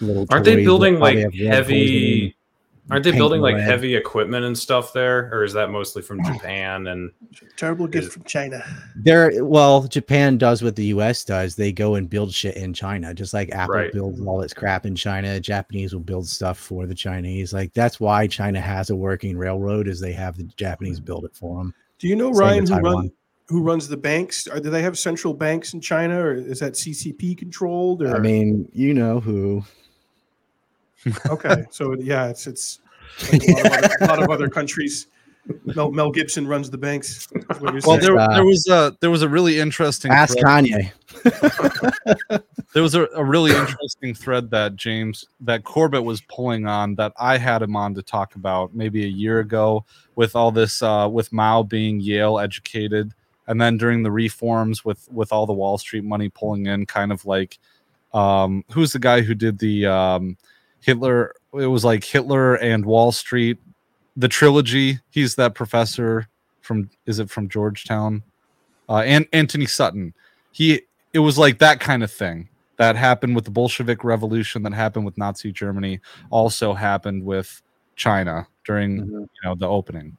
little 0.01 0.27
Aren't 0.31 0.45
they 0.45 0.65
building 0.65 0.99
like 0.99 1.21
probably 1.21 1.47
have 1.47 1.65
poisoning. 1.67 1.77
heavy? 1.77 2.37
Aren't 2.91 3.05
they 3.05 3.13
paint 3.13 3.21
building 3.21 3.41
like 3.41 3.55
red. 3.55 3.65
heavy 3.65 3.95
equipment 3.95 4.45
and 4.45 4.59
stuff 4.59 4.93
there, 4.93 5.31
or 5.33 5.45
is 5.45 5.53
that 5.53 5.71
mostly 5.71 6.03
from 6.03 6.23
Japan? 6.25 6.89
And 6.89 7.13
Terrible 7.57 7.87
gift 7.87 8.09
Is- 8.09 8.13
from 8.15 8.25
China. 8.25 8.63
There, 8.97 9.45
well, 9.45 9.85
Japan 9.85 10.37
does 10.37 10.63
what 10.63 10.75
the 10.75 10.87
U.S. 10.87 11.25
does. 11.25 11.55
They 11.55 11.71
go 11.73 11.95
and 11.95 12.11
build 12.11 12.33
shit 12.35 12.57
in 12.57 12.75
China, 12.75 13.15
just 13.15 13.33
like 13.35 13.51
Apple 13.53 13.75
Right. 13.77 13.93
builds 13.93 14.21
all 14.21 14.41
its 14.43 14.53
crap 14.53 14.85
in 14.85 14.97
China. 14.97 15.39
Japanese 15.39 15.93
will 15.95 16.01
build 16.01 16.27
stuff 16.27 16.59
for 16.59 16.87
the 16.87 16.95
Chinese. 16.95 17.53
Like 17.53 17.73
that's 17.73 18.01
why 18.01 18.27
China 18.27 18.61
has 18.61 18.91
a 18.91 18.97
working 18.97 19.39
railroad, 19.39 19.87
is 19.87 20.01
they 20.01 20.13
have 20.13 20.37
the 20.37 20.45
Japanese 20.57 20.99
build 20.99 21.25
it 21.25 21.35
for 21.37 21.59
them. 21.59 21.73
Do 22.01 22.09
you 22.09 22.17
know 22.17 22.33
Same 22.33 22.41
Ryan 22.41 22.67
who 22.67 22.75
run 22.81 23.13
who 23.47 23.63
runs 23.63 23.87
the 23.87 23.97
banks? 23.97 24.49
Are, 24.49 24.59
do 24.59 24.71
they 24.71 24.83
have 24.83 24.99
central 24.99 25.35
banks 25.35 25.73
in 25.75 25.81
China, 25.81 26.19
or 26.21 26.35
is 26.35 26.59
that 26.61 26.73
CCP 26.73 27.39
controlled? 27.39 28.03
Or 28.03 28.17
I 28.17 28.19
mean, 28.19 28.69
you 28.73 28.93
know 28.93 29.21
who? 29.21 29.63
Okay, 31.29 31.65
so 31.71 31.95
yeah, 31.95 32.29
it's 32.29 32.47
it's 32.47 32.81
like 33.33 33.43
a, 33.43 33.53
lot 33.53 33.67
of 33.67 33.73
other, 33.73 33.97
a 34.01 34.07
lot 34.07 34.23
of 34.23 34.31
other 34.31 34.49
countries. 34.49 35.07
Mel, 35.65 35.91
Mel 35.91 36.11
Gibson 36.13 36.47
runs 36.47 36.71
the 36.71 36.79
banks. 36.79 37.27
is 37.35 37.43
what 37.61 37.73
you're 37.73 37.73
Well, 37.73 37.83
saying. 37.83 38.01
there, 38.01 38.17
uh, 38.19 38.35
there 38.35 38.45
was 38.45 38.67
a 38.69 38.97
there 39.01 39.11
was 39.11 39.23
a 39.23 39.29
really 39.29 39.59
interesting 39.59 40.13
Ask 40.13 40.39
thread- 40.39 40.65
Kanye. 40.65 40.93
there 42.75 42.83
was 42.83 42.95
a, 42.95 43.09
a 43.15 43.25
really 43.25 43.51
interesting 43.51 44.15
thread 44.15 44.51
that 44.51 44.77
James 44.77 45.25
that 45.41 45.65
Corbett 45.65 46.05
was 46.05 46.21
pulling 46.23 46.67
on 46.67 46.95
that 46.95 47.13
I 47.19 47.39
had 47.39 47.61
him 47.63 47.75
on 47.77 47.93
to 47.95 48.03
talk 48.03 48.35
about 48.37 48.75
maybe 48.75 49.05
a 49.05 49.09
year 49.09 49.41
ago 49.41 49.85
with 50.15 50.37
all 50.37 50.53
this 50.53 50.81
uh, 50.83 51.09
with 51.11 51.33
Mao 51.33 51.63
being 51.65 52.01
Yale 52.01 52.39
educated 52.39 53.13
and 53.49 53.61
then 53.61 53.77
during 53.77 54.03
the 54.05 54.11
reforms 54.13 54.85
with 54.85 55.09
with 55.11 55.33
all 55.33 55.47
the 55.47 55.53
Wall 55.53 55.77
Street 55.77 56.05
money 56.05 56.29
pulling 56.29 56.67
in 56.67 56.87
kind 56.87 57.11
of 57.13 57.25
like 57.27 57.59
um, 58.15 58.65
who's 58.71 58.93
the 58.93 58.99
guy 59.01 59.23
who 59.23 59.35
did 59.35 59.59
the 59.59 59.87
um, 59.87 60.37
Hitler 60.83 61.35
it 61.55 61.67
was 61.67 61.85
like 61.85 62.05
Hitler 62.05 62.57
and 62.57 62.85
Wall 62.85 63.13
Street 63.13 63.59
the 64.17 64.29
trilogy 64.29 64.99
he's 65.11 65.35
that 65.37 65.55
professor 65.55 66.29
from 66.61 66.91
is 67.07 67.19
it 67.19 67.31
from 67.31 67.49
Georgetown 67.49 68.23
uh, 68.89 68.99
and 68.99 69.27
Antony 69.33 69.67
Sutton 69.67 70.13
he 70.53 70.83
it 71.13 71.21
was 71.21 71.39
like 71.39 71.59
that 71.59 71.81
kind 71.81 72.03
of 72.03 72.11
thing 72.13 72.49
that 72.79 72.97
happened 72.97 73.37
with 73.37 73.45
the 73.45 73.51
Bolshevik 73.51 74.03
Revolution, 74.03 74.63
that 74.65 74.73
happened 74.73 75.05
with 75.05 75.17
Nazi 75.19 75.53
Germany, 75.53 76.01
also 76.31 76.73
happened 76.73 77.23
with 77.23 77.63
China 77.97 78.47
during 78.65 79.03
Mhm. 79.03 79.21
you 79.21 79.29
know 79.45 79.55
the 79.55 79.69
opening. 79.69 80.17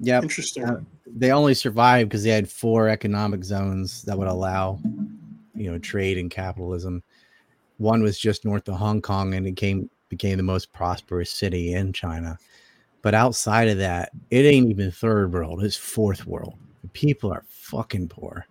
Yeah, 0.00 0.20
Interesting. 0.20 0.64
Uh, 0.64 0.80
they 1.06 1.32
only 1.32 1.54
survived 1.54 2.10
because 2.10 2.22
they 2.22 2.30
had 2.30 2.48
four 2.48 2.88
economic 2.88 3.42
zones 3.42 4.02
that 4.02 4.16
would 4.16 4.28
allow, 4.28 4.78
you 5.54 5.70
know, 5.70 5.78
trade 5.78 6.18
and 6.18 6.30
capitalism. 6.30 7.02
One 7.78 8.02
was 8.02 8.18
just 8.18 8.44
north 8.44 8.68
of 8.68 8.76
Hong 8.76 9.00
Kong, 9.00 9.34
and 9.34 9.46
it 9.46 9.56
came 9.56 9.88
became 10.08 10.36
the 10.36 10.42
most 10.42 10.72
prosperous 10.72 11.30
city 11.30 11.74
in 11.74 11.92
China. 11.92 12.38
But 13.02 13.14
outside 13.14 13.68
of 13.68 13.78
that, 13.78 14.10
it 14.30 14.44
ain't 14.44 14.68
even 14.68 14.90
third 14.90 15.32
world; 15.32 15.62
it's 15.62 15.76
fourth 15.76 16.26
world. 16.26 16.58
People 16.92 17.32
are 17.32 17.44
fucking 17.48 18.08
poor, 18.08 18.46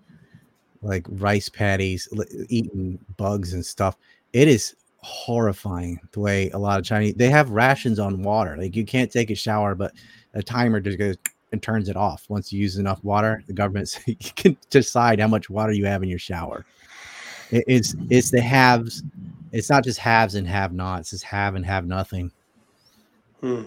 like 0.81 1.05
rice 1.09 1.49
paddies, 1.49 2.07
li- 2.11 2.45
eating 2.49 2.99
bugs 3.17 3.53
and 3.53 3.65
stuff. 3.65 3.97
It 4.33 4.47
is 4.47 4.75
horrifying 4.99 5.99
the 6.11 6.19
way 6.19 6.49
a 6.51 6.57
lot 6.57 6.79
of 6.79 6.85
Chinese 6.85 7.13
they 7.15 7.29
have 7.29 7.49
rations 7.51 7.99
on 7.99 8.23
water. 8.23 8.57
Like 8.57 8.75
you 8.75 8.85
can't 8.85 9.11
take 9.11 9.29
a 9.29 9.35
shower, 9.35 9.75
but 9.75 9.93
a 10.33 10.43
timer 10.43 10.79
just 10.79 10.97
goes 10.97 11.17
and 11.51 11.61
turns 11.61 11.89
it 11.89 11.95
off 11.95 12.25
once 12.29 12.51
you 12.51 12.59
use 12.59 12.77
enough 12.77 13.03
water. 13.03 13.43
The 13.47 13.53
government 13.53 13.97
can 14.35 14.57
decide 14.69 15.19
how 15.19 15.27
much 15.27 15.49
water 15.49 15.71
you 15.71 15.85
have 15.85 16.03
in 16.03 16.09
your 16.09 16.19
shower. 16.19 16.65
It- 17.51 17.63
it's 17.67 17.95
it's 18.09 18.31
the 18.31 18.41
haves. 18.41 19.03
It's 19.51 19.69
not 19.69 19.83
just 19.83 19.99
haves 19.99 20.35
and 20.35 20.47
have 20.47 20.73
nots. 20.73 21.13
It's 21.13 21.23
have 21.23 21.55
and 21.55 21.65
have 21.65 21.85
nothing. 21.85 22.31
Hmm. 23.41 23.63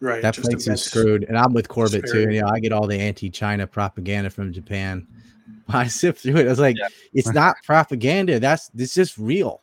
Right. 0.00 0.22
That 0.22 0.36
place 0.36 0.68
is 0.68 0.82
screwed. 0.82 1.24
And 1.24 1.36
I'm 1.36 1.52
with 1.52 1.68
Corbett 1.68 2.04
too. 2.10 2.30
You 2.30 2.42
know, 2.42 2.48
I 2.48 2.60
get 2.60 2.72
all 2.72 2.86
the 2.86 2.98
anti-China 2.98 3.66
propaganda 3.66 4.30
from 4.30 4.52
Japan. 4.52 5.06
I 5.68 5.86
sift 5.88 6.20
through 6.22 6.36
it. 6.36 6.46
I 6.46 6.50
was 6.50 6.60
like, 6.60 6.76
Yeah. 6.78 6.88
it's 7.14 7.32
not 7.32 7.56
propaganda. 7.64 8.38
That's 8.38 8.70
it's 8.76 8.94
just 8.94 9.18
real. 9.18 9.62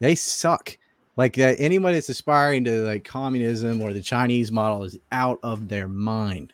They 0.00 0.14
suck. 0.14 0.76
Like 1.16 1.38
uh, 1.38 1.54
anybody 1.58 1.94
that's 1.94 2.08
aspiring 2.08 2.64
to 2.64 2.82
like 2.84 3.04
communism 3.04 3.80
or 3.80 3.92
the 3.92 4.02
Chinese 4.02 4.50
model 4.50 4.82
is 4.84 4.98
out 5.12 5.38
of 5.42 5.68
their 5.68 5.88
mind. 5.88 6.52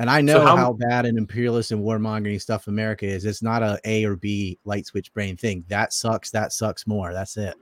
And 0.00 0.08
I 0.08 0.22
know 0.22 0.40
how- 0.40 0.56
how, 0.56 0.72
bad 0.72 1.04
and 1.04 1.18
imperialist 1.18 1.72
and 1.72 1.84
warmongering 1.84 2.40
stuff 2.40 2.68
America 2.68 3.04
is. 3.06 3.26
It's 3.26 3.42
not 3.42 3.62
a 3.62 3.78
A 3.84 4.04
or 4.04 4.16
B 4.16 4.58
light 4.64 4.86
switch 4.86 5.12
brain 5.12 5.36
thing. 5.36 5.62
That 5.68 5.92
sucks. 5.92 6.30
That 6.30 6.54
sucks 6.54 6.86
more. 6.86 7.12
That's 7.12 7.36
it. 7.36 7.54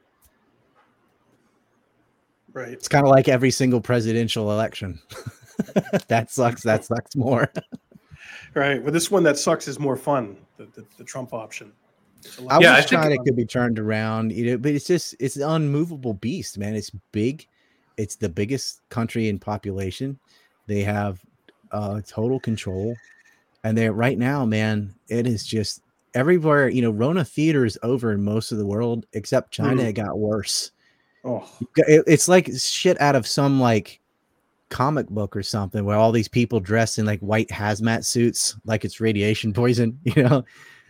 Right. 2.52 2.68
It's 2.68 2.88
kind 2.88 3.04
of 3.04 3.10
like 3.10 3.28
every 3.28 3.50
single 3.50 3.80
presidential 3.80 4.52
election. 4.52 5.00
that 6.08 6.30
sucks. 6.30 6.62
That 6.62 6.84
sucks 6.84 7.16
more. 7.16 7.50
Right. 8.54 8.80
Well, 8.82 8.92
this 8.92 9.10
one 9.10 9.22
that 9.24 9.36
sucks 9.36 9.68
is 9.68 9.78
more 9.78 9.96
fun. 9.96 10.36
The, 10.56 10.66
the, 10.74 10.84
the 10.96 11.04
Trump 11.04 11.34
option. 11.34 11.72
I 12.48 12.60
Yeah, 12.60 12.72
I 12.72 12.76
wish 12.76 12.88
think- 12.88 13.02
China 13.02 13.16
could 13.24 13.36
be 13.36 13.46
turned 13.46 13.78
around, 13.78 14.32
you 14.32 14.46
know, 14.52 14.58
but 14.58 14.72
it's 14.72 14.86
just 14.86 15.14
it's 15.20 15.36
an 15.36 15.42
unmovable 15.42 16.14
beast, 16.14 16.56
man. 16.56 16.74
It's 16.74 16.90
big. 17.12 17.46
It's 17.96 18.14
the 18.16 18.28
biggest 18.28 18.80
country 18.90 19.28
in 19.28 19.38
population. 19.40 20.18
They 20.66 20.82
have 20.82 21.20
uh 21.72 22.00
total 22.06 22.40
control. 22.40 22.94
And 23.64 23.76
they 23.76 23.88
right 23.90 24.18
now, 24.18 24.44
man, 24.44 24.94
it 25.08 25.26
is 25.26 25.44
just 25.44 25.82
everywhere, 26.14 26.68
you 26.68 26.80
know, 26.82 26.90
Rona 26.90 27.24
theater 27.24 27.64
is 27.64 27.78
over 27.82 28.12
in 28.12 28.22
most 28.22 28.52
of 28.52 28.58
the 28.58 28.66
world 28.66 29.06
except 29.12 29.50
China. 29.52 29.82
Mm. 29.82 29.88
It 29.88 29.92
got 29.94 30.18
worse. 30.18 30.70
Oh, 31.24 31.48
It- 31.76 32.04
it's 32.06 32.28
like 32.28 32.50
shit 32.56 33.00
out 33.00 33.16
of 33.16 33.26
some 33.26 33.60
like 33.60 34.00
comic 34.70 35.08
book 35.08 35.34
or 35.34 35.42
something 35.42 35.84
where 35.84 35.96
all 35.96 36.12
these 36.12 36.28
people 36.28 36.60
dressed 36.60 36.98
in 36.98 37.06
like 37.06 37.20
white 37.20 37.48
hazmat 37.48 38.04
suits 38.04 38.54
like 38.66 38.84
it's 38.84 39.00
radiation 39.00 39.50
poison 39.50 39.98
you 40.04 40.22
know 40.22 40.44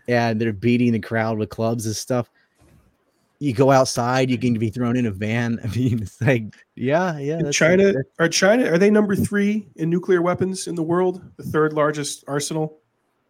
and 0.08 0.40
they're 0.40 0.52
beating 0.52 0.90
the 0.90 0.98
crowd 0.98 1.38
with 1.38 1.48
clubs 1.48 1.86
and 1.86 1.94
stuff 1.94 2.28
you 3.40 3.52
go 3.52 3.70
outside 3.70 4.30
you 4.30 4.36
can 4.38 4.50
mm-hmm. 4.54 4.60
be 4.60 4.70
thrown 4.70 4.96
in 4.96 5.06
a 5.06 5.10
van 5.10 5.58
i 5.64 5.66
mean 5.68 6.02
it's 6.02 6.20
like 6.20 6.56
yeah 6.74 7.18
yeah 7.18 7.38
that's 7.42 7.56
China 7.56 7.92
like- 7.92 8.04
are 8.18 8.28
China 8.28 8.70
are 8.70 8.78
they 8.78 8.90
number 8.90 9.14
three 9.14 9.68
in 9.76 9.88
nuclear 9.90 10.22
weapons 10.22 10.66
in 10.66 10.74
the 10.74 10.82
world? 10.82 11.22
The 11.36 11.44
third 11.44 11.72
largest 11.72 12.24
arsenal 12.26 12.78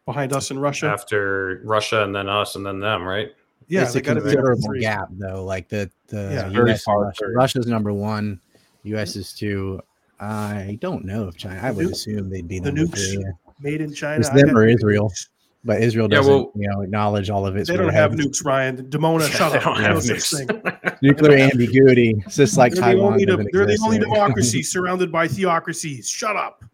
behind 0.06 0.32
us 0.32 0.50
and 0.50 0.61
Russia. 0.62 0.86
After 0.88 1.61
Russia 1.64 2.02
and 2.04 2.14
then 2.14 2.28
us 2.28 2.56
and 2.56 2.64
then 2.64 2.80
them, 2.80 3.04
right? 3.04 3.28
yeah, 3.68 3.82
it's 3.82 3.92
they 3.92 3.98
a 3.98 4.02
got 4.02 4.14
to 4.14 4.20
be 4.20 4.30
considerable 4.30 4.72
gap 4.80 5.09
though 5.12 5.44
like 5.44 5.68
the 5.68 5.90
the 6.06 6.48
Yeah. 6.54 6.62
US, 6.62 6.82
far 6.84 7.02
Russia. 7.04 7.24
third. 7.26 7.34
russia's 7.36 7.66
number 7.66 7.92
one 7.92 8.40
us 8.84 9.14
is 9.16 9.34
two 9.34 9.78
i 10.20 10.78
don't 10.80 11.04
know 11.04 11.28
if 11.28 11.36
china 11.36 11.61
i 11.62 11.70
would 11.70 11.86
nuke- 11.88 11.92
assume 11.92 12.30
they'd 12.30 12.48
be 12.48 12.59
the 12.59 12.72
number 12.72 12.96
nukes. 12.96 13.12
three. 13.14 13.24
Made 13.61 13.80
in 13.82 13.92
China. 13.92 14.20
It's 14.20 14.30
them 14.30 14.46
got 14.46 14.56
or 14.56 14.66
nukes. 14.66 15.28
Israel. 15.64 15.76
but 15.76 15.82
israel 15.82 16.09
doesn't 16.09 16.32
well- 16.32 16.52
you 16.54 16.68
know 16.68 16.82
acknowledge 16.82 17.30
all 17.30 17.46
of 17.46 17.56
it. 17.56 17.66
They 17.66 17.76
don't 17.76 17.92
have 17.92 18.12
nukes, 18.12 18.44
Ryan. 18.44 18.86
Dimona, 18.88 19.28
shut 19.30 19.52
they 19.52 19.59
up. 19.59 19.64
don't 19.64 19.80
have 19.80 19.96
nukes. 19.98 20.98
nuclear 21.02 21.36
ambiguity. 21.38 22.14
It's 22.26 22.36
just 22.42 22.56
like 22.56 22.72
they're 22.72 22.82
Taiwan. 22.82 23.16
the 23.18 23.30
only, 23.30 23.46
they're 23.52 23.66
the 23.66 23.78
only 23.82 23.98
democracy 23.98 24.62
surrounded 24.62 25.11
by 25.12 25.26
theocracies. 25.28 26.09
Shut 26.09 26.36
up. 26.36 26.64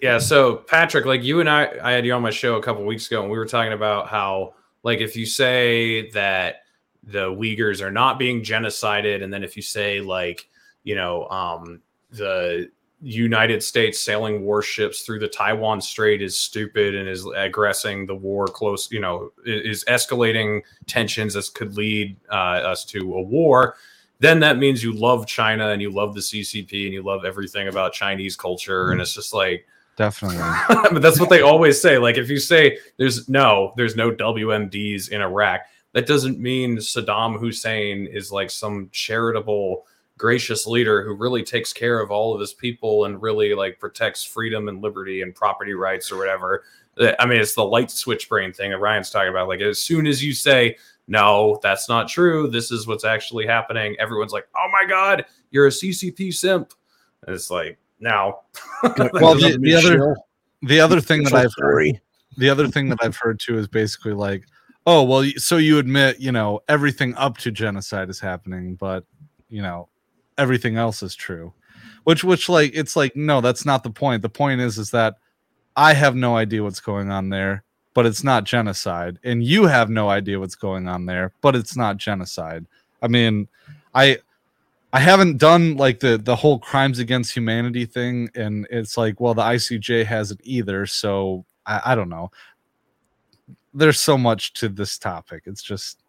yeah 0.00 0.16
so 0.18 0.56
patrick 0.68 1.06
like 1.06 1.24
you 1.24 1.40
and 1.40 1.50
i 1.50 1.66
i 1.82 1.90
had 1.90 2.06
you 2.06 2.12
on 2.12 2.22
my 2.22 2.30
show 2.30 2.54
a 2.56 2.62
couple 2.62 2.84
weeks 2.84 3.08
ago 3.08 3.22
and 3.22 3.30
we 3.32 3.36
were 3.36 3.46
talking 3.46 3.72
about 3.72 4.06
how 4.06 4.54
like 4.84 5.00
if 5.00 5.16
you 5.16 5.26
say 5.26 6.08
that 6.10 6.56
the 7.02 7.26
uyghurs 7.30 7.80
are 7.82 7.90
not 7.90 8.16
being 8.16 8.42
genocided 8.42 9.24
and 9.24 9.32
then 9.32 9.42
if 9.42 9.56
you 9.56 9.62
say 9.62 10.00
like 10.00 10.46
you 10.84 10.94
know 10.94 11.26
um 11.30 11.80
the 12.12 12.70
united 13.00 13.62
states 13.62 13.98
sailing 13.98 14.42
warships 14.42 15.02
through 15.02 15.18
the 15.18 15.28
taiwan 15.28 15.80
strait 15.80 16.20
is 16.20 16.36
stupid 16.36 16.94
and 16.94 17.08
is 17.08 17.26
aggressing 17.36 18.06
the 18.06 18.14
war 18.14 18.46
close 18.46 18.90
you 18.92 19.00
know 19.00 19.32
is 19.46 19.84
escalating 19.84 20.60
tensions 20.86 21.34
that 21.34 21.50
could 21.54 21.76
lead 21.76 22.16
uh, 22.30 22.34
us 22.34 22.84
to 22.84 23.14
a 23.14 23.22
war 23.22 23.74
then 24.20 24.40
that 24.40 24.58
means 24.58 24.82
you 24.82 24.92
love 24.92 25.26
China 25.26 25.70
and 25.70 25.80
you 25.80 25.90
love 25.90 26.14
the 26.14 26.20
CCP 26.20 26.84
and 26.84 26.92
you 26.92 27.02
love 27.02 27.24
everything 27.24 27.68
about 27.68 27.94
Chinese 27.94 28.36
culture. 28.36 28.92
And 28.92 29.00
it's 29.00 29.14
just 29.14 29.32
like, 29.32 29.66
Definitely. 29.96 30.38
but 30.92 31.02
that's 31.02 31.20
what 31.20 31.28
they 31.28 31.42
always 31.42 31.80
say. 31.80 31.98
Like, 31.98 32.16
if 32.16 32.30
you 32.30 32.38
say 32.38 32.78
there's 32.96 33.28
no, 33.28 33.74
there's 33.76 33.96
no 33.96 34.10
WMDs 34.10 35.10
in 35.10 35.20
Iraq, 35.20 35.60
that 35.92 36.06
doesn't 36.06 36.38
mean 36.38 36.76
Saddam 36.78 37.38
Hussein 37.38 38.06
is 38.06 38.32
like 38.32 38.50
some 38.50 38.88
charitable, 38.92 39.86
gracious 40.20 40.66
leader 40.66 41.02
who 41.02 41.14
really 41.14 41.42
takes 41.42 41.72
care 41.72 41.98
of 41.98 42.10
all 42.10 42.34
of 42.34 42.40
his 42.40 42.52
people 42.52 43.06
and 43.06 43.22
really 43.22 43.54
like 43.54 43.80
protects 43.80 44.22
freedom 44.22 44.68
and 44.68 44.82
liberty 44.82 45.22
and 45.22 45.34
property 45.34 45.72
rights 45.72 46.12
or 46.12 46.18
whatever. 46.18 46.62
Uh, 47.00 47.12
I 47.18 47.24
mean, 47.24 47.40
it's 47.40 47.54
the 47.54 47.64
light 47.64 47.90
switch 47.90 48.28
brain 48.28 48.52
thing 48.52 48.70
that 48.70 48.78
Ryan's 48.78 49.08
talking 49.08 49.30
about. 49.30 49.48
Like, 49.48 49.62
as 49.62 49.78
soon 49.78 50.06
as 50.06 50.22
you 50.22 50.34
say, 50.34 50.76
no, 51.08 51.58
that's 51.62 51.88
not 51.88 52.06
true. 52.06 52.48
This 52.48 52.70
is 52.70 52.86
what's 52.86 53.04
actually 53.04 53.46
happening. 53.46 53.96
Everyone's 53.98 54.32
like, 54.32 54.46
oh 54.54 54.68
my 54.70 54.86
God, 54.86 55.24
you're 55.52 55.66
a 55.66 55.70
CCP 55.70 56.34
simp. 56.34 56.74
And 57.26 57.34
it's 57.34 57.50
like, 57.50 57.78
now. 57.98 58.40
Well, 58.82 59.34
the, 59.34 59.58
the 59.58 59.74
other 59.74 60.16
the 60.62 60.80
other 60.80 61.00
thing 61.00 61.22
that 61.24 61.32
I've 61.32 61.54
heard, 61.56 61.98
the 62.36 62.50
other 62.50 62.68
thing 62.68 62.90
that 62.90 62.98
I've 63.02 63.16
heard 63.16 63.40
too 63.40 63.56
is 63.56 63.68
basically 63.68 64.12
like, 64.12 64.44
oh 64.86 65.02
well, 65.02 65.24
so 65.36 65.56
you 65.56 65.78
admit 65.78 66.20
you 66.20 66.32
know 66.32 66.60
everything 66.68 67.14
up 67.14 67.38
to 67.38 67.50
genocide 67.50 68.10
is 68.10 68.20
happening, 68.20 68.74
but 68.74 69.04
you 69.48 69.62
know 69.62 69.88
everything 70.40 70.76
else 70.76 71.02
is 71.02 71.14
true, 71.14 71.52
which 72.04 72.24
which 72.24 72.48
like 72.48 72.72
it's 72.74 72.96
like 72.96 73.14
no, 73.14 73.40
that's 73.40 73.64
not 73.64 73.82
the 73.84 73.90
point. 73.90 74.22
The 74.22 74.28
point 74.28 74.60
is 74.60 74.78
is 74.78 74.90
that 74.90 75.16
I 75.76 75.94
have 75.94 76.16
no 76.16 76.36
idea 76.36 76.62
what's 76.62 76.80
going 76.80 77.10
on 77.10 77.28
there, 77.28 77.64
but 77.94 78.06
it's 78.06 78.24
not 78.24 78.44
genocide, 78.44 79.18
and 79.22 79.44
you 79.44 79.66
have 79.66 79.90
no 79.90 80.08
idea 80.08 80.40
what's 80.40 80.56
going 80.56 80.88
on 80.88 81.06
there, 81.06 81.32
but 81.40 81.54
it's 81.54 81.76
not 81.76 81.96
genocide. 81.98 82.66
I 83.02 83.08
mean, 83.08 83.48
I 83.94 84.18
I 84.92 85.00
haven't 85.00 85.38
done 85.38 85.76
like 85.76 86.00
the 86.00 86.18
the 86.18 86.36
whole 86.36 86.58
crimes 86.58 86.98
against 86.98 87.34
humanity 87.36 87.86
thing, 87.86 88.30
and 88.34 88.66
it's 88.70 88.96
like, 88.96 89.20
well, 89.20 89.34
the 89.34 89.42
ICJ 89.42 90.06
hasn't 90.06 90.40
either, 90.42 90.86
so 90.86 91.44
I, 91.66 91.80
I 91.86 91.94
don't 91.94 92.08
know. 92.08 92.30
There's 93.72 94.00
so 94.00 94.18
much 94.18 94.52
to 94.54 94.68
this 94.68 94.98
topic. 94.98 95.44
It's 95.46 95.62
just, 95.62 95.99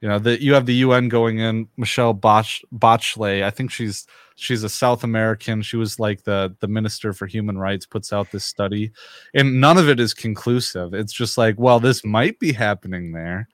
you 0.00 0.08
know, 0.08 0.18
that 0.18 0.40
you 0.40 0.54
have 0.54 0.66
the 0.66 0.76
UN 0.76 1.08
going 1.08 1.38
in. 1.38 1.68
Michelle 1.76 2.14
Botch 2.14 2.64
Botchley, 2.72 3.42
I 3.42 3.50
think 3.50 3.70
she's 3.70 4.06
she's 4.34 4.64
a 4.64 4.68
South 4.68 5.04
American. 5.04 5.62
She 5.62 5.76
was 5.76 6.00
like 6.00 6.24
the 6.24 6.54
the 6.60 6.68
minister 6.68 7.12
for 7.12 7.26
human 7.26 7.58
rights. 7.58 7.86
Puts 7.86 8.12
out 8.12 8.30
this 8.30 8.44
study, 8.44 8.92
and 9.34 9.60
none 9.60 9.76
of 9.76 9.88
it 9.88 10.00
is 10.00 10.14
conclusive. 10.14 10.94
It's 10.94 11.12
just 11.12 11.36
like, 11.36 11.56
well, 11.58 11.80
this 11.80 12.04
might 12.04 12.38
be 12.38 12.52
happening 12.52 13.12
there. 13.12 13.48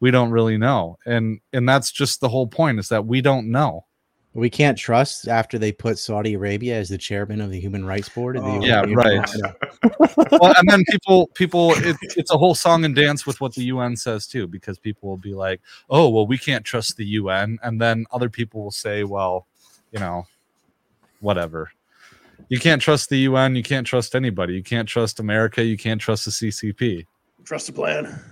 We 0.00 0.12
don't 0.12 0.30
really 0.30 0.56
know, 0.56 0.98
and 1.04 1.40
and 1.52 1.68
that's 1.68 1.90
just 1.90 2.20
the 2.20 2.28
whole 2.28 2.46
point 2.46 2.78
is 2.78 2.88
that 2.90 3.06
we 3.06 3.20
don't 3.20 3.50
know. 3.50 3.84
We 4.34 4.50
can't 4.50 4.76
trust 4.76 5.26
after 5.26 5.58
they 5.58 5.72
put 5.72 5.98
Saudi 5.98 6.34
Arabia 6.34 6.78
as 6.78 6.88
the 6.90 6.98
chairman 6.98 7.40
of 7.40 7.50
the 7.50 7.58
Human 7.58 7.84
Rights 7.84 8.08
Board. 8.08 8.36
of 8.36 8.44
the 8.44 8.50
Oh. 8.50 8.60
Yeah, 8.62 8.84
You 8.86 8.94
right. 8.94 9.28
well, 10.30 10.54
and 10.56 10.68
then 10.68 10.84
people, 10.90 11.28
people, 11.28 11.72
it, 11.72 11.96
it's 12.16 12.30
a 12.30 12.36
whole 12.36 12.54
song 12.54 12.84
and 12.84 12.94
dance 12.94 13.26
with 13.26 13.40
what 13.40 13.54
the 13.54 13.64
UN 13.64 13.96
says 13.96 14.26
too, 14.26 14.46
because 14.46 14.78
people 14.78 15.08
will 15.08 15.16
be 15.16 15.34
like, 15.34 15.60
"Oh, 15.88 16.08
well, 16.08 16.26
we 16.26 16.38
can't 16.38 16.64
trust 16.64 16.96
the 16.96 17.06
UN," 17.06 17.58
and 17.62 17.80
then 17.80 18.06
other 18.12 18.28
people 18.28 18.62
will 18.62 18.70
say, 18.70 19.02
"Well, 19.02 19.46
you 19.92 19.98
know, 19.98 20.26
whatever." 21.20 21.70
You 22.48 22.58
can't 22.58 22.80
trust 22.80 23.10
the 23.10 23.18
UN. 23.20 23.56
You 23.56 23.62
can't 23.62 23.86
trust 23.86 24.14
anybody. 24.14 24.54
You 24.54 24.62
can't 24.62 24.88
trust 24.88 25.20
America. 25.20 25.64
You 25.64 25.76
can't 25.76 26.00
trust 26.00 26.24
the 26.26 26.30
CCP. 26.30 27.06
Trust 27.44 27.66
the 27.66 27.72
plan. 27.72 28.22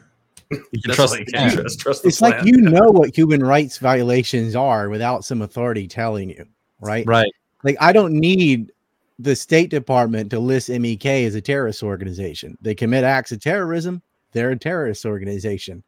You 0.50 0.80
can 0.82 0.94
trust. 0.94 1.18
you 1.18 1.24
can 1.26 1.50
trust. 1.50 1.80
Trust 1.80 2.02
the 2.02 2.08
It's 2.08 2.20
like 2.20 2.34
plan. 2.34 2.46
you 2.46 2.56
know 2.58 2.90
what 2.90 3.16
human 3.16 3.42
rights 3.42 3.78
violations 3.78 4.54
are 4.54 4.88
without 4.88 5.24
some 5.24 5.42
authority 5.42 5.88
telling 5.88 6.30
you, 6.30 6.46
right? 6.80 7.04
Right. 7.06 7.32
Like 7.64 7.76
I 7.80 7.92
don't 7.92 8.12
need 8.12 8.70
the 9.18 9.34
State 9.34 9.70
Department 9.70 10.30
to 10.30 10.38
list 10.38 10.68
MEK 10.68 11.06
as 11.06 11.34
a 11.34 11.40
terrorist 11.40 11.82
organization. 11.82 12.56
They 12.60 12.74
commit 12.74 13.02
acts 13.02 13.32
of 13.32 13.40
terrorism, 13.40 14.02
they're 14.32 14.50
a 14.50 14.58
terrorist 14.58 15.04
organization, 15.04 15.82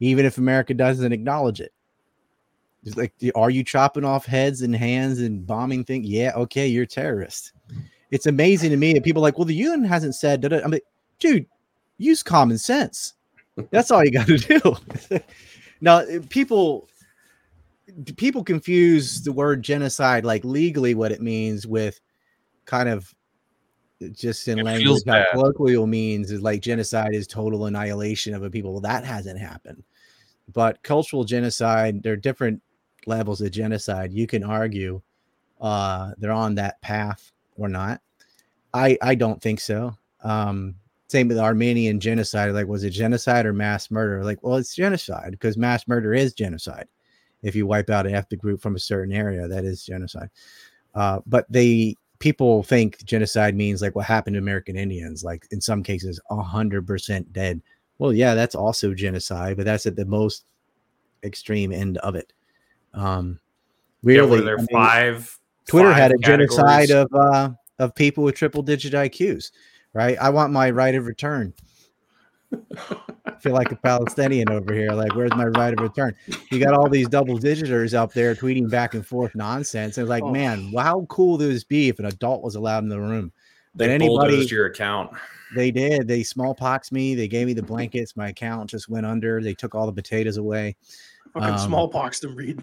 even 0.00 0.26
if 0.26 0.36
America 0.38 0.74
doesn't 0.74 1.12
acknowledge 1.12 1.60
it. 1.60 1.72
It's 2.84 2.96
like, 2.96 3.14
are 3.36 3.50
you 3.50 3.62
chopping 3.62 4.04
off 4.04 4.26
heads 4.26 4.62
and 4.62 4.74
hands 4.74 5.20
and 5.20 5.46
bombing 5.46 5.84
things? 5.84 6.08
Yeah, 6.08 6.32
okay, 6.34 6.66
you're 6.66 6.82
a 6.82 6.86
terrorist. 6.86 7.52
It's 8.10 8.26
amazing 8.26 8.70
to 8.70 8.76
me 8.76 8.92
that 8.92 9.04
people 9.04 9.22
are 9.22 9.28
like, 9.28 9.38
well, 9.38 9.44
the 9.46 9.54
UN 9.54 9.84
hasn't 9.84 10.16
said 10.16 10.42
that. 10.42 10.52
I'm 10.52 10.72
like, 10.72 10.84
dude, 11.20 11.46
use 11.98 12.22
common 12.24 12.58
sense. 12.58 13.14
That's 13.70 13.90
all 13.90 14.04
you 14.04 14.10
got 14.10 14.26
to 14.26 14.38
do. 14.38 15.20
now, 15.80 16.02
people 16.28 16.88
people 18.16 18.44
confuse 18.44 19.22
the 19.22 19.32
word 19.32 19.62
genocide 19.62 20.24
like 20.24 20.44
legally 20.44 20.94
what 20.94 21.12
it 21.12 21.20
means 21.20 21.66
with 21.66 22.00
kind 22.64 22.88
of 22.88 23.12
just 24.12 24.48
in 24.48 24.60
It 24.60 24.64
language 24.64 25.02
how 25.06 25.24
colloquial 25.32 25.86
means 25.86 26.30
is 26.30 26.40
like 26.40 26.62
genocide 26.62 27.14
is 27.14 27.26
total 27.26 27.66
annihilation 27.66 28.34
of 28.34 28.42
a 28.42 28.50
people. 28.50 28.72
Well 28.72 28.80
that 28.80 29.04
hasn't 29.04 29.38
happened. 29.38 29.82
But 30.52 30.82
cultural 30.82 31.24
genocide 31.24 32.02
there 32.02 32.14
are 32.14 32.16
different 32.16 32.62
levels 33.06 33.40
of 33.40 33.50
genocide. 33.50 34.12
You 34.12 34.26
can 34.26 34.42
argue 34.42 35.02
uh 35.60 36.12
they're 36.18 36.32
on 36.32 36.54
that 36.56 36.80
path 36.80 37.32
or 37.56 37.68
not. 37.68 38.00
I 38.72 38.96
i 39.02 39.14
don't 39.14 39.40
think 39.40 39.60
so. 39.60 39.96
Um 40.22 40.76
same 41.12 41.28
with 41.28 41.36
the 41.36 41.42
armenian 41.42 42.00
genocide 42.00 42.52
like 42.52 42.66
was 42.66 42.82
it 42.84 42.90
genocide 42.90 43.46
or 43.46 43.52
mass 43.52 43.90
murder? 43.90 44.24
Like 44.24 44.42
well 44.42 44.56
it's 44.56 44.74
genocide 44.74 45.30
because 45.32 45.56
mass 45.56 45.86
murder 45.86 46.14
is 46.14 46.32
genocide. 46.32 46.88
If 47.42 47.54
you 47.54 47.66
wipe 47.66 47.90
out 47.90 48.06
an 48.06 48.14
ethnic 48.14 48.40
group 48.40 48.60
from 48.60 48.76
a 48.76 48.80
certain 48.80 49.14
area 49.14 49.46
that 49.46 49.64
is 49.64 49.84
genocide. 49.84 50.30
Uh, 50.94 51.20
but 51.26 51.46
they 51.50 51.96
people 52.18 52.62
think 52.62 53.04
genocide 53.04 53.54
means 53.54 53.82
like 53.82 53.94
what 53.94 54.06
happened 54.06 54.34
to 54.34 54.38
american 54.38 54.76
indians 54.76 55.24
like 55.24 55.44
in 55.50 55.60
some 55.60 55.82
cases 55.82 56.20
100% 56.30 57.32
dead. 57.32 57.60
Well 57.98 58.12
yeah 58.12 58.34
that's 58.34 58.54
also 58.54 58.94
genocide 58.94 59.56
but 59.56 59.66
that's 59.66 59.86
at 59.86 59.96
the 59.96 60.06
most 60.06 60.44
extreme 61.22 61.72
end 61.72 61.98
of 61.98 62.14
it. 62.14 62.32
Um 62.94 63.38
Yeah, 64.02 64.20
really 64.20 64.30
were 64.30 64.40
there 64.40 64.58
I 64.58 64.60
mean, 64.60 64.68
five? 64.72 65.38
Twitter 65.66 65.90
five 65.90 65.96
had 65.96 66.12
a 66.12 66.18
genocide 66.18 66.90
of 66.90 67.08
uh 67.14 67.50
of 67.78 67.94
people 67.94 68.24
with 68.24 68.36
triple 68.36 68.62
digit 68.62 68.92
IQs, 68.94 69.50
right? 69.94 70.16
I 70.20 70.30
want 70.30 70.52
my 70.52 70.70
right 70.70 70.94
of 70.94 71.06
return. 71.06 71.52
I 73.26 73.34
feel 73.40 73.52
like 73.54 73.72
a 73.72 73.76
Palestinian 73.76 74.50
over 74.50 74.74
here. 74.74 74.90
Like, 74.92 75.14
where's 75.14 75.34
my 75.34 75.46
right 75.46 75.72
of 75.72 75.80
return? 75.80 76.14
You 76.50 76.58
got 76.62 76.74
all 76.74 76.88
these 76.88 77.08
double 77.08 77.38
digiters 77.38 77.94
up 77.94 78.12
there 78.12 78.34
tweeting 78.34 78.68
back 78.70 78.94
and 78.94 79.06
forth 79.06 79.34
nonsense. 79.34 79.96
And 79.96 80.04
it's 80.04 80.10
like, 80.10 80.22
Oh. 80.22 80.30
man, 80.32 80.72
how 80.76 81.06
cool 81.08 81.38
would 81.38 81.48
this 81.50 81.64
be 81.64 81.88
if 81.88 81.98
an 81.98 82.04
adult 82.06 82.42
was 82.42 82.54
allowed 82.54 82.82
in 82.82 82.88
the 82.90 83.00
room? 83.00 83.32
But 83.74 83.86
They 83.86 83.94
anybody, 83.94 84.08
bulldozed 84.32 84.50
your 84.50 84.66
account. 84.66 85.12
they 85.56 85.70
did. 85.70 86.06
They 86.06 86.22
smallpox 86.22 86.92
me. 86.92 87.14
They 87.14 87.26
gave 87.26 87.46
me 87.46 87.54
the 87.54 87.62
blankets. 87.62 88.16
My 88.16 88.28
account 88.28 88.68
just 88.68 88.88
went 88.90 89.06
under. 89.06 89.40
They 89.40 89.54
took 89.54 89.74
all 89.74 89.86
the 89.86 89.92
potatoes 89.92 90.36
away. 90.36 90.76
Fucking 91.32 91.48
Um, 91.54 91.58
smallpox 91.58 92.20
them, 92.20 92.36
Reed. 92.36 92.60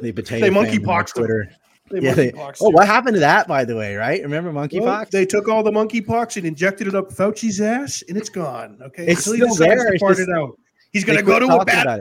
They 0.00 0.12
potato 0.12 0.46
They 0.46 0.50
fanned 0.54 0.54
me 0.54 0.78
on 0.78 0.82
monkeypoxed 0.84 1.14
them. 1.14 1.24
Twitter. 1.24 1.50
They 1.90 2.00
Yeah, 2.00 2.14
they- 2.14 2.32
Oh, 2.32 2.52
you. 2.60 2.70
what 2.74 2.86
happened 2.86 3.14
to 3.14 3.20
that, 3.20 3.46
by 3.46 3.64
the 3.64 3.76
way? 3.76 3.94
Right? 3.94 4.22
Remember 4.22 4.52
monkeypox? 4.52 4.80
Well, 4.82 5.04
they 5.10 5.24
took 5.26 5.48
all 5.48 5.62
the 5.62 5.70
monkeypox 5.70 6.36
and 6.36 6.46
injected 6.46 6.86
it 6.88 6.94
up 6.94 7.10
Fauci's 7.12 7.60
ass, 7.60 8.02
and 8.08 8.16
it's 8.18 8.28
gone. 8.28 8.78
Okay, 8.82 9.06
It's 9.06 9.20
still 9.22 9.54
there, 9.54 9.88
to 9.90 9.92
it's 9.94 10.02
just- 10.02 10.20
it 10.20 10.28
out. 10.30 10.58
He's 10.92 11.04
gonna 11.04 11.22
go 11.22 11.38
to 11.38 11.46
a 11.46 11.64
bat, 11.64 12.00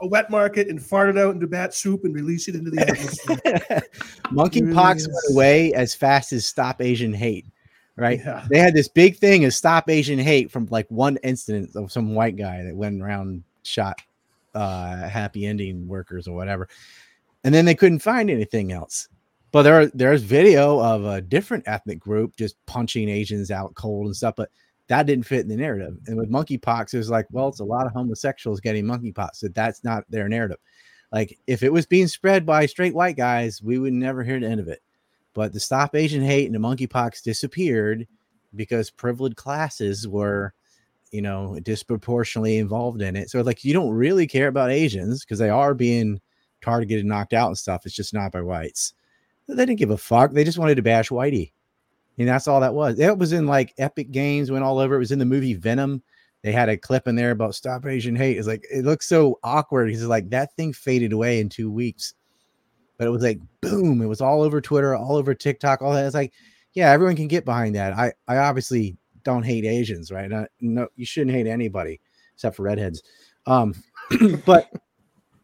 a 0.00 0.06
wet 0.06 0.28
market 0.30 0.68
and 0.68 0.82
fart 0.82 1.08
it 1.08 1.16
out 1.16 1.34
into 1.34 1.46
bat 1.46 1.72
soup 1.72 2.04
and 2.04 2.14
release 2.14 2.46
it 2.46 2.54
into 2.54 2.70
the 2.70 2.80
atmosphere. 2.82 3.82
monkeypox 4.32 4.98
Yes. 4.98 5.08
went 5.08 5.24
away 5.30 5.72
as 5.72 5.94
fast 5.94 6.32
as 6.32 6.44
stop 6.46 6.82
Asian 6.82 7.12
hate. 7.12 7.46
Right? 7.96 8.18
yeah. 8.18 8.44
They 8.50 8.58
had 8.58 8.74
this 8.74 8.88
big 8.88 9.18
thing 9.18 9.44
of 9.44 9.54
stop 9.54 9.88
Asian 9.88 10.18
hate 10.18 10.50
from 10.50 10.66
like 10.70 10.86
one 10.90 11.16
incident 11.22 11.76
of 11.76 11.92
some 11.92 12.14
white 12.14 12.36
guy 12.36 12.62
that 12.64 12.74
went 12.74 13.00
around 13.00 13.44
shot 13.62 14.00
uh 14.54 15.08
happy 15.08 15.46
ending 15.46 15.86
workers 15.88 16.26
or 16.28 16.34
whatever. 16.34 16.68
And 17.44 17.54
then 17.54 17.64
they 17.64 17.74
couldn't 17.74 18.00
find 18.00 18.30
anything 18.30 18.72
else. 18.72 19.08
But 19.54 19.62
there 19.62 19.86
there's 19.86 20.24
video 20.24 20.80
of 20.80 21.04
a 21.04 21.20
different 21.20 21.68
ethnic 21.68 22.00
group 22.00 22.34
just 22.34 22.56
punching 22.66 23.08
Asians 23.08 23.52
out 23.52 23.76
cold 23.76 24.06
and 24.06 24.16
stuff, 24.16 24.34
but 24.36 24.50
that 24.88 25.06
didn't 25.06 25.26
fit 25.26 25.42
in 25.42 25.48
the 25.48 25.54
narrative. 25.54 25.96
And 26.08 26.16
with 26.16 26.28
monkeypox, 26.28 26.92
it 26.92 26.98
was 26.98 27.08
like, 27.08 27.28
well, 27.30 27.50
it's 27.50 27.60
a 27.60 27.64
lot 27.64 27.86
of 27.86 27.92
homosexuals 27.92 28.58
getting 28.58 28.84
monkeypox. 28.84 29.36
So 29.36 29.46
that's 29.46 29.84
not 29.84 30.10
their 30.10 30.28
narrative. 30.28 30.56
Like 31.12 31.38
if 31.46 31.62
it 31.62 31.72
was 31.72 31.86
being 31.86 32.08
spread 32.08 32.44
by 32.44 32.66
straight 32.66 32.96
white 32.96 33.16
guys, 33.16 33.62
we 33.62 33.78
would 33.78 33.92
never 33.92 34.24
hear 34.24 34.40
the 34.40 34.48
end 34.48 34.58
of 34.58 34.66
it. 34.66 34.82
But 35.34 35.52
the 35.52 35.60
stop 35.60 35.94
Asian 35.94 36.24
hate 36.24 36.46
and 36.46 36.54
the 36.56 36.58
monkeypox 36.58 37.22
disappeared 37.22 38.08
because 38.56 38.90
privileged 38.90 39.36
classes 39.36 40.08
were, 40.08 40.52
you 41.12 41.22
know, 41.22 41.60
disproportionately 41.62 42.58
involved 42.58 43.02
in 43.02 43.14
it. 43.14 43.30
So 43.30 43.40
like 43.42 43.64
you 43.64 43.72
don't 43.72 43.94
really 43.94 44.26
care 44.26 44.48
about 44.48 44.72
Asians 44.72 45.24
because 45.24 45.38
they 45.38 45.50
are 45.50 45.74
being 45.74 46.20
targeted 46.60 46.98
and 46.98 47.08
knocked 47.08 47.34
out 47.34 47.46
and 47.46 47.58
stuff. 47.58 47.86
It's 47.86 47.94
just 47.94 48.12
not 48.14 48.32
by 48.32 48.40
whites. 48.40 48.94
They 49.48 49.66
didn't 49.66 49.78
give 49.78 49.90
a 49.90 49.98
fuck. 49.98 50.32
They 50.32 50.44
just 50.44 50.58
wanted 50.58 50.76
to 50.76 50.82
bash 50.82 51.10
Whitey. 51.10 51.52
And 52.18 52.28
that's 52.28 52.48
all 52.48 52.60
that 52.60 52.74
was. 52.74 52.98
It 52.98 53.18
was 53.18 53.32
in 53.32 53.46
like 53.46 53.74
Epic 53.78 54.10
Games, 54.10 54.50
went 54.50 54.64
all 54.64 54.78
over. 54.78 54.94
It 54.94 55.00
was 55.00 55.12
in 55.12 55.18
the 55.18 55.24
movie 55.24 55.54
Venom. 55.54 56.02
They 56.42 56.52
had 56.52 56.68
a 56.68 56.76
clip 56.76 57.08
in 57.08 57.16
there 57.16 57.30
about 57.30 57.54
stop 57.54 57.86
Asian 57.86 58.14
hate. 58.14 58.36
It's 58.36 58.46
like 58.46 58.64
it 58.70 58.84
looks 58.84 59.08
so 59.08 59.38
awkward 59.42 59.86
because 59.86 60.04
like 60.06 60.30
that 60.30 60.54
thing 60.56 60.72
faded 60.72 61.12
away 61.12 61.40
in 61.40 61.48
two 61.48 61.70
weeks. 61.70 62.14
But 62.98 63.06
it 63.06 63.10
was 63.10 63.22
like 63.22 63.40
boom, 63.60 64.02
it 64.02 64.06
was 64.06 64.20
all 64.20 64.42
over 64.42 64.60
Twitter, 64.60 64.94
all 64.94 65.16
over 65.16 65.34
TikTok, 65.34 65.82
all 65.82 65.94
that. 65.94 66.04
It's 66.04 66.14
like, 66.14 66.32
yeah, 66.74 66.90
everyone 66.90 67.16
can 67.16 67.28
get 67.28 67.44
behind 67.44 67.74
that. 67.74 67.94
I 67.94 68.12
I 68.28 68.36
obviously 68.36 68.96
don't 69.24 69.42
hate 69.42 69.64
Asians, 69.64 70.12
right? 70.12 70.30
No, 70.30 70.46
no 70.60 70.88
you 70.96 71.06
shouldn't 71.06 71.34
hate 71.34 71.46
anybody 71.46 72.00
except 72.34 72.56
for 72.56 72.62
redheads. 72.62 73.02
Um, 73.46 73.74
but 74.46 74.70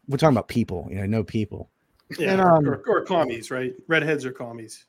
we're 0.07 0.17
talking 0.17 0.37
about 0.37 0.47
people, 0.47 0.87
you 0.89 0.97
know, 0.97 1.05
no 1.05 1.23
people. 1.23 1.69
Yeah, 2.17 2.31
And, 2.33 2.41
um, 2.41 2.67
or, 2.69 2.83
or 2.87 3.01
commies, 3.05 3.51
right? 3.51 3.73
Redheads 3.87 4.25
are 4.25 4.31
commies. 4.31 4.85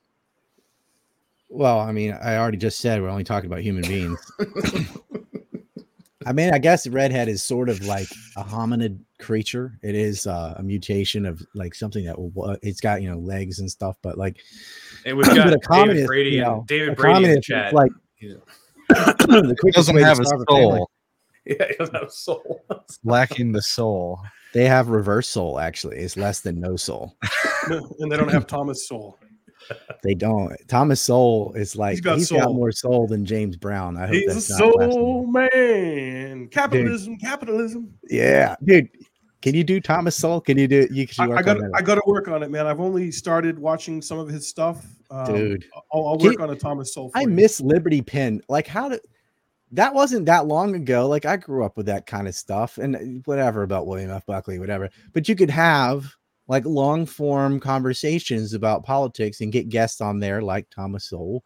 Well, 1.48 1.80
I 1.80 1.92
mean, 1.92 2.12
I 2.22 2.36
already 2.36 2.56
just 2.56 2.80
said 2.80 3.00
we're 3.02 3.08
only 3.10 3.24
talking 3.24 3.46
about 3.50 3.60
human 3.60 3.82
beings. 3.82 4.18
I 6.24 6.32
mean, 6.32 6.54
I 6.54 6.58
guess 6.58 6.86
redhead 6.86 7.28
is 7.28 7.42
sort 7.42 7.68
of 7.68 7.84
like 7.84 8.06
a 8.36 8.44
hominid 8.44 9.00
creature. 9.18 9.78
It 9.82 9.94
is 9.96 10.26
uh, 10.26 10.54
a 10.56 10.62
mutation 10.62 11.26
of 11.26 11.42
like 11.54 11.74
something 11.74 12.04
that 12.04 12.16
will. 12.18 12.32
uh, 12.50 12.56
It's 12.62 12.80
got 12.80 13.02
you 13.02 13.10
know 13.10 13.18
legs 13.18 13.58
and 13.58 13.70
stuff, 13.70 13.96
but 14.02 14.16
like 14.16 14.36
it 15.04 15.14
was 15.14 15.26
got 15.28 15.38
a 15.38 15.42
David 15.50 15.62
communist, 15.64 16.06
Brady 16.06 16.30
you 16.30 16.40
know, 16.42 16.64
David 16.68 16.90
a 16.90 16.94
Brady 16.94 17.16
in 17.16 17.22
the 17.22 17.28
communist 17.28 17.38
is 17.38 17.46
chat. 17.46 17.72
like 17.74 17.92
Yeah. 18.20 18.34
the 18.88 19.48
It 19.50 19.58
quickest 19.58 19.88
doesn't 19.88 19.96
have 20.02 20.20
a 20.20 20.24
starve 20.24 20.44
family. 20.48 20.62
soul, 20.78 20.90
yeah, 21.44 21.66
he 21.68 21.74
doesn't 21.74 21.94
have 21.94 22.04
a 22.04 22.10
soul. 22.10 22.64
lacking 23.04 23.52
the 23.52 23.62
soul. 23.62 24.20
They 24.52 24.66
have 24.66 24.88
reverse 24.88 25.28
soul. 25.28 25.58
Actually, 25.58 25.98
it's 25.98 26.16
less 26.16 26.40
than 26.40 26.60
no 26.60 26.76
soul. 26.76 27.16
and 28.00 28.10
they 28.12 28.16
don't 28.16 28.30
have 28.30 28.46
Thomas 28.46 28.86
Sowell. 28.88 29.18
They 30.02 30.14
don't. 30.14 30.54
Thomas 30.68 31.00
Sowell 31.00 31.52
is 31.54 31.76
like 31.76 31.92
he's 31.92 32.00
got 32.00 32.18
got, 32.18 32.26
soul. 32.26 32.54
more 32.54 32.72
soul 32.72 33.06
than 33.06 33.24
James 33.24 33.56
Brown. 33.56 33.96
I 33.96 34.06
hope 34.06 34.14
He's 34.14 34.30
a 34.30 34.34
that's 34.34 34.50
not 34.50 34.72
blasphemy. 34.74 34.92
soul 34.92 35.26
man. 35.26 36.48
Capitalism, 36.48 37.16
capitalism. 37.18 37.94
Yeah, 38.10 38.56
dude. 38.64 38.88
Can 39.40 39.54
you 39.56 39.64
do 39.64 39.80
Thomas 39.80 40.14
Sowell? 40.16 40.40
Can 40.40 40.56
you 40.58 40.68
do? 40.68 40.86
You, 40.90 41.06
I, 41.18 41.26
you 41.26 41.32
I 41.34 41.42
got. 41.42 41.58
I 41.74 41.82
got 41.82 41.96
to 41.96 42.02
work 42.06 42.28
on 42.28 42.42
it, 42.42 42.50
man. 42.50 42.66
I've 42.66 42.80
only 42.80 43.10
started 43.10 43.58
watching 43.58 44.00
some 44.02 44.18
of 44.18 44.28
his 44.28 44.48
stuff, 44.48 44.84
um, 45.10 45.34
Dude. 45.34 45.64
I'll, 45.92 46.08
I'll 46.08 46.18
work 46.18 46.34
you- 46.34 46.42
on 46.42 46.50
a 46.50 46.56
Thomas 46.56 46.94
Sowell. 46.94 47.10
I 47.14 47.22
you. 47.22 47.28
miss 47.28 47.60
Liberty 47.60 48.02
Pin. 48.02 48.40
Like, 48.48 48.66
how 48.66 48.88
did 48.88 49.00
that 49.72 49.94
wasn't 49.94 50.26
that 50.26 50.46
long 50.46 50.74
ago? 50.74 51.08
Like, 51.08 51.24
I 51.24 51.36
grew 51.36 51.64
up 51.64 51.76
with 51.76 51.86
that 51.86 52.06
kind 52.06 52.28
of 52.28 52.34
stuff 52.34 52.78
and 52.78 52.96
uh, 52.96 52.98
whatever 53.24 53.62
about 53.62 53.86
William 53.86 54.10
F. 54.10 54.26
Buckley, 54.26 54.58
whatever. 54.58 54.90
But 55.12 55.28
you 55.28 55.34
could 55.34 55.50
have 55.50 56.14
like 56.48 56.64
long 56.66 57.06
form 57.06 57.58
conversations 57.58 58.52
about 58.52 58.84
politics 58.84 59.40
and 59.40 59.52
get 59.52 59.70
guests 59.70 60.00
on 60.00 60.20
there 60.20 60.42
like 60.42 60.68
Thomas 60.70 61.04
Sowell. 61.04 61.42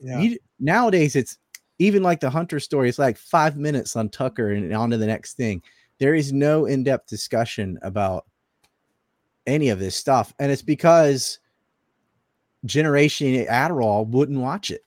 Yeah. 0.00 0.20
You, 0.20 0.38
nowadays, 0.58 1.16
it's 1.16 1.38
even 1.78 2.02
like 2.02 2.20
the 2.20 2.30
Hunter 2.30 2.60
story. 2.60 2.88
It's 2.88 2.98
like 2.98 3.18
five 3.18 3.56
minutes 3.56 3.96
on 3.96 4.08
Tucker 4.08 4.52
and 4.52 4.74
on 4.74 4.90
to 4.90 4.96
the 4.96 5.06
next 5.06 5.34
thing. 5.34 5.62
There 5.98 6.14
is 6.14 6.32
no 6.32 6.66
in 6.66 6.84
depth 6.84 7.08
discussion 7.08 7.78
about 7.82 8.24
any 9.46 9.68
of 9.68 9.78
this 9.78 9.96
stuff. 9.96 10.32
And 10.38 10.50
it's 10.50 10.62
because 10.62 11.38
Generation 12.64 13.46
Adderall 13.46 14.06
wouldn't 14.06 14.40
watch 14.40 14.70
it. 14.70 14.82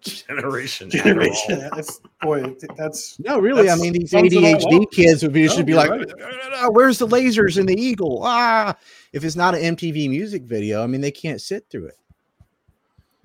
Generation. 0.00 0.90
Generation. 0.90 1.68
That's, 1.72 2.00
boy, 2.20 2.56
that's 2.76 3.18
No, 3.20 3.38
really. 3.38 3.70
I 3.70 3.76
mean, 3.76 3.92
these 3.92 4.10
sums 4.10 4.32
it 4.32 4.36
all 4.36 4.80
ADHD 4.80 4.90
kids 4.90 5.22
would 5.22 5.32
be 5.32 5.46
No, 5.46 5.54
should 5.54 5.66
be 5.66 5.74
like, 5.74 5.90
right. 5.90 6.10
"Ah, 6.54 6.68
"Where's 6.70 6.98
the 6.98 7.06
lasers 7.06 7.58
and 7.58 7.68
the 7.68 7.80
eagle?" 7.80 8.22
Ah, 8.24 8.76
if 9.12 9.24
it's 9.24 9.36
not 9.36 9.54
an 9.54 9.76
MTV 9.76 10.08
music 10.08 10.42
video, 10.42 10.82
I 10.82 10.86
mean, 10.88 11.00
they 11.00 11.12
can't 11.12 11.40
sit 11.40 11.66
through 11.70 11.86
it. 11.86 11.98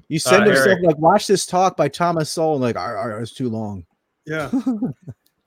You 0.09 0.19
send 0.19 0.43
Uh, 0.43 0.47
them 0.49 0.55
Eric. 0.55 0.83
like, 0.83 0.97
"Watch 0.99 1.25
this 1.27 1.45
talk 1.47 1.75
by 1.75 1.87
Thomas 1.87 2.31
Sowell," 2.31 2.53
and 2.53 2.61
like, 2.61 2.75
"All 2.77 2.93
right, 2.93 3.01
all 3.01 3.07
right, 3.09 3.21
it's 3.21 3.33
too 3.33 3.49
long." 3.49 3.85
yeah. 4.25 4.51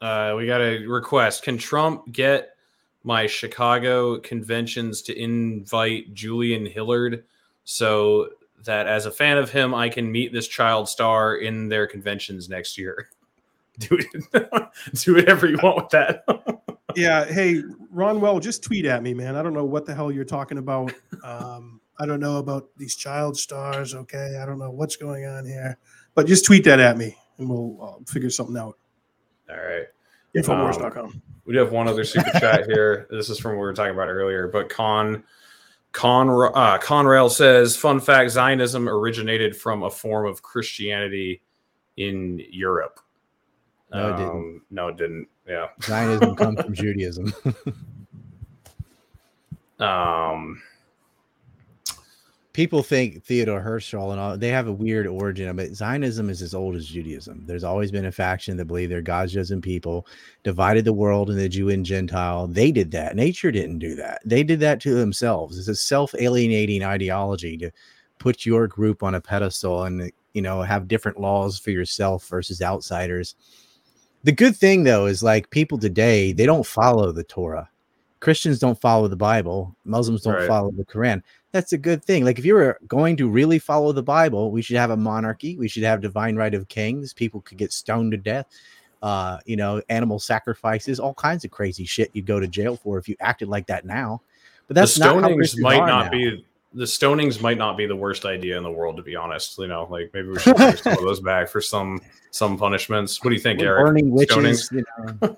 Uh, 0.02 0.32
we 0.34 0.46
got 0.46 0.62
a 0.62 0.86
request. 0.86 1.42
Can 1.42 1.58
Trump 1.58 2.10
get 2.10 2.56
my 3.04 3.26
Chicago 3.26 4.18
conventions 4.20 5.02
to 5.02 5.14
invite 5.14 6.14
Julian 6.14 6.64
Hillard 6.64 7.24
so 7.64 8.30
that 8.64 8.86
as 8.86 9.06
a 9.06 9.10
fan 9.10 9.38
of 9.38 9.50
him, 9.50 9.74
I 9.74 9.88
can 9.88 10.10
meet 10.10 10.32
this 10.32 10.48
child 10.48 10.88
star 10.88 11.36
in 11.36 11.68
their 11.68 11.86
conventions 11.86 12.48
next 12.48 12.78
year? 12.78 13.08
Do 13.78 13.98
it. 13.98 14.70
Do 14.94 15.14
whatever 15.14 15.46
you 15.46 15.58
want 15.62 15.76
with 15.76 15.90
that. 15.90 16.24
Yeah. 16.96 17.24
Hey, 17.24 17.62
Ron 17.92 18.20
Well, 18.20 18.40
just 18.40 18.64
tweet 18.64 18.84
at 18.84 19.00
me, 19.00 19.14
man. 19.14 19.36
I 19.36 19.44
don't 19.44 19.54
know 19.54 19.64
what 19.64 19.86
the 19.86 19.94
hell 19.94 20.10
you're 20.10 20.24
talking 20.24 20.58
about. 20.58 20.92
Um, 21.22 21.80
I 22.00 22.04
don't 22.04 22.18
know 22.18 22.38
about 22.38 22.68
these 22.76 22.96
child 22.96 23.36
stars. 23.36 23.94
Okay. 23.94 24.40
I 24.42 24.44
don't 24.44 24.58
know 24.58 24.72
what's 24.72 24.96
going 24.96 25.24
on 25.24 25.46
here, 25.46 25.78
but 26.16 26.26
just 26.26 26.44
tweet 26.44 26.64
that 26.64 26.80
at 26.80 26.98
me 26.98 27.16
and 27.38 27.48
we'll 27.48 27.78
uh, 27.80 28.04
figure 28.10 28.28
something 28.28 28.56
out. 28.56 28.76
All 29.48 29.56
right. 29.56 29.86
Infowars.com. 30.36 31.22
We 31.44 31.52
do 31.54 31.60
have 31.60 31.72
one 31.72 31.88
other 31.88 32.04
super 32.04 32.30
chat 32.38 32.66
here. 32.66 33.06
This 33.10 33.30
is 33.30 33.38
from 33.38 33.52
what 33.52 33.58
we 33.58 33.66
were 33.66 33.72
talking 33.72 33.94
about 33.94 34.08
earlier, 34.08 34.48
but 34.48 34.68
Con 34.68 35.24
Con 35.92 36.28
uh, 36.28 36.78
Conrail 36.78 37.30
says, 37.30 37.76
"Fun 37.76 38.00
fact: 38.00 38.30
Zionism 38.30 38.88
originated 38.88 39.56
from 39.56 39.82
a 39.82 39.90
form 39.90 40.26
of 40.26 40.42
Christianity 40.42 41.42
in 41.96 42.40
Europe." 42.50 43.00
No, 43.92 44.10
it 44.10 44.16
didn't. 44.16 44.30
Um, 44.30 44.62
No, 44.70 44.88
it 44.88 44.96
didn't. 44.96 45.28
Yeah. 45.48 45.66
Zionism 45.82 46.36
comes 46.36 46.60
from 46.60 46.74
Judaism. 46.74 47.32
Um, 49.80 50.60
People 52.60 52.82
think 52.82 53.24
Theodore 53.24 53.62
Herzl 53.62 54.10
and 54.10 54.20
all 54.20 54.36
they 54.36 54.50
have 54.50 54.66
a 54.66 54.72
weird 54.72 55.06
origin, 55.06 55.56
but 55.56 55.74
Zionism 55.74 56.28
is 56.28 56.42
as 56.42 56.52
old 56.52 56.76
as 56.76 56.84
Judaism. 56.84 57.42
There's 57.46 57.64
always 57.64 57.90
been 57.90 58.04
a 58.04 58.12
faction 58.12 58.58
that 58.58 58.66
believe 58.66 58.90
they're 58.90 59.00
God's 59.00 59.32
chosen 59.32 59.62
people, 59.62 60.06
divided 60.42 60.84
the 60.84 60.92
world 60.92 61.30
into 61.30 61.48
Jew 61.48 61.70
and 61.70 61.86
Gentile. 61.86 62.46
They 62.48 62.70
did 62.70 62.90
that. 62.90 63.16
Nature 63.16 63.50
didn't 63.50 63.78
do 63.78 63.94
that. 63.94 64.20
They 64.26 64.42
did 64.42 64.60
that 64.60 64.78
to 64.82 64.92
themselves. 64.92 65.58
It's 65.58 65.68
a 65.68 65.74
self-alienating 65.74 66.84
ideology 66.84 67.56
to 67.56 67.70
put 68.18 68.44
your 68.44 68.66
group 68.68 69.02
on 69.02 69.14
a 69.14 69.22
pedestal 69.22 69.84
and 69.84 70.12
you 70.34 70.42
know 70.42 70.60
have 70.60 70.86
different 70.86 71.18
laws 71.18 71.58
for 71.58 71.70
yourself 71.70 72.28
versus 72.28 72.60
outsiders. 72.60 73.36
The 74.24 74.32
good 74.32 74.54
thing 74.54 74.84
though 74.84 75.06
is 75.06 75.22
like 75.22 75.48
people 75.48 75.78
today, 75.78 76.32
they 76.34 76.44
don't 76.44 76.66
follow 76.66 77.10
the 77.10 77.24
Torah. 77.24 77.70
Christians 78.20 78.58
don't 78.58 78.78
follow 78.78 79.08
the 79.08 79.16
Bible. 79.16 79.74
Muslims 79.86 80.20
don't 80.20 80.34
Right. 80.34 80.46
follow 80.46 80.70
the 80.72 80.84
Quran. 80.84 81.22
That's 81.52 81.72
a 81.72 81.78
good 81.78 82.04
thing. 82.04 82.24
Like 82.24 82.38
if 82.38 82.44
you 82.44 82.54
were 82.54 82.78
going 82.86 83.16
to 83.16 83.28
really 83.28 83.58
follow 83.58 83.92
the 83.92 84.02
Bible, 84.02 84.50
we 84.52 84.62
should 84.62 84.76
have 84.76 84.90
a 84.90 84.96
monarchy. 84.96 85.56
We 85.56 85.66
should 85.68 85.82
have 85.82 86.00
divine 86.00 86.36
right 86.36 86.54
of 86.54 86.68
kings. 86.68 87.12
People 87.12 87.40
could 87.40 87.58
get 87.58 87.72
stoned 87.72 88.12
to 88.12 88.18
death. 88.18 88.46
uh, 89.02 89.38
you 89.46 89.56
know, 89.56 89.80
animal 89.88 90.18
sacrifices, 90.18 91.00
all 91.00 91.14
kinds 91.14 91.42
of 91.44 91.50
crazy 91.50 91.84
shit 91.86 92.10
you'd 92.12 92.26
go 92.26 92.38
to 92.38 92.46
jail 92.46 92.76
for 92.76 92.98
if 92.98 93.08
you 93.08 93.16
acted 93.20 93.48
like 93.48 93.66
that 93.66 93.84
now. 93.86 94.20
But 94.68 94.74
that's 94.76 94.94
the 94.94 95.04
not 95.06 95.22
how 95.22 95.28
stonings 95.30 95.36
Christians 95.36 95.62
might 95.62 95.86
not 95.86 96.04
now. 96.04 96.10
be 96.10 96.44
the 96.74 96.84
stonings 96.84 97.40
might 97.40 97.56
not 97.58 97.76
be 97.78 97.86
the 97.86 97.96
worst 97.96 98.24
idea 98.26 98.56
in 98.58 98.62
the 98.62 98.70
world 98.70 98.96
to 98.98 99.02
be 99.02 99.16
honest 99.16 99.58
you 99.58 99.66
know 99.66 99.88
like 99.90 100.08
maybe 100.14 100.28
we 100.28 100.38
should 100.38 100.54
bring 100.54 100.76
some 100.76 100.92
of 100.92 101.00
those 101.04 101.18
back 101.18 101.48
for 101.48 101.60
some 101.60 102.00
some 102.30 102.56
punishments 102.56 103.24
what 103.24 103.30
do 103.30 103.34
you 103.34 103.40
think 103.40 103.58
We're 103.58 103.66
eric 103.78 103.86
burning 103.86 104.10
Stonings? 104.12 104.70
witches, 104.70 104.70
you 104.70 104.84
know. 105.20 105.36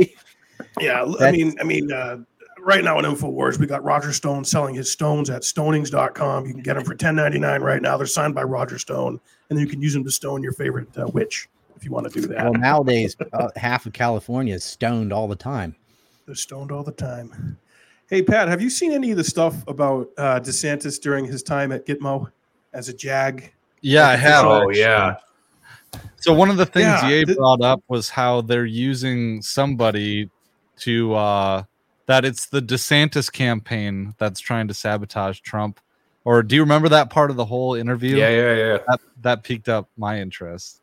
Yeah, 0.80 1.00
l- 1.00 1.16
I 1.16 1.18
That's- 1.30 1.36
mean, 1.36 1.56
I 1.60 1.64
mean, 1.64 1.92
uh, 1.92 2.18
right 2.66 2.84
now 2.84 2.98
in 2.98 3.04
Infowars, 3.04 3.58
we 3.58 3.66
got 3.66 3.82
Roger 3.84 4.12
Stone 4.12 4.44
selling 4.44 4.74
his 4.74 4.90
stones 4.90 5.30
at 5.30 5.42
stonings.com. 5.42 6.46
You 6.46 6.52
can 6.52 6.62
get 6.62 6.74
them 6.74 6.84
for 6.84 6.94
ten 6.94 7.14
ninety 7.16 7.38
nine 7.38 7.62
right 7.62 7.80
now. 7.80 7.96
They're 7.96 8.06
signed 8.06 8.34
by 8.34 8.42
Roger 8.42 8.78
Stone, 8.78 9.20
and 9.48 9.58
then 9.58 9.64
you 9.64 9.70
can 9.70 9.80
use 9.80 9.94
them 9.94 10.04
to 10.04 10.10
stone 10.10 10.42
your 10.42 10.52
favorite 10.52 10.88
uh, 10.98 11.06
witch 11.08 11.48
if 11.76 11.84
you 11.84 11.92
want 11.92 12.10
to 12.12 12.20
do 12.20 12.26
that. 12.28 12.44
well, 12.44 12.54
nowadays, 12.54 13.16
uh, 13.32 13.48
half 13.56 13.86
of 13.86 13.92
California 13.92 14.54
is 14.54 14.64
stoned 14.64 15.12
all 15.12 15.28
the 15.28 15.36
time. 15.36 15.74
They're 16.26 16.34
stoned 16.34 16.72
all 16.72 16.82
the 16.82 16.92
time. 16.92 17.56
Hey, 18.08 18.22
Pat, 18.22 18.48
have 18.48 18.60
you 18.62 18.70
seen 18.70 18.92
any 18.92 19.10
of 19.10 19.16
the 19.16 19.24
stuff 19.24 19.54
about 19.68 20.08
uh, 20.16 20.40
DeSantis 20.40 21.00
during 21.00 21.24
his 21.24 21.42
time 21.42 21.72
at 21.72 21.86
Gitmo 21.86 22.30
as 22.72 22.88
a 22.88 22.92
JAG? 22.94 23.52
Yeah, 23.82 24.08
I 24.08 24.16
have. 24.16 24.44
oh 24.44 24.58
actually. 24.70 24.80
yeah 24.80 25.16
So 26.18 26.32
one 26.32 26.48
of 26.50 26.56
the 26.56 26.66
things 26.66 26.86
Yeah, 26.86 27.08
Ye 27.08 27.24
th- 27.24 27.36
brought 27.36 27.60
up 27.62 27.82
was 27.88 28.08
how 28.08 28.40
they're 28.40 28.64
using 28.64 29.42
somebody 29.42 30.30
to 30.78 31.14
uh 31.14 31.62
that 32.06 32.24
it's 32.24 32.46
the 32.46 32.60
DeSantis 32.62 33.30
campaign 33.32 34.14
that's 34.18 34.40
trying 34.40 34.68
to 34.68 34.74
sabotage 34.74 35.40
Trump. 35.40 35.80
Or 36.24 36.42
do 36.42 36.54
you 36.56 36.62
remember 36.62 36.88
that 36.88 37.10
part 37.10 37.30
of 37.30 37.36
the 37.36 37.44
whole 37.44 37.74
interview? 37.74 38.16
yeah 38.16 38.28
yeah 38.30 38.54
yeah 38.54 38.78
That 38.88 39.00
that 39.22 39.42
piqued 39.44 39.68
up 39.68 39.88
my 39.96 40.20
interest. 40.20 40.80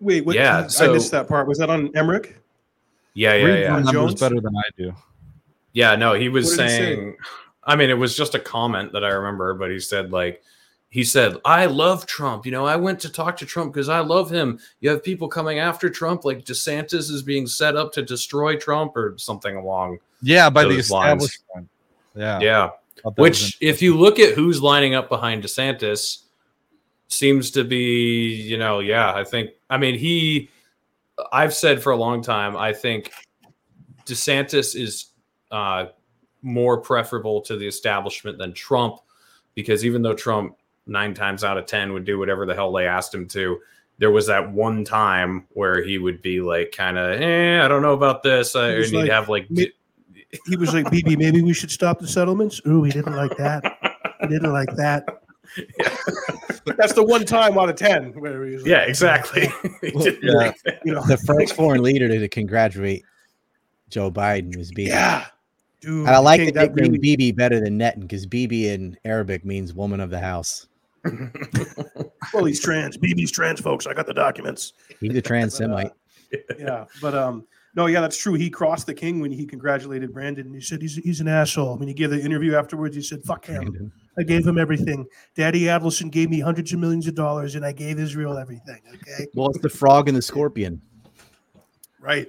Wait, 0.00 0.24
what? 0.26 0.34
Yeah, 0.34 0.64
I 0.64 0.66
so- 0.68 0.92
missed 0.92 1.10
that 1.12 1.28
part. 1.28 1.46
Was 1.48 1.58
that 1.58 1.70
on 1.70 1.90
Emmerich? 1.96 2.36
yeah 3.16 3.34
yeah 3.34 3.44
Reed 3.44 3.58
yeah 3.60 3.68
Ron 3.68 3.76
remembers 3.84 3.92
Jones? 3.92 4.20
better 4.20 4.40
than 4.40 4.56
I 4.56 4.62
do. 4.76 4.92
Yeah, 5.72 5.94
no, 5.96 6.14
he 6.14 6.28
was 6.28 6.46
What 6.50 6.56
did 6.56 6.62
he 6.64 6.68
say? 6.68 6.78
saying. 6.96 7.16
I 7.64 7.76
mean, 7.76 7.88
it 7.90 7.94
was 7.94 8.16
just 8.16 8.34
a 8.34 8.38
comment 8.38 8.92
that 8.92 9.04
I 9.04 9.08
remember, 9.08 9.54
but 9.54 9.70
he 9.70 9.78
said 9.80 10.10
like 10.12 10.42
he 10.94 11.02
said, 11.02 11.38
"I 11.44 11.66
love 11.66 12.06
Trump. 12.06 12.46
You 12.46 12.52
know, 12.52 12.66
I 12.66 12.76
went 12.76 13.00
to 13.00 13.10
talk 13.10 13.36
to 13.38 13.44
Trump 13.44 13.72
because 13.72 13.88
I 13.88 13.98
love 13.98 14.30
him. 14.30 14.60
You 14.78 14.90
have 14.90 15.02
people 15.02 15.26
coming 15.26 15.58
after 15.58 15.90
Trump, 15.90 16.24
like 16.24 16.44
DeSantis 16.44 17.10
is 17.10 17.20
being 17.20 17.48
set 17.48 17.74
up 17.74 17.92
to 17.94 18.02
destroy 18.02 18.54
Trump 18.54 18.96
or 18.96 19.16
something 19.18 19.56
along. 19.56 19.98
Yeah, 20.22 20.48
by 20.50 20.62
the 20.62 20.76
Those 20.76 20.92
lines. 20.92 21.24
establishment. 21.24 21.68
Yeah. 22.14 22.38
Yeah, 22.38 22.70
thought 23.02 23.16
that 23.16 23.22
was 23.22 23.28
which 23.42 23.58
if 23.60 23.82
you 23.82 23.96
look 23.96 24.20
at 24.20 24.34
who's 24.34 24.62
lining 24.62 24.94
up 24.94 25.08
behind 25.08 25.42
DeSantis, 25.42 26.26
seems 27.08 27.50
to 27.50 27.64
be, 27.64 28.32
you 28.32 28.56
know, 28.56 28.78
yeah, 28.78 29.12
I 29.12 29.24
think. 29.24 29.50
I 29.68 29.78
mean, 29.78 29.98
he. 29.98 30.48
I've 31.32 31.54
said 31.54 31.82
for 31.82 31.90
a 31.90 31.96
long 31.96 32.22
time, 32.22 32.56
I 32.56 32.72
think 32.72 33.10
DeSantis 34.06 34.80
is 34.80 35.06
uh, 35.50 35.86
more 36.42 36.78
preferable 36.78 37.40
to 37.40 37.56
the 37.56 37.66
establishment 37.66 38.38
than 38.38 38.52
Trump, 38.52 39.00
because 39.56 39.84
even 39.84 40.00
though 40.00 40.14
Trump 40.14 40.56
nine 40.86 41.14
times 41.14 41.44
out 41.44 41.56
of 41.58 41.66
ten 41.66 41.92
would 41.92 42.04
do 42.04 42.18
whatever 42.18 42.46
the 42.46 42.54
hell 42.54 42.72
they 42.72 42.86
asked 42.86 43.14
him 43.14 43.26
to, 43.28 43.58
there 43.98 44.10
was 44.10 44.26
that 44.26 44.50
one 44.52 44.84
time 44.84 45.46
where 45.50 45.82
he 45.82 45.98
would 45.98 46.20
be 46.20 46.40
like, 46.40 46.72
kind 46.72 46.98
of, 46.98 47.20
eh, 47.20 47.64
I 47.64 47.68
don't 47.68 47.82
know 47.82 47.92
about 47.94 48.22
this, 48.22 48.54
uh, 48.56 48.64
He 48.64 48.68
and 48.70 48.78
was 48.78 48.90
he'd 48.90 48.96
like, 48.98 49.10
have 49.10 49.28
like, 49.28 49.50
"Me- 49.50 49.72
He 50.46 50.56
was 50.56 50.74
like, 50.74 50.90
"Bibi, 50.90 51.14
maybe 51.16 51.42
we 51.42 51.54
should 51.54 51.70
stop 51.70 52.00
the 52.00 52.08
settlements." 52.08 52.60
Ooh, 52.66 52.82
he 52.82 52.90
didn't 52.90 53.14
like 53.14 53.36
that. 53.36 53.62
He 54.20 54.26
didn't 54.26 54.52
like 54.52 54.74
that. 54.76 55.04
That's 56.76 56.92
the 56.94 57.04
one 57.04 57.24
time 57.24 57.56
out 57.58 57.68
of 57.68 57.76
ten 57.76 58.12
where 58.20 58.44
he 58.46 58.54
was. 58.54 58.62
Like, 58.62 58.70
yeah, 58.70 58.80
exactly. 58.80 59.48
He 59.80 59.92
Well, 59.94 60.08
yeah. 60.22 60.32
like. 60.32 60.56
You 60.84 60.94
know, 60.94 61.02
The 61.06 61.18
first 61.18 61.54
foreign 61.54 61.82
leader 61.82 62.08
to 62.08 62.28
congratulate 62.28 63.04
Joe 63.90 64.10
Biden 64.10 64.56
was 64.56 64.70
Bibi. 64.70 64.90
yeah, 64.90 65.26
dude. 65.80 66.00
And 66.06 66.16
I 66.16 66.18
like 66.18 66.38
King, 66.40 66.46
the 66.46 66.52
that 66.52 66.74
nickname 66.74 66.92
really- 66.92 66.98
Bibi 67.16 67.32
better 67.32 67.60
than 67.60 67.78
Netin 67.78 68.00
because 68.02 68.26
Bibi 68.26 68.68
in 68.68 68.96
Arabic 69.04 69.44
means 69.44 69.72
woman 69.74 70.00
of 70.00 70.10
the 70.10 70.18
house. 70.20 70.66
Well, 72.32 72.46
he's 72.46 72.60
trans. 72.60 72.96
Bibi's 72.96 73.30
trans, 73.30 73.60
folks. 73.60 73.86
I 73.86 73.92
got 73.94 74.06
the 74.06 74.14
documents. 74.14 74.72
He's 74.98 75.14
a 75.14 75.22
trans 75.22 75.54
Semite. 75.58 75.92
Yeah, 76.58 76.86
but 77.00 77.14
um, 77.14 77.46
no, 77.76 77.86
yeah, 77.86 78.00
that's 78.00 78.16
true. 78.16 78.34
He 78.34 78.50
crossed 78.50 78.86
the 78.86 78.94
king 78.94 79.20
when 79.20 79.30
he 79.30 79.46
congratulated 79.46 80.12
Brandon. 80.12 80.46
And 80.46 80.54
He 80.54 80.60
said 80.60 80.80
he's 80.82 80.96
he's 80.96 81.20
an 81.20 81.28
asshole. 81.28 81.76
When 81.76 81.86
he 81.86 81.94
gave 81.94 82.10
the 82.10 82.20
interview 82.20 82.56
afterwards, 82.56 82.96
he 82.96 83.02
said, 83.02 83.22
"Fuck 83.24 83.46
him. 83.46 83.92
I 84.18 84.22
gave 84.22 84.44
him 84.46 84.58
everything. 84.58 85.06
Daddy 85.36 85.62
Adelson 85.64 86.10
gave 86.10 86.30
me 86.30 86.40
hundreds 86.40 86.72
of 86.72 86.80
millions 86.80 87.06
of 87.06 87.14
dollars, 87.14 87.54
and 87.54 87.64
I 87.64 87.72
gave 87.72 87.98
Israel 88.00 88.36
everything." 88.38 88.80
Okay, 88.94 89.26
Well, 89.34 89.50
it's 89.50 89.60
the 89.60 89.68
frog 89.68 90.08
and 90.08 90.16
the 90.16 90.22
scorpion. 90.22 90.80
right. 92.00 92.28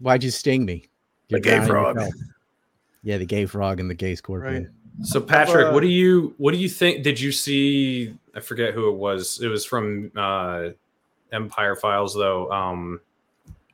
Why'd 0.00 0.24
you 0.24 0.30
sting 0.30 0.64
me? 0.64 0.88
The 1.28 1.36
You're 1.36 1.40
gay 1.60 1.66
frog. 1.66 1.98
Yeah, 3.04 3.18
the 3.18 3.26
gay 3.26 3.46
frog 3.46 3.78
and 3.78 3.88
the 3.88 3.94
gay 3.94 4.14
scorpion. 4.16 4.73
So 5.02 5.20
Patrick, 5.20 5.68
uh, 5.68 5.72
what 5.72 5.80
do 5.80 5.88
you 5.88 6.34
what 6.38 6.52
do 6.52 6.58
you 6.58 6.68
think? 6.68 7.02
Did 7.02 7.18
you 7.18 7.32
see? 7.32 8.14
I 8.34 8.40
forget 8.40 8.74
who 8.74 8.88
it 8.88 8.96
was. 8.96 9.40
It 9.42 9.48
was 9.48 9.64
from 9.64 10.12
uh, 10.16 10.68
Empire 11.32 11.74
Files, 11.76 12.14
though. 12.14 12.50
Um, 12.52 13.00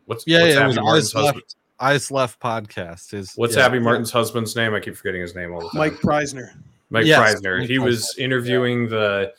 what's 0.06 0.26
Yeah, 0.26 0.42
what's 0.42 0.54
yeah, 0.54 0.64
it 0.64 0.66
was 0.66 0.76
Abby 0.76 0.84
Martin's 0.84 1.14
Eyes? 1.14 1.24
Left, 1.24 1.54
Eyes 1.78 2.10
Left 2.10 2.40
podcast. 2.40 3.14
Is 3.14 3.34
What's 3.36 3.56
yeah. 3.56 3.66
Abby 3.66 3.78
Martin's 3.78 4.10
husband's 4.10 4.56
name? 4.56 4.74
I 4.74 4.80
keep 4.80 4.96
forgetting 4.96 5.20
his 5.20 5.34
name 5.34 5.52
all 5.52 5.60
the 5.60 5.68
time. 5.68 5.78
Mike 5.78 5.94
Prysner. 5.94 6.54
Mike 6.88 7.06
Yes, 7.06 7.36
Prysner. 7.36 7.60
Mike 7.60 7.68
He 7.68 7.78
was 7.78 8.14
Prysner, 8.14 8.22
interviewing 8.22 8.88
the 8.88 9.32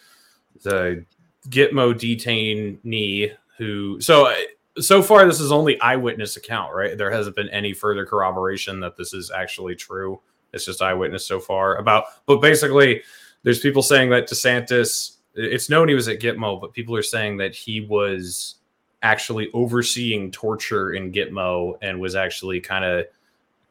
the 0.61 1.03
Gitmo 1.49 1.93
detainee 1.93 3.35
who. 3.57 3.99
So 4.01 4.27
uh, 4.27 4.35
so 4.79 5.01
far, 5.01 5.25
this 5.25 5.39
is 5.39 5.51
only 5.51 5.79
eyewitness 5.81 6.37
account, 6.37 6.73
right? 6.73 6.97
There 6.97 7.11
hasn't 7.11 7.35
been 7.35 7.49
any 7.49 7.73
further 7.73 8.05
corroboration 8.05 8.79
that 8.81 8.95
this 8.97 9.13
is 9.13 9.31
actually 9.31 9.75
true. 9.75 10.19
It's 10.53 10.65
just 10.65 10.81
eyewitness 10.81 11.25
so 11.25 11.39
far 11.39 11.75
about. 11.77 12.05
But 12.25 12.41
basically, 12.41 13.01
there's 13.43 13.59
people 13.59 13.81
saying 13.81 14.09
that 14.11 14.29
DeSantis. 14.29 15.17
It's 15.33 15.69
known 15.69 15.87
he 15.87 15.95
was 15.95 16.09
at 16.09 16.19
Gitmo, 16.19 16.59
but 16.59 16.73
people 16.73 16.95
are 16.95 17.01
saying 17.01 17.37
that 17.37 17.55
he 17.55 17.81
was 17.81 18.55
actually 19.01 19.49
overseeing 19.53 20.29
torture 20.29 20.91
in 20.93 21.11
Gitmo 21.11 21.77
and 21.81 21.99
was 21.99 22.15
actually 22.15 22.59
kind 22.59 22.83
of 22.83 23.05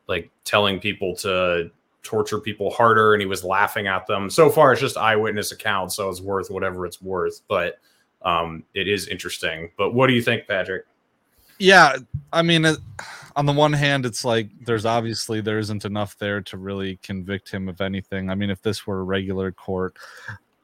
like 0.08 0.30
telling 0.44 0.80
people 0.80 1.14
to 1.16 1.70
torture 2.02 2.40
people 2.40 2.70
harder 2.70 3.12
and 3.14 3.20
he 3.20 3.26
was 3.26 3.44
laughing 3.44 3.86
at 3.86 4.06
them. 4.06 4.30
So 4.30 4.50
far, 4.50 4.72
it's 4.72 4.80
just 4.80 4.96
eyewitness 4.96 5.52
accounts, 5.52 5.96
so 5.96 6.08
it's 6.08 6.20
worth 6.20 6.50
whatever 6.50 6.86
it's 6.86 7.00
worth. 7.02 7.42
But 7.46 7.78
um, 8.22 8.64
it 8.74 8.88
is 8.88 9.08
interesting. 9.08 9.70
But 9.76 9.94
what 9.94 10.06
do 10.06 10.14
you 10.14 10.22
think, 10.22 10.48
Patrick? 10.48 10.84
Yeah 11.60 11.96
i 12.32 12.42
mean 12.42 12.66
on 13.36 13.46
the 13.46 13.52
one 13.52 13.72
hand 13.72 14.04
it's 14.04 14.24
like 14.24 14.48
there's 14.64 14.86
obviously 14.86 15.40
there 15.40 15.58
isn't 15.58 15.84
enough 15.84 16.18
there 16.18 16.40
to 16.40 16.56
really 16.56 16.96
convict 17.02 17.50
him 17.50 17.68
of 17.68 17.80
anything. 17.80 18.28
I 18.28 18.34
mean 18.34 18.50
if 18.50 18.60
this 18.62 18.86
were 18.86 19.00
a 19.00 19.04
regular 19.04 19.52
court 19.52 19.96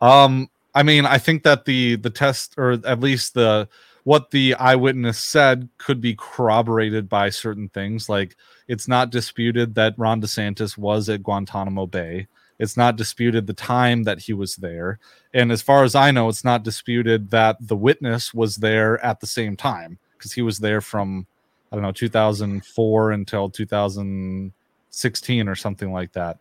um 0.00 0.50
i 0.74 0.82
mean 0.82 1.06
i 1.06 1.18
think 1.18 1.42
that 1.44 1.64
the 1.64 1.96
the 1.96 2.10
test 2.10 2.54
or 2.58 2.72
at 2.84 3.00
least 3.00 3.34
the 3.34 3.68
what 4.04 4.30
the 4.30 4.54
eyewitness 4.54 5.18
said 5.18 5.68
could 5.78 6.00
be 6.00 6.14
corroborated 6.14 7.08
by 7.08 7.28
certain 7.28 7.68
things. 7.70 8.08
Like 8.08 8.36
it's 8.68 8.86
not 8.86 9.10
disputed 9.10 9.74
that 9.74 9.98
ron 9.98 10.20
desantis 10.20 10.78
was 10.78 11.08
at 11.08 11.24
guantanamo 11.24 11.86
bay. 11.86 12.28
It's 12.58 12.76
not 12.76 12.96
disputed 12.96 13.46
the 13.46 13.52
time 13.52 14.04
that 14.04 14.20
he 14.20 14.32
was 14.32 14.54
there. 14.56 15.00
And 15.34 15.50
as 15.50 15.60
far 15.60 15.82
as 15.84 15.94
i 15.94 16.10
know 16.10 16.28
it's 16.28 16.44
not 16.44 16.62
disputed 16.62 17.30
that 17.30 17.56
the 17.60 17.76
witness 17.76 18.32
was 18.32 18.56
there 18.56 19.04
at 19.04 19.20
the 19.20 19.26
same 19.26 19.56
time 19.56 19.98
because 20.16 20.32
he 20.32 20.42
was 20.42 20.58
there 20.58 20.80
from 20.80 21.26
I 21.70 21.76
don't 21.76 21.82
know 21.82 21.92
2004 21.92 23.12
until 23.12 23.50
2016 23.50 25.48
or 25.48 25.54
something 25.54 25.92
like 25.92 26.12
that. 26.12 26.38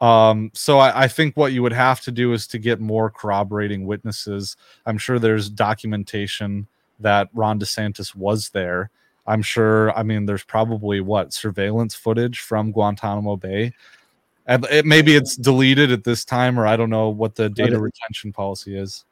Um, 0.00 0.50
so 0.54 0.78
I, 0.78 1.02
I 1.02 1.08
think 1.08 1.36
what 1.36 1.52
you 1.52 1.62
would 1.62 1.72
have 1.72 2.00
to 2.02 2.10
do 2.10 2.32
is 2.32 2.46
to 2.48 2.58
get 2.58 2.80
more 2.80 3.10
corroborating 3.10 3.86
witnesses. 3.86 4.56
I'm 4.86 4.96
sure 4.96 5.18
there's 5.18 5.50
documentation 5.50 6.66
that 7.00 7.28
Ron 7.34 7.60
DeSantis 7.60 8.14
was 8.14 8.50
there. 8.50 8.90
I'm 9.26 9.42
sure. 9.42 9.96
I 9.96 10.02
mean, 10.02 10.26
there's 10.26 10.42
probably 10.42 11.00
what 11.00 11.32
surveillance 11.34 11.94
footage 11.94 12.40
from 12.40 12.72
Guantanamo 12.72 13.36
Bay. 13.36 13.74
And 14.46 14.64
it, 14.70 14.86
maybe 14.86 15.14
it's 15.14 15.36
deleted 15.36 15.92
at 15.92 16.04
this 16.04 16.24
time, 16.24 16.58
or 16.58 16.66
I 16.66 16.76
don't 16.76 16.90
know 16.90 17.10
what 17.10 17.36
the 17.36 17.48
data 17.48 17.78
retention 17.78 18.32
policy 18.32 18.76
is. 18.76 19.04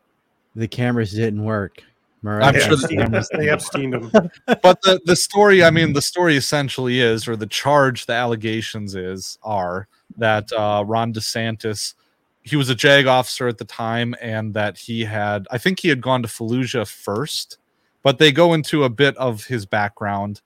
The 0.57 0.67
cameras 0.67 1.13
didn't 1.13 1.45
work. 1.45 1.83
Murray. 2.23 2.43
I'm 2.43 2.55
sure 2.55 2.77
that- 2.77 3.13
Epstein- 3.15 3.41
they 3.41 3.47
Epsteined 3.49 3.95
him. 3.95 4.31
but 4.63 4.81
the 4.83 5.01
the 5.05 5.15
story 5.17 5.63
i 5.63 5.71
mean 5.71 5.93
the 5.93 6.03
story 6.03 6.37
essentially 6.37 7.01
is 7.01 7.29
or 7.29 7.37
the 7.37 7.47
charge 7.47 8.07
the 8.07 8.13
allegations 8.13 8.95
is 8.95 9.39
are 9.43 9.87
that 10.17 10.51
uh 10.53 10.83
ron 10.87 11.13
desantis 11.13 11.95
he 12.43 12.57
was 12.57 12.71
a 12.71 12.75
jag 12.75 13.07
officer 13.07 13.47
at 13.47 13.59
the 13.59 13.65
time 13.65 14.15
and 14.21 14.55
that 14.55 14.77
he 14.79 15.05
had 15.05 15.47
i 15.51 15.59
think 15.59 15.79
he 15.81 15.89
had 15.89 16.01
gone 16.01 16.23
to 16.23 16.29
fallujah 16.29 16.89
first 16.91 17.59
but 18.03 18.19
they 18.19 18.33
go 18.33 18.53
into 18.55 18.85
a 18.85 18.91
bit 18.91 19.17
of 19.17 19.45
his 19.45 19.65
background 19.67 20.41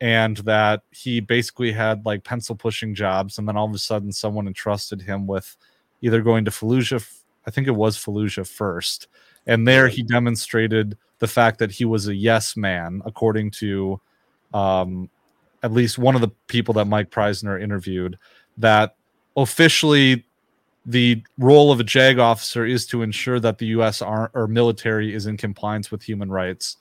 and 0.00 0.38
that 0.38 0.82
he 0.90 1.20
basically 1.20 1.72
had 1.72 2.04
like 2.04 2.22
pencil 2.24 2.54
pushing 2.54 2.94
jobs 2.94 3.38
and 3.38 3.48
then 3.48 3.56
all 3.56 3.66
of 3.66 3.74
a 3.74 3.78
sudden 3.78 4.12
someone 4.12 4.46
entrusted 4.46 5.00
him 5.00 5.26
with 5.26 5.56
either 6.02 6.20
going 6.20 6.44
to 6.44 6.50
fallujah 6.50 7.02
I 7.46 7.50
think 7.50 7.66
it 7.66 7.72
was 7.72 7.96
Fallujah 7.96 8.48
first, 8.48 9.08
and 9.46 9.66
there 9.66 9.88
he 9.88 10.02
demonstrated 10.02 10.96
the 11.18 11.26
fact 11.26 11.58
that 11.58 11.70
he 11.70 11.84
was 11.84 12.08
a 12.08 12.14
yes 12.14 12.56
man, 12.56 13.02
according 13.04 13.50
to 13.50 14.00
um, 14.52 15.08
at 15.62 15.72
least 15.72 15.98
one 15.98 16.14
of 16.14 16.20
the 16.20 16.30
people 16.48 16.74
that 16.74 16.86
Mike 16.86 17.10
Prysner 17.10 17.60
interviewed. 17.60 18.18
That 18.58 18.96
officially 19.36 20.24
the 20.86 21.22
role 21.38 21.72
of 21.72 21.80
a 21.80 21.84
JAG 21.84 22.18
officer 22.18 22.66
is 22.66 22.86
to 22.86 23.02
ensure 23.02 23.40
that 23.40 23.58
the 23.58 23.66
U.S. 23.66 24.02
Ar- 24.02 24.30
or 24.34 24.46
military 24.46 25.14
is 25.14 25.26
in 25.26 25.36
compliance 25.36 25.90
with 25.90 26.02
human 26.02 26.30
rights. 26.30 26.76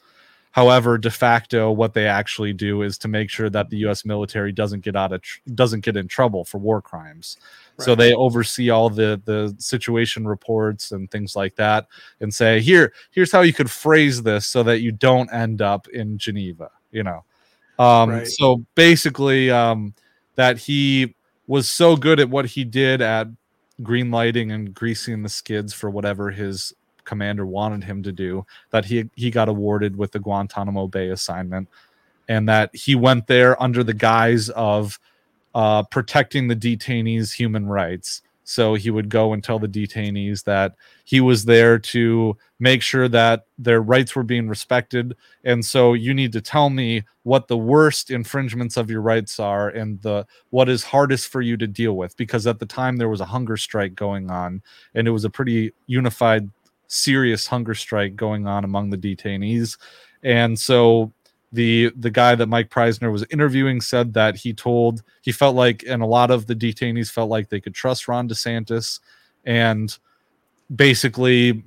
However, 0.51 0.97
de 0.97 1.09
facto, 1.09 1.71
what 1.71 1.93
they 1.93 2.05
actually 2.05 2.53
do 2.53 2.83
is 2.83 2.97
to 2.99 3.07
make 3.07 3.29
sure 3.29 3.49
that 3.49 3.69
the 3.69 3.77
U.S. 3.77 4.05
military 4.05 4.51
doesn't 4.51 4.81
get 4.81 4.95
out 4.95 5.11
of 5.11 5.21
tr- 5.21 5.39
doesn't 5.55 5.83
get 5.83 5.97
in 5.97 6.07
trouble 6.07 6.43
for 6.43 6.59
war 6.59 6.81
crimes. 6.81 7.37
So 7.79 7.95
they 7.95 8.13
oversee 8.13 8.69
all 8.69 8.89
the 8.89 9.21
the 9.25 9.55
situation 9.57 10.27
reports 10.27 10.91
and 10.91 11.09
things 11.09 11.35
like 11.35 11.55
that, 11.55 11.87
and 12.19 12.33
say, 12.33 12.61
here, 12.61 12.93
here's 13.11 13.31
how 13.31 13.41
you 13.41 13.53
could 13.53 13.69
phrase 13.71 14.21
this 14.21 14.45
so 14.45 14.63
that 14.63 14.81
you 14.81 14.91
don't 14.91 15.31
end 15.33 15.61
up 15.61 15.87
in 15.87 16.17
Geneva. 16.17 16.69
You 16.91 17.03
know, 17.03 17.23
um, 17.79 18.09
Right. 18.11 18.27
so 18.27 18.63
basically, 18.75 19.49
um, 19.49 19.93
that 20.35 20.57
he 20.57 21.15
was 21.47 21.71
so 21.71 21.95
good 21.95 22.19
at 22.19 22.29
what 22.29 22.45
he 22.45 22.63
did 22.63 23.01
at 23.01 23.27
green 23.81 24.11
lighting 24.11 24.51
and 24.51 24.73
greasing 24.73 25.23
the 25.23 25.29
skids 25.29 25.73
for 25.73 25.89
whatever 25.89 26.29
his 26.29 26.73
commander 27.05 27.45
wanted 27.45 27.83
him 27.83 28.01
to 28.01 28.11
do 28.11 28.45
that 28.69 28.85
he 28.85 29.09
he 29.15 29.29
got 29.29 29.49
awarded 29.49 29.95
with 29.97 30.11
the 30.11 30.19
Guantanamo 30.19 30.87
Bay 30.87 31.09
assignment 31.09 31.67
and 32.29 32.47
that 32.47 32.73
he 32.73 32.95
went 32.95 33.27
there 33.27 33.61
under 33.61 33.83
the 33.83 33.93
guise 33.93 34.49
of 34.51 34.99
uh, 35.53 35.83
protecting 35.83 36.47
the 36.47 36.55
detainees 36.55 37.33
human 37.33 37.65
rights. 37.65 38.21
So 38.45 38.73
he 38.75 38.91
would 38.91 39.09
go 39.09 39.33
and 39.33 39.43
tell 39.43 39.57
the 39.59 39.67
detainees 39.67 40.43
that 40.43 40.75
he 41.05 41.21
was 41.21 41.45
there 41.45 41.79
to 41.79 42.37
make 42.59 42.81
sure 42.81 43.07
that 43.07 43.45
their 43.57 43.81
rights 43.81 44.15
were 44.15 44.23
being 44.23 44.49
respected. 44.49 45.15
And 45.43 45.65
so 45.65 45.93
you 45.93 46.13
need 46.13 46.33
to 46.33 46.41
tell 46.41 46.69
me 46.69 47.03
what 47.23 47.47
the 47.47 47.57
worst 47.57 48.11
infringements 48.11 48.75
of 48.75 48.89
your 48.89 49.01
rights 49.01 49.39
are 49.39 49.69
and 49.69 50.01
the 50.01 50.25
what 50.49 50.67
is 50.67 50.83
hardest 50.83 51.29
for 51.29 51.41
you 51.41 51.55
to 51.57 51.67
deal 51.67 51.95
with. 51.95 52.17
Because 52.17 52.45
at 52.45 52.59
the 52.59 52.65
time 52.65 52.97
there 52.97 53.09
was 53.09 53.21
a 53.21 53.25
hunger 53.25 53.55
strike 53.55 53.95
going 53.95 54.29
on 54.29 54.61
and 54.93 55.07
it 55.07 55.11
was 55.11 55.23
a 55.23 55.29
pretty 55.29 55.71
unified 55.87 56.49
serious 56.87 57.47
hunger 57.47 57.73
strike 57.73 58.15
going 58.15 58.45
on 58.45 58.63
among 58.63 58.89
the 58.89 58.97
detainees. 58.97 59.77
And 60.21 60.59
so 60.59 61.11
the 61.53 61.91
the 61.95 62.09
guy 62.09 62.33
that 62.33 62.49
Mike 62.49 62.71
Prysner 62.71 63.11
was 63.11 63.23
interviewing 63.29 63.79
said 63.79 64.13
that 64.15 64.35
he 64.35 64.53
told 64.53 65.03
he 65.21 65.31
felt 65.31 65.55
like 65.55 65.83
and 65.87 66.01
a 66.01 66.07
lot 66.07 66.31
of 66.31 66.47
the 66.47 66.55
detainees 66.55 67.11
felt 67.11 67.29
like 67.29 67.49
they 67.49 67.61
could 67.61 67.75
trust 67.75 68.07
Ron 68.07 68.27
DeSantis. 68.27 68.99
And 69.45 69.95
basically 70.75 71.63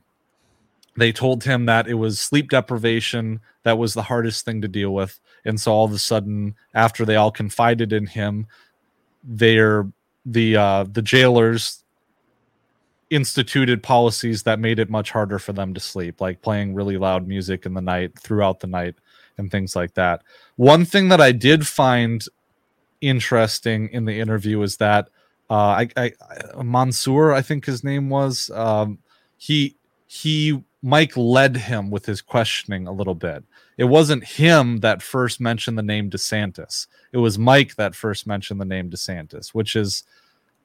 they 0.96 1.12
told 1.12 1.44
him 1.44 1.66
that 1.66 1.86
it 1.86 1.94
was 1.94 2.18
sleep 2.18 2.50
deprivation 2.50 3.40
that 3.62 3.78
was 3.78 3.94
the 3.94 4.02
hardest 4.02 4.44
thing 4.44 4.60
to 4.62 4.68
deal 4.68 4.92
with. 4.92 5.20
And 5.44 5.60
so 5.60 5.72
all 5.72 5.84
of 5.84 5.92
a 5.92 5.98
sudden 5.98 6.56
after 6.74 7.04
they 7.04 7.14
all 7.14 7.30
confided 7.30 7.92
in 7.92 8.06
him 8.06 8.48
they're 9.22 9.88
the 10.24 10.56
uh 10.56 10.84
the 10.90 11.02
jailers 11.02 11.84
instituted 13.10 13.84
policies 13.84 14.42
that 14.42 14.58
made 14.58 14.80
it 14.80 14.90
much 14.90 15.12
harder 15.12 15.38
for 15.38 15.52
them 15.52 15.72
to 15.72 15.78
sleep 15.78 16.20
like 16.20 16.42
playing 16.42 16.74
really 16.74 16.96
loud 16.96 17.28
music 17.28 17.64
in 17.64 17.74
the 17.74 17.80
night 17.80 18.18
throughout 18.18 18.58
the 18.58 18.66
night 18.66 18.96
and 19.38 19.50
things 19.50 19.76
like 19.76 19.94
that. 19.94 20.22
One 20.56 20.84
thing 20.84 21.08
that 21.08 21.20
i 21.20 21.32
did 21.32 21.66
find 21.66 22.24
interesting 23.00 23.88
in 23.90 24.04
the 24.04 24.18
interview 24.18 24.62
is 24.62 24.78
that 24.78 25.08
uh 25.50 25.84
i, 25.84 25.88
I 25.96 26.12
mansour 26.62 27.32
i 27.32 27.42
think 27.42 27.66
his 27.66 27.84
name 27.84 28.08
was 28.08 28.50
um 28.54 28.98
he 29.36 29.76
he 30.06 30.62
mike 30.82 31.16
led 31.16 31.56
him 31.56 31.90
with 31.90 32.06
his 32.06 32.22
questioning 32.22 32.86
a 32.86 32.92
little 32.92 33.14
bit. 33.14 33.44
It 33.76 33.84
wasn't 33.84 34.24
him 34.24 34.78
that 34.78 35.02
first 35.02 35.40
mentioned 35.40 35.76
the 35.76 35.82
name 35.82 36.08
desantis. 36.08 36.86
It 37.12 37.18
was 37.18 37.38
mike 37.38 37.74
that 37.74 37.94
first 37.94 38.26
mentioned 38.26 38.60
the 38.60 38.64
name 38.64 38.88
desantis 38.90 39.48
which 39.48 39.76
is 39.76 40.04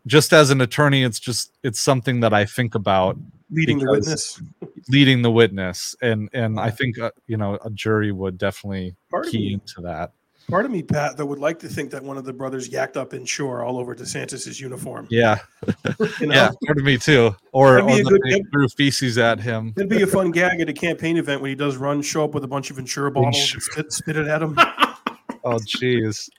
just 0.07 0.34
as 0.34 0.49
an 0.49 0.61
attorney 0.61 1.03
it's 1.03 1.19
just 1.19 1.52
it's 1.64 1.80
something 1.80 2.19
that 2.22 2.34
i 2.34 2.44
think 2.45 2.76
about 2.76 3.18
leading 3.52 3.78
the 3.80 3.90
witness. 3.91 4.41
leading 4.90 5.22
the 5.22 5.32
witness. 5.32 5.95
And 6.02 6.30
and 6.34 6.60
i 6.60 6.69
think 6.72 6.98
uh, 6.99 7.11
you 7.28 7.38
know 7.38 7.57
a 7.64 7.69
jury 7.69 8.11
would 8.11 8.38
definitely 8.38 8.95
Part 9.10 9.26
of 9.28 9.32
key 9.32 9.48
me, 9.49 9.53
into 9.53 9.82
that. 9.82 10.11
Part 10.49 10.65
of 10.65 10.72
me, 10.72 10.82
Pat, 10.84 11.15
that 11.18 11.26
would 11.26 11.38
like 11.40 11.60
to 11.60 11.69
think 11.69 11.91
that 11.91 12.03
one 12.03 12.18
of 12.18 12.26
the 12.26 12.34
brothers 12.34 12.68
yacked 12.68 12.98
up 12.98 13.14
Ensure 13.14 13.64
all 13.64 13.78
over 13.78 13.95
DeSantis's 13.95 14.60
uniform. 14.60 15.07
yeah. 15.10 15.38
You 16.19 16.28
know? 16.28 16.34
yeah 16.34 16.49
part 16.65 16.78
of 16.80 16.84
me 16.84 16.98
too. 16.98 17.34
Or, 17.53 17.76
That'd 17.76 17.88
be 17.88 17.94
or 17.94 18.15
a 18.15 18.19
good- 18.19 18.22
they 18.26 18.41
threw 18.52 18.68
feces 18.69 19.18
at 19.18 19.40
him. 19.40 19.73
It'd 19.78 19.88
be 19.88 20.02
a 20.02 20.07
fun 20.07 20.32
gag 20.32 20.60
at 20.60 20.68
a 20.68 20.73
campaign 20.73 21.18
event 21.18 21.41
when 21.41 21.49
he 21.49 21.56
does 21.56 21.78
run, 21.78 22.02
show 22.02 22.23
up 22.26 22.34
with 22.34 22.44
a 22.44 22.48
bunch 22.48 22.72
of 22.72 22.80
Ensure 22.80 23.10
bottles, 23.11 23.53
and 23.53 23.61
spit, 23.64 23.94
spit 23.94 24.18
it 24.18 24.28
at 24.28 24.41
him. 24.41 24.56
oh 24.57 25.57
jeez. 25.60 26.30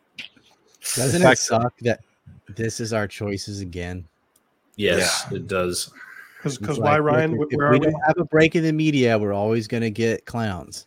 Doesn't 0.96 1.22
it 1.22 1.38
suck 1.38 1.72
that 1.82 2.00
this 2.48 2.80
is 2.80 2.92
our 2.92 3.06
choices 3.06 3.60
again? 3.60 4.06
Yes, 4.76 5.30
it 5.32 5.46
does. 5.48 5.90
Because 6.38 6.58
It's 6.58 6.78
why, 6.78 6.92
like, 6.96 7.02
Ryan? 7.02 7.32
if- 7.34 7.38
Wh- 7.38 7.52
if 7.52 7.56
Where 7.58 7.70
we 7.70 7.76
are 7.76 7.80
we? 7.80 7.86
don't 7.86 8.00
have 8.06 8.18
a 8.18 8.24
break 8.24 8.56
in 8.56 8.64
the 8.64 8.72
media, 8.72 9.18
we're 9.18 9.32
always 9.32 9.68
going 9.68 9.82
to 9.82 9.90
get 9.90 10.24
clowns. 10.26 10.86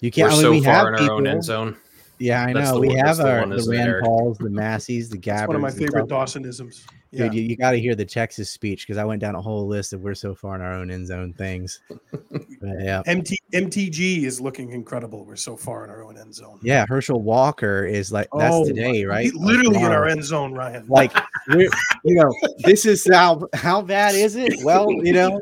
You 0.00 0.10
can't. 0.10 0.28
We're 0.28 0.32
I 0.32 0.34
mean, 0.36 0.40
so 0.42 0.50
we 0.52 0.64
far 0.64 0.74
have 0.74 0.86
in 1.02 1.08
our 1.08 1.12
own 1.14 1.26
end 1.26 1.44
zone. 1.44 1.76
Yeah, 2.18 2.44
I 2.44 2.52
That's 2.52 2.70
know. 2.72 2.80
We 2.80 2.88
one- 2.88 2.96
have 2.98 3.06
that's 3.06 3.18
the 3.18 3.30
our 3.30 3.46
the 3.46 3.66
Rand 3.70 3.88
Eric? 3.88 4.04
Pauls, 4.04 4.38
the 4.38 4.50
Masseys, 4.50 5.08
the 5.10 5.16
Gabbards. 5.18 5.42
It's 5.42 5.48
one 5.48 5.56
of 5.56 5.62
my 5.62 5.70
favorite 5.70 6.06
stuff. 6.06 6.28
Dawsonisms. 6.34 6.84
Yeah. 7.12 7.24
Dude, 7.24 7.34
you, 7.34 7.42
you 7.42 7.56
got 7.56 7.72
to 7.72 7.80
hear 7.80 7.94
the 7.94 8.04
Texas 8.04 8.50
speech 8.50 8.86
because 8.86 8.96
I 8.96 9.04
went 9.04 9.20
down 9.20 9.34
a 9.34 9.42
whole 9.42 9.66
list 9.66 9.92
of 9.92 10.00
we're 10.00 10.14
so 10.14 10.34
far 10.34 10.54
in 10.54 10.60
our 10.60 10.72
own 10.72 10.90
end 10.90 11.08
zone 11.08 11.32
things. 11.32 11.80
But, 12.10 12.40
yeah, 12.78 13.02
MT, 13.06 13.36
MTG 13.52 14.22
is 14.24 14.40
looking 14.40 14.70
incredible. 14.70 15.24
We're 15.24 15.36
so 15.36 15.56
far 15.56 15.84
in 15.84 15.90
our 15.90 16.04
own 16.04 16.16
end 16.16 16.34
zone. 16.34 16.60
yeah. 16.62 16.86
Herschel 16.88 17.20
Walker 17.20 17.84
is 17.84 18.12
like 18.12 18.28
that's 18.36 18.54
Oh, 18.54 18.64
today, 18.64 19.04
right? 19.04 19.32
Literally 19.34 19.78
in 19.78 19.90
our 19.90 20.06
end 20.06 20.22
zone, 20.24 20.52
Ryan. 20.52 20.86
like 20.88 21.12
you 21.48 21.68
know 22.04 22.32
this 22.64 22.86
is 22.86 23.08
how 23.10 23.48
how 23.54 23.82
bad 23.82 24.14
is 24.14 24.36
it 24.36 24.52
well 24.62 24.90
you 24.92 25.12
know 25.12 25.40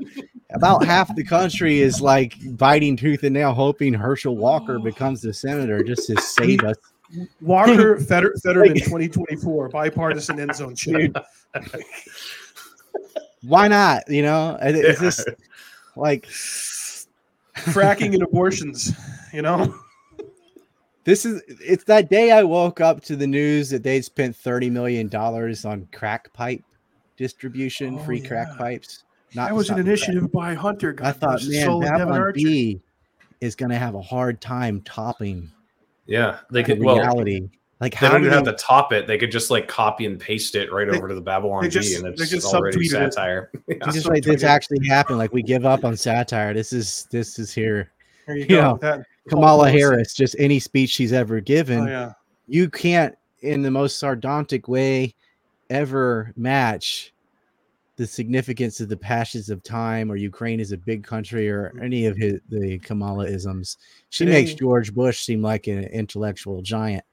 about 0.55 0.85
half 0.85 1.15
the 1.17 1.25
country 1.25 1.81
is 1.81 2.01
like 2.01 2.35
biting 2.57 2.97
tooth 2.97 3.23
and 3.25 3.35
nail 3.35 3.53
hoping 3.53 3.93
herschel 3.93 4.37
walker 4.37 4.77
oh. 4.79 4.83
becomes 4.83 5.21
the 5.21 5.33
senator 5.33 5.83
just 5.83 6.07
to 6.07 6.21
save 6.21 6.63
us 6.65 6.77
Walker 7.41 7.99
Feder, 8.01 8.35
Fetterman 8.43 8.75
2024 8.75 9.69
bipartisan 9.71 10.39
end 10.41 10.55
zone 10.55 10.75
shit. 10.75 11.15
why 13.43 13.69
not 13.69 14.03
you 14.09 14.23
know 14.23 14.59
And 14.61 14.77
it's 14.77 15.01
just 15.01 15.29
like 15.97 16.27
Fracking 17.57 18.15
and 18.15 18.23
abortions, 18.23 18.93
you 19.33 19.43
know? 19.43 19.75
this 21.05 21.25
is 21.25 21.43
it's 21.49 21.85
that 21.85 22.11
day 22.11 22.31
i 22.33 22.43
woke 22.43 22.81
up 22.83 23.01
to 23.03 23.17
the 23.17 23.27
news 23.27 23.71
that 23.71 23.83
they'd 23.83 24.05
spent 24.05 24.37
30 24.37 24.69
million 24.69 25.09
dollars 25.09 25.65
on 25.65 25.89
crack 25.95 26.31
pipe 26.35 26.63
distribution 27.17 27.99
Oh, 27.99 28.05
free 28.05 28.21
crack 28.21 28.59
pipes 28.59 29.05
not 29.35 29.49
That 29.49 29.55
was 29.55 29.71
an 29.71 29.79
initiative 29.79 30.31
by 30.31 30.53
Hunter. 30.55 30.95
i 31.03 31.11
thought 31.13 31.43
man 31.47 31.81
Devon 31.81 32.09
Archer. 32.11 32.33
b 32.35 32.81
is 33.41 33.55
going 33.55 33.71
to 33.71 33.79
have 33.79 33.95
a 33.95 34.03
hard 34.03 34.41
time 34.43 34.83
topping 34.83 35.51
Yeah, 36.09 36.39
they 36.51 36.63
the 36.63 36.75
could. 36.75 36.83
Well, 36.83 36.97
reality 36.99 37.49
like 37.81 38.01
they 38.01 38.09
don't 38.09 38.23
do 38.23 38.27
even 38.27 38.31
they- 38.45 38.51
have 38.51 38.57
to 38.57 38.65
top 38.65 38.93
it. 38.93 39.07
They 39.07 39.19
could 39.19 39.31
just 39.31 39.51
like 39.53 39.69
copy 39.69 40.05
and 40.07 40.19
paste 40.19 40.57
it 40.57 40.73
right 40.73 40.91
They- 40.91 40.97
over 40.99 41.07
to 41.07 41.15
the 41.15 41.21
Babylon 41.21 41.63
they 41.63 41.69
G, 41.69 41.95
and 41.95 42.07
it's 42.09 42.29
just 42.29 42.53
already 42.53 42.77
subtweeted 42.79 43.07
it. 43.07 43.13
satire. 43.15 43.51
Yeah. 43.69 43.77
It's 43.83 43.95
just 43.95 44.09
like 44.09 44.25
this 44.25 44.43
actually 44.43 44.85
happened. 44.89 45.19
Like 45.19 45.33
we 45.33 45.43
give 45.43 45.65
up 45.65 45.85
on 45.85 45.97
satire. 45.97 46.53
This 46.55 46.73
is 46.73 47.07
this 47.13 47.39
is 47.39 47.53
here. 47.55 47.93
There 48.27 48.35
you 48.37 48.43
you 48.43 48.49
go. 48.49 48.61
know, 48.63 48.79
That- 48.81 49.07
Kamala. 49.29 49.71
Harris, 49.71 50.15
just 50.15 50.35
any 50.39 50.59
speech 50.59 50.91
she's 50.91 51.13
ever 51.13 51.39
given, 51.41 51.81
Oh, 51.81 51.87
yeah. 51.87 52.13
you 52.47 52.71
can't, 52.71 53.15
in 53.43 53.61
the 53.63 53.71
most 53.71 53.99
sardonic 53.99 54.67
way, 54.69 55.15
ever 55.69 56.33
match 56.35 57.13
the 57.99 58.07
significance 58.07 58.81
of 58.81 58.89
the 58.89 58.97
passions 58.97 59.51
of 59.51 59.61
time 59.65 60.11
or 60.11 60.15
Ukraine 60.15 60.61
is 60.61 60.71
a 60.71 60.79
big 60.79 61.03
country 61.03 61.51
or 61.51 61.71
mm-hmm. 61.71 61.83
any 61.83 62.07
of 62.07 62.17
his 62.17 62.41
the 62.49 62.79
Kamala 62.79 63.27
isms. 63.27 63.77
She 64.09 64.25
makes 64.25 64.55
George 64.55 64.95
Bush 64.95 65.21
seem 65.21 65.43
like 65.43 65.67
an 65.67 65.85
intellectual 65.85 66.63
giant. 66.63 67.05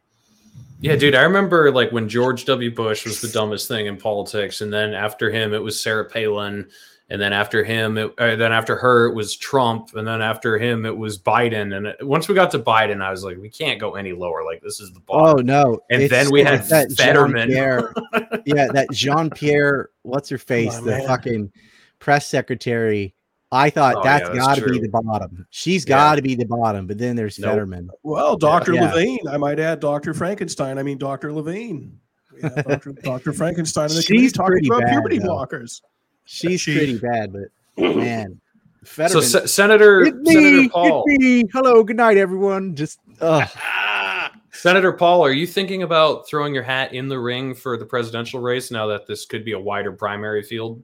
Yeah, 0.79 0.95
dude, 0.95 1.15
I 1.15 1.23
remember 1.23 1.71
like 1.71 1.91
when 1.91 2.07
George 2.07 2.45
W. 2.45 2.69
Bush 2.69 3.03
was 3.03 3.19
the 3.19 3.27
dumbest 3.27 3.67
thing 3.67 3.87
in 3.87 3.97
politics, 3.97 4.61
and 4.61 4.71
then 4.71 4.93
after 4.93 5.31
him 5.31 5.53
it 5.55 5.63
was 5.63 5.81
Sarah 5.81 6.05
Palin, 6.05 6.69
and 7.09 7.21
then 7.21 7.33
after 7.33 7.63
him, 7.63 7.97
it, 7.97 8.13
uh, 8.17 8.35
then 8.35 8.51
after 8.51 8.75
her 8.77 9.05
it 9.07 9.13
was 9.15 9.35
Trump, 9.35 9.95
and 9.95 10.07
then 10.07 10.21
after 10.21 10.57
him 10.57 10.85
it 10.85 10.97
was 10.97 11.19
Biden. 11.19 11.75
And 11.77 11.87
it, 11.87 11.97
once 12.05 12.27
we 12.27 12.33
got 12.35 12.49
to 12.51 12.59
Biden, 12.59 13.01
I 13.01 13.11
was 13.11 13.23
like, 13.23 13.37
we 13.37 13.49
can't 13.49 13.79
go 13.79 13.95
any 13.95 14.11
lower. 14.13 14.43
Like 14.43 14.61
this 14.61 14.79
is 14.79 14.91
the 14.93 14.99
bottom. 15.01 15.39
Oh 15.39 15.41
no! 15.41 15.79
And 15.91 16.09
then 16.09 16.31
we 16.31 16.43
had 16.43 16.65
Fetterman. 16.67 17.49
Jean-Pierre- 17.49 17.93
yeah, 18.45 18.67
that 18.73 18.87
Jean 18.91 19.29
Pierre, 19.29 19.89
what's 20.01 20.29
her 20.29 20.37
face, 20.37 20.75
on, 20.77 20.85
the 20.85 20.91
man. 20.91 21.07
fucking 21.07 21.51
press 21.99 22.27
secretary. 22.27 23.13
I 23.51 23.69
thought 23.69 23.97
Oh, 23.97 24.03
that's 24.03 24.27
yeah, 24.27 24.33
that's 24.33 24.45
got 24.47 24.55
to 24.57 24.69
be 24.69 24.79
the 24.79 24.89
bottom. 24.89 25.45
She's 25.51 25.85
Yeah. 25.85 25.95
got 25.95 26.15
to 26.15 26.21
be 26.23 26.33
the 26.35 26.45
bottom. 26.45 26.87
But 26.87 26.97
then 26.97 27.15
there's 27.15 27.37
Nope. 27.39 27.51
Fetterman. 27.51 27.89
Well, 28.03 28.35
Dr. 28.35 28.73
Yeah. 28.73 28.91
Levine, 28.91 29.19
I 29.29 29.37
might 29.37 29.59
add 29.59 29.79
Dr. 29.79 30.13
Frankenstein. 30.15 30.77
I 30.79 30.83
mean, 30.83 30.97
Dr. 30.97 31.31
Levine. 31.31 31.99
We 32.33 32.41
Dr. 32.49 32.93
Dr. 33.03 33.31
Frankenstein 33.31 33.89
in 33.91 33.95
the 33.95 34.01
She's 34.01 34.33
community 34.33 34.33
talking 34.33 34.65
about 34.65 34.81
bad, 34.81 34.91
puberty 34.91 35.19
though. 35.19 35.27
blockers. 35.29 35.81
She's 36.25 36.61
She- 36.61 36.75
pretty 36.75 36.97
bad, 36.97 37.33
but 37.33 37.43
man, 37.95 38.39
So, 38.83 38.87
Fetterman. 38.87 39.23
Se- 39.23 39.45
Senator 39.47 40.01
It's 40.03 40.17
me, 40.17 40.33
Senator 40.33 40.69
Paul, 40.69 41.03
it's 41.07 41.23
me. 41.23 41.43
Hello, 41.53 41.83
good 41.83 41.97
night, 41.97 42.17
everyone. 42.17 42.75
Just 42.75 42.99
uh, 43.21 43.45
Senator 44.51 44.93
Paul, 44.93 45.23
are 45.25 45.31
you 45.31 45.45
thinking 45.47 45.83
about 45.83 46.27
throwing 46.27 46.53
your 46.53 46.63
hat 46.63 46.93
in 46.93 47.07
the 47.07 47.19
ring 47.19 47.53
for 47.53 47.77
the 47.77 47.85
presidential 47.85 48.39
race 48.39 48.71
now 48.71 48.87
that 48.87 49.05
this 49.07 49.25
could 49.25 49.43
be 49.45 49.51
a 49.51 49.59
wider 49.59 49.91
primary 49.91 50.41
field? 50.43 50.81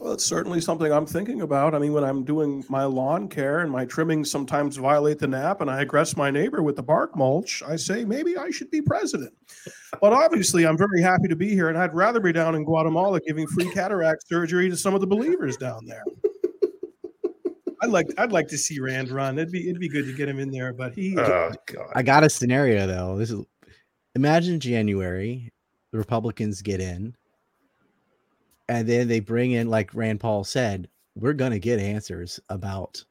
Well, 0.00 0.14
it's 0.14 0.24
certainly 0.24 0.62
something 0.62 0.90
I'm 0.90 1.04
thinking 1.04 1.42
about. 1.42 1.74
I 1.74 1.78
mean, 1.78 1.92
when 1.92 2.04
I'm 2.04 2.24
doing 2.24 2.64
my 2.70 2.84
lawn 2.84 3.28
care 3.28 3.60
and 3.60 3.70
my 3.70 3.84
trimmings 3.84 4.30
sometimes 4.30 4.78
violate 4.78 5.18
the 5.18 5.26
nap 5.26 5.60
and 5.60 5.70
I 5.70 5.84
aggress 5.84 6.16
my 6.16 6.30
neighbor 6.30 6.62
with 6.62 6.76
the 6.76 6.82
bark 6.82 7.14
mulch, 7.14 7.62
I 7.62 7.76
say 7.76 8.06
maybe 8.06 8.38
I 8.38 8.50
should 8.50 8.70
be 8.70 8.80
president. 8.80 9.34
But 10.00 10.14
obviously, 10.14 10.66
I'm 10.66 10.78
very 10.78 11.02
happy 11.02 11.28
to 11.28 11.36
be 11.36 11.50
here 11.50 11.68
and 11.68 11.76
I'd 11.76 11.94
rather 11.94 12.18
be 12.18 12.32
down 12.32 12.54
in 12.54 12.64
Guatemala 12.64 13.20
giving 13.20 13.46
free 13.46 13.70
cataract 13.70 14.26
surgery 14.26 14.70
to 14.70 14.76
some 14.76 14.94
of 14.94 15.02
the 15.02 15.06
believers 15.06 15.58
down 15.58 15.84
there. 15.84 16.04
I'd 17.82 17.90
like 17.90 18.06
I'd 18.16 18.32
like 18.32 18.48
to 18.48 18.58
see 18.58 18.80
Rand 18.80 19.10
run. 19.10 19.38
It'd 19.38 19.52
be 19.52 19.68
it'd 19.68 19.80
be 19.80 19.88
good 19.88 20.06
to 20.06 20.14
get 20.14 20.30
him 20.30 20.38
in 20.38 20.50
there, 20.50 20.72
but 20.72 20.94
he 20.94 21.14
Oh 21.18 21.52
God! 21.66 21.92
I 21.94 22.02
got 22.02 22.24
a 22.24 22.30
scenario 22.30 22.86
though. 22.86 23.18
This 23.18 23.30
is 23.30 23.44
imagine 24.14 24.60
January, 24.60 25.52
the 25.92 25.98
Republicans 25.98 26.62
get 26.62 26.80
in, 26.80 27.14
and 28.70 28.88
then 28.88 29.08
they 29.08 29.20
bring 29.20 29.50
in, 29.52 29.68
like 29.68 29.94
Rand 29.94 30.20
Paul 30.20 30.44
said, 30.44 30.88
we're 31.16 31.32
gonna 31.32 31.58
get 31.58 31.80
answers 31.80 32.38
about 32.48 33.04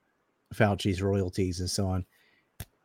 Fauci's 0.56 1.02
royalties 1.02 1.60
and 1.60 1.69
so 1.69 1.88
on. 1.88 2.06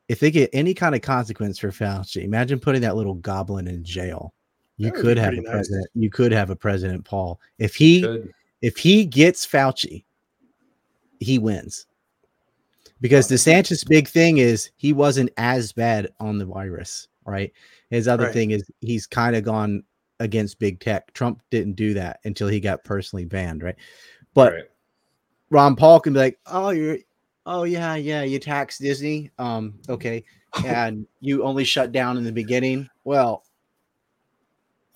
If 0.08 0.20
they 0.20 0.30
get 0.30 0.50
any 0.52 0.74
kind 0.74 0.94
of 0.94 1.00
consequence 1.00 1.58
for 1.58 1.70
Fauci, 1.70 2.24
imagine 2.24 2.58
putting 2.60 2.82
that 2.82 2.96
little 2.96 3.14
goblin 3.14 3.68
in 3.68 3.84
jail. 3.84 4.34
You 4.76 4.86
That 4.86 4.92
would 4.94 4.98
be 4.98 5.02
could 5.02 5.16
have 5.18 5.32
a 5.34 5.36
nice. 5.36 5.50
president. 5.50 5.86
You 5.94 6.10
could 6.10 6.32
have 6.32 6.50
a 6.50 6.56
President 6.56 7.04
Paul. 7.04 7.40
If 7.58 7.74
he 7.76 8.00
Good. 8.02 8.34
if 8.60 8.76
he 8.76 9.06
gets 9.06 9.46
Fauci, 9.46 10.04
he 11.20 11.38
wins. 11.38 11.86
Because 13.00 13.28
DeSantis' 13.28 13.86
big 13.86 14.08
thing 14.08 14.38
is 14.38 14.70
he 14.76 14.92
wasn't 14.92 15.30
as 15.36 15.72
bad 15.72 16.08
on 16.20 16.38
the 16.38 16.46
virus, 16.46 17.08
right? 17.24 17.52
His 17.90 18.08
other 18.08 18.24
Right. 18.24 18.32
thing 18.32 18.50
is 18.50 18.68
he's 18.80 19.06
kind 19.06 19.36
of 19.36 19.44
gone 19.44 19.84
against 20.20 20.58
big 20.58 20.80
tech. 20.80 21.12
Trump 21.12 21.40
didn't 21.50 21.74
do 21.74 21.94
that 21.94 22.20
until 22.24 22.48
he 22.48 22.60
got 22.60 22.84
personally 22.84 23.24
banned, 23.24 23.62
right? 23.62 23.76
But 24.34 24.52
Right. 24.52 24.64
Ron 25.50 25.76
Paul 25.76 26.00
can 26.00 26.12
be 26.12 26.18
like, 26.18 26.38
"Oh, 26.46 26.70
you're, 26.70 26.98
oh 27.46 27.64
yeah, 27.64 27.94
yeah, 27.94 28.22
you 28.22 28.38
tax 28.38 28.78
Disney, 28.78 29.30
um, 29.38 29.74
okay, 29.88 30.24
and 30.64 31.06
you 31.20 31.44
only 31.44 31.64
shut 31.64 31.92
down 31.92 32.16
in 32.16 32.24
the 32.24 32.32
beginning. 32.32 32.88
Well, 33.04 33.44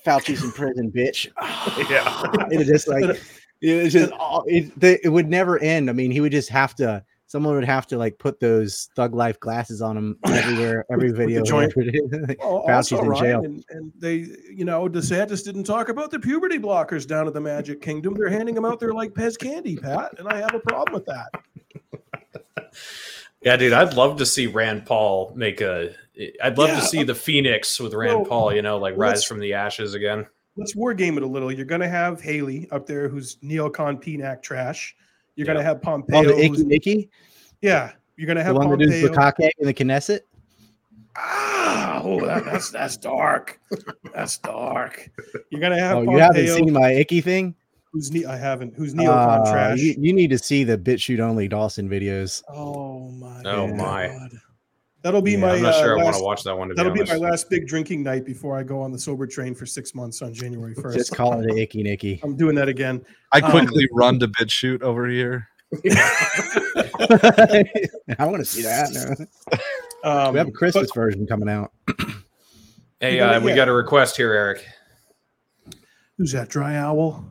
Fauci's 0.04 0.42
in 0.42 0.52
prison, 0.52 0.90
bitch. 0.90 1.26
yeah. 1.90 2.22
It's 2.50 2.68
just 2.68 2.88
like 2.88 3.20
it's 3.60 3.92
just 3.92 4.12
all- 4.12 4.44
it, 4.46 4.72
it 5.04 5.08
would 5.12 5.28
never 5.28 5.58
end. 5.58 5.90
I 5.90 5.92
mean, 5.92 6.10
he 6.10 6.20
would 6.20 6.32
just 6.32 6.48
have 6.50 6.74
to. 6.76 7.04
Someone 7.28 7.54
would 7.54 7.64
have 7.64 7.86
to 7.88 7.98
like 7.98 8.18
put 8.18 8.40
those 8.40 8.88
thug 8.96 9.14
life 9.14 9.38
glasses 9.38 9.80
on 9.82 9.94
them 9.94 10.18
everywhere, 10.26 10.84
every 10.90 11.10
With- 11.12 11.18
with 11.18 11.28
the 11.28 11.34
video. 11.34 11.44
joint. 11.44 11.76
whatever. 11.76 12.34
Well, 12.40 12.64
Fauci's 12.66 12.92
also, 12.92 13.00
in 13.02 13.08
Ryan, 13.08 13.22
jail. 13.24 13.44
And, 13.44 13.64
and 13.70 13.92
they, 13.98 14.14
you 14.52 14.64
know, 14.64 14.88
DeSantis 14.88 15.44
didn't 15.44 15.64
talk 15.64 15.88
about 15.90 16.10
the 16.10 16.18
puberty 16.18 16.58
blockers 16.58 17.06
down 17.06 17.26
at 17.26 17.34
the 17.34 17.40
Magic 17.40 17.80
Kingdom. 17.82 18.14
They're 18.14 18.28
handing 18.30 18.54
them 18.54 18.64
out 18.64 18.80
there 18.80 18.92
like 18.92 19.12
Pez 19.12 19.38
candy, 19.38 19.76
Pat, 19.76 20.18
and 20.18 20.26
I 20.26 20.38
have 20.38 20.54
a 20.54 20.60
problem 20.60 20.94
with 20.94 21.06
that. 21.06 22.72
Yeah, 23.42 23.56
dude, 23.56 23.72
I'd 23.72 23.94
love 23.94 24.16
to 24.18 24.26
see 24.26 24.46
Rand 24.46 24.84
Paul 24.86 25.32
make 25.36 25.60
a. 25.60 25.94
I'd 26.42 26.58
love 26.58 26.70
Yeah. 26.70 26.80
to 26.80 26.86
see 26.86 27.00
uh, 27.02 27.04
the 27.04 27.14
Phoenix 27.14 27.78
with 27.78 27.94
Rand 27.94 28.16
Well, 28.20 28.24
Paul. 28.26 28.54
You 28.54 28.62
know, 28.62 28.78
like 28.78 28.96
rise 28.96 29.24
from 29.24 29.38
the 29.38 29.52
ashes 29.54 29.94
again. 29.94 30.26
Let's 30.56 30.74
war 30.74 30.92
game 30.92 31.16
it 31.16 31.22
a 31.22 31.26
little. 31.26 31.52
You're 31.52 31.64
going 31.66 31.80
to 31.82 31.88
have 31.88 32.20
Haley 32.20 32.66
up 32.72 32.86
there, 32.86 33.08
who's 33.08 33.36
neocon 33.36 34.02
PNAC 34.02 34.42
trash. 34.42 34.96
You're 35.38 35.46
gonna 35.46 35.62
have 35.62 35.80
Pompeo. 35.80 36.18
Oh, 36.18 36.22
the 36.24 36.34
who's- 36.34 36.58
Icky 36.60 36.64
Nicky, 36.64 37.10
yeah, 37.62 37.92
you're 38.16 38.26
going 38.26 38.36
to 38.36 38.42
have 38.42 38.54
the 38.56 38.60
have 38.60 38.68
one 38.70 38.78
that 38.78 38.84
does 38.90 39.00
Pompeo. 39.08 39.30
Bukake 39.46 39.50
in 39.60 39.66
the 39.66 39.74
Knesset. 39.74 40.20
Ah, 41.16 42.00
oh, 42.04 42.20
that, 42.26 42.44
that's 42.44 42.70
that's 42.70 42.96
dark. 42.96 43.60
That's 44.14 44.38
dark. 44.38 45.08
You're 45.50 45.60
going 45.60 45.72
to 45.72 45.78
have 45.78 45.96
Oh, 45.98 46.04
Pompeo, 46.04 46.12
you 46.14 46.18
haven't 46.22 46.48
seen 46.48 46.72
my 46.72 46.92
Icky 46.92 47.20
thing? 47.20 47.54
who's 47.92 48.10
ne- 48.12 48.24
I 48.26 48.36
haven't. 48.36 48.74
Who's 48.74 48.94
neocon 48.94 49.46
Uh, 49.46 49.52
trash? 49.52 49.78
you, 49.78 49.94
you 49.98 50.12
need 50.12 50.30
to 50.30 50.38
see 50.38 50.62
the 50.64 50.76
BitChute 50.76 51.20
only 51.20 51.48
Dawson 51.48 51.88
videos. 51.88 52.42
oh 52.48 53.08
my. 53.12 53.40
Oh, 53.44 53.66
God. 53.68 53.76
my. 53.76 54.28
That'll 55.08 55.22
be 55.22 55.32
Yeah, 55.32 55.38
my. 55.38 55.54
I'm 55.54 55.62
not 55.62 55.72
uh, 55.72 55.80
sure 55.80 55.92
I 55.92 55.96
want 55.96 56.06
last- 56.08 56.18
to 56.18 56.22
watch 56.24 56.42
that 56.44 56.54
one. 56.58 56.68
To 56.68 56.74
That'll 56.74 56.92
be 56.92 57.02
be 57.02 57.08
my 57.08 57.16
last 57.16 57.48
big 57.48 57.66
drinking 57.66 58.02
night 58.02 58.26
before 58.26 58.58
I 58.58 58.62
go 58.62 58.82
on 58.82 58.92
the 58.92 58.98
sober 58.98 59.26
train 59.26 59.54
for 59.54 59.64
six 59.64 59.94
months 59.94 60.20
on 60.20 60.34
January 60.34 60.74
1st. 60.74 60.82
Just 60.92 61.08
first. 61.08 61.14
call 61.16 61.40
it 61.40 61.50
a 61.50 61.56
Icky 61.62 61.82
Nicky. 61.82 62.20
I'm 62.22 62.36
doing 62.36 62.54
that 62.56 62.68
again. 62.68 63.02
I 63.32 63.40
Um, 63.40 63.50
quickly 63.50 63.88
run 63.94 64.18
to 64.18 64.28
BitChute 64.28 64.82
over 64.82 65.08
here. 65.08 65.48
I 68.18 68.26
want 68.26 68.38
to 68.40 68.44
see 68.44 68.62
that. 68.64 68.90
now. 69.50 69.58
Um, 70.04 70.32
we 70.32 70.38
have 70.38 70.46
a 70.46 70.52
Christmas 70.52 70.90
but 70.94 70.94
version 70.94 71.26
coming 71.26 71.48
out. 71.48 71.72
Hey, 73.00 73.18
uh, 73.20 73.32
what? 73.34 73.42
we 73.44 73.54
got 73.54 73.68
a 73.68 73.72
request 73.72 74.16
here, 74.16 74.32
Eric. 74.32 74.66
who's 76.16 76.32
that? 76.32 76.48
Dry 76.48 76.74
owl. 76.76 77.24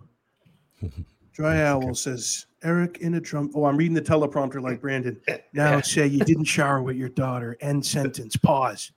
Dry 1.34 1.62
owl 1.64 1.94
says 1.94 2.45
Eric 2.68 2.98
in 2.98 3.14
a 3.14 3.22
drum. 3.22 3.49
Oh, 3.56 3.64
I'm 3.64 3.77
reading 3.77 3.94
the 3.95 4.02
teleprompter 4.02 4.61
like 4.61 4.81
Brandon. 4.81 5.18
Now 5.53 5.80
say 5.80 6.06
you 6.06 6.19
didn't 6.19 6.44
shower 6.44 6.81
with 6.81 6.98
your 6.98 7.07
daughter. 7.07 7.57
End 7.61 7.85
sentence. 7.85 8.35
Pause. 8.35 8.91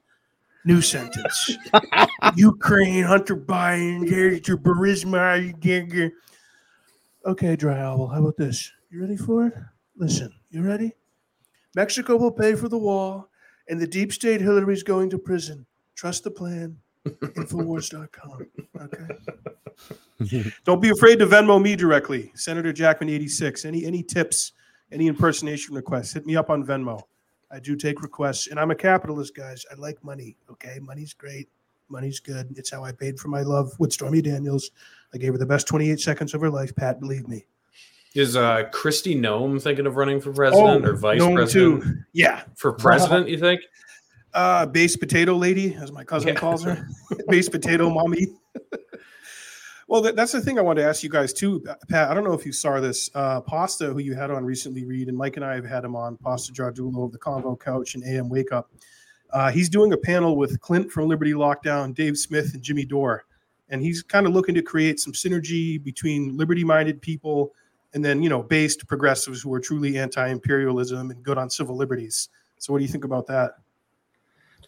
New 0.64 0.80
sentence. 0.82 1.56
Ukraine, 2.36 3.04
Hunter 3.04 3.36
Biden, 3.36 4.10
your 4.46 4.58
Burisma. 4.58 5.40
you 5.46 5.52
get 5.52 5.88
your- 5.88 6.10
Okay, 7.24 7.54
Dry 7.54 7.78
Owl, 7.80 8.08
how 8.08 8.18
about 8.20 8.36
this? 8.36 8.72
You 8.90 9.00
ready 9.00 9.16
for 9.16 9.46
it? 9.46 9.54
Listen, 9.96 10.32
you 10.50 10.62
ready? 10.62 10.92
Mexico 11.76 12.16
will 12.16 12.32
pay 12.32 12.54
for 12.56 12.68
the 12.68 12.76
wall, 12.78 13.28
and 13.68 13.80
the 13.80 13.86
deep 13.86 14.12
state 14.12 14.40
Hillary's 14.40 14.82
going 14.82 15.10
to 15.10 15.18
prison. 15.18 15.64
Trust 15.94 16.24
the 16.24 16.30
plan. 16.30 16.76
Infowars.com. 17.06 18.46
Okay. 18.80 19.14
Don't 20.64 20.80
be 20.82 20.90
afraid 20.90 21.18
to 21.20 21.26
Venmo 21.26 21.60
me 21.60 21.76
directly, 21.76 22.30
Senator 22.34 22.72
Jackman86. 22.72 23.64
Any 23.64 23.84
any 23.84 24.02
tips, 24.02 24.52
any 24.92 25.06
impersonation 25.06 25.74
requests, 25.74 26.12
hit 26.12 26.26
me 26.26 26.36
up 26.36 26.50
on 26.50 26.64
Venmo. 26.64 27.02
I 27.50 27.58
do 27.58 27.74
take 27.76 28.02
requests, 28.02 28.46
and 28.48 28.60
I'm 28.60 28.70
a 28.70 28.74
capitalist, 28.76 29.34
guys. 29.34 29.64
I 29.70 29.74
like 29.74 30.02
money. 30.04 30.36
Okay, 30.50 30.78
money's 30.80 31.12
great. 31.14 31.48
Money's 31.88 32.20
good. 32.20 32.54
It's 32.56 32.70
how 32.70 32.84
I 32.84 32.92
paid 32.92 33.18
for 33.18 33.28
my 33.28 33.42
love 33.42 33.72
with 33.80 33.92
Stormy 33.92 34.22
Daniels. 34.22 34.70
I 35.12 35.18
gave 35.18 35.32
her 35.32 35.38
the 35.38 35.46
best 35.46 35.66
28 35.66 35.98
seconds 35.98 36.34
of 36.34 36.40
her 36.40 36.50
life. 36.50 36.74
Pat, 36.76 37.00
believe 37.00 37.26
me. 37.26 37.44
Is 38.14 38.36
uh 38.36 38.64
Kristi 38.72 39.16
Noem 39.18 39.60
thinking 39.60 39.86
of 39.86 39.96
running 39.96 40.20
for 40.20 40.32
president 40.32 40.84
or 40.86 40.94
vice 40.96 41.18
president? 41.20 41.50
too. 41.50 41.96
Yeah, 42.12 42.42
For 42.56 42.72
president, 42.72 43.28
you 43.28 43.38
think? 43.38 43.60
uh, 44.34 44.66
base 44.66 44.96
potato 44.96 45.34
lady, 45.34 45.74
as 45.74 45.90
my 45.90 46.04
cousin 46.04 46.28
Yeah. 46.28 46.34
calls 46.34 46.62
her, 46.64 46.86
base 47.28 47.48
potato 47.48 47.88
mommy. 47.90 48.28
Well, 49.90 50.00
that, 50.02 50.14
that's 50.14 50.30
the 50.30 50.40
thing 50.40 50.56
I 50.56 50.62
wanted 50.62 50.82
to 50.82 50.88
ask 50.88 51.02
you 51.02 51.08
guys 51.08 51.32
too, 51.32 51.64
Pat. 51.88 52.12
I 52.12 52.14
don't 52.14 52.22
know 52.22 52.32
if 52.32 52.46
you 52.46 52.52
saw 52.52 52.78
this. 52.78 53.10
Uh, 53.12 53.40
Pasta, 53.40 53.86
who 53.86 53.98
you 53.98 54.14
had 54.14 54.30
on 54.30 54.44
recently, 54.44 54.84
read, 54.84 55.08
and 55.08 55.18
Mike 55.18 55.34
and 55.34 55.44
I 55.44 55.56
have 55.56 55.64
had 55.64 55.84
him 55.84 55.96
on. 55.96 56.16
Pasta 56.16 56.52
Jardulo 56.52 57.06
of 57.06 57.10
the 57.10 57.18
Convo 57.18 57.58
Couch 57.58 57.96
and 57.96 58.04
AM 58.04 58.28
Wake 58.28 58.52
Up. 58.52 58.70
Uh, 59.32 59.50
he's 59.50 59.68
doing 59.68 59.92
a 59.92 59.96
panel 59.96 60.36
with 60.36 60.60
Clint 60.60 60.92
from 60.92 61.08
Liberty 61.08 61.32
Lockdown, 61.32 61.92
Dave 61.92 62.16
Smith, 62.16 62.54
and 62.54 62.62
Jimmy 62.62 62.84
Dore, 62.84 63.24
and 63.68 63.82
he's 63.82 64.00
kind 64.00 64.28
of 64.28 64.32
looking 64.32 64.54
to 64.54 64.62
create 64.62 65.00
some 65.00 65.12
synergy 65.12 65.82
between 65.82 66.36
liberty-minded 66.36 67.02
people 67.02 67.52
and 67.92 68.04
then 68.04 68.22
you 68.22 68.28
know 68.28 68.44
based 68.44 68.86
progressives 68.86 69.42
who 69.42 69.52
are 69.52 69.60
truly 69.60 69.98
anti-imperialism 69.98 71.10
and 71.10 71.20
good 71.24 71.36
on 71.36 71.50
civil 71.50 71.76
liberties. 71.76 72.28
So, 72.58 72.72
what 72.72 72.78
do 72.78 72.84
you 72.84 72.92
think 72.92 73.04
about 73.04 73.26
that? 73.26 73.54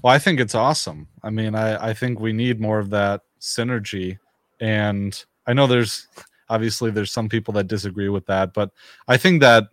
Well, 0.02 0.12
I 0.12 0.18
think 0.18 0.40
it's 0.40 0.56
awesome. 0.56 1.06
I 1.22 1.30
mean, 1.30 1.54
I, 1.54 1.90
I 1.90 1.94
think 1.94 2.18
we 2.18 2.32
need 2.32 2.60
more 2.60 2.80
of 2.80 2.90
that 2.90 3.20
synergy. 3.40 4.18
And 4.62 5.22
I 5.44 5.52
know 5.54 5.66
there's 5.66 6.06
obviously 6.48 6.92
there's 6.92 7.10
some 7.10 7.28
people 7.28 7.52
that 7.54 7.66
disagree 7.66 8.08
with 8.08 8.26
that, 8.26 8.54
but 8.54 8.70
I 9.08 9.16
think 9.16 9.40
that 9.40 9.64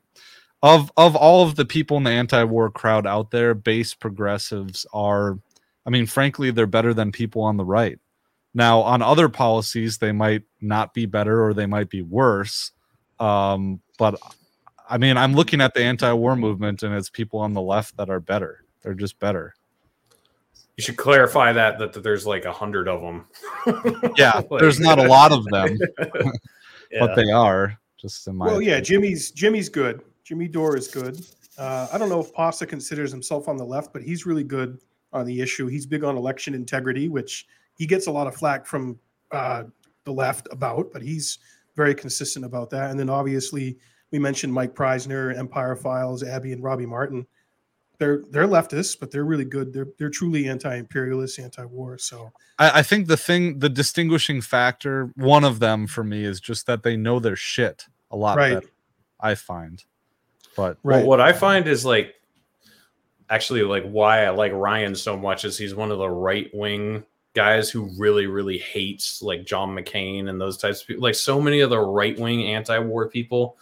of 0.63 0.91
of 0.97 1.15
all 1.15 1.43
of 1.47 1.55
the 1.55 1.63
people 1.63 1.97
in 1.97 2.03
the 2.03 2.09
anti-war 2.09 2.71
crowd 2.71 3.05
out 3.05 3.29
there, 3.29 3.53
base 3.53 3.93
progressives 3.93 4.87
are 4.91 5.37
I 5.85 5.91
mean, 5.91 6.07
frankly, 6.07 6.49
they're 6.51 6.67
better 6.67 6.93
than 6.93 7.11
people 7.11 7.43
on 7.43 7.55
the 7.55 7.63
right. 7.63 7.99
Now, 8.55 8.81
on 8.81 9.03
other 9.03 9.29
policies, 9.29 9.99
they 9.99 10.11
might 10.11 10.41
not 10.59 10.93
be 10.95 11.05
better 11.05 11.43
or 11.43 11.53
they 11.53 11.67
might 11.67 11.89
be 11.89 12.01
worse. 12.01 12.71
Um, 13.19 13.81
but 13.99 14.19
I 14.89 14.97
mean, 14.97 15.17
I'm 15.17 15.33
looking 15.33 15.61
at 15.61 15.75
the 15.75 15.83
anti-war 15.83 16.35
movement 16.35 16.81
and 16.81 16.95
it's 16.95 17.11
people 17.11 17.39
on 17.39 17.53
the 17.53 17.61
left 17.61 17.95
that 17.97 18.09
are 18.09 18.19
better. 18.19 18.65
They're 18.81 18.95
just 18.95 19.19
better. 19.19 19.53
You 20.79 20.83
should 20.83 20.95
clarify 20.95 21.51
that 21.51 21.77
that, 21.77 21.91
that 21.91 22.03
there's 22.03 22.25
like 22.25 22.45
a 22.45 22.53
hundred 22.53 22.87
of 22.87 23.01
them. 23.01 23.25
Yeah, 24.15 24.41
Like- 24.49 24.61
there's 24.61 24.79
not 24.79 24.97
a 24.97 25.03
lot 25.03 25.33
of 25.33 25.43
them, 25.47 25.77
Yeah. 26.89 26.99
but 27.01 27.15
they 27.17 27.31
are 27.31 27.77
just 27.97 28.25
in 28.29 28.37
my. 28.37 28.45
Well, 28.47 28.61
yeah. 28.61 28.79
Jimmy's 28.79 29.29
Jimmy's 29.31 29.67
good. 29.67 29.99
Jimmy 30.23 30.47
Dore 30.47 30.77
is 30.77 30.87
good. 30.87 31.19
Uh, 31.57 31.89
I 31.91 31.97
don't 31.97 32.07
know 32.07 32.21
if 32.21 32.31
Pasta 32.31 32.65
considers 32.65 33.11
himself 33.11 33.49
on 33.49 33.57
the 33.57 33.65
left, 33.65 33.91
but 33.91 34.01
he's 34.03 34.25
really 34.25 34.45
good 34.45 34.79
on 35.11 35.25
the 35.25 35.41
issue. 35.41 35.67
He's 35.67 35.85
big 35.85 36.05
on 36.05 36.15
election 36.15 36.53
integrity, 36.53 37.09
which 37.09 37.45
he 37.75 37.85
gets 37.85 38.07
a 38.07 38.11
lot 38.11 38.25
of 38.27 38.33
flack 38.37 38.65
from 38.65 38.97
uh, 39.31 39.63
the 40.05 40.13
left 40.13 40.47
about, 40.49 40.93
but 40.93 41.01
he's 41.01 41.39
very 41.75 41.93
consistent 41.93 42.45
about 42.45 42.69
that. 42.69 42.89
And 42.89 42.97
then 42.97 43.09
obviously 43.09 43.77
we 44.11 44.19
mentioned 44.19 44.53
Mike 44.53 44.75
Prysner, 44.75 45.37
Empire 45.37 45.75
Files, 45.75 46.23
Abby 46.23 46.53
and 46.53 46.63
Robbie 46.63 46.85
Martin. 46.85 47.27
They're 47.99 48.23
they're 48.31 48.47
leftists, 48.47 48.97
but 48.99 49.11
they're 49.11 49.25
really 49.25 49.45
good. 49.45 49.73
They're 49.73 49.89
they're 49.97 50.09
truly 50.09 50.47
anti-imperialist, 50.47 51.37
anti-war. 51.37 51.97
So 51.97 52.31
I, 52.57 52.79
I 52.79 52.83
think 52.83 53.07
the 53.07 53.17
thing, 53.17 53.59
the 53.59 53.69
distinguishing 53.69 54.41
factor, 54.41 55.11
one 55.15 55.43
of 55.43 55.59
them 55.59 55.85
for 55.85 56.03
me 56.03 56.23
is 56.23 56.39
just 56.39 56.65
that 56.67 56.81
they 56.83 56.95
know 56.95 57.19
their 57.19 57.35
shit 57.35 57.85
a 58.09 58.15
lot 58.15 58.37
Right. 58.37 58.53
better. 58.55 58.67
I 59.19 59.35
find, 59.35 59.83
but 60.55 60.77
right, 60.81 60.99
Well, 60.99 61.07
what 61.07 61.21
I 61.21 61.33
find 61.33 61.67
is 61.67 61.83
like 61.85 62.15
actually 63.29 63.63
like 63.63 63.83
why 63.83 64.23
I 64.23 64.29
like 64.29 64.53
Ryan 64.53 64.95
so 64.95 65.17
much 65.17 65.43
is 65.43 65.57
he's 65.57 65.75
one 65.75 65.91
of 65.91 65.97
the 65.97 66.09
right 66.09 66.49
wing 66.53 67.03
guys 67.33 67.69
who 67.69 67.91
really 67.97 68.27
really 68.27 68.57
hates 68.57 69.21
like 69.21 69.45
John 69.45 69.75
McCain 69.75 70.29
and 70.29 70.39
those 70.39 70.57
types 70.57 70.81
of 70.81 70.87
people. 70.87 71.03
Like 71.03 71.15
so 71.15 71.39
many 71.41 71.59
of 71.59 71.69
the 71.69 71.79
right 71.79 72.17
wing 72.17 72.45
anti-war 72.45 73.09
people, 73.09 73.57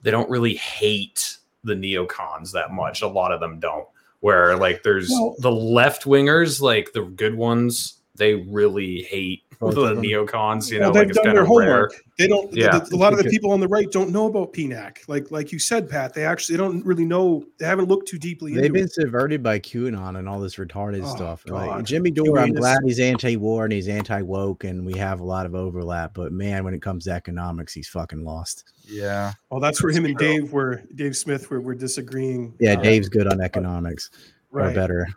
they 0.00 0.10
don't 0.10 0.30
really 0.30 0.54
hate 0.54 1.36
the 1.64 1.74
neocons 1.74 2.52
that 2.52 2.72
much. 2.72 3.02
A 3.02 3.06
lot 3.08 3.32
of 3.32 3.40
them 3.40 3.60
don't. 3.60 3.86
Where 4.20 4.56
like 4.56 4.82
there's 4.82 5.10
Well- 5.10 5.34
the 5.40 5.50
left 5.52 6.04
wingers, 6.04 6.60
like 6.60 6.92
the 6.92 7.02
good 7.02 7.34
ones, 7.34 7.98
they 8.14 8.34
really 8.34 9.02
hate 9.02 9.42
Both 9.62 9.74
the 9.76 9.94
neocons. 9.94 10.70
You 10.72 10.80
well, 10.80 10.88
know, 10.88 10.92
they've 10.94 11.02
like 11.02 11.08
it's 11.10 11.16
done 11.18 11.24
kind 11.26 11.36
their 11.36 11.44
of 11.44 11.50
rare. 11.50 11.70
homework. 11.70 11.92
They 12.18 12.26
don't. 12.28 12.52
Yeah. 12.52 12.78
the- 12.80 12.94
a 12.94 12.98
lot 12.98 13.12
of 13.12 13.20
the 13.22 13.30
people 13.30 13.52
on 13.52 13.60
the 13.60 13.68
right 13.68 13.90
don't 13.90 14.10
know 14.10 14.26
about 14.26 14.52
PNAC. 14.52 15.08
Like 15.08 15.30
like 15.30 15.50
you 15.52 15.58
said, 15.60 15.88
Pat. 15.88 16.14
They 16.14 16.24
actually 16.24 16.56
they 16.56 16.62
don't 16.64 16.84
really 16.84 17.04
know. 17.04 17.44
They 17.58 17.66
haven't 17.66 17.88
looked 17.88 18.08
too 18.08 18.18
deeply 18.18 18.54
They've 18.54 18.64
into 18.64 18.72
been 18.74 18.84
it. 18.84 18.92
subverted 18.92 19.40
by 19.42 19.58
QAnon 19.60 20.18
and 20.18 20.28
all 20.28 20.40
this 20.40 20.56
retarded 20.56 21.02
Oh, 21.04 21.14
stuff. 21.14 21.44
Like 21.48 21.84
Jimmy 21.84 22.10
Dore, 22.10 22.38
I'm 22.40 22.52
glad 22.54 22.78
he's 22.84 22.98
anti-war 23.00 23.64
and 23.64 23.72
he's 23.72 23.88
anti-woke, 23.88 24.64
and 24.64 24.84
we 24.84 24.94
have 24.98 25.20
a 25.20 25.24
lot 25.24 25.46
of 25.46 25.54
overlap. 25.54 26.12
But 26.14 26.32
man, 26.32 26.64
when 26.64 26.74
it 26.74 26.82
comes 26.82 27.04
to 27.04 27.12
economics, 27.12 27.72
he's 27.72 27.88
fucking 27.88 28.24
lost. 28.24 28.71
Yeah, 28.84 29.32
Well, 29.50 29.60
that's 29.60 29.82
where 29.82 29.92
him 29.92 30.04
and 30.04 30.16
Dave 30.16 30.52
were. 30.52 30.82
Dave 30.94 31.16
Smith 31.16 31.50
were, 31.50 31.60
were 31.60 31.74
disagreeing. 31.74 32.54
Yeah, 32.58 32.74
uh, 32.74 32.82
Dave's 32.82 33.08
good 33.08 33.26
on 33.26 33.40
economics, 33.40 34.10
or 34.50 34.60
right. 34.60 34.74
better. 34.74 35.08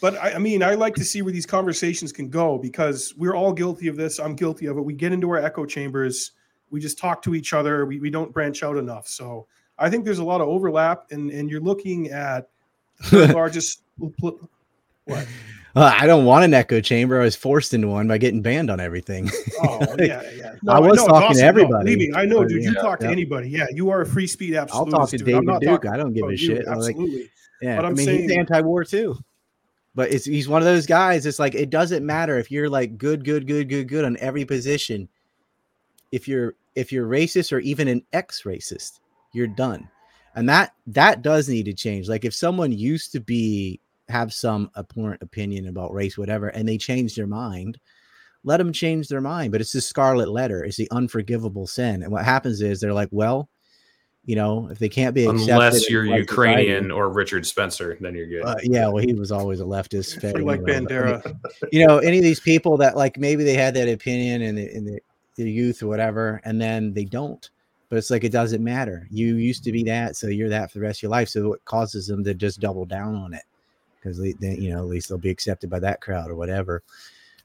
But 0.00 0.16
I, 0.16 0.32
I 0.34 0.38
mean, 0.38 0.62
I 0.62 0.74
like 0.74 0.94
to 0.94 1.04
see 1.04 1.22
where 1.22 1.32
these 1.32 1.46
conversations 1.46 2.12
can 2.12 2.30
go 2.30 2.58
because 2.58 3.14
we're 3.16 3.34
all 3.34 3.52
guilty 3.52 3.88
of 3.88 3.96
this. 3.96 4.18
I'm 4.18 4.34
guilty 4.34 4.66
of 4.66 4.78
it. 4.78 4.82
We 4.82 4.94
get 4.94 5.12
into 5.12 5.28
our 5.30 5.38
echo 5.38 5.66
chambers, 5.66 6.32
we 6.70 6.80
just 6.80 6.98
talk 6.98 7.22
to 7.22 7.34
each 7.34 7.52
other, 7.52 7.84
we, 7.84 7.98
we 7.98 8.10
don't 8.10 8.32
branch 8.32 8.62
out 8.62 8.76
enough. 8.76 9.08
So 9.08 9.46
I 9.78 9.90
think 9.90 10.04
there's 10.04 10.18
a 10.18 10.24
lot 10.24 10.40
of 10.40 10.48
overlap, 10.48 11.06
and, 11.10 11.30
and 11.30 11.50
you're 11.50 11.60
looking 11.60 12.08
at 12.10 12.48
the 13.10 13.26
largest. 13.34 13.82
What? 14.20 14.36
Uh, 15.76 15.94
I 15.96 16.06
don't 16.06 16.24
want 16.24 16.44
an 16.44 16.52
echo 16.52 16.80
chamber. 16.80 17.20
I 17.20 17.24
was 17.24 17.36
forced 17.36 17.74
into 17.74 17.88
one 17.88 18.08
by 18.08 18.18
getting 18.18 18.42
banned 18.42 18.70
on 18.70 18.80
everything. 18.80 19.30
Oh, 19.62 19.96
yeah, 19.98 20.22
yeah. 20.34 20.54
I 20.68 20.80
was 20.80 20.96
know, 20.96 21.06
talking 21.06 21.20
to 21.20 21.40
Dawson, 21.40 21.42
no, 21.42 21.48
everybody. 21.48 22.14
I 22.14 22.24
know, 22.24 22.44
dude. 22.44 22.62
You 22.64 22.72
yeah, 22.72 22.80
talk 22.80 22.98
to 23.00 23.06
yeah. 23.06 23.12
anybody. 23.12 23.50
Yeah, 23.50 23.66
you 23.72 23.90
are 23.90 24.00
a 24.00 24.06
free 24.06 24.26
speed 24.26 24.56
I'll 24.56 24.86
talk 24.86 25.10
to 25.10 25.18
dude. 25.18 25.26
David 25.26 25.46
Duke. 25.46 25.62
talking 25.62 25.90
I 25.90 25.96
don't 25.98 26.14
give 26.14 26.28
a 26.28 26.36
shit. 26.36 26.66
Like, 26.66 26.76
Absolutely. 26.78 27.30
yeah, 27.60 27.76
But 27.76 27.84
I 27.84 27.88
I'm 27.88 27.94
mean, 27.94 28.08
he's 28.08 28.30
anti-war 28.30 28.84
too. 28.84 29.18
But 29.94 30.12
it's 30.12 30.24
he's 30.24 30.48
one 30.48 30.62
of 30.62 30.66
those 30.66 30.86
guys. 30.86 31.26
It's 31.26 31.38
like 31.38 31.54
it 31.54 31.68
doesn't 31.68 32.04
matter 32.04 32.38
if 32.38 32.50
you're 32.50 32.70
like 32.70 32.96
good, 32.96 33.24
good, 33.24 33.46
good, 33.46 33.68
good, 33.68 33.88
good 33.88 34.04
on 34.04 34.16
every 34.18 34.44
position. 34.44 35.08
If 36.10 36.26
you're 36.26 36.54
if 36.74 36.90
you're 36.90 37.06
racist 37.06 37.52
or 37.52 37.58
even 37.58 37.86
an 37.88 38.02
ex-racist, 38.12 39.00
you're 39.32 39.46
done. 39.46 39.88
And 40.34 40.48
that 40.48 40.74
that 40.86 41.22
does 41.22 41.48
need 41.48 41.64
to 41.64 41.74
change. 41.74 42.08
Like 42.08 42.24
if 42.24 42.34
someone 42.34 42.72
used 42.72 43.12
to 43.12 43.20
be 43.20 43.80
have 44.10 44.32
some 44.32 44.70
abhorrent 44.76 45.22
opinion 45.22 45.68
about 45.68 45.94
race, 45.94 46.18
whatever, 46.18 46.48
and 46.48 46.68
they 46.68 46.78
change 46.78 47.14
their 47.14 47.26
mind, 47.26 47.78
let 48.44 48.58
them 48.58 48.72
change 48.72 49.08
their 49.08 49.20
mind. 49.20 49.52
But 49.52 49.60
it's 49.60 49.72
the 49.72 49.80
scarlet 49.80 50.28
letter. 50.28 50.64
It's 50.64 50.76
the 50.76 50.90
unforgivable 50.90 51.66
sin. 51.66 52.02
And 52.02 52.12
what 52.12 52.24
happens 52.24 52.60
is 52.60 52.80
they're 52.80 52.94
like, 52.94 53.08
well, 53.10 53.48
you 54.24 54.36
know, 54.36 54.68
if 54.70 54.78
they 54.78 54.88
can't 54.88 55.14
be 55.14 55.24
accepted 55.24 55.52
Unless 55.52 55.90
you're 55.90 56.02
white 56.02 56.28
society- 56.28 56.62
Ukrainian 56.62 56.90
or 56.90 57.08
Richard 57.08 57.46
Spencer, 57.46 57.96
then 58.00 58.14
you're 58.14 58.26
good. 58.26 58.44
uh, 58.44 58.56
yeah, 58.62 58.86
well, 58.86 59.02
he 59.02 59.14
was 59.14 59.32
always 59.32 59.60
a 59.60 59.64
leftist. 59.64 60.12
Free 60.20 60.32
fan, 60.32 60.44
like 60.44 60.60
anyway, 60.68 61.20
but, 61.24 61.24
Bandera. 61.24 61.70
You 61.72 61.86
know, 61.86 61.98
any 61.98 62.18
of 62.18 62.24
these 62.24 62.40
people 62.40 62.76
that 62.78 62.96
like 62.96 63.18
maybe 63.18 63.44
they 63.44 63.54
had 63.54 63.74
that 63.74 63.88
opinion 63.88 64.42
in 64.42 64.54
the, 64.56 64.76
in 64.76 64.84
the, 64.84 65.00
the 65.36 65.50
youth 65.50 65.82
or 65.82 65.86
whatever, 65.86 66.40
and 66.44 66.60
then 66.60 66.92
they 66.92 67.04
don't. 67.04 67.48
But 67.88 67.96
it's 67.96 68.10
like 68.10 68.22
it 68.22 68.30
doesn't 68.30 68.62
matter. 68.62 69.08
You 69.10 69.36
used 69.36 69.64
to 69.64 69.72
be 69.72 69.82
that, 69.84 70.16
so 70.16 70.28
you're 70.28 70.50
that 70.50 70.70
for 70.70 70.78
the 70.78 70.82
rest 70.82 71.00
of 71.00 71.04
your 71.04 71.10
life. 71.10 71.28
So 71.28 71.54
it 71.54 71.64
causes 71.64 72.06
them 72.06 72.22
to 72.24 72.34
just 72.34 72.60
double 72.60 72.84
down 72.84 73.16
on 73.16 73.34
it 73.34 73.42
because 74.00 74.18
they, 74.18 74.34
you 74.56 74.70
know, 74.70 74.78
at 74.78 74.86
least 74.86 75.08
they'll 75.08 75.18
be 75.18 75.30
accepted 75.30 75.68
by 75.70 75.78
that 75.80 76.00
crowd 76.00 76.30
or 76.30 76.34
whatever. 76.34 76.82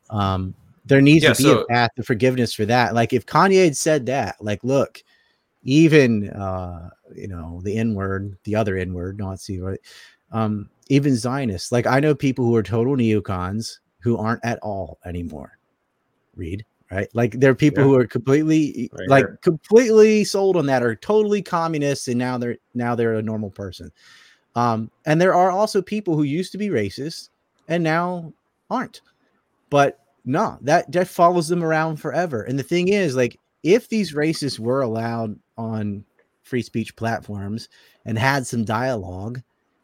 Um, 0.09 0.53
there 0.85 1.01
needs 1.01 1.23
Yeah, 1.23 1.33
to 1.33 1.43
be 1.43 1.49
so- 1.49 1.61
a 1.61 1.65
path 1.65 1.89
to 1.95 2.03
forgiveness 2.03 2.53
for 2.53 2.65
that. 2.65 2.93
Like 2.93 3.11
if 3.13 3.25
Kanye 3.25 3.65
had 3.65 3.77
said 3.77 4.05
that, 4.07 4.35
like, 4.39 4.63
look, 4.63 5.03
even 5.63 6.29
uh, 6.29 6.89
you 7.15 7.27
know, 7.27 7.59
the 7.63 7.77
N 7.77 7.95
word, 7.95 8.37
the 8.43 8.55
other 8.55 8.77
N 8.77 8.93
word, 8.93 9.17
Nazi, 9.17 9.59
right? 9.59 9.79
Um, 10.31 10.69
even 10.89 11.15
Zionists. 11.15 11.71
Like 11.71 11.87
I 11.87 11.99
know 11.99 12.13
people 12.13 12.45
who 12.45 12.55
are 12.55 12.63
total 12.63 12.95
neocons 12.95 13.79
who 13.99 14.17
aren't 14.17 14.45
at 14.45 14.59
all 14.59 14.99
anymore. 15.05 15.57
Read, 16.35 16.63
right? 16.91 17.07
Like 17.15 17.31
there 17.39 17.49
are 17.49 17.55
people 17.55 17.83
Yeah. 17.83 17.89
who 17.89 17.95
are 17.95 18.05
completely 18.05 18.91
Right 18.93 19.09
like 19.09 19.25
here. 19.25 19.39
completely 19.41 20.23
sold 20.23 20.55
on 20.57 20.67
that 20.67 20.83
are 20.83 20.95
totally 20.95 21.41
communists 21.41 22.07
and 22.09 22.19
now 22.19 22.37
they're 22.37 22.57
now 22.75 22.93
they're 22.93 23.15
a 23.15 23.21
normal 23.23 23.49
person. 23.49 23.91
Um, 24.55 24.91
and 25.05 25.19
there 25.21 25.33
are 25.35 25.51
also 25.51 25.81
people 25.81 26.15
who 26.15 26.23
used 26.23 26.51
to 26.53 26.57
be 26.57 26.69
racist 26.69 27.29
and 27.67 27.83
now 27.83 28.33
aren't. 28.69 29.01
But 29.69 29.99
no, 30.25 30.57
that 30.61 30.91
that 30.91 31.07
follows 31.07 31.47
them 31.47 31.63
around 31.63 31.97
forever. 31.97 32.43
And 32.43 32.57
the 32.59 32.63
thing 32.63 32.89
is, 32.89 33.15
like, 33.15 33.39
if 33.63 33.89
these 33.89 34.13
racists 34.13 34.59
were 34.59 34.81
allowed 34.81 35.39
on 35.57 36.05
free 36.43 36.61
speech 36.61 36.95
platforms 36.95 37.69
and 38.05 38.17
had 38.17 38.45
some 38.47 38.65
dialogue, 38.65 39.41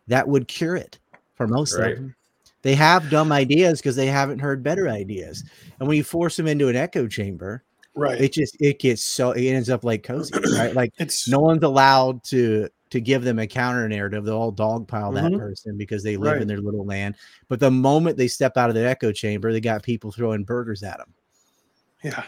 that 0.08 0.28
would 0.28 0.48
cure 0.48 0.76
it 0.76 1.00
for 1.36 1.48
most 1.48 1.78
Right. 1.78 1.92
of 1.92 1.98
them. 1.98 2.16
They 2.64 2.76
have 2.76 3.10
dumb 3.10 3.32
ideas 3.32 3.80
because 3.82 3.96
they 3.96 4.08
haven't 4.08 4.40
heard 4.40 4.64
better 4.64 4.88
ideas. 4.90 5.44
And 5.80 5.88
when 5.88 5.98
you 5.98 6.04
force 6.04 6.36
them 6.38 6.48
into 6.48 6.68
an 6.70 6.76
echo 6.76 7.08
chamber, 7.08 7.64
Right. 7.96 8.22
it 8.22 8.34
just 8.34 8.56
it 8.62 8.80
gets 8.80 9.02
so 9.04 9.32
it 9.32 9.46
ends 9.48 9.70
up 9.70 9.84
like 9.84 10.04
cozy, 10.04 10.46
right? 10.50 10.74
Like 10.74 10.92
it's 11.00 11.28
no 11.28 11.40
one's 11.40 11.64
allowed 11.64 12.24
to 12.26 12.70
to 12.92 13.02
give 13.02 13.24
them 13.24 13.40
a 13.40 13.48
counter 13.48 13.88
narrative. 13.90 14.24
They'll 14.26 14.36
all 14.38 14.54
dogpile 14.54 15.14
that 15.16 15.32
Mhm. 15.32 15.40
person 15.40 15.78
because 15.78 16.04
they 16.04 16.18
live 16.18 16.34
Right. 16.34 16.42
in 16.42 16.48
their 16.48 16.60
little 16.62 16.86
land. 16.86 17.16
But 17.48 17.60
the 17.60 17.72
moment 17.72 18.18
they 18.18 18.28
step 18.28 18.58
out 18.58 18.70
of 18.70 18.76
the 18.76 18.88
echo 18.88 19.12
chamber, 19.12 19.52
they 19.52 19.60
got 19.62 19.82
people 19.84 20.12
throwing 20.12 20.44
burgers 20.44 20.84
at 20.84 20.98
them. 20.98 21.14
yeah. 22.04 22.24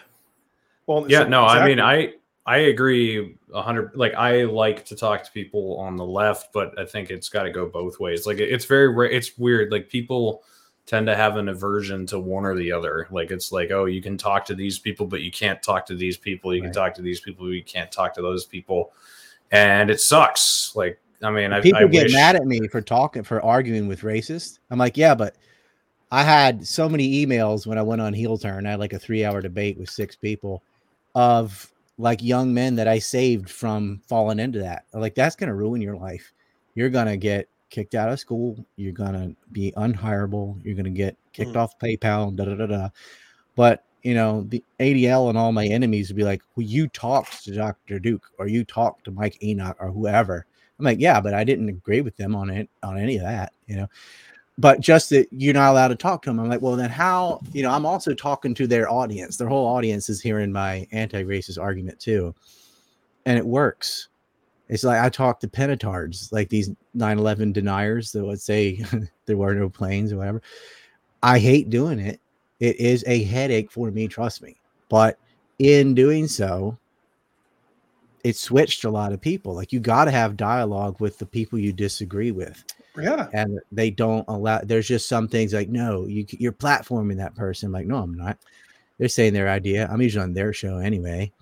Well, 0.86 1.06
yeah 1.10 1.24
so- 1.24 1.30
no 1.30 1.46
i 1.46 1.66
mean 1.66 1.80
i 1.80 2.14
i 2.46 2.58
agree 2.58 3.38
a 3.54 3.62
hundred 3.62 3.92
like 3.96 4.14
i 4.16 4.44
like 4.44 4.84
to 4.86 4.96
talk 4.96 5.24
to 5.24 5.32
people 5.32 5.78
on 5.80 5.96
the 5.96 6.06
left 6.06 6.52
but 6.54 6.78
i 6.78 6.86
think 6.86 7.10
it's 7.10 7.30
got 7.30 7.44
to 7.44 7.50
go 7.50 7.66
both 7.68 8.00
ways 8.02 8.28
like 8.28 8.38
it- 8.40 8.52
it's 8.52 8.66
very 8.66 8.90
ra- 8.90 9.08
it's 9.10 9.38
weird 9.38 9.72
like 9.72 9.88
people 9.90 10.44
tend 10.86 11.08
to 11.08 11.16
have 11.16 11.38
an 11.38 11.48
aversion 11.50 12.06
to 12.06 12.20
one 12.20 12.46
or 12.46 12.54
the 12.56 12.70
other 12.72 13.08
like 13.12 13.32
it's 13.32 13.52
like 13.54 13.72
oh 13.72 13.86
you 13.86 14.02
can 14.02 14.18
talk 14.18 14.46
to 14.46 14.54
these 14.56 14.78
people 14.78 15.08
but 15.08 15.22
you 15.22 15.32
can't 15.32 15.64
talk 15.64 15.86
to 15.86 15.96
these 15.96 16.18
people 16.18 16.54
you 16.54 16.62
can 16.62 16.74
talk 16.74 16.94
to 16.94 17.02
these 17.02 17.22
people 17.22 17.46
but 17.46 17.52
you 17.54 17.64
can't 17.64 17.92
talk 17.92 18.14
to 18.14 18.22
those 18.22 18.46
people 18.46 18.92
and 19.54 19.90
it 19.90 20.02
sucks 20.02 20.76
like 20.76 21.00
i 21.22 21.32
mean 21.32 21.54
I, 21.54 21.62
people 21.62 21.80
I 21.80 21.88
get 21.88 22.04
wish, 22.06 22.14
mad 22.14 22.36
at 22.36 22.46
me 22.46 22.68
for 22.68 22.82
talking 22.82 23.24
for 23.24 23.42
arguing 23.46 23.88
with 23.88 24.02
racists. 24.02 24.60
I'm 24.70 24.78
like, 24.80 24.98
yeah, 24.98 25.16
but 25.16 25.36
I 26.12 26.22
had 26.22 26.68
so 26.68 26.90
many 26.90 27.26
emails 27.26 27.66
when 27.66 27.78
I 27.78 27.82
went 27.82 28.02
on 28.02 28.14
heel 28.14 28.38
turn. 28.38 28.68
I 28.68 28.72
had 28.72 28.80
like 28.80 28.94
a 28.94 29.00
three 29.00 29.24
hour 29.24 29.42
debate 29.42 29.78
with 29.78 29.90
six 29.90 30.16
people 30.16 30.62
of 31.16 31.72
like 31.98 32.22
young 32.22 32.54
men 32.54 32.76
that 32.76 32.88
I 32.88 33.00
saved 33.00 33.50
from 33.50 34.02
falling 34.10 34.40
into 34.40 34.60
that. 34.60 34.86
Like 34.94 35.16
that's 35.16 35.36
gonna 35.36 35.56
ruin 35.56 35.82
your 35.82 35.96
life. 35.96 36.34
You're 36.76 36.90
gonna 36.90 37.16
get 37.18 37.48
kicked 37.70 37.96
out 37.96 38.10
of 38.10 38.20
school. 38.20 38.64
You're 38.76 38.92
gonna 38.92 39.34
be 39.54 39.72
unhireable. 39.78 40.60
You're 40.66 40.76
gonna 40.76 40.90
get 40.90 41.16
kicked 41.32 41.54
Mm. 41.54 41.58
off 41.58 41.80
PayPal. 41.80 42.36
Da 42.36 42.46
da 42.46 42.56
da 42.56 42.66
da. 42.66 42.90
But 43.56 43.86
you 44.04 44.14
know 44.14 44.46
the 44.50 44.64
ADL 44.80 45.30
and 45.30 45.38
all 45.38 45.52
my 45.52 45.66
enemies 45.66 46.10
would 46.10 46.18
be 46.18 46.24
like, 46.24 46.42
"Well, 46.56 46.66
you 46.66 46.88
talked 46.88 47.44
to 47.46 47.56
Dr. 47.56 48.00
Duke 48.00 48.30
or 48.38 48.48
you 48.48 48.64
talked 48.64 49.06
to 49.06 49.12
Mike 49.12 49.42
Enoch 49.44 49.78
or 49.80 49.92
whoever." 49.92 50.46
I'm 50.80 50.86
like, 50.86 51.00
yeah, 51.00 51.22
but 51.22 51.34
I 51.34 51.44
didn't 51.44 51.70
agree 51.70 52.02
with 52.02 52.18
them 52.18 52.36
on 52.36 52.50
it 52.50 52.70
on 52.82 52.98
any 52.98 53.18
of 53.18 53.24
that, 53.24 53.54
you 53.68 53.76
know. 53.76 53.88
But 54.58 54.82
just 54.82 55.10
that 55.10 55.28
you're 55.32 55.54
not 55.54 55.72
allowed 55.72 55.88
to 55.90 55.96
talk 55.96 56.22
to 56.24 56.30
them. 56.30 56.40
I'm 56.40 56.50
like, 56.50 56.62
well, 56.62 56.76
then 56.76 56.90
how? 56.90 57.42
You 57.54 57.64
know, 57.64 57.72
I'm 57.72 57.86
also 57.86 58.14
talking 58.14 58.54
to 58.56 58.68
their 58.68 58.90
audience. 58.90 59.38
Their 59.38 59.48
whole 59.48 59.66
audience 59.66 60.10
is 60.10 60.22
hearing 60.22 60.52
my 60.52 60.88
anti-racist 60.92 61.60
argument 61.60 62.00
too, 62.00 62.36
and 63.26 63.38
it 63.38 63.46
works. 63.46 64.10
It's 64.70 64.84
like 64.84 65.02
I 65.02 65.10
talk 65.10 65.40
to 65.40 65.48
penetards, 65.48 66.32
like 66.32 66.50
these 66.50 66.70
9/11 66.96 67.54
deniers 67.54 68.12
that 68.12 68.26
would 68.26 68.42
say 68.42 68.84
there 69.26 69.38
were 69.38 69.56
no 69.56 69.70
planes 69.70 70.12
or 70.12 70.18
whatever. 70.18 70.42
I 71.24 71.40
hate 71.40 71.70
doing 71.70 72.00
it. 72.00 72.20
It 72.64 72.80
is 72.80 73.04
a 73.08 73.24
headache 73.24 73.70
for 73.70 73.92
me, 73.92 74.08
trust 74.08 74.42
me. 74.42 74.56
But 74.88 75.20
in 75.60 75.94
doing 75.94 76.30
so, 76.30 76.78
it 78.24 78.38
switched 78.38 78.86
a 78.86 78.90
lot 78.90 79.12
of 79.12 79.20
people. 79.20 79.54
Like 79.54 79.74
you 79.74 79.82
got 79.82 80.06
to 80.06 80.12
have 80.12 80.38
dialogue 80.38 81.02
with 81.02 81.18
the 81.18 81.26
people 81.26 81.60
you 81.60 81.74
disagree 81.74 82.32
with, 82.32 82.64
yeah. 82.98 83.28
and 83.34 83.60
they 83.74 83.90
don't 83.90 84.24
allow. 84.30 84.62
There's 84.64 84.88
just 84.88 85.10
some 85.10 85.28
things 85.28 85.54
like, 85.54 85.68
no, 85.68 86.08
you, 86.08 86.26
you're 86.30 86.54
platforming 86.54 87.18
that 87.18 87.36
person. 87.36 87.68
I'm 87.68 87.74
like, 87.74 87.86
no, 87.86 87.98
I'm 87.98 88.14
not. 88.14 88.38
They're 88.98 89.10
saying 89.10 89.34
their 89.34 89.50
idea. 89.50 89.90
I'm 89.92 90.02
usually 90.02 90.24
on 90.24 90.34
their 90.34 90.54
show 90.54 90.78
anyway. 90.78 91.34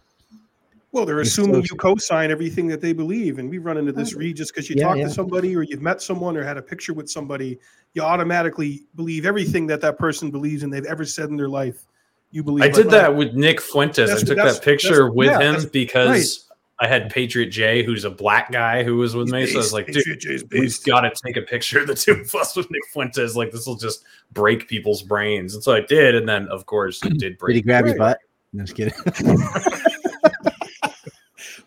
Well, 0.92 1.06
they're 1.06 1.22
assuming 1.22 1.64
you 1.64 1.78
co-sign 1.78 2.32
everything 2.32 2.68
that 2.68 2.82
they 2.82 2.92
believe, 2.92 3.40
and 3.40 3.50
we 3.50 3.60
run 3.60 3.78
into 3.78 3.94
this 3.94 4.14
oh, 4.14 4.20
read 4.20 4.36
just 4.36 4.54
because 4.54 4.70
you 4.70 4.76
Yeah, 4.78 4.88
talk 4.88 4.98
yeah. 4.98 5.06
to 5.06 5.10
somebody 5.10 5.56
or 5.56 5.64
you've 5.64 5.82
met 5.82 6.02
someone 6.02 6.36
or 6.36 6.44
had 6.44 6.58
a 6.58 6.62
picture 6.62 6.94
with 6.94 7.10
somebody, 7.10 7.60
you 7.94 8.02
automatically 8.02 8.84
believe 8.96 9.26
everything 9.26 9.68
that 9.68 9.80
that 9.82 9.98
person 9.98 10.32
believes 10.32 10.64
and 10.64 10.74
they've 10.74 10.86
ever 10.86 11.06
said 11.06 11.30
in 11.30 11.38
their 11.38 11.48
life. 11.48 11.86
You 12.32 12.44
believe. 12.44 12.64
I 12.64 12.70
did 12.70 12.88
oh, 12.88 12.92
that 12.92 13.16
with 13.16 13.34
Nick 13.34 13.62
Fuentes. 13.62 14.10
I 14.10 14.20
took 14.20 14.38
that 14.38 14.62
picture 14.62 15.10
with 15.10 15.28
yeah, 15.28 15.40
him 15.40 15.54
that's- 15.54 15.66
because 15.66 16.50
I 16.82 16.88
had 16.88 17.10
Patriot 17.10 17.50
Jay, 17.50 17.84
who's 17.84 18.06
a 18.06 18.10
black 18.10 18.52
guy 18.52 18.84
who 18.84 18.98
was 18.98 19.16
with 19.16 19.28
he's 19.28 19.34
me. 19.34 19.46
So 19.46 19.54
I 19.54 19.58
was 19.58 19.66
based. 19.68 19.74
like, 19.74 19.86
dude, 19.88 19.96
Patriot 19.98 20.20
Jay's 20.20 20.44
we've 20.52 20.84
got 20.84 21.02
to 21.02 21.12
take 21.26 21.38
a 21.38 21.42
picture 21.42 21.80
of 21.80 21.88
the 21.88 21.96
two 21.96 22.14
of 22.14 22.36
us 22.36 22.56
with 22.56 22.72
Nick 22.72 22.82
Fuentes. 22.92 23.36
Like 23.36 23.52
this 23.52 23.66
will 23.68 23.76
just 23.76 24.04
break 24.32 24.68
people's 24.68 25.04
brains. 25.04 25.54
And 25.54 25.64
so 25.64 25.74
I 25.74 25.82
did, 25.82 26.16
and 26.16 26.28
then 26.28 26.48
of 26.48 26.66
course 26.66 27.04
it 27.06 27.18
did 27.18 27.38
break. 27.38 27.54
Did 27.54 27.60
he 27.60 27.62
grab 27.62 27.86
your 27.86 27.98
butt? 27.98 28.20
No, 28.54 28.64
just 28.66 28.76
kidding. 28.76 28.94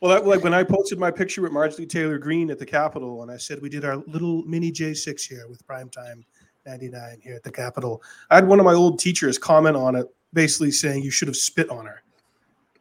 Well, 0.04 0.12
that, 0.12 0.26
like 0.26 0.44
when 0.44 0.52
I 0.52 0.62
posted 0.62 0.98
my 0.98 1.10
picture 1.10 1.40
with 1.40 1.50
Marjorie 1.50 1.86
Taylor 1.86 2.18
Greene 2.18 2.50
at 2.50 2.58
the 2.58 2.66
Capitol, 2.66 3.22
and 3.22 3.30
I 3.30 3.38
said 3.38 3.62
we 3.62 3.70
did 3.70 3.86
our 3.86 3.96
little 4.06 4.42
mini 4.42 4.70
J6 4.70 5.26
here 5.26 5.48
with 5.48 5.66
Primetime 5.66 6.22
99 6.66 7.20
here 7.22 7.34
at 7.34 7.42
the 7.42 7.50
Capitol. 7.50 8.02
I 8.28 8.34
had 8.34 8.46
one 8.46 8.60
of 8.60 8.66
my 8.66 8.74
old 8.74 8.98
teachers 8.98 9.38
comment 9.38 9.78
on 9.78 9.96
it, 9.96 10.06
basically 10.34 10.72
saying 10.72 11.04
you 11.04 11.10
should 11.10 11.28
have 11.28 11.38
spit 11.38 11.70
on 11.70 11.86
her. 11.86 12.02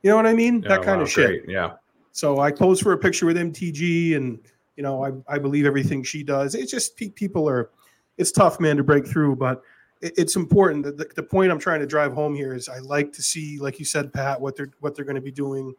You 0.02 0.10
know 0.10 0.18
what 0.18 0.26
I 0.26 0.34
mean? 0.34 0.60
that 0.68 0.82
Oh, 0.82 0.84
kind 0.84 0.98
wow, 0.98 1.04
of 1.04 1.10
shit. 1.10 1.46
great. 1.46 1.50
Yeah. 1.50 1.76
So 2.12 2.42
I 2.42 2.52
posed 2.52 2.84
for 2.84 2.92
a 2.92 2.98
picture 2.98 3.26
with 3.26 3.38
MTG, 3.38 4.18
and 4.18 4.38
you 4.76 4.84
know 4.84 5.06
I, 5.06 5.36
I 5.36 5.40
believe 5.40 5.66
everything 5.66 6.04
she 6.04 6.24
does. 6.24 6.56
It's 6.56 6.74
just 6.74 6.98
pe- 6.98 7.08
people 7.08 7.48
are, 7.48 7.70
it's 8.18 8.34
tough, 8.34 8.60
man, 8.60 8.76
to 8.76 8.84
break 8.84 9.08
through, 9.08 9.38
but 9.38 9.62
it, 10.02 10.12
it's 10.18 10.36
important. 10.36 10.84
that 10.84 10.98
The, 10.98 11.10
the 11.16 11.24
point 11.24 11.54
I'm 11.54 11.60
trying 11.60 11.80
to 11.80 11.88
drive 11.88 12.12
home 12.12 12.36
here 12.36 12.54
is 12.54 12.68
I 12.68 12.80
like 12.80 13.14
to 13.14 13.22
see, 13.22 13.60
like 13.60 13.80
you 13.80 13.86
said, 13.86 14.12
Pat, 14.12 14.42
what 14.42 14.58
they're 14.58 14.72
what 14.82 14.94
they're 14.94 15.06
going 15.06 15.16
to 15.16 15.22
be 15.22 15.32
doing. 15.32 15.74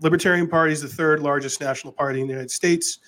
Libertarian 0.00 0.48
Party 0.48 0.72
is 0.72 0.82
the 0.82 0.88
third 0.88 1.20
largest 1.20 1.60
national 1.60 1.92
party 1.92 2.20
in 2.20 2.26
the 2.26 2.32
United 2.32 2.50
States. 2.50 2.98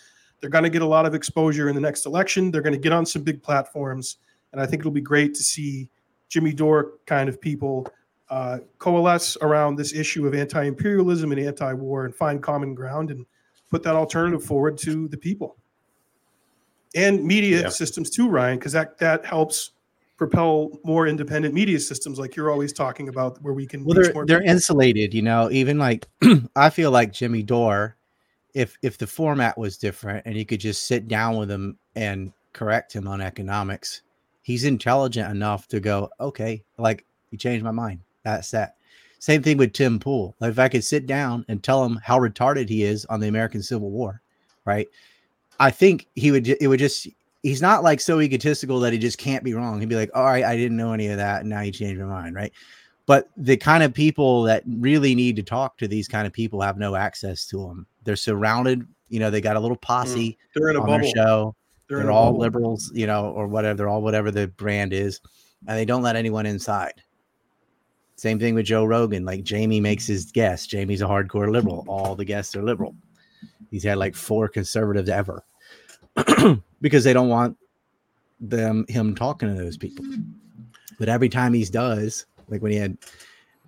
They're 0.40 0.50
going 0.50 0.64
to 0.64 0.70
get 0.70 0.82
a 0.82 0.86
lot 0.86 1.04
of 1.04 1.14
exposure 1.14 1.68
in 1.68 1.74
the 1.74 1.80
next 1.80 2.06
election. 2.06 2.50
They're 2.50 2.62
going 2.62 2.74
to 2.74 2.78
get 2.78 2.92
on 2.92 3.04
some 3.04 3.22
big 3.22 3.42
platforms, 3.42 4.18
and 4.52 4.60
I 4.60 4.66
think 4.66 4.80
it'll 4.80 4.92
be 4.92 5.00
great 5.00 5.34
to 5.34 5.42
see 5.42 5.88
Jimmy 6.28 6.52
Dore 6.52 6.92
kind 7.06 7.28
of 7.28 7.40
people 7.40 7.86
uh, 8.30 8.58
coalesce 8.78 9.36
around 9.42 9.76
this 9.76 9.92
issue 9.94 10.26
of 10.26 10.34
anti-imperialism 10.34 11.32
and 11.32 11.40
anti-war 11.40 12.04
and 12.04 12.14
find 12.14 12.42
common 12.42 12.74
ground 12.74 13.10
and 13.10 13.24
put 13.70 13.82
that 13.82 13.94
alternative 13.96 14.44
forward 14.44 14.76
to 14.78 15.08
the 15.08 15.16
people 15.16 15.56
and 16.94 17.22
media 17.24 17.62
Yeah. 17.62 17.68
systems 17.68 18.10
too, 18.10 18.28
Ryan, 18.28 18.58
because 18.58 18.72
that 18.72 18.98
that 18.98 19.24
helps 19.24 19.72
propel 20.18 20.70
more 20.84 21.06
independent 21.06 21.54
media 21.54 21.80
systems, 21.80 22.18
like 22.18 22.36
you're 22.36 22.50
always 22.50 22.72
talking 22.72 23.08
about, 23.08 23.40
where 23.42 23.54
we 23.54 23.66
can. 23.66 23.84
well 23.84 23.94
they're 23.94 24.12
more 24.12 24.26
they're 24.26 24.42
insulated 24.42 25.14
you 25.14 25.22
know 25.22 25.50
even 25.50 25.78
like 25.78 26.06
i 26.56 26.68
feel 26.68 26.90
like 26.90 27.12
jimmy 27.12 27.42
dore 27.42 27.96
if 28.54 28.76
if 28.82 28.98
the 28.98 29.06
format 29.06 29.56
was 29.56 29.78
different 29.78 30.26
and 30.26 30.36
you 30.36 30.44
could 30.44 30.60
just 30.60 30.86
sit 30.86 31.08
down 31.08 31.36
with 31.36 31.50
him 31.50 31.78
and 31.94 32.32
correct 32.52 32.92
him 32.92 33.06
on 33.06 33.20
economics 33.20 34.02
he's 34.42 34.64
intelligent 34.64 35.30
enough 35.30 35.68
to 35.68 35.80
go 35.80 36.10
okay 36.20 36.62
like 36.76 37.04
you 37.30 37.38
changed 37.38 37.64
my 37.64 37.70
mind. 37.70 38.00
That's 38.24 38.50
that. 38.52 38.76
Same 39.18 39.42
thing 39.42 39.56
with 39.58 39.72
tim 39.72 39.98
pool. 39.98 40.34
Like 40.40 40.50
if 40.52 40.58
i 40.58 40.68
could 40.68 40.84
sit 40.84 41.06
down 41.06 41.44
and 41.48 41.62
tell 41.62 41.84
him 41.84 42.00
how 42.02 42.18
retarded 42.18 42.68
he 42.68 42.82
is 42.82 43.04
on 43.06 43.20
the 43.20 43.28
american 43.28 43.62
civil 43.62 43.90
war 43.90 44.22
right? 44.68 44.88
I 45.58 45.70
think 45.70 46.06
he 46.14 46.30
would 46.30 46.46
it 46.46 46.68
would 46.68 46.78
just 46.78 47.08
he's 47.42 47.62
not 47.62 47.82
like 47.82 48.00
so 48.00 48.20
egotistical 48.20 48.80
that 48.80 48.92
he 48.92 48.98
just 48.98 49.18
can't 49.18 49.44
be 49.44 49.54
wrong 49.54 49.80
he'd 49.80 49.88
be 49.88 49.96
like 49.96 50.10
all 50.14 50.24
right 50.24 50.44
i 50.44 50.56
didn't 50.56 50.76
know 50.76 50.92
any 50.92 51.08
of 51.08 51.16
that 51.16 51.40
and 51.40 51.50
now 51.50 51.60
you 51.60 51.70
changed 51.70 52.00
my 52.00 52.06
mind 52.06 52.34
right 52.34 52.52
but 53.08 53.30
the 53.38 53.56
kind 53.56 53.82
of 53.82 53.94
people 53.94 54.42
that 54.42 54.62
really 54.66 55.14
need 55.14 55.34
to 55.36 55.42
talk 55.42 55.78
to 55.78 55.88
these 55.88 56.06
kind 56.06 56.26
of 56.26 56.32
people 56.34 56.60
have 56.60 56.76
no 56.76 56.94
access 56.94 57.46
to 57.46 57.56
them. 57.56 57.86
They're 58.04 58.16
surrounded, 58.16 58.86
you 59.08 59.18
know, 59.18 59.30
they 59.30 59.40
got 59.40 59.56
a 59.56 59.60
little 59.60 59.78
mm. 59.78 59.80
posse 59.80 60.36
They're 60.54 60.68
in 60.68 60.76
a 60.76 60.82
on 60.82 61.00
their 61.00 61.10
show. 61.10 61.56
They're, 61.88 62.00
They're, 62.00 62.10
all 62.10 62.32
bubble. 62.32 62.40
liberals, 62.40 62.92
you 62.94 63.06
know, 63.06 63.30
or 63.30 63.48
whatever. 63.48 63.78
They're 63.78 63.88
all 63.88 64.02
whatever 64.02 64.30
the 64.30 64.48
brand 64.48 64.92
is, 64.92 65.22
and 65.66 65.78
they 65.78 65.86
don't 65.86 66.02
let 66.02 66.16
anyone 66.16 66.44
inside. 66.44 67.00
Same 68.16 68.38
thing 68.38 68.54
with 68.54 68.66
Joe 68.66 68.84
Rogan. 68.84 69.24
Like 69.24 69.42
Jamie 69.42 69.80
makes 69.80 70.06
his 70.06 70.30
guests. 70.30 70.66
Jamie's 70.66 71.00
a 71.00 71.06
hardcore 71.06 71.50
liberal. 71.50 71.86
All 71.88 72.14
the 72.14 72.26
guests 72.26 72.54
are 72.56 72.62
liberal. 72.62 72.94
He's 73.70 73.84
had 73.84 73.96
like 73.96 74.16
four 74.16 74.48
conservatives 74.48 75.08
ever 75.08 75.42
because 76.80 77.04
they 77.04 77.12
don't 77.12 77.28
want 77.28 77.56
them 78.40 78.84
him 78.88 79.14
talking 79.14 79.48
to 79.48 79.60
those 79.60 79.76
people. 79.76 80.04
But 80.98 81.08
every 81.08 81.28
time 81.28 81.52
he 81.54 81.64
does, 81.64 82.26
like 82.48 82.62
when 82.62 82.72
he 82.72 82.78
had, 82.78 82.96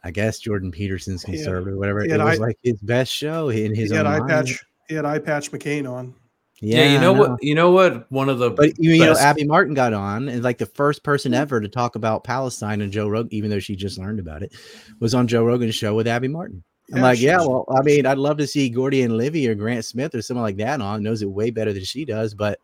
I 0.05 0.11
guess 0.11 0.39
Jordan 0.39 0.71
Peterson's 0.71 1.23
He 1.23 1.33
had- 1.33 1.39
conservative, 1.45 1.79
whatever, 1.79 2.01
it 2.05 2.11
was 2.11 2.39
eye- 2.41 2.43
like 2.43 2.59
his 2.63 2.81
best 2.81 3.13
show 3.13 3.49
in 3.51 3.75
his 3.75 3.91
He 3.91 3.97
had 3.97 4.07
own 4.07 4.23
eye 4.23 4.27
patch. 4.27 4.65
He 4.89 4.95
had 4.95 5.05
eye 5.05 5.19
patch 5.19 5.51
McCain 5.53 5.91
on. 5.91 6.15
Yeah, 6.63 6.91
you 6.93 6.99
I 6.99 7.01
know 7.01 7.13
what? 7.15 7.43
You 7.43 7.55
know 7.55 7.71
what? 7.71 8.11
One 8.13 8.29
of 8.29 8.39
the 8.39 8.51
But 8.51 8.79
you, 8.79 8.91
you 8.93 9.05
know, 9.07 9.17
Abby 9.17 9.45
Martin 9.45 9.73
got 9.73 9.95
on, 9.95 10.29
and 10.29 10.43
like 10.43 10.59
the 10.59 10.67
first 10.67 11.03
person 11.03 11.33
ever 11.33 11.59
to 11.59 11.69
talk 11.69 11.95
about 11.95 12.23
Palestine 12.23 12.83
and 12.83 12.93
Joe 12.93 13.09
Rogan, 13.09 13.33
even 13.33 13.49
though 13.49 13.61
she 13.61 13.75
just 13.77 13.99
learned 13.99 14.21
about 14.21 14.43
it, 14.43 14.53
was 14.99 15.15
on 15.15 15.27
Joe 15.27 15.43
Rogan's 15.43 15.75
show 15.75 15.95
with 15.95 16.07
Abby 16.07 16.29
Martin. 16.29 16.63
I'm 16.93 16.99
Yeah, 16.99 17.03
like, 17.03 17.19
she- 17.19 17.25
yeah, 17.27 17.39
well, 17.39 17.65
I 17.77 17.83
mean, 17.83 18.07
I'd 18.07 18.19
love 18.19 18.37
to 18.39 18.47
see 18.47 18.69
Gordy 18.69 19.03
and 19.03 19.17
Livy 19.17 19.49
or 19.49 19.55
Grant 19.55 19.85
Smith 19.85 20.15
or 20.15 20.23
someone 20.23 20.45
like 20.45 20.57
that 20.57 20.81
on. 20.81 21.03
Knows 21.03 21.23
it 21.23 21.31
way 21.31 21.51
better 21.51 21.73
than 21.73 21.85
she 21.85 22.05
does, 22.05 22.35
but 22.35 22.59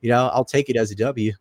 you 0.00 0.10
know, 0.10 0.28
I'll 0.32 0.44
take 0.44 0.68
it 0.70 0.76
as 0.76 0.90
a 0.90 0.94
W. 0.96 1.32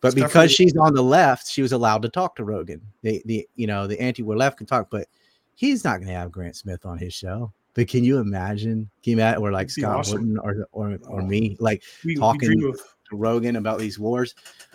But 0.00 0.14
because 0.14 0.30
definitely- 0.30 0.48
she's 0.54 0.76
on 0.76 0.94
the 0.94 1.02
left, 1.02 1.48
she 1.48 1.62
was 1.62 1.72
allowed 1.72 2.02
to 2.02 2.08
talk 2.08 2.36
to 2.36 2.44
Rogan. 2.44 2.80
The 3.02 3.22
the 3.24 3.48
you 3.56 3.66
know 3.66 3.86
the 3.86 4.00
anti-war 4.00 4.36
left 4.36 4.58
can 4.58 4.66
talk, 4.66 4.88
but 4.90 5.06
he's 5.54 5.84
not 5.84 5.96
going 5.96 6.08
to 6.08 6.14
have 6.14 6.30
Grant 6.30 6.56
Smith 6.56 6.84
on 6.84 6.98
his 6.98 7.14
show. 7.14 7.52
But 7.74 7.88
can 7.88 8.04
you 8.04 8.18
imagine? 8.18 8.88
Can 9.02 9.10
you 9.10 9.16
imagine, 9.16 9.42
or 9.42 9.52
like 9.52 9.70
Scott 9.70 9.98
awesome. 9.98 10.36
Horton 10.36 10.38
or 10.38 10.68
or 10.72 10.98
or 11.08 11.22
me, 11.22 11.56
like 11.60 11.82
We, 12.04 12.12
we 12.14 12.16
talking 12.16 12.64
of 12.64 12.76
to 13.10 13.16
Rogan 13.16 13.56
about 13.56 13.78
these 13.78 13.98
wars. 13.98 14.34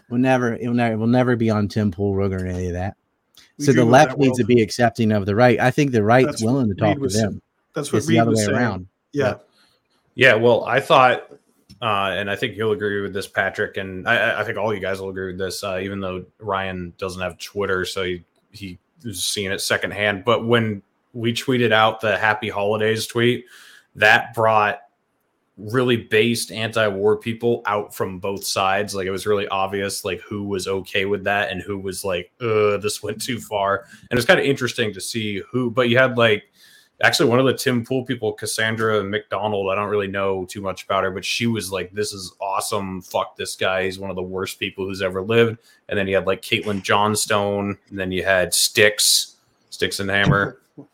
We'll 0.09 0.19
never, 0.19 0.55
it'll 0.55 0.73
never, 0.73 0.97
will 0.97 1.07
never 1.07 1.35
be 1.38 1.49
on 1.49 1.68
Tim 1.69 1.89
Pool, 1.89 2.15
Rogan, 2.15 2.41
or 2.41 2.47
any 2.47 2.68
of 2.68 2.73
that. 2.73 2.97
We 3.62 3.66
so 3.66 3.74
the 3.74 3.86
left 3.86 4.12
that 4.12 4.20
needs 4.20 4.38
to 4.38 4.44
be 4.44 4.62
accepting 4.62 5.12
of 5.12 5.26
the 5.26 5.36
right. 5.36 5.60
I 5.60 5.72
think 5.72 5.92
the 5.92 6.04
right's 6.04 6.28
That's 6.28 6.44
willing 6.44 6.68
to 6.70 6.76
talk 6.76 6.98
Reed 7.00 7.12
to 7.12 7.18
them. 7.18 7.42
That's 7.74 7.92
what 7.94 7.98
It's 8.00 8.08
the 8.08 8.14
Reed 8.14 8.22
other 8.22 8.30
was 8.32 8.40
way 8.40 8.46
saying. 8.46 8.58
around. 8.58 8.88
Yeah. 9.14 9.36
Yeah, 10.16 10.36
well, 10.36 10.66
I 10.66 10.80
thought, 10.82 11.28
uh, 11.82 12.12
and 12.16 12.30
I 12.30 12.36
think 12.36 12.58
you'll 12.58 12.74
agree 12.74 13.02
with 13.02 13.14
this, 13.14 13.28
Patrick, 13.28 13.78
and 13.78 14.08
I- 14.08 14.32
I, 14.32 14.42
I 14.42 14.44
think 14.44 14.58
all 14.58 14.74
you 14.74 14.82
guys 14.82 15.00
will 15.00 15.10
agree 15.10 15.28
with 15.28 15.38
this, 15.38 15.64
uh, 15.64 15.80
even 15.82 16.00
though 16.02 16.26
Ryan 16.40 16.94
doesn't 16.98 17.22
have 17.22 17.38
Twitter, 17.38 17.86
so 17.86 18.04
he, 18.04 18.24
he 18.52 18.78
was 19.06 19.24
seeing 19.24 19.52
it 19.52 19.62
secondhand. 19.62 20.26
But 20.26 20.46
when 20.46 20.82
we 21.14 21.32
tweeted 21.34 21.72
out 21.72 22.02
the 22.02 22.18
Happy 22.18 22.50
Holidays 22.50 23.08
tweet, 23.08 23.46
that 23.96 24.34
brought 24.34 24.81
really 25.70 25.98
based 25.98 26.52
anti-war 26.52 27.18
people 27.18 27.62
out 27.66 27.94
from 27.94 28.20
both 28.20 28.44
sides. 28.44 28.96
Like 28.96 29.08
it 29.08 29.12
was 29.12 29.28
really 29.28 29.48
obvious, 29.50 30.04
like 30.04 30.22
who 30.22 30.44
was 30.44 30.68
okay 30.68 31.06
with 31.06 31.24
that 31.26 31.52
and 31.52 31.62
who 31.62 31.78
was 31.78 32.04
like, 32.04 32.32
"Uh, 32.42 32.78
this 32.78 33.04
went 33.04 33.22
too 33.22 33.40
far." 33.40 33.86
And 34.10 34.18
it's 34.18 34.26
kind 34.26 34.40
of 34.40 34.46
interesting 34.46 34.94
to 34.94 35.02
see 35.02 35.42
who. 35.52 35.70
But 35.70 35.90
you 35.90 35.98
had 35.98 36.18
like 36.18 36.44
actually 37.04 37.30
one 37.30 37.40
of 37.40 37.46
the 37.46 37.54
Tim 37.54 37.86
Pool 37.86 38.06
people, 38.06 38.34
Cassandra 38.34 39.04
McDonald. 39.04 39.70
I 39.72 39.76
don't 39.76 39.90
really 39.90 40.08
know 40.08 40.46
too 40.46 40.62
much 40.62 40.84
about 40.84 41.04
her, 41.04 41.12
but 41.12 41.26
she 41.26 41.48
was 41.48 41.72
like, 41.72 41.92
"This 41.92 42.14
is 42.14 42.34
awesome. 42.42 43.02
Fuck 43.02 43.36
this 43.36 43.56
guy. 43.56 43.84
He's 43.86 44.00
one 44.00 44.10
of 44.10 44.16
the 44.16 44.22
worst 44.22 44.60
people 44.60 44.86
who's 44.86 45.02
ever 45.02 45.22
lived." 45.22 45.60
And 45.90 45.98
then 45.98 46.08
you 46.08 46.16
had 46.16 46.28
like 46.28 46.42
Caitlin 46.42 46.82
Johnstone, 46.82 47.78
and 47.90 48.00
then 48.00 48.12
you 48.12 48.24
had 48.24 48.54
Sticks, 48.54 49.36
Sticks 49.70 50.00
and 50.00 50.10
Hammer. 50.10 50.58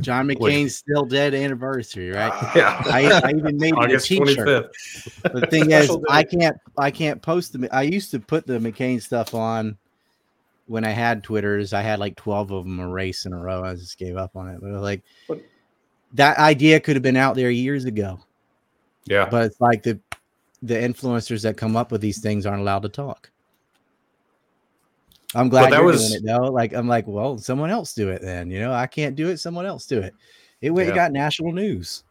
John 0.00 0.26
McCain's 0.28 0.76
still 0.76 1.04
dead 1.04 1.34
anniversary, 1.34 2.10
right? 2.10 2.32
yeah, 2.56 2.82
I, 2.86 3.20
I 3.24 3.30
even 3.30 3.56
made 3.56 3.72
it 3.72 3.78
a 3.78 3.80
August 3.80 4.08
twenty 4.08 4.34
t-shirt. 4.34 4.74
fifth. 4.74 5.22
The 5.22 5.46
thing 5.46 5.70
is, 5.70 5.96
I 6.08 6.22
can't, 6.22 6.56
I 6.78 6.90
can't 6.90 7.20
post 7.20 7.52
them. 7.52 7.66
I 7.72 7.82
used 7.82 8.10
to 8.12 8.20
put 8.20 8.46
the 8.46 8.58
McCain 8.58 9.00
stuff 9.02 9.34
on 9.34 9.76
when 10.66 10.84
I 10.84 10.90
had 10.90 11.22
Twitters. 11.22 11.72
I 11.72 11.82
had 11.82 11.98
like 11.98 12.16
twelve 12.16 12.50
of 12.50 12.64
them 12.64 12.80
a 12.80 12.88
race 12.88 13.26
in 13.26 13.32
a 13.32 13.38
row. 13.38 13.64
I 13.64 13.74
just 13.74 13.98
gave 13.98 14.16
up 14.16 14.36
on 14.36 14.48
it. 14.48 14.60
But 14.60 14.72
like 14.80 15.02
that 16.14 16.38
idea 16.38 16.80
could 16.80 16.96
have 16.96 17.02
been 17.02 17.16
out 17.16 17.36
there 17.36 17.50
years 17.50 17.84
ago. 17.84 18.20
Yeah, 19.06 19.28
but 19.30 19.46
it's 19.46 19.60
like 19.60 19.82
the 19.82 19.98
the 20.62 20.74
influencers 20.74 21.42
that 21.42 21.56
come 21.56 21.76
up 21.76 21.90
with 21.90 22.00
these 22.00 22.20
things 22.20 22.46
aren't 22.46 22.60
allowed 22.60 22.82
to 22.82 22.88
talk. 22.88 23.29
I'm 25.34 25.48
glad 25.48 25.70
that 25.72 25.76
you're 25.78 25.84
was- 25.84 26.08
doing 26.10 26.22
it 26.22 26.26
though. 26.26 26.50
Like 26.50 26.72
I'm 26.74 26.88
like, 26.88 27.06
well, 27.06 27.38
someone 27.38 27.70
else 27.70 27.94
do 27.94 28.08
it 28.10 28.22
then. 28.22 28.50
You 28.50 28.60
know, 28.60 28.72
I 28.72 28.86
can't 28.86 29.14
do 29.16 29.28
it. 29.28 29.38
Someone 29.38 29.66
else 29.66 29.86
do 29.86 30.00
it. 30.00 30.14
It 30.60 30.70
went 30.70 30.88
Yeah. 30.88 30.94
got 30.94 31.12
national 31.12 31.52
news. 31.52 32.04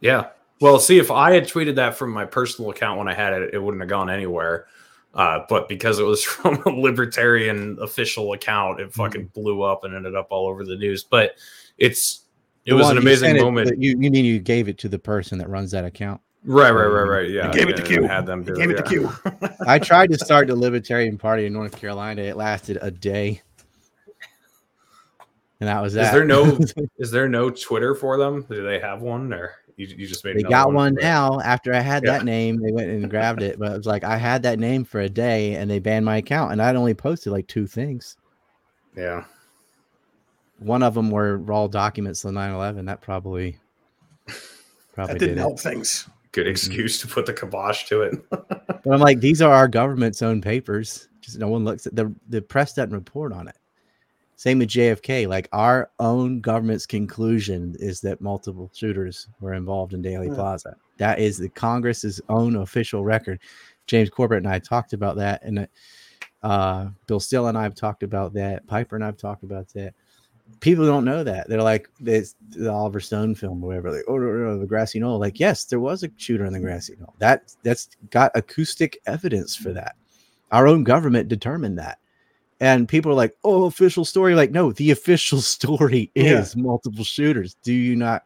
Yeah. 0.00 0.26
Well, 0.60 0.78
see, 0.78 0.98
if 0.98 1.10
I 1.10 1.32
had 1.32 1.44
tweeted 1.44 1.76
that 1.76 1.96
from 1.96 2.10
my 2.12 2.24
personal 2.24 2.70
account 2.70 2.98
when 2.98 3.08
I 3.08 3.14
had 3.14 3.32
it, 3.32 3.54
it 3.54 3.58
wouldn't 3.62 3.80
have 3.80 3.88
gone 3.88 4.10
anywhere. 4.10 4.66
Uh, 5.14 5.40
but 5.48 5.68
because 5.68 5.98
it 5.98 6.04
was 6.04 6.22
from 6.24 6.62
a 6.66 6.68
libertarian 6.68 7.78
official 7.80 8.32
account, 8.34 8.80
it 8.80 8.92
fucking 8.92 9.26
blew 9.34 9.62
up 9.62 9.84
and 9.84 9.94
ended 9.94 10.14
up 10.14 10.28
all 10.30 10.46
over 10.48 10.64
the 10.64 10.76
news. 10.76 11.02
But 11.04 11.36
it's 11.78 12.22
it 12.66 12.72
The 12.72 12.76
was 12.76 12.90
an 12.90 12.98
amazing 12.98 13.36
it- 13.36 13.40
moment. 13.42 13.68
that 13.68 13.78
you 13.80 13.96
you 13.98 14.10
mean 14.10 14.24
you 14.24 14.38
gave 14.40 14.68
it 14.68 14.78
to 14.78 14.88
the 14.88 14.98
person 14.98 15.38
that 15.38 15.48
runs 15.48 15.70
that 15.70 15.84
account? 15.84 16.20
Right, 16.48 16.70
right, 16.70 16.86
right, 16.86 17.02
right. 17.08 17.30
Yeah, 17.30 17.50
gave 17.52 17.68
it 17.68 17.76
to 17.76 17.82
and 17.82 17.86
Q. 17.88 18.02
Had 18.04 18.26
them 18.26 18.42
do 18.42 18.54
Gave 18.56 18.70
it 18.70 18.76
yeah. 18.76 18.82
to 18.82 18.88
Q. 18.88 19.48
I 19.66 19.78
tried 19.78 20.10
to 20.12 20.18
start 20.18 20.48
the 20.48 20.56
Libertarian 20.56 21.16
Party 21.18 21.46
in 21.46 21.52
North 21.52 21.76
Carolina. 21.76 22.22
It 22.22 22.36
lasted 22.36 22.78
a 22.82 22.90
day. 22.90 23.42
and 25.60 25.68
that 25.68 25.80
was 25.82 25.92
Is 25.94 26.02
that. 26.02 26.12
there 26.12 26.24
no 26.24 26.58
is 26.98 27.10
there 27.10 27.28
no 27.28 27.50
Twitter 27.50 27.94
for 27.94 28.16
them? 28.16 28.44
Do 28.48 28.62
they 28.62 28.78
have 28.80 29.00
one 29.02 29.32
or 29.32 29.52
you, 29.76 29.86
you 29.86 30.06
just 30.08 30.24
made 30.24 30.36
they 30.36 30.42
got 30.42 30.72
one 30.72 30.96
for- 30.96 31.02
now 31.02 31.40
after 31.40 31.72
I 31.74 31.80
had 31.80 32.02
Yeah. 32.04 32.12
that 32.18 32.24
name. 32.24 32.56
They 32.60 32.72
went 32.72 32.90
and 32.90 33.08
grabbed 33.08 33.42
it, 33.42 33.58
but 33.58 33.72
it 33.72 33.76
was 33.76 33.86
like 33.86 34.04
I 34.04 34.16
had 34.16 34.42
that 34.42 34.58
name 34.58 34.84
for 34.84 35.00
a 35.00 35.08
day 35.08 35.54
and 35.54 35.70
they 35.70 35.78
banned 35.78 36.04
my 36.04 36.16
account, 36.16 36.52
and 36.52 36.60
I'd 36.62 36.76
only 36.76 36.94
posted 36.94 37.32
like 37.32 37.46
two 37.46 37.66
things. 37.66 38.16
Yeah. 38.96 39.24
One 40.58 40.82
of 40.82 40.94
them 40.94 41.12
were 41.12 41.38
raw 41.38 41.68
documents 41.68 42.24
of 42.24 42.32
9/11. 42.34 42.86
That 42.86 43.00
probably 43.00 43.58
probably 44.92 45.12
That 45.14 45.18
did 45.20 45.26
didn't 45.26 45.38
it. 45.38 45.40
help 45.40 45.60
things. 45.60 46.08
Good 46.32 46.46
excuse 46.46 47.00
to 47.00 47.06
put 47.08 47.26
the 47.26 47.32
kibosh 47.32 47.84
to 47.88 48.02
it. 48.02 48.14
But 48.84 48.94
I'm 48.94 49.00
like, 49.00 49.18
these 49.20 49.42
are 49.42 49.52
our 49.52 49.66
government's 49.66 50.22
own 50.22 50.40
papers. 50.40 51.08
Just 51.20 51.38
no 51.38 51.48
one 51.48 51.64
looks 51.64 51.86
at 51.86 51.96
the 51.96 52.14
the 52.28 52.40
press 52.40 52.74
doesn't 52.74 52.92
report 52.94 53.32
on 53.32 53.48
it. 53.48 53.56
Same 54.36 54.60
with 54.60 54.68
JFK. 54.68 55.26
Like 55.26 55.48
our 55.52 55.90
own 55.98 56.40
government's 56.40 56.86
conclusion 56.86 57.74
is 57.80 58.00
that 58.02 58.20
multiple 58.20 58.70
shooters 58.72 59.26
were 59.40 59.54
involved 59.54 59.94
in 59.94 60.02
Dealey 60.02 60.28
Yeah. 60.28 60.34
Plaza. 60.34 60.76
That 60.98 61.18
is 61.18 61.38
the 61.38 61.48
Congress's 61.48 62.20
own 62.28 62.54
official 62.56 63.02
record. 63.02 63.40
James 63.88 64.10
Corbett 64.10 64.38
and 64.38 64.48
I 64.48 64.60
talked 64.60 64.92
about 64.92 65.16
that, 65.16 65.42
and 65.42 65.66
uh, 66.44 66.88
Bill 67.08 67.20
Still 67.20 67.48
and 67.48 67.58
I 67.58 67.64
have 67.64 67.74
talked 67.74 68.04
about 68.04 68.32
that. 68.34 68.64
Piper 68.68 68.94
and 68.94 69.04
I've 69.04 69.16
talked 69.16 69.42
about 69.42 69.68
that. 69.74 69.92
People 70.60 70.86
don't 70.86 71.04
know 71.04 71.22
that. 71.22 71.48
They're 71.48 71.62
like 71.62 71.88
it's 72.04 72.34
the 72.50 72.72
Oliver 72.72 73.00
Stone 73.00 73.36
film, 73.36 73.62
or 73.62 73.68
whatever. 73.68 73.92
Like, 73.92 74.04
oh, 74.08 74.16
no, 74.16 74.26
no, 74.32 74.58
the 74.58 74.66
grassy 74.66 74.98
knoll. 74.98 75.18
Like, 75.20 75.38
yes, 75.38 75.64
there 75.64 75.78
was 75.80 76.02
a 76.02 76.10
shooter 76.16 76.44
in 76.44 76.52
the 76.52 76.60
grassy 76.60 76.96
knoll. 76.98 77.14
That 77.18 77.54
that's 77.62 77.88
got 78.10 78.32
acoustic 78.34 78.98
evidence 79.06 79.54
for 79.54 79.72
that. 79.72 79.94
Our 80.50 80.66
own 80.66 80.82
government 80.84 81.28
determined 81.28 81.78
that. 81.78 81.98
And 82.60 82.88
people 82.88 83.12
are 83.12 83.14
like, 83.16 83.36
oh, 83.44 83.64
official 83.64 84.04
story. 84.04 84.34
Like, 84.34 84.50
no, 84.50 84.72
the 84.72 84.90
official 84.98 85.40
story 85.40 86.10
Yeah. 86.14 86.40
is 86.40 86.56
multiple 86.56 87.04
shooters. 87.04 87.54
Do 87.62 87.72
you 87.72 87.94
not 87.94 88.24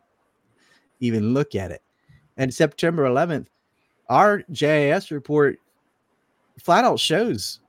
even 1.01 1.35
look 1.35 1.55
at 1.55 1.71
it? 1.71 1.83
And 2.39 2.53
September 2.55 3.05
11th, 3.05 3.47
our 4.09 4.43
JAS 4.51 5.11
report 5.11 5.59
flat 6.59 6.85
out 6.85 6.99
shows 6.99 7.61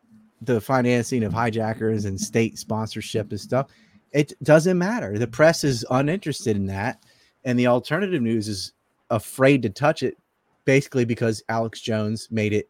the 0.42 0.62
financing 0.62 1.24
of 1.24 1.34
hijackers 1.34 2.06
and 2.06 2.20
state 2.20 2.58
sponsorship 2.58 3.32
and 3.32 3.40
stuff. 3.40 3.68
It 4.14 4.34
doesn't 4.44 4.78
matter. 4.78 5.18
The 5.18 5.28
press 5.28 5.64
is 5.64 5.86
uninterested 5.90 6.56
in 6.56 6.68
that. 6.68 7.04
And 7.46 7.58
the 7.58 7.68
alternative 7.68 8.22
news 8.22 8.48
is 8.48 8.74
afraid 9.10 9.62
to 9.64 9.70
touch 9.70 10.04
it 10.04 10.18
basically 10.66 11.04
because 11.04 11.44
Alex 11.50 11.82
Jones 11.82 12.30
made 12.32 12.54
it, 12.54 12.70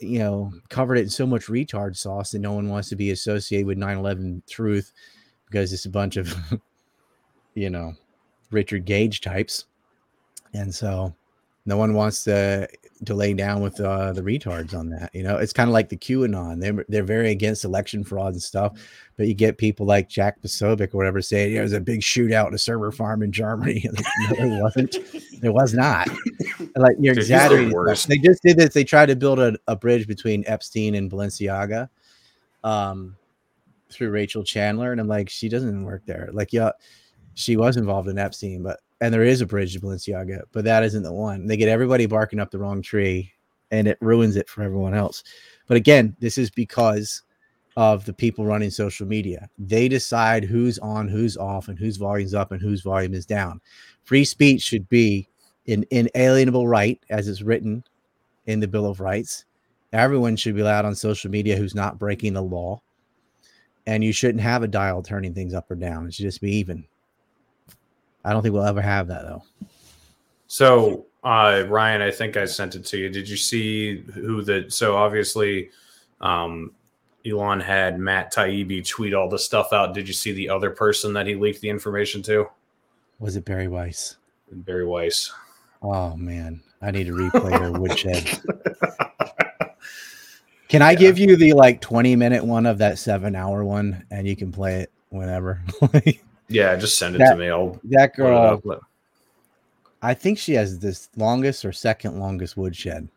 you 0.00 0.20
know, 0.20 0.52
covered 0.70 0.96
it 0.96 1.02
in 1.02 1.10
so 1.10 1.26
much 1.26 1.46
retard 1.46 1.96
sauce 1.96 2.30
that 2.30 2.38
no 2.38 2.52
one 2.52 2.68
wants 2.68 2.88
to 2.88 2.96
be 2.96 3.10
associated 3.10 3.66
with 3.66 3.78
9 3.78 3.98
11 3.98 4.42
truth 4.48 4.92
because 5.46 5.72
it's 5.72 5.84
a 5.84 5.90
bunch 5.90 6.16
of, 6.16 6.34
you 7.54 7.68
know, 7.68 7.92
Richard 8.50 8.84
Gage 8.84 9.20
types. 9.20 9.66
And 10.54 10.74
so 10.74 11.14
no 11.66 11.76
one 11.76 11.94
wants 11.94 12.24
to 12.24 12.68
to 13.04 13.14
lay 13.14 13.34
down 13.34 13.60
with 13.60 13.80
uh, 13.80 14.12
the 14.12 14.22
retards 14.22 14.74
on 14.74 14.88
that. 14.90 15.10
You 15.12 15.24
know, 15.24 15.36
it's 15.36 15.52
kind 15.52 15.68
of 15.68 15.74
like 15.74 15.88
the 15.88 15.96
QAnon. 15.96 16.60
They're 16.60 16.84
they're 16.88 17.02
very 17.02 17.30
against 17.30 17.64
election 17.64 18.04
fraud 18.04 18.32
and 18.32 18.42
stuff, 18.42 18.78
but 19.16 19.26
you 19.26 19.34
get 19.34 19.58
people 19.58 19.86
like 19.86 20.08
Jack 20.08 20.40
Posobiec 20.40 20.94
or 20.94 20.98
whatever 20.98 21.20
saying, 21.20 21.54
"Yeah, 21.54 21.62
was 21.62 21.72
a 21.72 21.80
big 21.80 22.00
shootout 22.00 22.48
at 22.48 22.54
a 22.54 22.58
server 22.58 22.92
farm 22.92 23.22
in 23.22 23.32
Germany." 23.32 23.88
no, 24.30 24.36
there 24.36 24.62
wasn't. 24.62 24.96
It 25.42 25.52
was 25.52 25.74
not. 25.74 26.08
Like 26.76 26.96
you're 26.98 27.14
Dude, 27.14 27.16
the 27.16 27.34
exaggerating. 27.34 27.72
worst. 27.72 28.08
They 28.08 28.18
just 28.18 28.42
did 28.42 28.56
this. 28.56 28.74
They 28.74 28.84
tried 28.84 29.06
to 29.06 29.16
build 29.16 29.38
a, 29.38 29.56
a 29.68 29.76
bridge 29.76 30.06
between 30.06 30.44
Epstein 30.46 30.94
and 30.94 31.10
Balenciaga, 31.10 31.88
um, 32.64 33.16
through 33.90 34.10
Rachel 34.10 34.44
Chandler, 34.44 34.92
and 34.92 35.00
I'm 35.00 35.08
like, 35.08 35.28
she 35.28 35.48
doesn't 35.48 35.84
work 35.84 36.02
there. 36.06 36.30
Like, 36.32 36.52
yeah, 36.52 36.70
she 37.34 37.56
was 37.56 37.76
involved 37.76 38.08
in 38.08 38.18
Epstein, 38.18 38.62
but 38.62 38.80
and 39.02 39.12
there 39.12 39.24
is 39.24 39.40
a 39.40 39.46
bridge 39.46 39.72
to 39.72 39.80
Balenciaga, 39.80 40.42
but 40.52 40.62
that 40.62 40.84
isn't 40.84 41.02
the 41.02 41.12
one. 41.12 41.46
They 41.48 41.56
get 41.56 41.68
everybody 41.68 42.06
barking 42.06 42.38
up 42.38 42.52
the 42.52 42.60
wrong 42.60 42.80
tree, 42.80 43.32
and 43.72 43.88
it 43.88 43.98
ruins 44.00 44.36
it 44.36 44.48
for 44.48 44.62
everyone 44.62 44.94
else. 44.94 45.24
But 45.66 45.76
again, 45.76 46.14
this 46.20 46.38
is 46.38 46.52
because 46.52 47.24
of 47.76 48.04
the 48.04 48.12
people 48.12 48.46
running 48.46 48.70
social 48.70 49.04
media. 49.04 49.48
They 49.58 49.88
decide 49.88 50.44
who's 50.44 50.78
on, 50.78 51.08
who's 51.08 51.36
off, 51.36 51.66
and 51.66 51.76
whose 51.76 51.96
volume's 51.96 52.32
up 52.32 52.52
and 52.52 52.62
whose 52.62 52.82
volume 52.82 53.12
is 53.12 53.26
down. 53.26 53.60
Free 54.04 54.24
speech 54.24 54.62
should 54.62 54.88
be 54.88 55.28
an 55.66 55.84
inalienable 55.90 56.68
right, 56.68 57.00
as 57.10 57.26
it's 57.26 57.42
written 57.42 57.82
in 58.46 58.60
the 58.60 58.68
Bill 58.68 58.86
of 58.86 59.00
Rights. 59.00 59.46
Everyone 59.92 60.36
should 60.36 60.54
be 60.54 60.60
allowed 60.60 60.84
on 60.84 60.94
social 60.94 61.28
media 61.28 61.56
who's 61.56 61.74
not 61.74 61.98
breaking 61.98 62.34
the 62.34 62.42
law. 62.42 62.80
And 63.84 64.04
you 64.04 64.12
shouldn't 64.12 64.44
have 64.44 64.62
a 64.62 64.68
dial 64.68 65.02
turning 65.02 65.34
things 65.34 65.54
up 65.54 65.68
or 65.72 65.74
down. 65.74 66.06
It 66.06 66.14
should 66.14 66.22
just 66.22 66.40
be 66.40 66.54
even. 66.54 66.86
I 68.24 68.32
don't 68.32 68.42
think 68.42 68.54
we'll 68.54 68.64
ever 68.64 68.80
have 68.80 69.08
that 69.08 69.22
though. 69.22 69.42
So, 70.46 71.06
uh, 71.24 71.64
Ryan, 71.68 72.02
I 72.02 72.10
think 72.10 72.36
I 72.36 72.44
sent 72.44 72.74
it 72.74 72.84
to 72.86 72.98
you. 72.98 73.08
Did 73.08 73.28
you 73.28 73.36
see 73.36 73.98
who 74.14 74.42
the? 74.42 74.66
So 74.68 74.96
obviously, 74.96 75.70
um, 76.20 76.72
Elon 77.26 77.60
had 77.60 77.98
Matt 77.98 78.32
Taibbi 78.32 78.86
tweet 78.86 79.14
all 79.14 79.28
the 79.28 79.38
stuff 79.38 79.72
out. 79.72 79.94
Did 79.94 80.08
you 80.08 80.14
see 80.14 80.32
the 80.32 80.48
other 80.48 80.70
person 80.70 81.12
that 81.14 81.26
he 81.26 81.34
leaked 81.34 81.60
the 81.60 81.70
information 81.70 82.22
to? 82.22 82.48
Was 83.18 83.36
it 83.36 83.44
Bari 83.44 83.68
Weiss? 83.68 84.16
Bari 84.50 84.86
Weiss. 84.86 85.32
Oh 85.82 86.16
man, 86.16 86.60
I 86.80 86.90
need 86.90 87.06
to 87.06 87.12
replay 87.12 87.72
the 87.72 87.80
woodshed. 87.80 88.40
Can 90.68 90.80
I 90.80 90.94
give 90.94 91.18
you 91.18 91.36
the 91.36 91.52
like 91.52 91.80
20 91.80 92.16
minute 92.16 92.44
one 92.44 92.64
of 92.66 92.78
that 92.78 92.98
seven 92.98 93.36
hour 93.36 93.62
one 93.62 94.06
and 94.10 94.26
you 94.26 94.34
can 94.34 94.50
play 94.50 94.80
it 94.80 94.92
whenever? 95.10 95.60
Yeah, 96.52 96.76
just 96.76 96.98
send 96.98 97.14
it 97.16 97.18
That- 97.18 97.32
to 97.32 97.36
me. 97.36 97.48
I'll 97.48 97.78
that 97.84 98.14
put 98.14 98.22
it 98.24 98.26
girl, 98.28 98.62
up. 98.70 98.80
I 100.02 100.14
think 100.14 100.38
she 100.38 100.54
has 100.54 100.78
this 100.78 101.08
longest 101.16 101.64
or 101.64 101.72
second 101.72 102.18
longest 102.18 102.56
woodshed. 102.56 103.08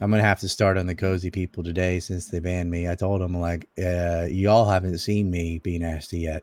I'm 0.00 0.10
gonna 0.10 0.22
have 0.22 0.40
to 0.40 0.48
start 0.48 0.78
on 0.78 0.86
the 0.86 0.94
cozy 0.94 1.30
people 1.30 1.62
today 1.62 2.00
since 2.00 2.26
they 2.26 2.40
banned 2.40 2.70
me. 2.70 2.88
I 2.88 2.94
told 2.94 3.20
them 3.20 3.36
like, 3.38 3.68
uh, 3.78 4.26
y'all 4.30 4.68
haven't 4.68 4.98
seen 4.98 5.30
me 5.30 5.58
be 5.58 5.78
nasty 5.78 6.20
yet. 6.20 6.42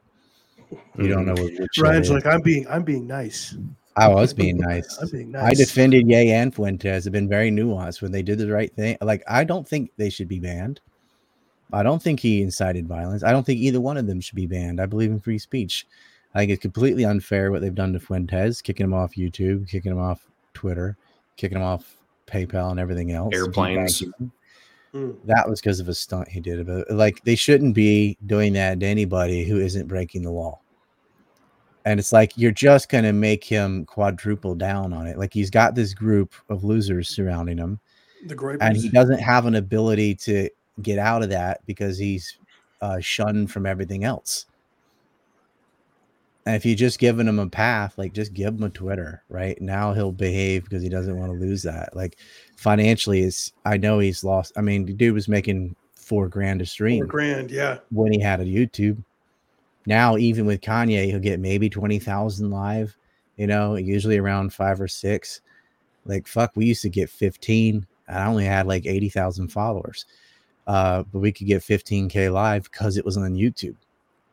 You 0.98 1.08
don't 1.08 1.26
know 1.26 1.34
what 1.34 1.52
woodshed 1.60 1.84
Ryan's 1.84 2.08
is. 2.08 2.14
like, 2.14 2.26
I'm 2.28 2.41
being, 2.41 2.68
I'm 2.70 2.84
being 2.84 3.08
nice. 3.08 3.56
I 3.98 4.08
was 4.08 4.34
being 4.34 4.58
nice. 4.58 4.98
I'm 5.02 5.10
being 5.10 5.32
nice. 5.32 5.44
I 5.44 5.54
defended 5.56 6.08
Ye 6.08 6.32
and 6.32 6.54
Fuentes 6.54 7.04
have 7.04 7.12
been 7.12 7.28
very 7.28 7.50
nuanced 7.52 8.02
when 8.02 8.12
they 8.12 8.22
did 8.22 8.38
the 8.38 8.50
right 8.52 8.74
thing. 8.76 8.96
Like, 9.02 9.24
I 9.28 9.44
don't 9.44 9.68
think 9.68 9.91
they 9.98 10.10
should 10.12 10.28
be 10.28 10.40
banned. 10.40 10.80
I 11.72 11.84
don't 11.84 12.02
think 12.02 12.20
he 12.20 12.41
incited 12.41 12.88
violence. 12.88 13.24
I 13.24 13.32
don't 13.32 13.46
think 13.46 13.60
either 13.60 13.80
one 13.80 13.98
of 13.98 14.08
them 14.08 14.22
should 14.22 14.36
be 14.36 14.48
banned. 14.48 14.82
I 14.82 14.86
believe 14.86 15.12
in 15.12 15.20
free 15.20 15.38
speech. 15.38 15.86
I 16.34 16.40
think 16.40 16.52
it's 16.52 16.62
completely 16.62 17.06
unfair 17.06 17.52
what 17.52 17.62
they've 17.62 17.74
done 17.74 17.94
to 17.94 18.00
Fuentes, 18.00 18.62
kicking 18.62 18.84
him 18.84 18.94
off 18.94 19.16
YouTube, 19.16 19.68
kicking 19.68 19.91
him 19.91 20.00
off 20.00 20.28
Twitter, 20.54 20.98
kicking 21.38 21.58
him 21.58 21.64
off 21.64 21.96
PayPal 22.28 22.72
and 22.72 22.80
everything 22.80 23.12
else. 23.12 23.34
Airplanes. 23.34 24.04
Mm. 24.94 25.18
That 25.26 25.48
was 25.48 25.62
because 25.62 25.80
of 25.80 25.88
a 25.88 25.94
stunt 25.94 26.28
he 26.28 26.40
did. 26.40 26.66
But 26.66 26.90
like, 26.90 27.24
they 27.24 27.36
shouldn't 27.36 27.76
be 27.76 28.18
doing 28.26 28.54
that 28.54 28.80
to 28.80 28.86
anybody 28.86 29.44
who 29.44 29.60
isn't 29.60 29.88
breaking 29.88 30.24
the 30.24 30.32
law. 30.32 30.60
And 31.86 32.00
it's 32.00 32.12
like 32.12 32.34
you're 32.36 32.52
just 32.52 32.90
going 32.90 33.04
to 33.06 33.14
make 33.14 33.44
him 33.44 33.86
quadruple 33.86 34.54
down 34.54 34.94
on 34.94 35.08
it. 35.08 35.18
Like 35.18 35.34
he's 35.34 35.50
got 35.50 35.76
this 35.76 35.94
group 35.94 36.34
of 36.50 36.64
losers 36.64 37.10
surrounding 37.10 37.58
him, 37.58 37.80
The 38.26 38.36
great 38.36 38.58
and 38.62 38.76
he 38.76 38.90
doesn't 38.90 39.20
have 39.20 39.46
an 39.46 39.56
ability 39.56 40.16
to 40.16 40.50
get 40.81 40.99
out 40.99 41.23
of 41.23 41.30
that 41.30 41.65
because 41.65 41.97
he's 41.97 42.38
uh, 42.81 42.99
shunned 42.99 43.51
from 43.51 43.65
everything 43.65 44.03
else. 44.03 44.45
And 46.45 46.56
if 46.56 46.65
you 46.65 46.76
just 46.76 46.99
given 46.99 47.27
him 47.27 47.38
a 47.38 47.47
path, 47.47 47.97
like 47.97 48.14
just 48.14 48.34
give 48.34 48.56
him 48.56 48.64
a 48.64 48.69
Twitter, 48.69 49.22
right? 49.30 49.61
Now 49.61 49.93
he'll 49.93 50.11
behave 50.11 50.64
because 50.64 50.81
he 50.81 50.89
doesn't 50.89 51.18
want 51.18 51.31
to 51.31 51.38
lose 51.38 51.61
that. 51.64 51.95
Like 51.95 52.18
financially, 52.57 53.19
is 53.19 53.53
I 53.65 53.77
know 53.77 53.99
he's 53.99 54.23
lost. 54.23 54.53
I 54.57 54.61
mean, 54.61 54.85
the 54.85 54.93
dude 54.93 55.14
was 55.14 55.27
making 55.27 55.76
four 55.95 56.27
grand 56.27 56.61
a 56.61 56.65
stream 56.65 57.01
four 57.01 57.07
grand. 57.07 57.51
Yeah. 57.51 57.77
when 57.91 58.11
he 58.11 58.19
had 58.19 58.39
a 58.39 58.45
YouTube. 58.45 59.03
Now, 59.85 60.18
even 60.18 60.45
with 60.45 60.61
Kanye, 60.61 61.06
he'll 61.06 61.19
get 61.19 61.39
maybe 61.39 61.69
20,000 61.69 62.49
live, 62.49 62.95
you 63.38 63.47
know, 63.47 63.76
usually 63.76 64.18
around 64.18 64.53
five 64.53 64.80
or 64.81 64.88
six. 64.88 65.41
Like, 66.06 66.27
fuck, 66.27 66.51
we 66.56 66.65
used 66.65 66.81
to 66.81 66.89
get 66.89 67.10
15. 67.10 67.85
I 68.07 68.26
only 68.26 68.45
had 68.45 68.65
like 68.65 68.85
80,000 68.85 69.49
followers, 69.49 70.06
uh, 70.70 71.04
but 71.12 71.18
we 71.18 71.32
could 71.32 71.48
get 71.48 71.64
15K 71.64 72.32
live 72.32 72.64
because 72.72 72.96
it 72.96 73.04
was 73.04 73.18
on 73.18 73.34
YouTube, 73.34 73.76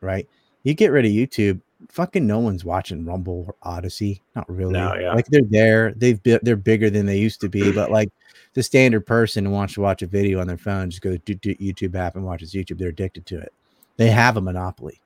right? 0.01 0.27
You 0.61 0.75
get 0.75 0.91
rid 0.91 1.03
of 1.03 1.11
YouTube, 1.11 1.59
fucking 1.89 2.27
no 2.27 2.37
one's 2.37 2.63
watching 2.63 3.03
Rumble 3.05 3.45
or 3.47 3.55
Odysee. 3.63 4.21
Not 4.35 4.47
really. 4.47 4.73
No, 4.73 4.93
yeah. 4.93 5.13
Like, 5.13 5.25
they're 5.25 5.41
there. 5.49 5.93
They've 5.95 6.21
been, 6.21 6.39
they're 6.43 6.55
bigger 6.55 6.91
than 6.91 7.07
they 7.07 7.17
used 7.17 7.41
to 7.41 7.49
be, 7.49 7.71
but 7.71 7.89
like, 7.89 8.11
the 8.53 8.61
standard 8.61 9.07
person 9.07 9.45
who 9.45 9.51
wants 9.51 9.73
to 9.73 9.81
watch 9.81 10.03
a 10.03 10.07
video 10.07 10.39
on 10.39 10.45
their 10.45 10.59
phone 10.59 10.91
just 10.91 11.01
go 11.01 11.17
to 11.17 11.35
YouTube 11.35 11.95
app 11.95 12.15
and 12.15 12.23
watches 12.23 12.53
YouTube. 12.53 12.77
They're 12.77 12.89
addicted 12.89 13.25
to 13.27 13.39
it. 13.39 13.51
They 13.97 14.11
have 14.11 14.37
a 14.37 14.41
monopoly. 14.41 15.01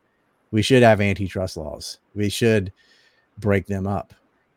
We 0.52 0.62
should 0.62 0.84
have 0.84 1.00
antitrust 1.00 1.56
laws. 1.56 2.00
We 2.14 2.28
should 2.28 2.74
break 3.38 3.68
them 3.68 3.88
up 3.88 4.14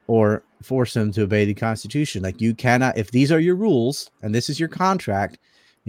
or 0.09 0.43
force 0.61 0.93
them 0.95 1.13
to 1.13 1.23
obey 1.23 1.45
the 1.45 1.55
Constitution. 1.55 2.25
Like 2.25 2.41
you 2.41 2.53
cannot, 2.53 2.99
if 2.99 3.13
these 3.13 3.31
are 3.31 3.39
your 3.39 3.55
rules 3.55 4.11
and 4.23 4.35
this 4.35 4.51
is 4.51 4.59
your 4.59 4.69
contract, 4.69 5.39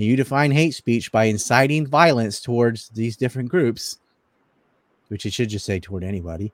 you 0.04 0.16
define 0.16 0.52
hate 0.52 0.76
speech 0.76 1.12
by 1.12 1.26
inciting 1.26 1.88
violence 1.88 2.42
towards 2.42 2.90
these 2.90 3.16
different 3.16 3.50
groups, 3.50 4.00
which 5.08 5.26
it 5.26 5.34
should 5.34 5.50
just 5.50 5.66
say 5.66 5.80
toward 5.80 6.04
anybody, 6.04 6.52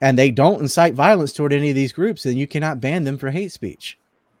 and 0.00 0.18
they 0.18 0.30
don't 0.30 0.60
incite 0.60 0.94
violence 0.94 1.32
toward 1.32 1.52
any 1.52 1.70
of 1.70 1.74
these 1.74 1.92
groups, 1.92 2.22
then 2.22 2.36
you 2.36 2.46
cannot 2.46 2.80
ban 2.80 3.04
them 3.04 3.18
for 3.18 3.30
hate 3.30 3.52
speech. 3.52 3.98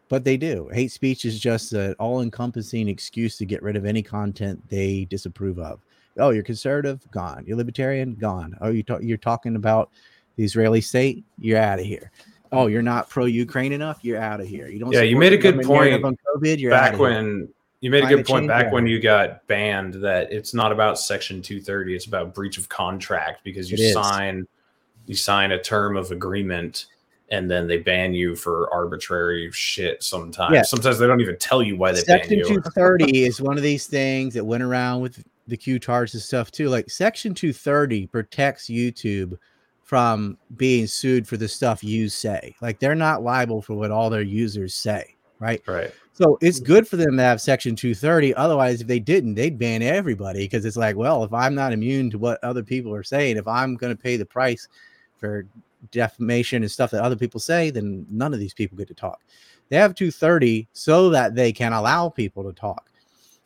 But 0.08 0.24
they 0.24 0.36
do. 0.36 0.68
Hate 0.72 0.90
speech 0.90 1.24
is 1.24 1.38
just 1.38 1.72
an 1.72 1.94
all 1.98 2.22
encompassing 2.22 2.88
excuse 2.88 3.36
to 3.38 3.46
get 3.46 3.62
rid 3.62 3.76
of 3.76 3.84
any 3.84 4.02
content 4.02 4.60
they 4.68 5.04
disapprove 5.04 5.58
of. 5.58 5.80
Oh, 6.18 6.30
you're 6.30 6.42
conservative? 6.42 7.00
Gone. 7.12 7.44
You're 7.46 7.56
libertarian? 7.56 8.14
Gone. 8.16 8.56
Oh, 8.60 8.70
you 8.70 8.82
you're 9.00 9.16
talking 9.16 9.54
about 9.54 9.90
the 10.36 10.44
Israeli 10.44 10.80
state? 10.80 11.24
You're 11.38 11.58
out 11.58 11.78
of 11.78 11.84
here. 11.84 12.10
Oh, 12.52 12.66
you're 12.66 12.82
not 12.82 13.08
pro 13.08 13.26
Ukraine 13.26 13.72
enough? 13.72 13.98
You're 14.02 14.20
out 14.20 14.40
of 14.40 14.46
here. 14.46 14.68
You 14.68 14.78
don't. 14.78 14.92
Yeah, 14.92 15.02
you 15.02 15.16
made 15.16 15.32
a 15.32 15.38
good 15.38 15.62
point 15.62 16.04
on 16.04 16.16
COVID. 16.36 16.58
You're 16.58 16.70
back 16.70 16.98
when 16.98 17.48
you 17.80 17.90
made 17.90 18.04
a 18.04 18.08
good 18.08 18.26
point 18.26 18.46
back 18.46 18.72
when 18.72 18.86
you 18.86 19.00
got 19.00 19.46
banned 19.46 19.94
that 19.94 20.30
it's 20.30 20.52
not 20.52 20.70
about 20.70 20.98
section 20.98 21.40
230 21.40 21.94
it's 21.96 22.04
about 22.06 22.34
breach 22.34 22.58
of 22.58 22.68
contract 22.68 23.42
because 23.42 23.70
you 23.70 23.76
It 23.76 23.80
is. 23.80 23.92
sign 23.94 24.46
you 25.06 25.14
sign 25.14 25.52
a 25.52 25.62
term 25.62 25.96
of 25.96 26.10
agreement 26.10 26.86
and 27.30 27.50
then 27.50 27.66
they 27.66 27.78
ban 27.78 28.12
you 28.12 28.36
for 28.36 28.70
arbitrary 28.70 29.50
shit 29.52 30.02
sometimes 30.02 30.52
Yeah. 30.54 30.62
sometimes 30.62 30.98
they 30.98 31.06
don't 31.06 31.22
even 31.22 31.38
tell 31.38 31.62
you 31.62 31.74
why 31.76 31.92
they 31.92 32.02
ban 32.04 32.18
Section 32.18 32.38
you 32.38 32.44
230 32.44 33.24
is 33.24 33.40
one 33.40 33.56
of 33.56 33.62
these 33.62 33.86
things 33.86 34.34
that 34.34 34.44
went 34.44 34.62
around 34.62 35.00
with 35.00 35.24
the 35.46 35.56
Q 35.56 35.78
charts 35.78 36.14
and 36.14 36.22
stuff 36.22 36.50
too. 36.50 36.68
Like 36.68 36.90
Section 36.90 37.34
230 37.34 38.06
protects 38.08 38.66
YouTube 38.66 39.36
from 39.90 40.38
being 40.54 40.86
sued 40.86 41.26
for 41.26 41.36
the 41.36 41.48
stuff 41.48 41.82
you 41.82 42.08
say. 42.08 42.54
Like 42.62 42.78
they're 42.78 42.94
not 42.94 43.24
liable 43.24 43.60
for 43.60 43.74
what 43.74 43.90
all 43.90 44.08
their 44.08 44.22
users 44.22 44.72
say, 44.72 45.16
right? 45.40 45.60
right 45.66 45.92
So 46.12 46.38
it's 46.40 46.60
good 46.60 46.86
for 46.86 46.94
them 46.94 47.16
to 47.16 47.22
have 47.24 47.40
Section 47.40 47.74
230. 47.74 48.32
Otherwise, 48.36 48.82
if 48.82 48.86
they 48.86 49.00
didn't, 49.00 49.34
they'd 49.34 49.58
ban 49.58 49.82
everybody 49.82 50.44
because 50.44 50.64
it's 50.64 50.76
like, 50.76 50.94
well, 50.94 51.24
if 51.24 51.32
I'm 51.32 51.56
not 51.56 51.72
immune 51.72 52.08
to 52.10 52.18
what 52.18 52.38
other 52.44 52.62
people 52.62 52.94
are 52.94 53.02
saying, 53.02 53.36
if 53.36 53.48
I'm 53.48 53.74
going 53.74 53.92
to 53.92 54.00
pay 54.00 54.16
the 54.16 54.24
price 54.24 54.68
for 55.18 55.44
defamation 55.90 56.62
and 56.62 56.70
stuff 56.70 56.92
that 56.92 57.02
other 57.02 57.16
people 57.16 57.40
say, 57.40 57.70
then 57.70 58.06
none 58.08 58.32
of 58.32 58.38
these 58.38 58.54
people 58.54 58.78
get 58.78 58.86
to 58.86 58.94
talk. 58.94 59.18
They 59.70 59.76
have 59.76 59.96
230 59.96 60.68
so 60.72 61.10
that 61.10 61.34
they 61.34 61.50
can 61.50 61.72
allow 61.72 62.08
people 62.08 62.44
to 62.44 62.52
talk. 62.52 62.92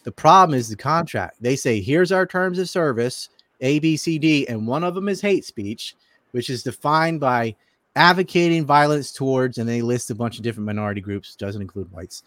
The 0.02 0.12
problem 0.12 0.58
is 0.58 0.68
the 0.68 0.76
contract. 0.76 1.36
They 1.40 1.56
say, 1.56 1.80
here's 1.80 2.12
our 2.12 2.26
terms 2.26 2.58
of 2.58 2.68
service, 2.68 3.30
A, 3.62 3.78
B, 3.78 3.96
C, 3.96 4.18
D, 4.18 4.46
and 4.46 4.66
one 4.66 4.84
of 4.84 4.94
them 4.94 5.08
is 5.08 5.22
hate 5.22 5.46
speech, 5.46 5.96
which 6.34 6.50
is 6.50 6.64
defined 6.64 7.20
by 7.20 7.54
advocating 7.94 8.66
violence 8.66 9.12
towards, 9.12 9.58
and 9.58 9.68
they 9.68 9.80
list 9.82 10.10
a 10.10 10.16
bunch 10.16 10.36
of 10.36 10.42
different 10.42 10.66
minority 10.66 11.00
groups, 11.00 11.36
doesn't 11.36 11.62
include 11.62 11.90
whites. 11.92 12.24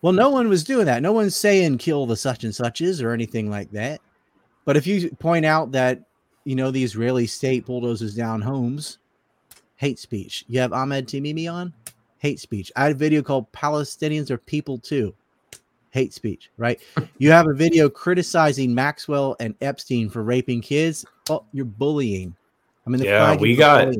Well, 0.00 0.12
no 0.12 0.30
one 0.30 0.48
was 0.48 0.64
doing 0.64 0.86
that. 0.86 1.00
No 1.00 1.12
one's 1.12 1.36
saying 1.36 1.78
kill 1.78 2.06
the 2.06 2.16
such 2.16 2.42
and 2.42 2.52
suches 2.52 3.00
or 3.00 3.12
anything 3.12 3.48
like 3.48 3.70
that. 3.70 4.00
But 4.64 4.76
if 4.76 4.84
you 4.84 5.10
point 5.10 5.46
out 5.46 5.70
that, 5.70 6.02
you 6.42 6.56
know, 6.56 6.72
the 6.72 6.82
Israeli 6.82 7.24
state 7.28 7.66
bulldozes 7.66 8.16
down 8.16 8.42
homes, 8.42 8.98
hate 9.76 10.00
speech. 10.00 10.44
You 10.48 10.58
have 10.58 10.72
Ahmed 10.72 11.06
Tamimi 11.06 11.52
on, 11.52 11.72
hate 12.18 12.40
speech. 12.40 12.72
I 12.74 12.82
had 12.82 12.92
a 12.92 12.96
video 12.96 13.22
called 13.22 13.50
Palestinians 13.52 14.28
are 14.28 14.38
people 14.38 14.76
too. 14.76 15.14
Hate 15.90 16.12
speech, 16.12 16.50
right? 16.56 16.80
you 17.18 17.30
have 17.30 17.46
a 17.46 17.54
video 17.54 17.88
criticizing 17.88 18.74
Maxwell 18.74 19.36
and 19.38 19.54
Epstein 19.60 20.10
for 20.10 20.24
raping 20.24 20.60
kids. 20.60 21.04
Oh, 21.30 21.44
you're 21.52 21.64
bullying. 21.64 22.34
I 22.86 22.90
mean, 22.90 23.00
the 23.00 23.06
Yeah, 23.06 23.36
we 23.36 23.56
got- 23.56 23.94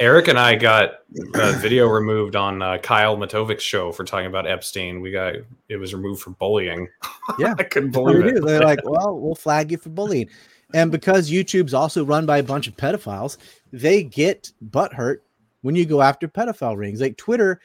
eric 0.00 0.26
and 0.28 0.38
i 0.38 0.54
got 0.54 1.00
a 1.34 1.52
video 1.52 1.86
removed 1.86 2.34
on 2.36 2.60
uh, 2.60 2.76
kyle 2.78 3.16
matovic's 3.16 3.62
show 3.62 3.92
for 3.92 4.04
talking 4.04 4.26
about 4.26 4.46
epstein 4.46 5.00
we 5.00 5.10
got 5.10 5.34
it 5.68 5.76
was 5.76 5.94
removed 5.94 6.20
for 6.20 6.30
bullying 6.30 6.88
Yeah. 7.38 7.54
i 7.58 7.62
couldn't 7.62 7.92
believe 7.92 8.26
it 8.26 8.44
They're 8.44 8.60
like, 8.60 8.80
well, 8.84 9.18
we'll 9.18 9.34
flag 9.36 9.70
you 9.70 9.78
for 9.78 9.88
bullying. 9.90 10.28
And 10.74 10.90
because 10.90 11.30
YouTube's 11.30 11.72
also 11.72 12.04
run 12.04 12.26
by 12.26 12.38
a 12.38 12.42
bunch 12.42 12.66
of 12.66 12.76
pedophiles, 12.76 13.36
they 13.72 14.02
get 14.02 14.50
butthurt 14.70 15.18
when 15.62 15.76
you 15.76 15.86
go 15.86 16.02
after 16.02 16.26
pedophile 16.28 16.76
rings. 16.76 17.00
Like 17.00 17.16
Twitter, 17.16 17.60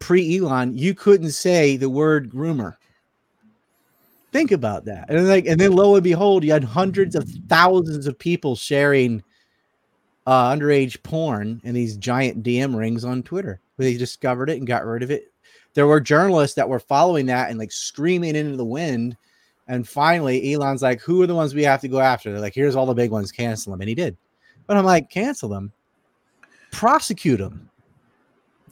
pre 0.00 0.38
Elon, 0.38 0.76
you 0.76 0.94
couldn't 0.94 1.30
say 1.30 1.76
the 1.76 1.88
word 1.88 2.30
groomer. 2.30 2.74
Think 4.32 4.50
about 4.52 4.84
that. 4.86 5.08
And 5.08 5.28
like, 5.28 5.46
and 5.46 5.58
then 5.60 5.72
lo 5.72 5.94
and 5.94 6.02
behold, 6.04 6.42
you 6.44 6.52
had 6.52 6.64
hundreds 6.64 7.14
of 7.14 7.28
thousands 7.48 8.06
of 8.06 8.18
people 8.18 8.56
sharing 8.56 9.22
uh, 10.28 10.54
underage 10.54 11.02
porn 11.02 11.58
and 11.64 11.74
these 11.74 11.96
giant 11.96 12.42
DM 12.42 12.76
rings 12.76 13.02
on 13.02 13.22
Twitter. 13.22 13.60
Where 13.76 13.88
they 13.88 13.96
discovered 13.96 14.50
it 14.50 14.58
and 14.58 14.66
got 14.66 14.84
rid 14.84 15.02
of 15.02 15.10
it. 15.10 15.32
There 15.72 15.86
were 15.86 16.00
journalists 16.00 16.54
that 16.56 16.68
were 16.68 16.80
following 16.80 17.26
that 17.26 17.48
and 17.48 17.58
like 17.58 17.72
screaming 17.72 18.36
into 18.36 18.58
the 18.58 18.64
wind. 18.64 19.16
And 19.68 19.88
finally, 19.88 20.52
Elon's 20.52 20.82
like, 20.82 21.00
"Who 21.00 21.22
are 21.22 21.26
the 21.26 21.34
ones 21.34 21.54
we 21.54 21.64
have 21.64 21.80
to 21.80 21.88
go 21.88 22.00
after?" 22.00 22.30
They're 22.30 22.42
like, 22.42 22.54
"Here's 22.54 22.76
all 22.76 22.84
the 22.84 22.92
big 22.94 23.10
ones. 23.10 23.32
Cancel 23.32 23.72
them." 23.72 23.80
And 23.80 23.88
he 23.88 23.94
did. 23.94 24.18
But 24.66 24.76
I'm 24.76 24.84
like, 24.84 25.08
"Cancel 25.08 25.48
them, 25.48 25.72
prosecute 26.72 27.38
them. 27.38 27.70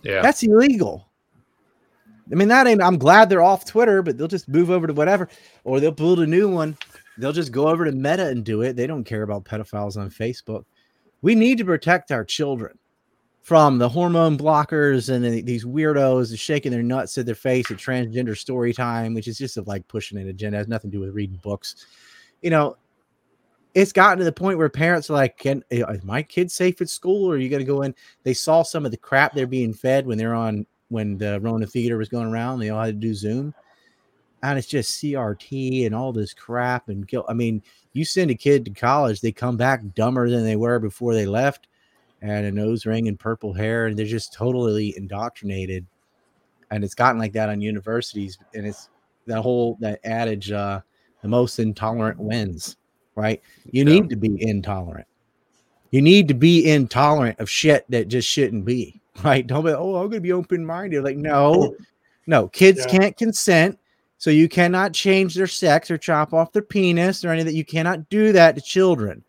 yeah 0.03 0.20
That's 0.20 0.43
illegal." 0.43 1.09
I 2.31 2.35
mean, 2.35 2.49
that 2.49 2.66
ain't. 2.66 2.83
I'm 2.83 2.99
glad 2.99 3.31
they're 3.31 3.43
off 3.43 3.65
Twitter, 3.65 4.03
but 4.03 4.19
they'll 4.19 4.28
just 4.28 4.49
move 4.49 4.70
over 4.70 4.87
to 4.87 4.93
whatever, 4.93 5.28
or 5.65 5.81
they'll 5.81 5.93
build 5.93 6.20
a 6.20 6.27
new 6.27 6.51
one. 6.51 6.77
They'll 7.16 7.33
just 7.33 7.53
go 7.53 7.69
over 7.69 7.85
to 7.85 7.93
Meta 7.93 8.27
and 8.27 8.45
do 8.45 8.62
it. 8.62 8.74
They 8.74 8.87
don't 8.87 9.05
care 9.05 9.23
about 9.23 9.45
pedophiles 9.45 9.97
on 9.97 10.11
Facebook. 10.11 10.65
We 11.22 11.34
need 11.34 11.59
to 11.59 11.64
protect 11.64 12.12
our 12.12 12.24
children 12.24 12.78
from 13.43 13.78
the 13.78 13.88
hormone 13.88 14.36
blockers 14.36 15.09
and 15.09 15.24
the- 15.24 15.40
these 15.40 15.64
weirdos 15.64 16.36
shaking 16.38 16.72
their 16.72 16.82
nuts 16.82 17.16
at 17.16 17.26
their 17.26 17.34
face 17.36 17.70
at 17.70 17.76
transgender 17.76 18.36
story 18.36 18.72
time, 18.72 19.14
which 19.14 19.28
is 19.28 19.38
just 19.38 19.56
like 19.66 19.86
pushing 19.86 20.18
an 20.18 20.28
agenda. 20.28 20.56
It 20.56 20.62
has 20.62 20.68
nothing 20.68 20.90
to 20.90 20.97
do 20.97 21.01
with 21.01 21.14
reading 21.14 21.38
books. 21.43 21.86
You 22.43 22.51
know, 22.51 22.76
it's 23.74 23.93
gotten 23.93 24.18
to 24.18 24.24
the 24.24 24.32
point 24.32 24.59
where 24.59 24.68
parents 24.68 25.10
are 25.10 25.12
like, 25.12 25.38
"Can 25.38 25.62
eh, 25.70 25.84
is 25.88 26.02
my 26.02 26.22
kid 26.22 26.51
safe 26.51 26.80
at 26.80 26.88
school? 26.88 27.30
Or 27.30 27.34
are 27.34 27.38
you 27.38 27.48
going 27.48 27.60
to 27.60 27.66
go 27.66 27.82
in?" 27.82 27.94
They 28.24 28.34
saw 28.34 28.62
some 28.62 28.84
of 28.84 28.90
the 28.90 28.97
crap 28.97 29.34
they're 29.34 29.47
being 29.47 29.74
fed 29.74 30.06
when 30.06 30.18
they're 30.18 30.34
on 30.34 30.66
when 30.88 31.18
the 31.18 31.38
Rona 31.40 31.66
theater 31.66 31.98
was 31.98 32.09
going 32.09 32.26
around. 32.26 32.59
They 32.59 32.70
all 32.70 32.82
had 32.82 33.01
to 33.01 33.06
do 33.06 33.14
Zoom, 33.14 33.55
and 34.43 34.59
it's 34.59 34.69
just 34.69 35.01
CRT 35.03 35.87
and 35.87 35.95
all 35.95 36.13
this 36.13 36.35
crap 36.35 36.89
and 36.89 37.07
guilt. 37.07 37.27
I 37.29 37.35
mean, 37.35 37.63
you 37.93 38.05
send 38.05 38.31
a 38.31 38.35
kid 38.35 38.65
to 38.67 38.71
college, 38.71 39.21
they 39.21 39.33
come 39.33 39.57
back 39.57 39.83
dumber 39.95 40.29
than 40.29 40.45
they 40.45 40.57
were 40.57 40.79
before 40.79 41.15
they 41.15 41.27
left, 41.27 41.69
and 42.23 42.47
a 42.47 42.53
nose 42.53 42.87
ring 42.87 43.09
and 43.09 43.19
purple 43.19 43.53
hair, 43.53 43.87
and 43.87 43.99
they're 43.99 44.07
just 44.07 44.33
totally 44.33 44.95
indoctrinated. 44.97 45.87
And 46.71 46.85
it's 46.85 46.95
gotten 46.95 47.19
like 47.21 47.33
that 47.33 47.49
on 47.49 47.61
universities, 47.61 48.39
and 48.55 48.67
it's 48.67 48.89
that 49.27 49.41
whole 49.43 49.77
that 49.81 50.01
adage, 50.05 50.53
uh, 50.53 50.81
the 51.23 51.29
most 51.29 51.59
intolerant 51.59 52.19
wins, 52.19 52.77
right? 53.15 53.41
You 53.71 53.85
Yeah. 53.85 53.95
need 53.95 54.11
to 54.11 54.17
be 54.17 54.37
intolerant. 54.41 55.07
You 55.91 56.03
need 56.03 56.29
to 56.29 56.35
be 56.35 56.71
intolerant 56.71 57.39
of 57.39 57.49
shit 57.49 57.85
that 57.91 58.09
just 58.09 58.29
shouldn't 58.29 58.65
be, 58.65 59.01
right? 59.25 59.47
Don't 59.47 59.65
be, 59.65 59.71
oh, 59.71 59.97
I'm 59.97 60.09
gonna 60.11 60.21
be 60.21 60.33
open 60.33 60.67
minded. 60.67 61.05
Like, 61.05 61.17
no, 61.17 61.75
no, 62.27 62.49
kids 62.49 62.81
Yeah. 62.81 62.99
can't 62.99 63.17
consent. 63.17 63.79
So 64.18 64.30
you 64.30 64.48
cannot 64.48 64.93
change 64.94 65.34
their 65.34 65.47
sex 65.47 65.90
or 65.90 65.98
chop 65.98 66.32
off 66.32 66.52
their 66.52 66.62
penis 66.62 67.24
or 67.24 67.30
any 67.30 67.43
that. 67.43 67.55
You 67.55 67.64
cannot 67.64 68.09
do 68.09 68.32
that 68.32 68.55
to 68.55 68.60
children. 68.60 69.22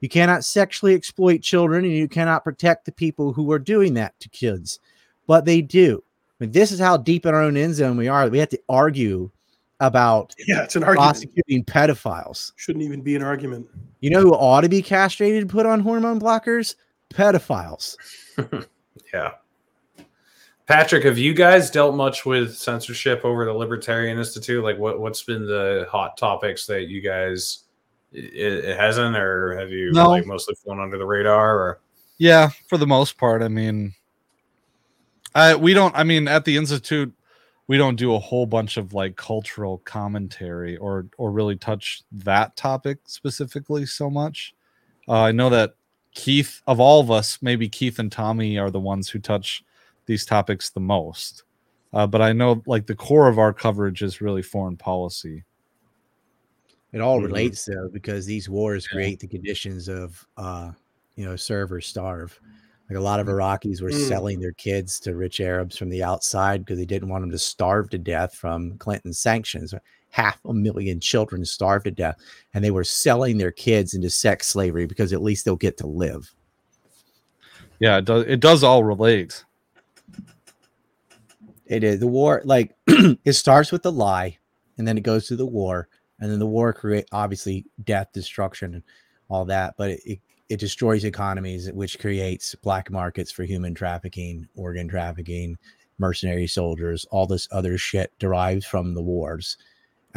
You 0.00 0.08
cannot 0.08 0.44
sexually 0.44 0.94
exploit 0.94 1.42
children 1.42 1.84
and 1.84 1.92
you 1.92 2.08
cannot 2.08 2.42
protect 2.44 2.86
the 2.86 2.92
people 2.92 3.32
who 3.34 3.52
are 3.52 3.58
doing 3.58 3.94
that 3.94 4.18
to 4.20 4.28
kids. 4.30 4.80
But 5.26 5.44
they 5.44 5.60
do. 5.60 6.02
I 6.40 6.44
mean, 6.44 6.52
this 6.52 6.72
is 6.72 6.80
how 6.80 6.96
deep 6.96 7.26
in 7.26 7.34
our 7.34 7.42
own 7.42 7.56
end 7.56 7.74
zone 7.74 7.98
we 7.98 8.08
are. 8.08 8.28
We 8.30 8.38
have 8.38 8.48
to 8.48 8.60
argue 8.68 9.30
about 9.80 10.34
Yeah, 10.46 10.62
it's 10.62 10.76
an 10.76 10.84
argument. 10.84 11.06
prosecuting 11.06 11.64
pedophiles. 11.64 12.52
Shouldn't 12.56 12.84
even 12.84 13.02
be 13.02 13.14
an 13.16 13.22
argument. 13.22 13.66
You 14.00 14.08
know 14.10 14.20
who 14.20 14.32
ought 14.34 14.62
to 14.62 14.68
be 14.70 14.80
castrated 14.80 15.42
and 15.42 15.50
put 15.50 15.66
on 15.66 15.80
hormone 15.80 16.18
blockers? 16.20 16.76
Pedophiles. 17.12 17.96
Yeah. 19.12 19.32
Patrick, 20.70 21.02
have 21.02 21.18
you 21.18 21.34
guys 21.34 21.68
dealt 21.68 21.96
much 21.96 22.24
with 22.24 22.56
censorship 22.56 23.24
over 23.24 23.44
the 23.44 23.52
Libertarian 23.52 24.18
Institute? 24.18 24.62
Like, 24.62 24.78
what 24.78 25.00
what's 25.00 25.20
been 25.20 25.44
the 25.44 25.84
hot 25.90 26.16
topics 26.16 26.64
that 26.66 26.86
you 26.86 27.00
guys 27.00 27.64
it, 28.12 28.64
it 28.64 28.78
hasn't, 28.78 29.16
or 29.16 29.58
have 29.58 29.72
you 29.72 29.90
No. 29.90 30.10
like 30.10 30.26
mostly 30.26 30.54
flown 30.54 30.78
under 30.78 30.96
the 30.96 31.04
radar? 31.04 31.58
Or 31.58 31.80
Yeah, 32.18 32.50
for 32.68 32.78
the 32.78 32.86
most 32.86 33.18
part. 33.18 33.42
I 33.42 33.48
mean, 33.48 33.94
I 35.34 35.56
we 35.56 35.74
don't. 35.74 35.92
I 35.96 36.04
mean, 36.04 36.28
at 36.28 36.44
the 36.44 36.56
institute, 36.56 37.12
we 37.66 37.76
don't 37.76 37.96
do 37.96 38.14
a 38.14 38.20
whole 38.20 38.46
bunch 38.46 38.76
of 38.76 38.94
like 38.94 39.16
cultural 39.16 39.78
commentary 39.78 40.76
or 40.76 41.06
or 41.18 41.32
really 41.32 41.56
touch 41.56 42.04
that 42.12 42.54
topic 42.56 42.98
specifically 43.06 43.86
so 43.86 44.08
much. 44.08 44.54
Uh, 45.08 45.22
I 45.22 45.32
know 45.32 45.50
that 45.50 45.74
Keith, 46.14 46.62
of 46.68 46.78
all 46.78 47.00
of 47.00 47.10
us, 47.10 47.38
maybe 47.42 47.68
Keith 47.68 47.98
and 47.98 48.12
Tommy 48.12 48.56
are 48.56 48.70
the 48.70 48.78
ones 48.78 49.08
who 49.08 49.18
touch 49.18 49.64
these 50.10 50.26
topics 50.26 50.70
the 50.70 50.80
most. 50.80 51.44
Uh, 51.92 52.04
but 52.04 52.20
I 52.20 52.32
know 52.32 52.62
like 52.66 52.86
the 52.86 52.96
core 52.96 53.28
of 53.28 53.38
our 53.38 53.52
coverage 53.52 54.02
is 54.02 54.20
really 54.20 54.42
foreign 54.42 54.76
policy. 54.76 55.44
It 56.92 57.00
all 57.00 57.20
Mhm. 57.20 57.26
relates 57.26 57.64
though, 57.64 57.88
because 57.92 58.26
these 58.26 58.48
wars 58.48 58.86
Yeah. 58.90 58.96
create 58.96 59.20
the 59.20 59.28
conditions 59.28 59.88
of 59.88 60.26
uh, 60.36 60.72
you 61.14 61.24
know, 61.24 61.36
serve 61.36 61.70
or 61.70 61.80
starve. 61.80 62.40
Like 62.88 62.98
a 62.98 63.00
lot 63.02 63.20
of 63.20 63.28
Iraqis 63.28 63.80
were 63.82 63.90
Mm. 63.90 64.08
selling 64.08 64.40
their 64.40 64.52
kids 64.52 64.98
to 65.00 65.14
rich 65.14 65.38
Arabs 65.40 65.76
from 65.76 65.90
the 65.90 66.02
outside 66.02 66.64
because 66.64 66.76
they 66.78 66.86
didn't 66.86 67.08
want 67.08 67.22
them 67.22 67.30
to 67.30 67.38
starve 67.38 67.88
to 67.90 67.98
death 67.98 68.34
from 68.34 68.76
Clinton 68.78 69.12
sanctions. 69.12 69.72
half 70.12 70.44
a 70.44 70.52
million 70.52 70.98
children 70.98 71.44
starved 71.44 71.84
to 71.84 71.90
death, 71.92 72.16
and 72.52 72.64
they 72.64 72.72
were 72.72 72.82
selling 72.82 73.38
their 73.38 73.52
kids 73.52 73.94
into 73.94 74.10
sex 74.10 74.48
slavery 74.48 74.84
because 74.84 75.12
at 75.12 75.22
least 75.22 75.44
they'll 75.44 75.54
get 75.54 75.76
to 75.76 75.86
live. 75.86 76.34
Yeah, 77.78 77.98
it 77.98 78.06
does. 78.06 78.24
It 78.26 78.40
does 78.40 78.64
all 78.64 78.82
relate. 78.82 79.44
It 81.70 81.84
is 81.84 82.00
the 82.00 82.08
war. 82.08 82.42
Like 82.44 82.74
it 82.88 83.32
starts 83.34 83.70
with 83.70 83.84
the 83.84 83.92
lie, 83.92 84.36
and 84.76 84.86
then 84.86 84.98
it 84.98 85.04
goes 85.04 85.28
to 85.28 85.36
the 85.36 85.46
war, 85.46 85.88
and 86.18 86.30
then 86.30 86.40
the 86.40 86.46
war 86.46 86.72
create 86.72 87.06
obviously 87.12 87.64
death, 87.84 88.08
destruction, 88.12 88.74
and 88.74 88.82
all 89.28 89.44
that. 89.46 89.74
But 89.78 89.92
it, 89.92 90.00
it 90.04 90.20
it 90.50 90.58
destroys 90.58 91.04
economies, 91.04 91.70
which 91.70 92.00
creates 92.00 92.56
black 92.56 92.90
markets 92.90 93.30
for 93.30 93.44
human 93.44 93.72
trafficking, 93.72 94.48
organ 94.56 94.88
trafficking, 94.88 95.56
mercenary 95.98 96.48
soldiers, 96.48 97.06
all 97.12 97.28
this 97.28 97.46
other 97.52 97.78
shit 97.78 98.12
derived 98.18 98.64
from 98.64 98.94
the 98.94 99.02
wars, 99.02 99.56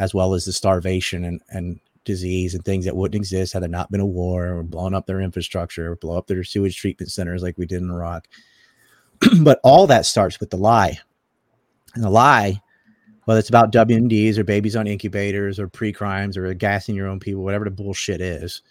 as 0.00 0.12
well 0.12 0.34
as 0.34 0.44
the 0.44 0.52
starvation 0.52 1.24
and, 1.24 1.40
and 1.50 1.78
disease 2.04 2.52
and 2.52 2.64
things 2.64 2.84
that 2.84 2.96
wouldn't 2.96 3.14
exist 3.14 3.52
had 3.52 3.62
there 3.62 3.68
not 3.68 3.92
been 3.92 4.00
a 4.00 4.06
war 4.06 4.48
or 4.48 4.64
blown 4.64 4.92
up 4.92 5.06
their 5.06 5.20
infrastructure, 5.20 5.92
or 5.92 5.96
blow 5.96 6.18
up 6.18 6.26
their 6.26 6.42
sewage 6.42 6.76
treatment 6.76 7.12
centers 7.12 7.44
like 7.44 7.56
we 7.56 7.64
did 7.64 7.80
in 7.80 7.90
Iraq. 7.90 8.26
but 9.42 9.60
all 9.62 9.86
that 9.86 10.04
starts 10.04 10.40
with 10.40 10.50
the 10.50 10.56
lie. 10.56 10.98
And 11.94 12.02
the 12.02 12.10
lie, 12.10 12.60
whether 13.24 13.38
it's 13.38 13.48
about 13.48 13.72
WMDs 13.72 14.36
or 14.36 14.44
babies 14.44 14.76
on 14.76 14.86
incubators 14.86 15.58
or 15.58 15.68
pre 15.68 15.92
crimes 15.92 16.36
or 16.36 16.52
gassing 16.54 16.94
your 16.94 17.08
own 17.08 17.20
people, 17.20 17.42
whatever 17.42 17.64
the 17.64 17.70
bullshit 17.70 18.20
is, 18.20 18.62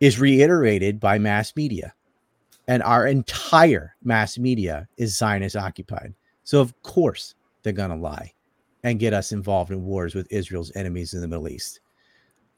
is 0.00 0.18
reiterated 0.18 1.00
by 1.00 1.18
mass 1.18 1.54
media. 1.56 1.92
And 2.66 2.82
our 2.82 3.06
entire 3.06 3.94
mass 4.02 4.38
media 4.38 4.88
is 4.96 5.16
Zionist 5.16 5.56
occupied. 5.56 6.14
So, 6.44 6.60
of 6.60 6.80
course, 6.82 7.34
they're 7.62 7.72
going 7.72 7.90
to 7.90 7.96
lie 7.96 8.32
and 8.84 9.00
get 9.00 9.14
us 9.14 9.32
involved 9.32 9.70
in 9.70 9.84
wars 9.84 10.14
with 10.14 10.30
Israel's 10.30 10.72
enemies 10.74 11.14
in 11.14 11.20
the 11.20 11.28
Middle 11.28 11.48
East. 11.48 11.80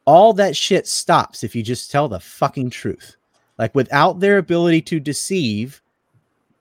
All 0.04 0.32
that 0.34 0.56
shit 0.56 0.86
stops 0.86 1.44
if 1.44 1.54
you 1.54 1.62
just 1.62 1.90
tell 1.90 2.08
the 2.08 2.20
fucking 2.20 2.70
truth. 2.70 3.16
Like, 3.58 3.74
without 3.74 4.20
their 4.20 4.38
ability 4.38 4.82
to 4.82 5.00
deceive, 5.00 5.82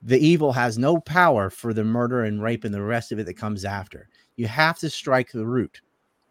the 0.02 0.18
evil 0.18 0.52
has 0.52 0.78
no 0.78 0.98
power 0.98 1.50
for 1.50 1.74
the 1.74 1.84
murder 1.84 2.24
and 2.24 2.42
rape 2.42 2.64
and 2.64 2.74
the 2.74 2.82
rest 2.82 3.12
of 3.12 3.18
it 3.18 3.26
that 3.26 3.34
comes 3.34 3.64
after. 3.64 4.08
You 4.36 4.46
have 4.46 4.78
to 4.78 4.90
strike 4.90 5.32
the 5.32 5.46
root. 5.46 5.80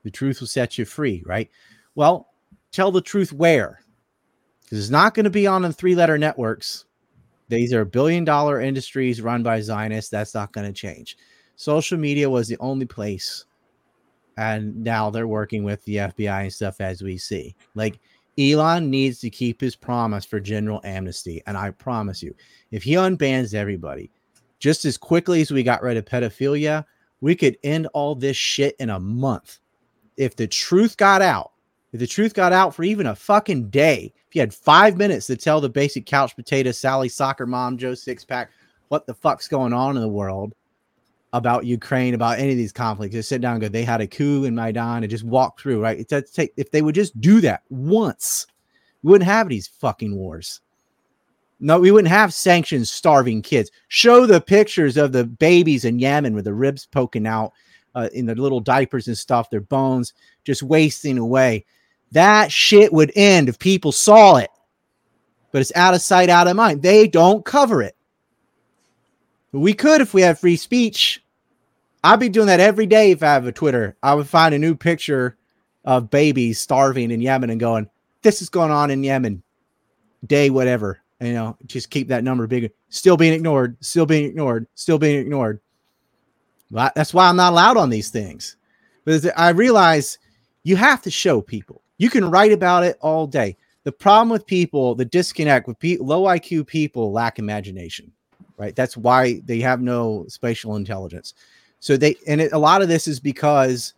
The 0.03 0.11
truth 0.11 0.39
will 0.39 0.47
set 0.47 0.77
you 0.77 0.85
free, 0.85 1.23
right? 1.25 1.49
Well, 1.95 2.29
tell 2.71 2.91
the 2.91 3.01
truth 3.01 3.31
where? 3.31 3.79
because 4.69 4.83
it's 4.83 4.91
not 4.91 5.15
going 5.15 5.23
to 5.23 5.31
be 5.31 5.47
on 5.47 5.63
the 5.63 5.73
three 5.73 5.95
letter 5.95 6.17
networks. 6.17 6.85
These 7.47 7.73
are 7.73 7.83
billion 7.85 8.23
dollar 8.23 8.61
industries 8.61 9.19
run 9.19 9.41
by 9.41 9.61
Zionists. 9.61 10.11
That's 10.11 10.35
not 10.35 10.53
going 10.53 10.67
to 10.67 10.73
change. 10.73 11.17
Social 11.55 11.97
media 11.97 12.29
was 12.29 12.47
the 12.47 12.57
only 12.59 12.85
place. 12.85 13.45
And 14.37 14.83
now 14.83 15.09
they're 15.09 15.27
working 15.27 15.63
with 15.63 15.83
the 15.85 15.95
FBI 15.95 16.43
and 16.43 16.53
stuff 16.53 16.79
as 16.81 17.01
we 17.01 17.17
see. 17.17 17.55
Like 17.73 17.99
Elon 18.39 18.89
needs 18.89 19.19
to 19.19 19.29
keep 19.29 19.59
his 19.59 19.75
promise 19.75 20.25
for 20.25 20.39
general 20.39 20.81
amnesty. 20.83 21.41
And 21.45 21.57
I 21.57 21.71
promise 21.71 22.23
you, 22.23 22.33
if 22.71 22.83
he 22.83 22.93
unbans 22.93 23.53
everybody, 23.53 24.11
just 24.59 24.85
as 24.85 24.97
quickly 24.97 25.41
as 25.41 25.51
we 25.51 25.63
got 25.63 25.81
rid 25.83 25.97
of 25.97 26.05
pedophilia, 26.05 26.85
we 27.21 27.35
could 27.35 27.57
end 27.63 27.87
all 27.93 28.15
this 28.15 28.37
shit 28.37 28.75
in 28.79 28.89
a 28.89 28.99
month. 28.99 29.59
If 30.17 30.35
the 30.35 30.47
truth 30.47 30.95
got 30.97 31.21
out, 31.21 31.51
if 31.91 31.99
the 31.99 32.07
truth 32.07 32.33
got 32.33 32.53
out 32.53 32.75
for 32.75 32.83
even 32.83 33.07
a 33.07 33.15
fucking 33.15 33.69
day, 33.69 34.13
if 34.27 34.35
you 34.35 34.41
had 34.41 34.53
five 34.53 34.95
minutes 34.95 35.27
to 35.27 35.35
tell 35.35 35.59
the 35.59 35.69
basic 35.69 36.05
couch 36.05 36.35
potato, 36.35 36.71
Sally, 36.71 37.09
soccer 37.09 37.45
mom, 37.45 37.77
Joe 37.77 37.93
Sixpack, 37.93 38.47
what 38.89 39.05
the 39.05 39.13
fuck's 39.13 39.47
going 39.47 39.73
on 39.73 39.95
in 39.95 40.01
the 40.01 40.07
world 40.07 40.53
about 41.34 41.65
Ukraine, 41.65 42.14
about 42.14 42.39
any 42.39 42.51
of 42.51 42.57
these 42.57 42.72
conflicts, 42.72 43.14
just 43.14 43.30
sit 43.30 43.41
down 43.41 43.53
and 43.53 43.61
go, 43.61 43.68
they 43.68 43.84
had 43.84 44.01
a 44.01 44.07
coup 44.07 44.45
in 44.45 44.56
Maidan 44.56 45.03
and 45.03 45.10
just 45.10 45.23
walk 45.23 45.60
through, 45.60 45.81
right? 45.81 45.99
It's 45.99 46.31
take 46.31 46.53
if 46.57 46.72
they 46.72 46.81
would 46.81 46.95
just 46.95 47.19
do 47.22 47.39
that 47.41 47.64
once, 47.69 48.47
we 49.03 49.11
wouldn't 49.11 49.30
have 49.30 49.49
these 49.49 49.68
fucking 49.68 50.15
wars. 50.15 50.61
No, 51.60 51.80
we 51.80 51.91
wouldn't 51.91 52.11
have 52.11 52.34
sanctions 52.34 52.89
starving 52.89 53.41
kids. 53.41 53.69
Show 53.89 54.26
the 54.26 54.39
pictures 54.39 54.95
of 54.97 55.11
the 55.11 55.26
babies 55.26 55.85
in 55.85 55.99
Yemen 55.99 56.34
with 56.34 56.45
the 56.45 56.53
ribs 56.53 56.85
poking 56.85 57.27
out 57.27 57.51
uh, 57.95 58.10
in 58.14 58.26
their 58.26 58.35
little 58.35 58.61
diapers 58.61 59.07
and 59.07 59.18
stuff, 59.18 59.49
their 59.49 59.61
bones 59.61 60.14
just 60.45 60.64
wasting 60.64 61.18
away. 61.18 61.65
That 62.11 62.51
shit 62.51 62.93
would 62.93 63.11
end 63.15 63.49
if 63.49 63.60
people 63.60 63.91
saw 63.91 64.38
it. 64.38 64.49
But 65.51 65.61
it's 65.61 65.76
out 65.76 65.93
of 65.93 66.01
sight, 66.01 66.30
out 66.30 66.47
of 66.47 66.56
mind. 66.56 66.81
They 66.81 67.07
don't 67.07 67.43
cover 67.43 67.81
it. 67.81 67.95
We 69.51 69.73
could 69.73 70.01
if 70.01 70.13
we 70.13 70.21
had 70.21 70.38
free 70.38 70.55
speech. 70.55 71.23
I'd 72.03 72.19
be 72.19 72.30
doing 72.30 72.47
that 72.47 72.59
every 72.59 72.85
day 72.85 73.11
if 73.11 73.23
I 73.23 73.27
have 73.27 73.45
a 73.45 73.51
Twitter. 73.51 73.95
I 74.03 74.13
would 74.13 74.27
find 74.27 74.53
a 74.53 74.59
new 74.59 74.76
picture 74.76 75.38
of 75.85 76.09
babies 76.09 76.59
starving 76.59 77.11
in 77.11 77.21
Yemen 77.21 77.49
and 77.49 77.59
going, 77.59 77.89
This 78.21 78.41
is 78.41 78.49
going 78.49 78.71
on 78.71 78.91
in 78.91 79.03
Yemen. 79.03 79.43
Day, 80.26 80.49
whatever. 80.49 80.99
You 81.21 81.34
know, 81.34 81.57
just 81.65 81.89
keep 81.89 82.07
that 82.09 82.23
number 82.23 82.47
bigger. 82.47 82.69
Still 82.89 83.17
being 83.17 83.34
ignored, 83.34 83.76
still 83.81 84.05
being 84.05 84.26
ignored, 84.26 84.67
still 84.76 84.97
being 84.97 85.19
ignored. 85.19 85.59
That's 86.71 87.13
why 87.13 87.27
I'm 87.27 87.35
not 87.35 87.51
allowed 87.51 87.77
on 87.77 87.89
these 87.89 88.09
things. 88.09 88.55
But 89.05 89.26
I 89.38 89.49
realize 89.49 90.19
you 90.63 90.76
have 90.76 91.01
to 91.01 91.11
show 91.11 91.41
people. 91.41 91.81
You 91.97 92.09
can 92.09 92.30
write 92.30 92.51
about 92.51 92.84
it 92.84 92.97
all 93.01 93.27
day. 93.27 93.57
The 93.84 93.91
problem 93.91 94.30
with 94.30 94.45
people, 94.45 94.95
the 94.95 95.05
disconnect 95.05 95.67
with 95.67 95.80
pe- 95.80 95.97
low 95.97 96.23
IQ 96.23 96.67
people 96.67 97.11
lack 97.11 97.39
imagination, 97.39 98.11
right? 98.60 98.76
That's 98.76 98.98
why 98.98 99.41
they 99.45 99.60
have 99.61 99.81
no 99.81 100.26
spatial 100.27 100.76
intelligence. 100.76 101.34
So 101.80 101.95
they, 101.98 102.18
and 102.27 102.41
it, 102.41 102.52
a 102.52 102.60
lot 102.60 102.81
of 102.81 102.90
this 102.90 103.07
is 103.07 103.19
because 103.19 103.94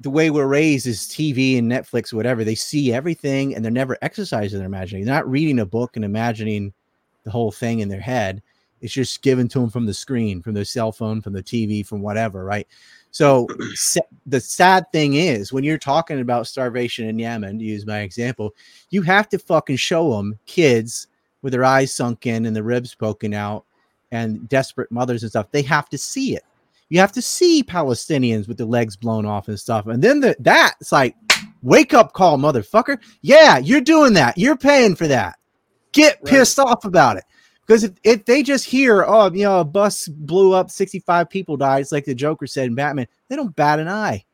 the 0.00 0.10
way 0.10 0.30
we're 0.30 0.46
raised 0.46 0.86
is 0.86 1.02
TV 1.02 1.58
and 1.58 1.70
Netflix, 1.70 2.12
whatever. 2.12 2.44
They 2.44 2.54
see 2.54 2.92
everything 2.92 3.54
and 3.54 3.64
they're 3.64 3.70
never 3.70 3.98
exercising 4.00 4.58
their 4.58 4.66
imagination. 4.66 5.04
They're 5.04 5.14
not 5.14 5.30
reading 5.30 5.60
a 5.60 5.66
book 5.66 5.96
and 5.96 6.04
imagining 6.04 6.72
the 7.24 7.30
whole 7.30 7.52
thing 7.52 7.80
in 7.80 7.88
their 7.88 8.00
head. 8.00 8.42
It's 8.80 8.94
just 8.94 9.22
given 9.22 9.48
to 9.48 9.58
them 9.58 9.70
from 9.70 9.86
the 9.86 9.94
screen, 9.94 10.40
from 10.40 10.54
their 10.54 10.64
cell 10.64 10.92
phone, 10.92 11.20
from 11.20 11.34
the 11.34 11.42
TV, 11.42 11.84
from 11.84 12.00
whatever, 12.00 12.44
right? 12.44 12.66
So 13.10 13.48
the 14.26 14.40
sad 14.40 14.90
thing 14.92 15.14
is, 15.14 15.52
when 15.52 15.64
you're 15.64 15.78
talking 15.78 16.20
about 16.20 16.46
starvation 16.46 17.08
in 17.08 17.18
Yemen, 17.18 17.58
to 17.58 17.64
use 17.64 17.84
my 17.84 18.00
example, 18.00 18.54
you 18.90 19.02
have 19.02 19.28
to 19.30 19.38
fucking 19.38 19.76
show 19.76 20.12
them 20.12 20.38
kids 20.46 21.08
with 21.48 21.52
their 21.52 21.64
eyes 21.64 21.94
sunk 21.94 22.26
in 22.26 22.44
and 22.44 22.54
the 22.54 22.62
ribs 22.62 22.94
poking 22.94 23.34
out 23.34 23.64
and 24.12 24.46
desperate 24.50 24.92
mothers 24.92 25.22
and 25.22 25.30
stuff. 25.30 25.50
They 25.50 25.62
have 25.62 25.88
to 25.88 25.96
see 25.96 26.36
it. 26.36 26.44
You 26.90 27.00
have 27.00 27.12
to 27.12 27.22
see 27.22 27.62
Palestinians 27.62 28.46
with 28.46 28.58
their 28.58 28.66
legs 28.66 28.96
blown 28.96 29.24
off 29.24 29.48
and 29.48 29.58
stuff. 29.58 29.86
And 29.86 30.04
then 30.04 30.20
the, 30.20 30.36
that's 30.40 30.92
like, 30.92 31.16
wake 31.62 31.94
up 31.94 32.12
call, 32.12 32.36
motherfucker. 32.36 32.98
Yeah, 33.22 33.56
you're 33.56 33.80
doing 33.80 34.12
that. 34.12 34.36
You're 34.36 34.58
paying 34.58 34.94
for 34.94 35.06
that. 35.06 35.38
Get 35.92 36.16
right. 36.16 36.34
pissed 36.34 36.58
off 36.58 36.84
about 36.84 37.16
it. 37.16 37.24
Because 37.66 37.84
if, 37.84 37.92
if 38.04 38.26
they 38.26 38.42
just 38.42 38.66
hear, 38.66 39.06
oh, 39.08 39.32
you 39.32 39.44
know, 39.44 39.60
a 39.60 39.64
bus 39.64 40.06
blew 40.06 40.52
up, 40.52 40.70
65 40.70 41.30
people 41.30 41.56
died, 41.56 41.80
it's 41.80 41.92
like 41.92 42.04
the 42.04 42.14
Joker 42.14 42.46
said 42.46 42.66
in 42.66 42.74
Batman, 42.74 43.08
they 43.28 43.36
don't 43.36 43.56
bat 43.56 43.78
an 43.78 43.88
eye 43.88 44.26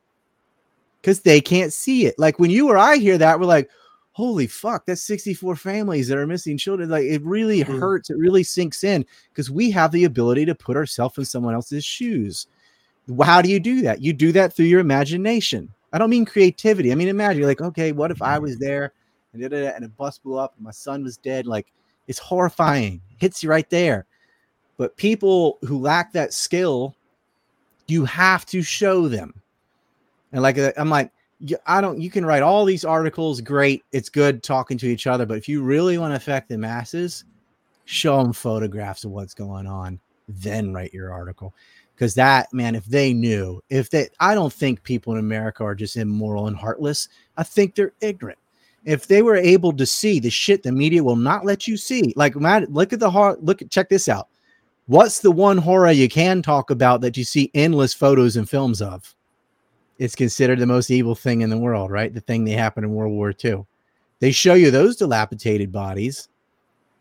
because 1.01 1.21
they 1.21 1.41
can't 1.41 1.73
see 1.73 2.07
it. 2.07 2.19
Like 2.19 2.41
when 2.41 2.51
you 2.51 2.71
or 2.71 2.77
I 2.77 2.97
hear 2.97 3.19
that, 3.19 3.39
we're 3.39 3.47
like, 3.47 3.71
holy 4.15 4.47
fuck, 4.47 4.87
that's 4.87 5.03
64 5.03 5.57
families 5.57 6.07
that 6.07 6.19
are 6.19 6.27
missing 6.27 6.57
children. 6.57 6.89
Like 6.89 7.05
it 7.05 7.21
really 7.23 7.61
mm-hmm. 7.61 7.79
hurts. 7.79 8.11
It 8.11 8.17
really 8.17 8.45
sinks 8.45 8.85
in 8.85 9.05
because 9.31 9.51
we 9.51 9.73
have 9.73 9.91
the 9.91 10.05
ability 10.05 10.45
to 10.47 10.55
put 10.55 10.77
ourselves 10.77 11.19
in 11.19 11.25
someone 11.25 11.53
else's 11.53 11.85
shoes. 11.85 12.47
How 13.23 13.43
do 13.43 13.51
you 13.51 13.59
do 13.59 13.83
that? 13.83 14.01
You 14.01 14.13
do 14.13 14.31
that 14.33 14.55
through 14.55 14.67
your 14.67 14.81
imagination. 14.81 15.69
I 15.93 15.99
don't 15.99 16.11
mean 16.11 16.25
creativity. 16.25 16.93
I 16.93 16.95
mean, 16.95 17.09
imagine 17.09 17.43
like, 17.43 17.61
okay, 17.61 17.91
what 17.91 18.13
if 18.13 18.23
I 18.23 18.39
was 18.39 18.57
there 18.59 18.93
and, 19.33 19.43
and 19.43 19.85
a 19.85 19.89
bus 19.89 20.19
blew 20.19 20.39
up 20.39 20.55
and 20.57 20.65
my 20.65 20.71
son 20.71 21.03
was 21.03 21.17
dead? 21.17 21.47
Like, 21.47 21.67
it's 22.07 22.21
horrifying. 22.21 23.01
hits 23.19 23.43
you 23.43 23.51
right 23.51 23.69
there. 23.69 24.07
But 24.77 24.97
people 24.97 25.59
who 25.63 25.81
lack 25.81 26.13
that 26.13 26.33
skill, 26.33 26.95
you 27.89 28.05
have 28.05 28.47
to 28.47 28.63
show 28.63 29.09
them. 29.09 29.35
And 30.33 30.41
like 30.43 30.57
uh, 30.57 30.73
I'm 30.77 30.91
like, 30.91 31.11
I 31.67 31.81
don't. 31.81 32.01
You 32.01 32.11
can 32.11 32.25
write 32.25 32.43
all 32.43 32.65
these 32.65 32.85
articles, 32.85 33.41
great. 33.41 33.85
It's 33.93 34.09
good 34.09 34.43
talking 34.43 34.79
to 34.79 34.87
each 34.87 35.07
other. 35.07 35.27
But 35.27 35.39
if 35.39 35.49
you 35.49 35.63
really 35.63 35.99
want 35.99 36.13
to 36.13 36.17
affect 36.17 36.49
the 36.49 36.59
masses, 36.59 37.25
show 37.85 38.23
them 38.23 38.33
photographs 38.33 39.05
of 39.05 39.11
what's 39.11 39.35
going 39.35 39.67
on, 39.67 40.01
then 40.29 40.73
write 40.73 40.93
your 40.93 41.13
article. 41.13 41.55
Because 41.95 42.15
that 42.15 42.53
man, 42.53 42.75
if 42.75 42.85
they 42.87 43.13
knew, 43.13 43.61
if 43.69 43.91
they, 43.91 44.09
I 44.19 44.35
don't 44.35 44.53
think 44.53 44.83
people 44.83 45.13
in 45.13 45.21
America 45.21 45.63
are 45.63 45.75
just 45.75 45.97
immoral 45.97 46.49
and 46.49 46.57
heartless. 46.57 47.09
I 47.37 47.45
think 47.45 47.75
they're 47.75 47.93
ignorant 48.01 48.39
if 48.85 49.07
they 49.07 49.23
were 49.23 49.37
able 49.37 49.73
to 49.73 49.87
see 49.87 50.21
the 50.21 50.31
shit 50.31 50.63
the 50.63 50.73
media 50.73 51.03
will 51.03 51.17
not 51.17 51.45
let 51.45 51.67
you 51.67 51.77
see, 51.77 52.13
like 52.17 52.35
look 52.37 52.93
at 52.93 53.01
the 53.01 53.11
horror. 53.11 53.37
Look 53.41 53.63
at 53.63 53.71
check 53.71 53.89
this 53.89 54.09
out. 54.09 54.29
What's 54.87 55.21
the 55.21 55.31
one 55.31 55.57
horror 55.57 55.91
you 55.91 56.09
can 56.09 56.43
talk 56.43 56.71
about 56.71 57.01
that 57.01 57.17
you 57.17 57.25
see 57.25 57.51
endless 57.55 57.95
photos 57.95 58.37
and 58.37 58.49
films 58.49 58.83
of? 58.83 59.15
It's 59.99 60.15
considered 60.15 60.59
the 60.59 60.67
most 60.67 60.91
evil 60.91 61.15
thing 61.15 61.43
in 61.43 61.51
the 61.51 61.59
world, 61.59 61.91
right? 61.91 62.13
The 62.13 62.21
thing 62.21 62.45
that 62.45 62.59
happened 62.59 62.85
in 62.87 62.95
World 62.95 63.13
War 63.13 63.33
II. 63.45 63.65
They 64.21 64.33
show 64.33 64.55
you 64.55 64.71
those 64.71 64.97
dilapidated 64.97 65.71
bodies. 65.71 66.29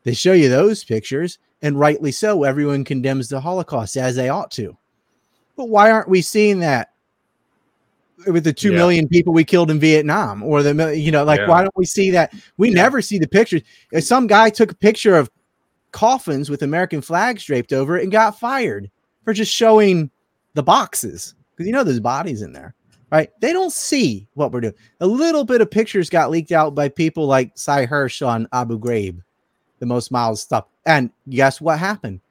They 0.03 0.13
show 0.13 0.33
you 0.33 0.49
those 0.49 0.83
pictures, 0.83 1.39
and 1.61 1.79
rightly 1.79 2.11
so. 2.11 2.43
Everyone 2.43 2.83
condemns 2.83 3.29
the 3.29 3.39
Holocaust 3.39 3.97
as 3.97 4.15
they 4.15 4.29
ought 4.29 4.51
to. 4.51 4.77
But 5.55 5.69
why 5.69 5.91
aren't 5.91 6.09
we 6.09 6.21
seeing 6.21 6.59
that? 6.59 6.89
with 8.27 8.43
the 8.43 8.53
two 8.53 8.71
Yeah. 8.71 8.77
million 8.77 9.07
people 9.07 9.33
we 9.33 9.43
killed 9.43 9.69
in 9.71 9.79
Vietnam, 9.79 10.43
or 10.43 10.63
the 10.63 10.97
you 10.97 11.11
know, 11.11 11.23
like 11.23 11.39
Yeah. 11.41 11.47
why 11.49 11.61
don't 11.61 11.75
we 11.75 11.83
see 11.85 12.11
that? 12.11 12.33
We 12.57 12.69
Yeah. 12.69 12.75
never 12.75 13.01
see 13.01 13.17
the 13.19 13.27
pictures. 13.27 13.63
If 13.91 14.03
Some 14.05 14.27
guy 14.27 14.49
took 14.49 14.71
a 14.71 14.75
picture 14.75 15.17
of 15.17 15.29
coffins 15.91 16.49
with 16.49 16.61
American 16.61 17.01
flags 17.01 17.43
draped 17.43 17.73
over 17.73 17.97
it 17.97 18.03
and 18.03 18.11
got 18.11 18.39
fired 18.39 18.89
for 19.25 19.33
just 19.33 19.51
showing 19.51 20.09
the 20.53 20.63
boxes 20.63 21.35
because 21.51 21.67
you 21.67 21.73
know 21.73 21.83
there's 21.83 21.99
bodies 21.99 22.41
in 22.41 22.53
there, 22.53 22.75
right? 23.13 23.29
They 23.41 23.53
don't 23.53 23.71
see 23.71 24.27
what 24.33 24.51
we're 24.51 24.61
doing. 24.61 24.73
A 24.99 25.05
little 25.05 25.43
bit 25.43 25.61
of 25.61 25.69
pictures 25.69 26.09
got 26.09 26.31
leaked 26.31 26.51
out 26.51 26.73
by 26.73 26.89
people 26.89 27.27
like 27.27 27.51
Sy 27.55 27.85
Hersh 27.85 28.25
on 28.25 28.47
Abu 28.51 28.79
Ghraib, 28.79 29.21
the 29.77 29.85
most 29.85 30.11
mild 30.11 30.39
stuff. 30.39 30.65
And 30.87 31.11
guess 31.29 31.61
what 31.61 31.77
happened? 31.77 32.21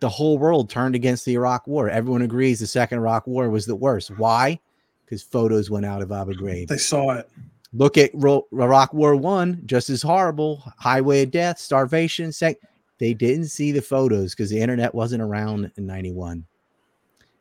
The 0.00 0.08
whole 0.08 0.36
world 0.36 0.68
turned 0.68 0.96
against 0.96 1.24
the 1.24 1.34
Iraq 1.34 1.68
War. 1.68 1.88
Everyone 1.88 2.22
agrees 2.22 2.58
the 2.58 2.66
second 2.66 2.98
Iraq 2.98 3.28
War 3.28 3.48
was 3.48 3.66
the 3.66 3.76
worst. 3.76 4.10
Why? 4.18 4.58
Because 5.04 5.22
photos 5.22 5.70
went 5.70 5.86
out 5.86 6.02
of 6.02 6.10
Abu 6.10 6.34
Ghraib. 6.34 6.66
They 6.66 6.76
saw 6.76 7.12
it. 7.12 7.30
Look 7.72 7.96
at 7.96 8.14
Iraq 8.14 8.92
War 8.92 9.14
One, 9.14 9.62
just 9.64 9.90
as 9.90 10.02
horrible. 10.02 10.62
Highway 10.76 11.22
of 11.22 11.30
death, 11.30 11.58
starvation. 11.58 12.32
Sec- 12.32 12.58
they 12.98 13.14
didn't 13.14 13.46
see 13.46 13.70
the 13.70 13.82
photos 13.82 14.34
because 14.34 14.50
the 14.50 14.60
internet 14.60 14.92
wasn't 14.94 15.22
around 15.22 15.70
in 15.76 15.86
'91, 15.86 16.44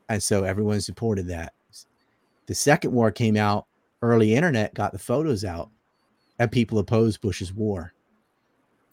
and 0.09 0.21
so 0.23 0.43
everyone 0.43 0.81
supported 0.81 1.27
that. 1.27 1.53
The 2.47 2.55
second 2.55 2.91
war 2.91 3.11
came 3.11 3.37
out. 3.37 3.65
Early 4.01 4.35
internet 4.35 4.73
got 4.73 4.91
the 4.91 4.99
photos 4.99 5.45
out, 5.45 5.69
and 6.37 6.51
people 6.51 6.77
opposed 6.79 7.21
Bush's 7.21 7.53
war, 7.53 7.93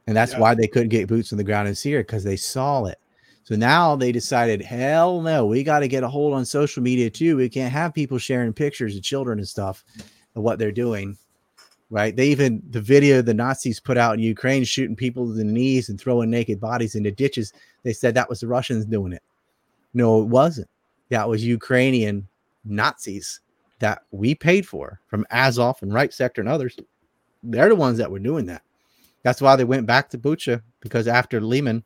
and 0.07 0.17
that's 0.17 0.33
Yeah. 0.33 0.39
why 0.39 0.55
they 0.55 0.69
couldn't 0.69 0.91
get 0.91 1.09
boots 1.09 1.33
on 1.33 1.39
the 1.39 1.43
ground 1.45 1.67
in 1.67 1.75
Syria 1.75 2.05
because 2.05 2.23
they 2.23 2.37
saw 2.37 2.85
it. 2.85 2.99
So 3.43 3.57
now 3.57 3.97
they 3.97 4.13
decided, 4.13 4.63
hell 4.63 5.21
no, 5.21 5.47
we 5.47 5.65
got 5.65 5.81
to 5.81 5.89
get 5.89 6.05
a 6.05 6.09
hold 6.09 6.35
on 6.35 6.45
social 6.45 6.81
media 6.81 7.11
too. 7.11 7.37
We 7.37 7.49
can't 7.49 7.73
have 7.73 7.93
people 7.93 8.19
sharing 8.19 8.53
pictures 8.53 8.95
of 8.95 9.03
children 9.03 9.41
and 9.41 9.49
stuff 9.49 9.85
of 10.37 10.45
what 10.45 10.61
they're 10.61 10.71
doing. 10.71 11.17
Right. 11.93 12.15
They 12.15 12.29
even 12.29 12.63
the 12.71 12.81
video 12.81 13.21
the 13.21 13.35
Nazis 13.35 13.81
put 13.81 13.99
out 13.99 14.15
in 14.15 14.21
Ukraine 14.21 14.63
shooting 14.63 14.95
people 14.95 15.27
to 15.27 15.33
the 15.33 15.43
knees 15.43 15.89
and 15.89 16.01
throwing 16.01 16.31
naked 16.31 16.61
bodies 16.61 16.95
into 16.95 17.11
ditches. 17.11 17.53
They 17.83 17.93
said 17.93 18.15
that 18.15 18.29
was 18.29 18.39
the 18.39 18.47
Russians 18.47 18.85
doing 18.85 19.13
it. 19.13 19.23
No, 19.93 20.23
it 20.23 20.29
wasn't. 20.29 20.69
That 21.09 21.29
was 21.29 21.45
Ukrainian 21.45 22.29
Nazis 22.65 23.41
that 23.79 24.03
we 24.11 24.35
paid 24.35 24.67
for 24.67 25.01
from 25.09 25.27
Azov 25.31 25.83
and 25.83 25.93
Right 25.93 26.13
Sector 26.13 26.43
and 26.43 26.49
others. 26.49 26.77
They're 27.43 27.69
the 27.69 27.77
ones 27.77 27.99
that 27.99 28.11
were 28.11 28.19
doing 28.19 28.47
that. 28.47 28.63
That's 29.23 29.41
why 29.41 29.57
they 29.57 29.65
went 29.65 29.87
back 29.87 30.11
to 30.11 30.19
Bucha 30.19 30.63
because 30.81 31.09
after 31.09 31.41
Lehman, 31.41 31.85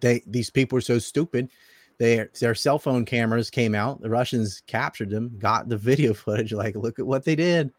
they 0.00 0.22
these 0.26 0.50
people 0.50 0.76
were 0.76 0.82
so 0.82 0.98
stupid. 0.98 1.50
They, 1.98 2.24
their 2.38 2.54
cell 2.54 2.78
phone 2.78 3.04
cameras 3.04 3.50
came 3.50 3.74
out. 3.74 4.00
The 4.00 4.08
Russians 4.08 4.62
captured 4.66 5.10
them, 5.10 5.36
got 5.38 5.68
the 5.68 5.76
video 5.78 6.14
footage. 6.14 6.52
Like, 6.52 6.76
look 6.76 6.98
at 6.98 7.06
what 7.06 7.24
they 7.24 7.34
did. 7.34 7.72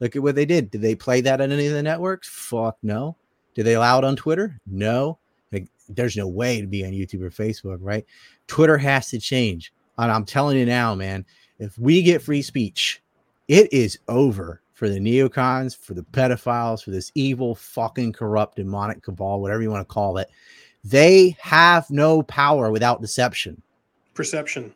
Look 0.00 0.16
at 0.16 0.22
what 0.22 0.34
they 0.34 0.46
did. 0.46 0.70
Did 0.70 0.82
they 0.82 0.94
play 0.94 1.20
that 1.20 1.40
on 1.40 1.52
any 1.52 1.66
of 1.66 1.74
the 1.74 1.82
networks? 1.82 2.28
Fuck 2.28 2.78
no. 2.82 3.16
Did 3.54 3.64
they 3.64 3.74
allow 3.74 3.98
it 3.98 4.04
on 4.04 4.16
Twitter? 4.16 4.58
No. 4.66 5.18
Like, 5.52 5.68
there's 5.88 6.16
no 6.16 6.26
way 6.26 6.60
to 6.60 6.66
be 6.66 6.84
on 6.84 6.92
YouTube 6.92 7.22
or 7.22 7.30
Facebook, 7.30 7.78
right? 7.80 8.04
Twitter 8.46 8.78
has 8.78 9.08
to 9.10 9.20
change. 9.20 9.72
And 9.98 10.10
I'm 10.10 10.24
telling 10.24 10.56
you 10.56 10.64
now, 10.64 10.94
man, 10.94 11.26
if 11.60 11.78
we 11.78 12.02
get 12.02 12.22
free 12.22 12.42
speech, 12.42 13.00
it 13.46 13.72
is 13.72 13.98
over 14.08 14.62
for 14.72 14.88
the 14.88 14.98
neocons, 14.98 15.76
for 15.76 15.94
the 15.94 16.02
pedophiles, 16.02 16.82
for 16.82 16.90
this 16.90 17.12
evil, 17.14 17.54
fucking 17.54 18.14
corrupt 18.14 18.56
demonic 18.56 19.02
cabal, 19.02 19.40
whatever 19.40 19.62
you 19.62 19.70
want 19.70 19.86
to 19.86 19.92
call 19.92 20.16
it. 20.16 20.28
They 20.82 21.36
have 21.38 21.90
no 21.90 22.22
power 22.22 22.70
without 22.70 23.02
deception. 23.02 23.60
Perception. 24.14 24.72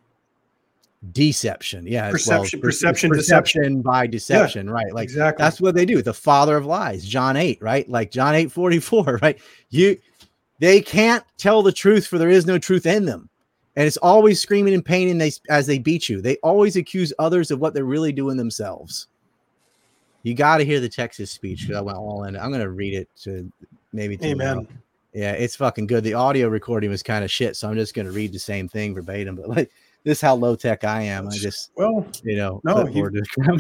Deception. 1.13 1.87
Yeah. 1.87 2.09
as 2.09 2.27
well. 2.27 2.41
Perception, 2.41 2.61
Per- 2.61 2.69
perception, 2.69 3.11
perception 3.11 3.83
by 3.83 4.07
deception. 4.07 4.69
Right. 4.69 4.93
Like 4.93 5.05
exactly. 5.05 5.43
that's 5.43 5.61
what 5.61 5.75
they 5.75 5.87
do. 5.87 6.03
The 6.03 6.13
father 6.13 6.57
of 6.57 6.67
lies, 6.67 7.05
John 7.07 7.39
8, 7.39 7.63
right? 7.63 7.89
Like 7.89 8.11
John 8.11 8.35
8 8.35 8.53
44, 8.53 9.19
right? 9.23 9.39
You 9.71 9.97
they 10.59 10.81
can't 10.83 11.25
tell 11.39 11.63
the 11.63 11.73
truth 11.73 12.07
for 12.07 12.19
there 12.19 12.29
is 12.29 12.47
no 12.47 12.59
truth 12.59 12.87
in 12.87 13.07
them. 13.07 13.29
And 13.77 13.87
it's 13.87 13.97
always 13.97 14.41
screaming 14.41 14.75
and 14.75 14.85
pain 14.85 15.09
and 15.09 15.21
they 15.21 15.33
as 15.51 15.67
they 15.67 15.79
beat 15.79 16.09
you. 16.09 16.21
They 16.21 16.37
always 16.37 16.77
accuse 16.77 17.13
others 17.19 17.51
of 17.51 17.59
what 17.61 17.75
they're 17.75 17.85
really 17.85 18.13
doing 18.13 18.37
themselves. 18.37 19.09
You 20.23 20.35
got 20.35 20.59
to 20.59 20.65
hear 20.65 20.81
the 20.81 20.89
Texas 20.89 21.31
speech 21.31 21.63
because 21.63 21.77
I 21.77 21.81
went 21.81 21.99
all 21.99 22.25
in. 22.25 22.37
I'm 22.37 22.51
going 22.51 22.63
to 22.63 22.71
read 22.71 22.95
it 22.95 23.09
to 23.23 23.51
maybe 23.95 24.17
to 24.19 24.27
Amen. 24.27 24.67
yeah, 25.15 25.33
it's 25.33 25.57
fucking 25.57 25.87
good. 25.87 26.05
The 26.05 26.15
audio 26.15 26.49
recording 26.49 26.91
was 26.91 27.03
kind 27.03 27.25
of 27.25 27.31
shit, 27.31 27.57
so 27.57 27.69
I'm 27.69 27.77
just 27.77 27.95
gonna 27.95 28.11
read 28.11 28.33
the 28.33 28.39
same 28.39 28.69
thing 28.69 28.95
verbatim. 28.95 29.37
But 29.37 29.49
like 29.49 29.71
this, 30.03 30.19
is 30.19 30.21
how 30.21 30.35
low 30.35 30.57
tech 30.57 30.85
I 30.85 31.03
am. 31.03 31.29
I 31.29 31.31
just 31.31 31.71
Well, 31.77 32.07
you 32.25 32.37
know, 32.37 32.61
No, 32.65 32.79
it. 32.81 32.93
you 32.93 33.09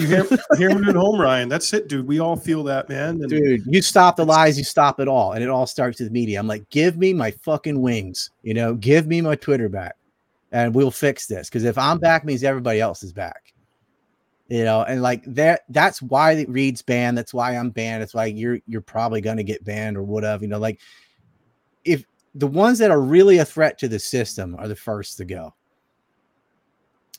hear, 0.07 0.27
hear 0.59 0.79
me 0.79 0.89
at 0.89 0.97
home, 0.97 1.19
Ryan. 1.19 1.49
That's 1.49 1.73
it, 1.73 1.89
dude. 1.89 2.07
We 2.07 2.19
all 2.19 2.37
feel 2.37 2.63
that, 2.65 2.89
man. 2.89 3.21
And 3.23 3.29
dude. 3.29 3.63
You 3.67 3.81
stop 3.81 4.17
the 4.17 4.27
lies, 4.27 4.59
you 4.59 4.65
stop 4.65 5.01
it 5.01 5.09
all, 5.09 5.33
and 5.33 5.43
it 5.43 5.49
all 5.49 5.67
starts 5.67 6.01
with 6.01 6.11
media. 6.11 6.39
I'm 6.39 6.47
like, 6.49 6.69
give 6.71 6.99
me 6.99 7.15
my 7.15 7.31
fucking 7.31 7.81
wings, 7.81 8.31
you 8.43 8.53
know, 8.53 8.75
give 8.75 9.07
me 9.07 9.21
my 9.21 9.37
Twitter 9.37 9.69
back, 9.69 9.97
and 10.55 10.73
we'll 10.73 10.93
fix 10.93 11.27
this. 11.27 11.49
Because 11.51 11.65
if 11.65 11.77
I'm 11.77 11.99
back, 11.99 12.25
means 12.25 12.45
everybody 12.45 12.81
else 12.81 13.03
is 13.03 13.13
back. 13.13 13.53
You 14.49 14.63
know, 14.63 14.83
and 14.83 15.03
like 15.03 15.25
that 15.27 15.63
that's 15.71 16.01
why 16.01 16.33
it 16.33 16.49
reads 16.49 16.81
banned. 16.81 17.19
That's 17.19 17.35
why 17.35 17.57
I'm 17.57 17.71
banned. 17.71 18.03
It's 18.03 18.15
why 18.15 18.27
you're 18.27 18.61
you're 18.67 18.81
probably 18.81 19.21
gonna 19.21 19.43
get 19.43 19.65
banned 19.65 19.97
or 19.97 20.03
whatever. 20.03 20.45
You 20.45 20.51
know, 20.51 20.59
like 20.59 20.81
if 21.85 22.05
the 22.35 22.47
ones 22.47 22.79
that 22.79 22.91
are 22.91 23.01
really 23.01 23.39
a 23.39 23.45
threat 23.45 23.79
to 23.79 23.89
the 23.89 23.99
system 23.99 24.55
are 24.59 24.69
the 24.69 24.77
first 24.77 25.17
to 25.17 25.25
go. 25.25 25.55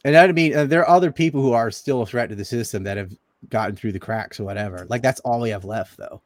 And 0.06 0.16
that 0.16 0.34
mean 0.34 0.56
uh, 0.56 0.66
there 0.66 0.82
are 0.82 0.96
other 0.96 1.12
people 1.12 1.42
who 1.42 1.52
are 1.52 1.72
still 1.72 2.04
a 2.04 2.06
threat 2.06 2.30
to 2.30 2.36
the 2.36 2.46
system 2.46 2.84
that 2.84 2.96
have 2.96 3.12
gotten 3.50 3.76
through 3.76 3.92
the 3.92 4.00
cracks 4.00 4.40
or 4.40 4.46
whatever. 4.46 4.86
Like 4.90 5.02
that's 5.02 5.20
all 5.22 5.42
we 5.42 5.50
have 5.50 5.66
left 5.66 5.98
though. 5.98 6.22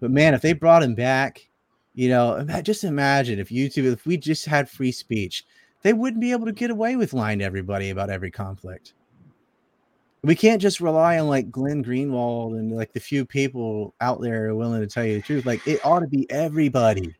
But 0.00 0.10
man, 0.10 0.34
if 0.34 0.40
they 0.40 0.54
brought 0.54 0.82
him 0.82 0.94
back, 0.94 1.46
you 1.94 2.08
know, 2.08 2.42
just 2.62 2.84
imagine 2.84 3.38
if 3.38 3.50
YouTube, 3.50 3.92
if 3.92 4.06
we 4.06 4.16
just 4.16 4.46
had 4.46 4.68
free 4.68 4.92
speech, 4.92 5.44
they 5.82 5.92
wouldn't 5.92 6.20
be 6.20 6.32
able 6.32 6.46
to 6.46 6.52
get 6.52 6.70
away 6.70 6.96
with 6.96 7.12
lying 7.12 7.40
to 7.40 7.44
everybody 7.44 7.90
about 7.90 8.10
every 8.10 8.30
conflict. 8.30 8.94
We 10.24 10.36
can't 10.36 10.62
just 10.62 10.80
rely 10.80 11.18
on 11.18 11.26
like 11.28 11.50
Glenn 11.50 11.84
Greenwald 11.84 12.56
and 12.58 12.70
like 12.70 12.92
the 12.92 13.00
few 13.00 13.24
people 13.26 13.92
out 14.00 14.20
there 14.20 14.48
are 14.50 14.54
willing 14.54 14.80
to 14.80 14.86
tell 14.86 15.04
you 15.04 15.16
the 15.16 15.22
truth. 15.22 15.44
Like 15.44 15.66
it 15.66 15.84
ought 15.84 16.00
to 16.00 16.06
be 16.06 16.30
everybody, 16.30 17.14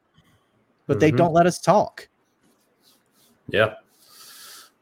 but 0.87 1.01
they 1.01 1.11
Mhm. 1.11 1.17
don't 1.17 1.33
let 1.33 1.47
us 1.47 1.59
talk. 1.61 2.09
Yeah. 3.49 3.75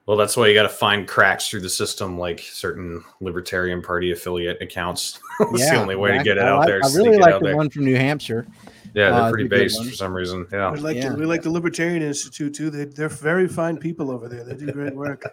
Well, 0.04 0.18
that's 0.18 0.36
why 0.36 0.48
you 0.48 0.54
got 0.54 0.64
to 0.64 0.68
find 0.68 1.06
cracks 1.08 1.48
through 1.48 1.60
the 1.60 1.68
system, 1.70 2.18
like 2.18 2.40
certain 2.40 3.02
Libertarian 3.20 3.80
Party 3.80 4.10
affiliate 4.12 4.60
accounts. 4.60 5.18
It's 5.52 5.70
the 5.70 5.76
only 5.76 5.96
way 5.96 6.18
to 6.18 6.22
get 6.22 6.36
it 6.36 6.42
I 6.42 6.48
out 6.48 6.66
there. 6.66 6.80
I 6.84 6.88
sneak 6.88 7.06
really 7.06 7.18
like 7.18 7.40
the 7.40 7.46
there. 7.46 7.56
one 7.56 7.70
from 7.70 7.84
New 7.86 7.96
Hampshire. 7.96 8.46
Yeah, 8.94 9.08
uh, 9.08 9.10
they're 9.12 9.28
it's 9.28 9.32
pretty 9.32 9.48
based 9.48 9.84
for 9.84 9.90
some 9.92 10.12
reason. 10.12 10.46
Yeah. 10.52 10.70
we 10.70 10.80
like 10.80 10.96
Yeah. 10.96 11.10
the, 11.10 11.16
we 11.16 11.26
like 11.26 11.42
the 11.42 11.50
Libertarian 11.50 12.02
Institute 12.02 12.54
too. 12.54 12.70
They, 12.70 12.84
they're 12.84 13.08
very 13.08 13.48
fine 13.48 13.76
people 13.76 14.10
over 14.10 14.28
there. 14.28 14.44
They 14.44 14.54
do 14.54 14.72
great 14.72 14.94
work. 14.94 15.24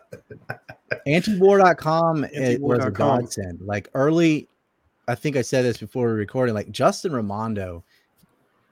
Antiwar.com 1.08 2.26
it 2.26 2.62
was 2.62 2.84
a 2.84 2.92
godsend. 2.92 3.62
Like 3.62 3.90
early, 3.94 4.48
I 5.08 5.16
think 5.16 5.36
I 5.36 5.42
said 5.42 5.64
this 5.66 5.78
before 5.78 6.06
we 6.06 6.12
were 6.12 6.18
recording. 6.18 6.56
Like 6.56 6.72
Justin 6.72 7.14
Raimondo 7.14 7.84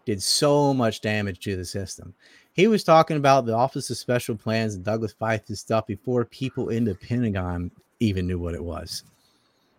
did 0.06 0.22
so 0.22 0.74
much 0.74 1.02
damage 1.02 1.40
to 1.41 1.56
the 1.56 1.66
system. 1.66 2.14
He 2.53 2.68
was 2.68 2.84
talking 2.84 3.18
about 3.18 3.45
the 3.45 3.53
Office 3.53 3.90
of 3.90 3.98
Special 3.98 4.36
Plans 4.36 4.76
and 4.76 4.84
Douglas 4.84 5.14
Feith 5.20 5.48
and 5.49 5.57
stuff 5.57 5.88
before 5.88 6.24
people 6.26 6.70
in 6.70 6.86
the 6.86 6.95
Pentagon 6.95 7.70
even 7.99 8.28
knew 8.28 8.40
what 8.40 8.53
it 8.53 8.64
was. 8.64 9.03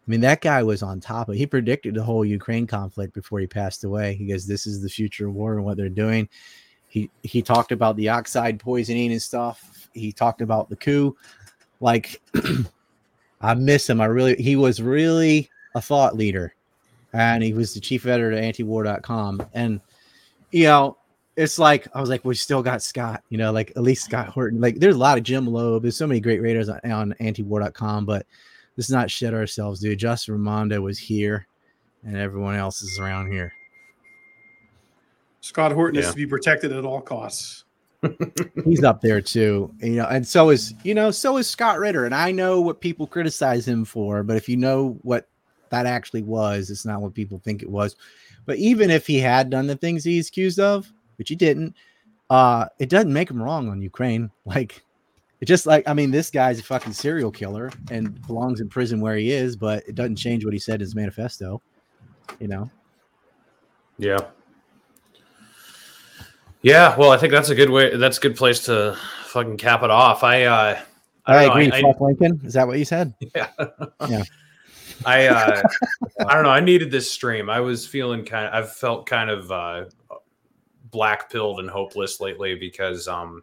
I 0.07 0.11
mean, 0.11 0.21
that 0.21 0.41
guy 0.41 0.63
was 0.63 0.83
on 0.83 1.01
top 1.01 1.29
of. 1.29 1.35
He 1.35 1.47
predicted 1.47 1.95
the 1.95 2.03
whole 2.03 2.25
Ukraine 2.25 2.67
conflict 2.67 3.13
before 3.13 3.41
he 3.41 3.47
passed 3.47 3.83
away. 3.83 4.15
He 4.15 4.27
goes, 4.27 4.47
This 4.47 4.67
is 4.67 4.81
the 4.81 4.89
future 4.89 5.27
of 5.27 5.35
war 5.35 5.55
and 5.55 5.65
what 5.65 5.77
they're 5.77 5.89
doing. 5.89 6.29
He 6.89 7.11
he 7.23 7.43
talked 7.43 7.73
about 7.73 7.97
the 7.97 8.09
oxide 8.09 8.61
poisoning 8.61 9.11
and 9.11 9.21
stuff. 9.21 9.89
He 9.93 10.13
talked 10.13 10.41
about 10.41 10.71
the 10.71 10.77
coup. 10.77 11.17
Like 11.81 12.23
I 13.41 13.55
miss 13.55 13.91
him. 13.91 14.01
I 14.01 14.07
really 14.07 14.37
he 14.37 14.55
was 14.55 14.81
really 14.81 15.51
a 15.75 15.81
thought 15.81 16.17
leader. 16.17 16.55
And 17.13 17.43
he 17.43 17.53
was 17.53 17.75
the 17.75 17.81
chief 17.81 18.07
editor 18.07 18.33
of 18.33 18.39
antiwar.com. 18.39 19.43
And 19.55 19.81
you 20.53 20.65
know, 20.65 20.99
it's 21.35 21.59
like 21.59 21.89
I 21.95 22.01
was 22.01 22.11
like, 22.11 22.25
we 22.25 22.37
still 22.37 22.63
got 22.63 22.81
Scott, 22.81 23.25
you 23.29 23.39
know, 23.39 23.51
like 23.51 23.71
at 23.71 23.83
least 23.83 24.05
Scott 24.05 24.29
Horton. 24.29 24.61
Like 24.61 24.79
there's 24.79 24.95
a 24.95 24.99
lot 24.99 25.19
of 25.19 25.25
Jim 25.25 25.47
Lobe. 25.47 25.83
There's 25.83 25.97
so 25.97 26.07
many 26.07 26.21
great 26.21 26.41
raiders 26.41 26.69
on, 26.69 26.81
on 26.85 27.15
antiwar.com, 27.21 28.07
but 28.07 28.25
let's 28.77 28.91
not 28.91 29.11
shit 29.11 29.35
ourselves, 29.35 29.81
dude. 29.81 29.99
Justin 29.99 30.35
Raimondo 30.35 30.81
was 30.81 30.99
here 30.99 31.47
and 32.05 32.17
everyone 32.17 32.55
else 32.55 32.83
is 32.83 32.99
around 32.99 33.31
here. 33.31 33.53
Scott 35.41 35.73
Horton 35.73 36.01
is 36.01 36.11
to 36.11 36.17
be 36.17 36.27
protected 36.27 36.73
at 36.73 36.85
all 36.85 37.01
costs. 37.01 37.65
He's 38.65 38.85
up 38.85 39.01
there 39.01 39.21
too, 39.21 39.73
you 39.81 39.97
know, 39.97 40.07
and 40.07 40.27
so 40.27 40.51
is 40.51 40.75
you 40.85 40.95
know, 40.95 41.11
so 41.11 41.39
is 41.39 41.49
Scott 41.49 41.79
Ritter. 41.79 42.05
And 42.05 42.15
I 42.15 42.31
know 42.31 42.61
what 42.61 42.81
people 42.81 43.07
criticize 43.07 43.67
him 43.67 43.85
for, 43.85 44.23
but 44.23 44.37
if 44.37 44.49
you 44.49 44.57
know 44.57 44.99
what 45.03 45.29
that 45.71 45.87
actually 45.87 46.23
was, 46.23 46.71
it's 46.71 46.85
not 46.85 47.01
what 47.01 47.15
people 47.15 47.39
think 47.39 47.63
it 47.63 47.71
was. 47.71 47.97
But 48.45 48.59
even 48.59 48.91
if 48.91 49.07
he 49.07 49.19
had 49.19 49.51
done 49.51 49.67
the 49.67 49.77
things 49.77 50.05
he's 50.05 50.29
accused 50.29 50.61
of, 50.61 50.93
which 51.17 51.29
he 51.29 51.35
didn't, 51.35 51.75
uh, 52.31 52.67
it 52.79 52.89
doesn't 52.89 53.13
make 53.13 53.31
him 53.31 53.43
wrong 53.43 53.69
on 53.69 53.83
Ukraine. 53.83 54.31
Like 54.47 54.85
It's 55.41 55.49
just 55.49 55.67
like 55.67 55.87
I 55.87 55.93
mean, 55.93 56.11
this 56.11 56.31
guy's 56.31 56.59
a 56.59 56.63
fucking 56.63 56.93
serial 56.93 57.31
killer 57.31 57.71
and 57.91 58.21
belongs 58.27 58.61
in 58.61 58.69
prison 58.69 59.01
where 59.01 59.17
he 59.17 59.31
is, 59.31 59.57
but 59.57 59.87
it 59.87 59.95
doesn't 59.95 60.17
change 60.17 60.45
what 60.45 60.55
he 60.55 60.59
said 60.59 60.77
in 60.77 60.81
his 60.81 60.95
manifesto. 60.95 61.61
You 62.41 62.49
know, 62.49 62.71
Yeah. 63.99 64.19
Yeah, 66.63 66.97
well, 66.97 67.13
I 67.13 67.17
think 67.17 67.33
that's 67.33 67.51
a 67.51 67.55
good 67.55 67.71
way. 67.71 67.97
That's 67.97 68.19
a 68.19 68.21
good 68.21 68.35
place 68.35 68.65
to 68.65 68.99
fucking 69.27 69.57
cap 69.57 69.85
it 69.85 69.91
off. 69.91 70.25
I, 70.25 70.45
uh, 70.45 70.81
I, 71.25 71.35
I, 71.35 71.43
agree. 71.45 71.71
fuck 71.81 72.01
Lincoln. 72.01 72.41
Is 72.45 72.55
that 72.55 72.67
what 72.67 72.79
you 72.79 72.85
said? 72.85 73.15
yeah. 73.37 73.51
Yeah. 74.09 74.25
I 75.05 75.27
uh 75.27 75.63
I 76.27 76.35
don't 76.35 76.45
know. 76.45 76.51
I 76.51 76.61
needed 76.61 76.91
this 76.91 77.11
stream. 77.11 77.51
I 77.51 77.61
was 77.61 77.87
feeling 77.87 78.25
kind 78.25 78.47
of 78.47 78.55
I've 78.55 78.73
felt 78.73 79.07
kind 79.07 79.31
of 79.31 79.53
uh 79.53 79.85
black 80.91 81.31
pilled 81.31 81.61
and 81.61 81.69
hopeless 81.69 82.21
lately 82.21 82.55
because 82.55 83.07
um 83.07 83.43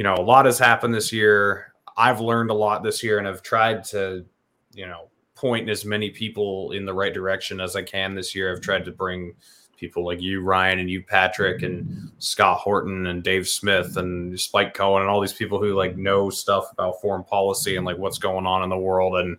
you 0.00 0.04
know, 0.04 0.14
a 0.14 0.22
lot 0.24 0.46
has 0.46 0.58
happened 0.58 0.94
this 0.94 1.12
year. 1.12 1.74
I've 1.94 2.20
learned 2.22 2.48
a 2.50 2.54
lot 2.54 2.82
this 2.82 3.02
year 3.02 3.18
and 3.18 3.28
I've 3.28 3.42
tried 3.42 3.84
to, 3.88 4.24
you 4.72 4.86
know, 4.86 5.10
point 5.34 5.68
as 5.68 5.84
many 5.84 6.08
people 6.08 6.70
in 6.72 6.86
the 6.86 6.94
right 6.94 7.12
direction 7.12 7.60
as 7.60 7.76
I 7.76 7.82
can 7.82 8.14
this 8.14 8.34
year. 8.34 8.50
I've 8.50 8.62
tried 8.62 8.86
to 8.86 8.92
bring 8.92 9.34
people 9.76 10.06
like 10.06 10.22
you, 10.22 10.40
Ryan, 10.40 10.78
and 10.78 10.90
you, 10.90 11.02
Patrick, 11.02 11.60
and 11.60 12.10
Scott 12.18 12.60
Horton, 12.60 13.08
and 13.08 13.22
Dave 13.22 13.46
Smith, 13.46 13.98
and 13.98 14.40
Spike 14.40 14.72
Cohen, 14.72 15.02
and 15.02 15.10
all 15.10 15.20
these 15.20 15.34
people 15.34 15.60
who 15.60 15.74
like 15.74 15.98
know 15.98 16.30
stuff 16.30 16.72
about 16.72 17.02
foreign 17.02 17.22
policy 17.24 17.76
and 17.76 17.84
like 17.84 17.98
what's 17.98 18.16
going 18.16 18.46
on 18.46 18.62
in 18.62 18.70
the 18.70 18.78
world. 18.78 19.16
And 19.16 19.36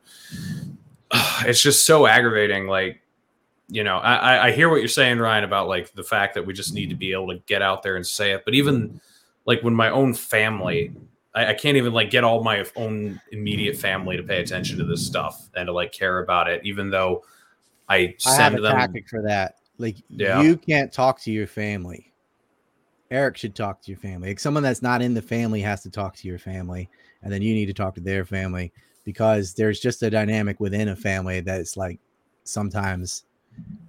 it's 1.48 1.64
just 1.64 1.88
so 1.88 2.06
aggravating. 2.06 2.68
Like, 2.68 3.02
you 3.68 3.84
know, 3.84 3.98
I, 3.98 4.14
I- 4.14 4.46
I 4.50 4.52
hear 4.52 4.70
what 4.70 4.78
you're 4.78 4.90
saying, 4.90 5.18
Ryan, 5.18 5.44
about 5.44 5.68
like 5.68 5.92
the 5.94 6.04
fact 6.04 6.36
that 6.36 6.46
we 6.46 6.54
just 6.54 6.76
need 6.76 6.92
to 6.92 6.96
be 6.96 7.14
able 7.14 7.30
to 7.30 7.40
get 7.48 7.64
out 7.64 7.82
there 7.82 7.96
and 7.96 8.06
say 8.06 8.34
it. 8.34 8.46
But 8.46 8.54
even 8.54 9.02
like 9.52 9.64
when 9.64 9.76
my 9.76 9.90
own 9.90 10.14
family, 10.14 10.94
I, 11.36 11.48
I 11.48 11.54
can't 11.54 11.76
even 11.76 11.92
like 11.92 12.10
get 12.10 12.24
all 12.24 12.42
my 12.42 12.66
own 12.78 13.20
immediate 13.34 13.76
family 13.76 14.16
to 14.16 14.24
pay 14.24 14.40
attention 14.40 14.78
to 14.78 14.86
this 14.86 15.06
stuff 15.06 15.50
and 15.58 15.68
to 15.68 15.74
like 15.74 15.92
care 15.92 16.20
about 16.20 16.50
it, 16.50 16.62
even 16.64 16.90
though 16.90 17.26
I 17.90 17.96
I 17.96 18.00
have 18.00 18.22
send 18.22 18.60
a 18.60 18.62
them. 18.62 18.78
tactic 18.78 19.10
for 19.10 19.22
that. 19.24 19.56
Like 19.78 19.98
Yeah. 20.08 20.42
you 20.42 20.56
can't 20.56 20.90
talk 20.94 21.20
to 21.24 21.32
your 21.32 21.48
family. 21.48 22.14
Eric 23.10 23.36
should 23.36 23.54
talk 23.56 23.82
to 23.82 23.92
your 23.92 24.00
family. 24.00 24.30
Like 24.30 24.40
someone 24.40 24.64
that's 24.64 24.82
not 24.82 25.02
in 25.02 25.14
the 25.14 25.22
family 25.22 25.60
has 25.60 25.84
to 25.84 25.90
talk 25.90 26.16
to 26.16 26.30
your 26.30 26.40
family, 26.40 26.90
and 27.22 27.34
then 27.34 27.42
you 27.42 27.54
need 27.54 27.66
to 27.66 27.74
talk 27.74 27.94
to 27.96 28.02
their 28.02 28.24
family 28.24 28.72
because 29.04 29.54
there's 29.54 29.82
just 29.82 30.02
a 30.04 30.10
dynamic 30.10 30.62
within 30.62 30.88
a 30.88 30.96
family 30.96 31.42
that's 31.42 31.76
like 31.76 32.00
sometimes 32.46 33.26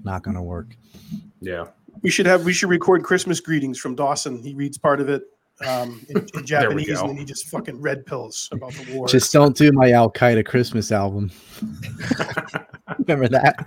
not 0.03 0.25
going 0.25 0.35
to 0.35 0.43
work. 0.43 0.75
Yeah. 1.41 1.67
We 2.01 2.11
should 2.11 2.27
have 2.27 2.45
we 2.45 2.53
should 2.53 2.69
record 2.69 3.05
Christmas 3.05 3.39
greetings 3.39 3.79
from 3.79 3.95
Dawson. 3.95 4.43
He 4.43 4.55
reads 4.55 4.77
part 4.77 5.01
of 5.01 5.09
it 5.09 5.23
um, 5.67 6.05
in, 6.09 6.27
in 6.35 6.47
Japanese, 6.47 7.01
and 7.01 7.11
then 7.11 7.17
he 7.17 7.25
just 7.25 7.49
fucking 7.49 7.81
red 7.81 8.07
pills 8.07 8.49
about 8.53 8.73
the 8.73 8.95
war. 8.95 9.07
Just 9.09 9.33
don't 9.33 9.57
do 9.57 9.73
my 9.73 9.93
Al 9.93 10.11
Qaeda 10.11 10.45
Christmas 10.45 10.93
album. 10.93 11.31
Remember 12.99 13.29
that? 13.29 13.67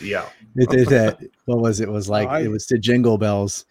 Yeah. 0.00 0.26
It, 0.56 0.72
it, 0.72 0.92
uh, 0.92 1.14
what 1.44 1.58
was 1.58 1.80
it? 1.80 1.88
it? 1.88 1.92
Was 1.92 2.08
like 2.08 2.28
I- 2.28 2.40
it 2.40 2.48
was 2.48 2.66
the 2.66 2.78
Jingle 2.78 3.18
Bells, 3.18 3.66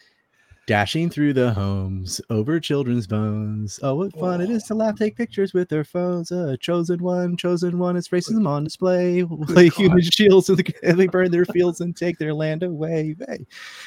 dashing 0.68 1.10
through 1.10 1.34
the 1.34 1.54
homes 1.54 2.20
over 2.30 2.60
children's 2.60 3.06
bones. 3.08 3.80
Oh, 3.84 3.96
what 3.96 4.18
fun 4.18 4.42
it 4.42 4.50
is 4.50 4.64
to 4.64 4.76
laugh, 4.76 4.96
take 4.98 5.16
pictures 5.16 5.54
with 5.54 5.70
their 5.70 5.84
phones. 5.84 6.32
Uh, 6.32 6.56
chosen 6.60 7.04
one, 7.04 7.38
chosen 7.38 7.78
one. 7.78 7.96
It's 7.96 8.08
racism 8.10 8.48
on 8.48 8.64
display. 8.64 9.24
Play 9.48 9.70
human 9.70 10.02
shields 10.02 10.50
and 10.50 10.60
they 11.00 11.08
burn 11.08 11.30
their 11.32 11.46
fields 11.46 11.82
and 11.82 11.96
take 11.96 12.18
their 12.18 12.34
land 12.34 12.64
away. 12.64 13.16
Hey. 13.28 13.46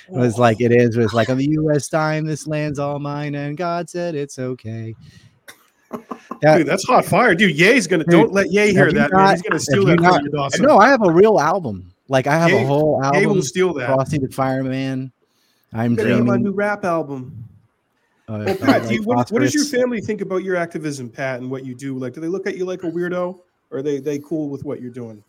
It 0.09 0.12
was 0.12 0.38
like 0.38 0.60
it 0.60 0.70
is. 0.72 0.96
It 0.96 1.00
was 1.00 1.14
like 1.14 1.28
on 1.30 1.38
the 1.38 1.48
U.S. 1.50 1.88
time, 1.88 2.24
this 2.26 2.46
land's 2.46 2.78
all 2.78 2.98
mine, 2.98 3.34
and 3.34 3.56
God 3.56 3.90
said 3.90 4.14
it's 4.14 4.38
okay. 4.38 4.94
That- 6.42 6.59
Dude, 6.59 6.66
that's 6.68 6.84
hot 6.86 7.05
fire, 7.06 7.34
dude. 7.34 7.56
Ye's 7.59 7.86
gonna 7.88 8.05
Dude, 8.05 8.12
don't 8.12 8.32
let 8.32 8.52
Ye 8.52 8.72
hear 8.72 8.92
that. 8.92 9.10
not- 9.10 9.30
He's 9.32 9.42
gonna 9.42 9.59
steal 9.59 9.84
that 9.86 9.98
not- 10.00 10.16
from 10.16 10.26
you, 10.26 10.30
Dawson. 10.30 10.66
no, 10.66 10.78
I 10.78 10.88
have 10.88 11.02
a 11.02 11.10
real 11.10 11.40
album. 11.40 11.90
Like 12.09 12.26
I 12.28 12.36
have 12.36 12.50
Ye- 12.50 12.62
a 12.62 12.66
whole 12.66 13.00
Ye 13.02 13.06
album. 13.20 13.34
will 13.36 13.42
steal 13.42 13.72
that. 13.74 13.86
Frosty 13.86 14.18
the 14.18 14.28
Fireman. 14.28 15.10
I'm 15.72 15.94
Gotta 15.94 16.22
my 16.24 16.36
new 16.36 16.52
rap 16.52 16.84
album. 16.84 17.44
uh, 18.28 18.44
Well, 18.46 18.50
uh, 18.50 18.54
Pat, 18.56 18.82
do 18.82 18.88
like 18.88 18.90
you, 18.96 19.02
what, 19.02 19.30
what 19.30 19.40
does 19.42 19.54
your 19.54 19.64
family 19.64 20.00
think 20.00 20.20
about 20.20 20.42
your 20.44 20.56
activism, 20.56 21.10
Pat, 21.10 21.40
and 21.40 21.50
what 21.50 21.64
you 21.64 21.74
do? 21.74 21.98
Like, 21.98 22.14
do 22.14 22.20
they 22.20 22.28
look 22.28 22.46
at 22.46 22.56
you 22.56 22.64
like 22.64 22.84
a 22.84 22.90
weirdo, 22.90 23.38
or 23.70 23.78
are 23.78 23.82
they 23.82 24.00
they 24.00 24.18
cool 24.18 24.48
with 24.48 24.64
what 24.64 24.80
you're 24.80 24.90
doing? 24.90 25.22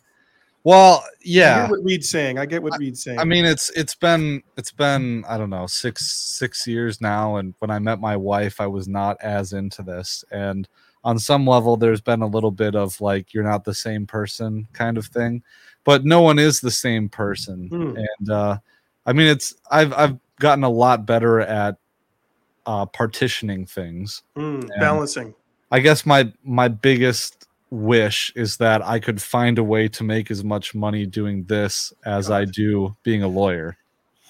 Well, 0.62 1.02
I 1.04 1.08
yeah. 1.22 1.66
hear 1.66 1.76
what 1.76 1.84
Reed's 1.84 2.10
saying. 2.10 2.38
I 2.38 2.44
get 2.44 2.62
what 2.62 2.78
Reed's 2.78 3.02
saying. 3.02 3.18
I 3.18 3.24
mean, 3.24 3.44
it's 3.44 3.70
it's 3.70 3.94
been 3.94 4.42
it's 4.56 4.72
been 4.72 5.24
I 5.26 5.38
don't 5.38 5.50
know 5.50 5.66
six 5.66 6.06
six 6.12 6.66
years 6.66 7.00
now, 7.00 7.36
and 7.36 7.54
when 7.60 7.70
I 7.70 7.78
met 7.78 7.98
my 8.00 8.16
wife, 8.16 8.60
I 8.60 8.66
was 8.66 8.86
not 8.86 9.16
as 9.22 9.52
into 9.54 9.82
this, 9.82 10.24
and 10.30 10.68
on 11.02 11.18
some 11.18 11.46
level, 11.46 11.78
there's 11.78 12.02
been 12.02 12.20
a 12.20 12.26
little 12.26 12.50
bit 12.50 12.74
of 12.74 13.00
like 13.00 13.32
you're 13.32 13.44
not 13.44 13.64
the 13.64 13.74
same 13.74 14.06
person 14.06 14.68
kind 14.74 14.98
of 14.98 15.06
thing, 15.06 15.42
but 15.84 16.04
no 16.04 16.20
one 16.20 16.38
is 16.38 16.60
the 16.60 16.70
same 16.70 17.08
person, 17.08 17.68
Hmm. 17.68 17.96
and 17.96 18.30
uh, 18.30 18.58
I 19.06 19.14
mean, 19.14 19.28
it's 19.28 19.54
I've 19.70 19.94
I've 19.94 20.18
gotten 20.40 20.64
a 20.64 20.68
lot 20.68 21.06
better 21.06 21.40
at 21.40 21.76
uh, 22.66 22.86
partitioning 22.86 23.66
things. 23.66 24.22
Mm, 24.36 24.68
balancing. 24.80 25.34
I 25.70 25.78
guess 25.78 26.04
my 26.04 26.32
my 26.42 26.66
biggest 26.66 27.46
wish 27.70 28.32
is 28.34 28.56
that 28.56 28.84
I 28.84 28.98
could 28.98 29.22
find 29.22 29.58
a 29.58 29.64
way 29.64 29.88
to 29.88 30.04
make 30.04 30.30
as 30.30 30.42
much 30.42 30.74
money 30.74 31.06
doing 31.06 31.44
this 31.44 31.92
as 32.04 32.30
I 32.30 32.44
do 32.44 32.96
being 33.04 33.22
a 33.22 33.28
lawyer. 33.28 33.76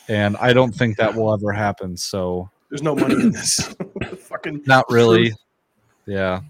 And 0.08 0.36
I 0.36 0.52
don't 0.52 0.72
think 0.72 0.98
that 0.98 1.14
will 1.14 1.32
ever 1.32 1.52
happen. 1.52 1.96
So 1.96 2.50
There's 2.68 2.82
no 2.82 2.94
money 2.94 3.14
in 3.14 3.30
this. 3.30 3.74
Fucking 4.18 4.62
not 4.66 4.84
really. 4.90 5.32
Yeah. 6.06 6.40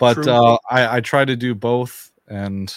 But 0.00 0.26
uh, 0.26 0.56
I, 0.70 0.96
I 0.96 1.00
try 1.00 1.26
to 1.26 1.36
do 1.36 1.54
both 1.54 2.10
and 2.28 2.74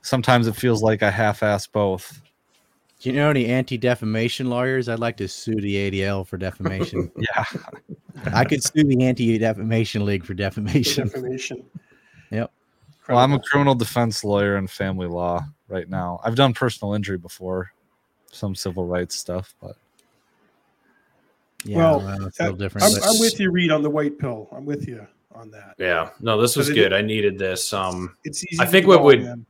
sometimes 0.00 0.46
it 0.46 0.56
feels 0.56 0.82
like 0.82 1.02
I 1.02 1.10
half 1.10 1.42
ass 1.42 1.66
both. 1.66 2.22
Do 3.00 3.10
you 3.10 3.16
know 3.16 3.28
any 3.30 3.46
anti-defamation 3.46 4.48
lawyers? 4.48 4.88
I'd 4.88 4.98
like 4.98 5.16
to 5.18 5.28
sue 5.28 5.56
the 5.56 5.90
ADL 5.90 6.26
for 6.26 6.36
defamation. 6.38 7.10
Yeah. 7.36 7.44
I 8.32 8.44
could 8.44 8.62
sue 8.62 8.84
the 8.84 9.04
Anti-Defamation 9.04 10.04
League 10.06 10.24
for 10.24 10.34
defamation. 10.34 11.02
information. 11.02 11.64
Yep. 12.30 12.50
Well, 13.08 13.18
I'm 13.18 13.32
a 13.32 13.40
criminal 13.40 13.74
defense 13.74 14.24
lawyer 14.24 14.56
in 14.56 14.66
family 14.68 15.08
law 15.08 15.44
right 15.68 15.88
now. 15.90 16.20
I've 16.24 16.36
done 16.36 16.54
personal 16.54 16.94
injury 16.94 17.18
before, 17.18 17.72
some 18.32 18.54
civil 18.54 18.86
rights 18.86 19.16
stuff, 19.16 19.54
but 19.60 19.76
Yeah, 21.64 21.76
Well, 21.78 21.98
well, 22.00 22.26
it's 22.26 22.38
a 22.40 22.44
little 22.44 22.56
different. 22.58 22.86
I'm, 22.86 22.92
but- 22.94 23.02
I'm 23.06 23.18
with 23.20 23.38
you, 23.40 23.50
Reed, 23.50 23.70
on 23.72 23.82
the 23.82 23.90
white 23.90 24.18
pill. 24.18 24.48
I'm 24.52 24.64
with 24.64 24.86
you 24.88 25.06
on 25.34 25.50
that. 25.50 25.74
Yeah. 25.78 26.10
No, 26.20 26.40
this 26.40 26.56
was 26.56 26.68
But 26.68 26.76
it- 26.76 26.80
good. 26.80 26.92
I 26.94 27.02
needed 27.02 27.38
this. 27.38 27.72
Um, 27.72 28.16
It's 28.24 28.44
easy. 28.46 28.62
I 28.62 28.66
think 28.66 28.84
do 28.84 28.90
what 28.90 29.02
would- 29.02 29.22
man. 29.22 29.44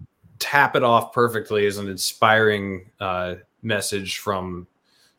Tap 0.44 0.76
it 0.76 0.84
off 0.84 1.10
perfectly 1.14 1.64
is 1.64 1.78
an 1.78 1.88
inspiring 1.88 2.90
uh, 3.00 3.36
message 3.62 4.18
from 4.18 4.66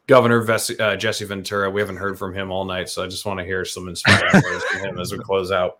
Governor 0.06 0.44
Ves- 0.44 0.80
uh, 0.80 0.96
Jesse 0.96 1.26
Ventura. 1.26 1.72
We 1.72 1.82
haven't 1.82 1.98
heard 1.98 2.20
from 2.20 2.32
him 2.32 2.52
all 2.52 2.64
night, 2.64 2.90
so 2.90 3.04
I 3.04 3.08
just 3.08 3.26
want 3.26 3.40
to 3.40 3.44
hear 3.44 3.66
some 3.66 3.88
inspiring 3.88 4.32
words 4.44 4.64
from 4.66 4.82
him 4.82 5.00
as 5.00 5.12
we 5.12 5.18
close 5.18 5.52
out. 5.52 5.80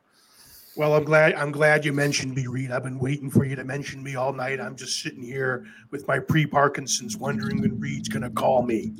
Well, 0.76 0.96
I'm 0.96 1.04
glad. 1.04 1.36
I'm 1.36 1.52
glad 1.52 1.86
you 1.86 1.94
mentioned 1.94 2.34
me, 2.34 2.48
Reed. 2.48 2.72
I've 2.72 2.84
been 2.84 2.98
waiting 2.98 3.30
for 3.30 3.46
you 3.46 3.56
to 3.56 3.64
mention 3.64 4.02
me 4.02 4.16
all 4.16 4.34
night. 4.34 4.60
I'm 4.60 4.76
just 4.76 5.04
sitting 5.04 5.22
here 5.22 5.68
with 5.92 6.08
my 6.08 6.18
pre-Parkinson's, 6.18 7.16
wondering 7.16 7.62
when 7.62 7.80
Reed's 7.80 8.10
going 8.10 8.24
to 8.24 8.32
call 8.32 8.64
me. 8.64 8.94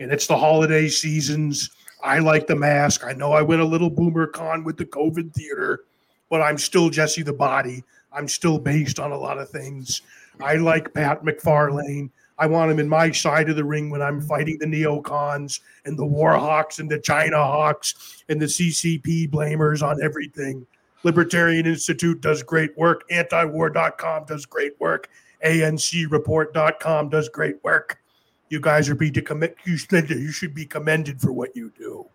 And 0.00 0.12
it's 0.12 0.26
the 0.26 0.36
holiday 0.36 0.88
seasons. 0.88 1.70
I 2.02 2.18
like 2.18 2.48
the 2.48 2.56
mask. 2.56 3.04
I 3.04 3.12
know 3.12 3.32
I 3.32 3.42
went 3.42 3.62
a 3.62 3.64
little 3.64 3.90
boomer 3.90 4.26
con 4.26 4.64
with 4.64 4.76
the 4.76 4.86
COVID 4.86 5.32
theater, 5.32 5.84
but 6.30 6.42
I'm 6.42 6.58
still 6.58 6.90
Jesse 6.90 7.22
the 7.22 7.32
Body. 7.32 7.84
I'm 8.14 8.28
still 8.28 8.58
based 8.58 8.98
on 8.98 9.12
a 9.12 9.18
lot 9.18 9.38
of 9.38 9.50
things. 9.50 10.02
I 10.40 10.54
like 10.56 10.94
Pat 10.94 11.24
MacFarlane. 11.24 12.10
I 12.38 12.46
want 12.46 12.70
him 12.70 12.80
in 12.80 12.88
my 12.88 13.10
side 13.12 13.48
of 13.48 13.56
the 13.56 13.64
ring 13.64 13.90
when 13.90 14.02
I'm 14.02 14.20
fighting 14.20 14.58
the 14.58 14.66
neocons 14.66 15.60
and 15.84 15.96
the 15.96 16.06
war 16.06 16.32
hawks 16.32 16.78
and 16.78 16.90
the 16.90 16.98
China 16.98 17.36
hawks 17.36 18.22
and 18.28 18.40
the 18.40 18.46
CCP 18.46 19.30
blamers 19.30 19.82
on 19.82 20.02
everything. 20.02 20.66
Libertarian 21.04 21.66
Institute 21.66 22.20
does 22.20 22.42
great 22.42 22.76
work. 22.76 23.08
Antiwar.com 23.10 24.24
does 24.24 24.46
great 24.46 24.72
work. 24.80 25.08
ANCreport.com 25.44 27.08
does 27.10 27.28
great 27.28 27.62
work. 27.62 28.00
You 28.48 28.60
guys 28.60 28.88
are 28.88 28.94
be 28.94 29.10
to 29.10 29.22
commit. 29.22 29.56
You 29.64 29.76
should 29.76 30.54
be 30.54 30.66
commended 30.66 31.20
for 31.20 31.32
what 31.32 31.54
you 31.54 31.72
do. 31.78 32.06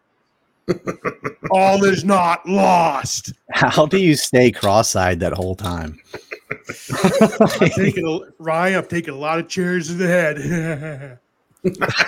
All 1.52 1.84
is 1.84 2.04
not 2.04 2.48
lost. 2.48 3.34
How 3.52 3.86
do 3.86 3.98
you 3.98 4.16
stay 4.16 4.52
cross-eyed 4.52 5.20
that 5.20 5.34
whole 5.34 5.56
time? 5.56 6.00
I'm 7.62 7.70
taking 7.70 8.08
a, 8.08 8.20
Ryan, 8.42 8.78
I've 8.78 8.88
taken 8.88 9.14
a 9.14 9.18
lot 9.18 9.40
of 9.40 9.48
chairs 9.48 9.88
to 9.88 9.94
the 9.96 10.08
head. 10.08 11.20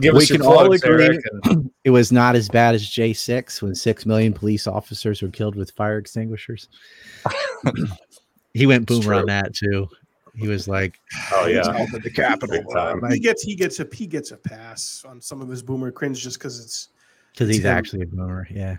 We 0.00 0.26
can 0.26 0.42
all 0.42 0.72
agree- 0.72 1.20
It 1.84 1.90
was 1.90 2.10
not 2.10 2.34
as 2.34 2.48
bad 2.48 2.74
as 2.74 2.82
J6 2.84 3.62
when 3.62 3.74
six 3.74 4.04
million 4.06 4.32
police 4.32 4.66
officers 4.66 5.22
were 5.22 5.28
killed 5.28 5.54
with 5.54 5.70
fire 5.72 5.98
extinguishers. 5.98 6.68
he 8.54 8.66
went 8.66 8.90
It's 8.90 9.00
boomer 9.00 9.14
on 9.14 9.26
that 9.26 9.54
too. 9.54 9.88
He 10.34 10.48
was 10.48 10.66
like, 10.66 10.98
oh 11.32 11.46
yeah, 11.46 11.62
the 12.02 12.10
Capitol 12.10 12.56
Big 12.56 12.70
time. 12.72 13.00
he 13.10 13.18
gets 13.18 13.42
he 13.42 13.54
gets 13.54 13.80
a 13.80 13.86
he 13.92 14.06
gets 14.06 14.30
a 14.30 14.36
pass 14.38 15.04
on 15.06 15.20
some 15.20 15.42
of 15.42 15.48
his 15.48 15.62
boomer 15.62 15.90
cringe 15.90 16.20
just 16.22 16.38
because 16.38 16.58
it's 16.64 16.88
because 17.32 17.48
he's 17.48 17.64
him. 17.64 17.66
actually 17.76 18.02
a 18.02 18.06
boomer. 18.06 18.46
Yeah. 18.50 18.76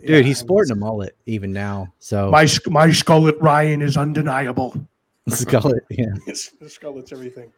Dude, 0.00 0.08
Yeah, 0.10 0.20
he's 0.20 0.38
I 0.40 0.44
sporting 0.44 0.72
a 0.72 0.74
mullet 0.76 1.16
even 1.26 1.52
now. 1.52 1.92
So 2.00 2.30
My 2.30 2.44
sc- 2.44 2.68
my 2.70 2.88
skullet 2.88 3.40
Ryan 3.40 3.82
is 3.82 3.96
undeniable. 3.96 4.74
Scullet, 5.28 5.84
yeah. 5.90 6.06
His 6.26 6.52
his 6.60 6.72
skullet's 6.78 7.12
everything. 7.12 7.52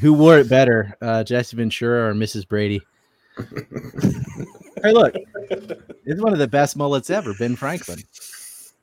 Who 0.00 0.12
wore 0.12 0.38
it 0.38 0.48
better, 0.48 0.96
uh, 1.00 1.24
Jesse 1.24 1.56
Ventura 1.56 2.10
or 2.10 2.14
Mrs. 2.14 2.46
Brady? 2.48 2.80
hey, 3.38 4.92
look, 4.92 5.14
it's 6.04 6.20
one 6.20 6.32
of 6.32 6.38
the 6.38 6.48
best 6.48 6.76
mullets 6.76 7.10
ever. 7.10 7.32
Ben 7.38 7.56
Franklin. 7.56 8.00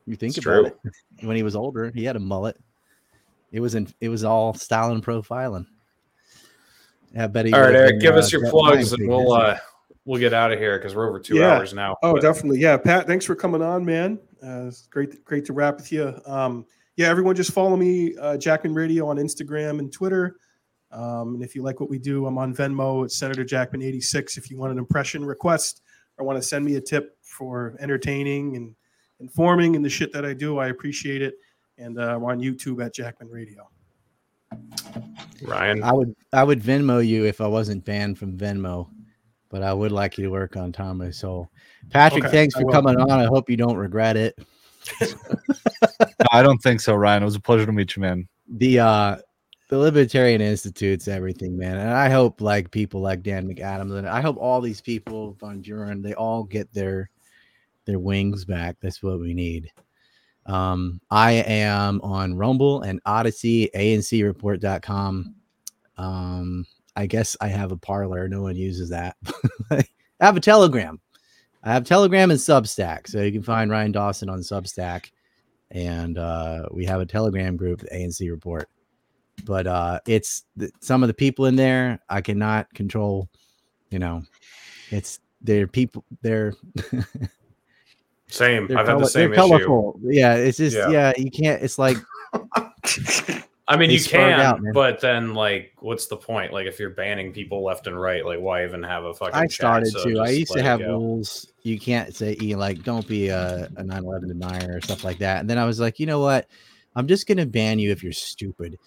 You 0.07 0.15
think 0.15 0.35
It's 0.37 0.45
about 0.45 0.65
true. 0.65 0.91
it. 1.19 1.25
When 1.25 1.35
he 1.35 1.43
was 1.43 1.55
older, 1.55 1.91
he 1.93 2.03
had 2.03 2.15
a 2.15 2.19
mullet. 2.19 2.57
It 3.51 3.59
was 3.59 3.75
in. 3.75 3.87
It 3.99 4.09
was 4.09 4.23
all 4.23 4.53
style 4.53 4.91
and 4.91 5.03
profiling. 5.03 5.65
I 7.17 7.27
bet 7.27 7.45
he 7.45 7.53
All 7.53 7.61
right, 7.61 7.75
Eric, 7.75 7.91
been, 7.93 7.99
give 7.99 8.15
uh, 8.15 8.19
us 8.19 8.31
your 8.31 8.49
plugs 8.49 8.93
and 8.93 9.07
we'll 9.07 9.33
uh 9.33 9.57
we'll 10.05 10.19
get 10.19 10.33
out 10.33 10.51
of 10.53 10.59
here 10.59 10.77
because 10.77 10.95
we're 10.95 11.07
over 11.07 11.19
two 11.19 11.35
Yeah. 11.35 11.57
hours 11.57 11.73
now. 11.73 11.97
Oh, 12.01 12.13
But- 12.13 12.21
definitely. 12.21 12.59
Yeah, 12.59 12.77
Pat, 12.77 13.05
thanks 13.05 13.25
for 13.25 13.35
coming 13.35 13.61
on, 13.61 13.83
man. 13.85 14.17
Uh, 14.41 14.65
it's 14.67 14.87
great, 14.87 15.23
great 15.25 15.45
to 15.45 15.53
rap 15.53 15.75
with 15.77 15.91
you. 15.91 16.15
Um, 16.25 16.65
yeah, 16.95 17.09
everyone 17.09 17.35
just 17.35 17.51
follow 17.51 17.75
me, 17.75 18.15
uh, 18.17 18.37
Jackman 18.37 18.73
Radio 18.73 19.07
on 19.07 19.17
Instagram 19.17 19.79
and 19.79 19.91
Twitter. 19.93 20.37
Um, 20.91 21.35
and 21.35 21.43
if 21.43 21.53
you 21.55 21.61
like 21.61 21.79
what 21.79 21.89
we 21.89 21.99
do, 21.99 22.25
I'm 22.25 22.37
on 22.37 22.53
Venmo. 22.55 23.05
It's 23.05 23.17
Senator 23.17 23.45
Jackman86. 23.45 24.37
If 24.37 24.49
you 24.49 24.57
want 24.57 24.71
an 24.71 24.77
impression 24.79 25.23
request 25.23 25.81
or 26.17 26.25
want 26.25 26.41
to 26.41 26.47
send 26.47 26.65
me 26.65 26.75
a 26.77 26.81
tip 26.81 27.17
for 27.21 27.75
entertaining 27.79 28.55
and 28.55 28.75
informing 29.19 29.75
and 29.75 29.85
the 29.85 29.89
shit 29.89 30.11
that 30.13 30.25
I 30.25 30.33
do, 30.33 30.57
I 30.57 30.67
appreciate 30.69 31.21
it. 31.21 31.35
And 31.81 31.99
uh, 31.99 32.15
I'm 32.15 32.23
on 32.23 32.39
YouTube 32.39 32.85
at 32.85 32.93
Jackman 32.93 33.29
Radio. 33.29 33.67
Ryan. 35.41 35.81
I 35.81 35.93
would 35.93 36.15
I 36.31 36.43
would 36.43 36.61
Venmo 36.61 37.05
you 37.05 37.25
if 37.25 37.41
I 37.41 37.47
wasn't 37.47 37.83
banned 37.85 38.19
from 38.19 38.37
Venmo, 38.37 38.87
but 39.49 39.63
I 39.63 39.73
would 39.73 39.91
like 39.91 40.17
you 40.17 40.23
to 40.25 40.29
work 40.29 40.55
on 40.55 40.71
Thomas. 40.71 41.17
So, 41.17 41.49
Patrick, 41.89 42.25
Okay, 42.25 42.31
thanks 42.31 42.55
for 42.55 42.69
coming 42.69 42.97
on. 42.97 43.09
I 43.09 43.25
hope 43.25 43.49
you 43.49 43.57
don't 43.57 43.77
regret 43.77 44.15
it. 44.15 44.37
I 46.31 46.43
don't 46.43 46.59
think 46.59 46.81
so, 46.81 46.93
Ryan. 46.93 47.23
It 47.23 47.25
was 47.25 47.35
a 47.35 47.41
pleasure 47.41 47.65
to 47.65 47.71
meet 47.71 47.95
you, 47.95 48.01
man. 48.01 48.27
The 48.47 48.79
uh 48.79 49.17
the 49.69 49.77
Libertarian 49.77 50.41
Institute's 50.41 51.07
everything, 51.07 51.57
man. 51.57 51.77
And 51.77 51.89
I 51.89 52.09
hope 52.09 52.41
like 52.41 52.69
people 52.69 53.01
like 53.01 53.23
Dan 53.23 53.47
McAdams 53.47 53.97
and 53.97 54.07
I 54.07 54.21
hope 54.21 54.37
all 54.37 54.61
these 54.61 54.81
people 54.81 55.33
von 55.39 55.63
Duren, 55.63 56.03
they 56.03 56.13
all 56.13 56.43
get 56.43 56.71
their 56.73 57.09
their 57.85 57.97
wings 57.97 58.45
back. 58.45 58.77
That's 58.81 59.01
what 59.01 59.19
we 59.19 59.33
need. 59.33 59.71
Um, 60.45 60.99
I 61.09 61.33
am 61.33 62.01
on 62.01 62.35
Rumble 62.35 62.81
and 62.81 63.01
Odysee, 63.05 63.69
ancreport.com. 63.75 65.35
Um, 65.97 66.65
I 66.95 67.05
guess 67.05 67.37
I 67.39 67.47
have 67.47 67.71
a 67.71 67.77
Parler. 67.77 68.27
No 68.27 68.41
one 68.41 68.55
uses 68.55 68.89
that. 68.89 69.15
I 69.71 69.83
have 70.19 70.37
a 70.37 70.41
Telegram. 70.41 70.99
I 71.63 71.73
have 71.73 71.83
Telegram 71.83 72.31
and 72.31 72.39
Substack. 72.39 73.07
So 73.07 73.21
you 73.21 73.31
can 73.31 73.43
find 73.43 73.69
Ryan 73.69 73.91
Dawson 73.91 74.29
on 74.29 74.39
Substack. 74.39 75.11
And 75.69 76.17
uh, 76.17 76.67
we 76.71 76.85
have 76.85 76.99
a 76.99 77.05
Telegram 77.05 77.55
group, 77.55 77.79
the 77.79 77.87
ANC 77.87 78.29
Report. 78.29 78.67
But 79.45 79.67
uh, 79.67 79.99
it's 80.07 80.43
th- 80.59 80.71
some 80.81 81.03
of 81.03 81.07
the 81.07 81.13
people 81.13 81.45
in 81.45 81.55
there 81.55 81.99
I 82.09 82.21
cannot 82.21 82.73
control. 82.73 83.29
You 83.89 83.99
know, 83.99 84.23
it's 84.89 85.19
they're 85.41 85.67
people, 85.67 86.03
they're 86.21 86.53
Same. 88.31 88.67
they're, 88.67 88.77
I've 88.77 88.87
had 88.87 88.99
the 88.99 89.05
same 89.05 89.31
they're 89.31 89.33
issue. 89.33 89.41
colorful. 89.65 89.99
Yeah, 90.03 90.35
it's 90.35 90.57
just 90.57 90.75
Yeah. 90.75 90.89
yeah. 90.89 91.13
you 91.17 91.29
can't. 91.31 91.61
It's 91.61 91.77
like 91.77 91.97
I 93.67 93.77
mean, 93.77 93.87
They 93.89 93.93
you 93.93 93.99
spark 93.99 94.31
can, 94.31 94.39
out, 94.41 94.61
man. 94.61 94.73
but 94.73 94.99
then 94.99 95.33
like, 95.33 95.71
what's 95.79 96.07
the 96.07 96.17
point? 96.17 96.51
Like, 96.51 96.65
if 96.67 96.77
you're 96.79 96.89
banning 96.89 97.31
people 97.31 97.63
left 97.63 97.87
and 97.87 97.99
right, 97.99 98.25
like, 98.25 98.39
why 98.39 98.65
even 98.65 98.83
have 98.83 99.05
a 99.05 99.13
fucking? 99.13 99.33
I 99.35 99.43
chat? 99.43 99.51
started 99.51 99.91
So 99.91 100.03
to. 100.09 100.19
I 100.21 100.25
just 100.27 100.39
used 100.39 100.51
to 100.53 100.57
let 100.57 100.65
it 100.65 100.67
have 100.67 100.79
go. 100.79 100.87
rules. 100.97 101.47
You 101.63 101.79
can't 101.79 102.13
say 102.13 102.35
e 102.41 102.55
like 102.55 102.83
don't 102.83 103.07
be 103.07 103.29
a, 103.29 103.69
a 103.77 103.83
9/11 103.83 104.27
denier 104.27 104.75
or 104.77 104.81
stuff 104.81 105.03
like 105.05 105.19
that. 105.19 105.39
And 105.41 105.49
then 105.49 105.57
I 105.57 105.65
was 105.65 105.79
like, 105.79 105.99
you 105.99 106.05
know 106.05 106.19
what? 106.19 106.47
I'm 106.95 107.07
just 107.07 107.27
gonna 107.27 107.45
ban 107.45 107.79
you 107.79 107.91
if 107.91 108.03
you're 108.03 108.11
stupid. 108.11 108.77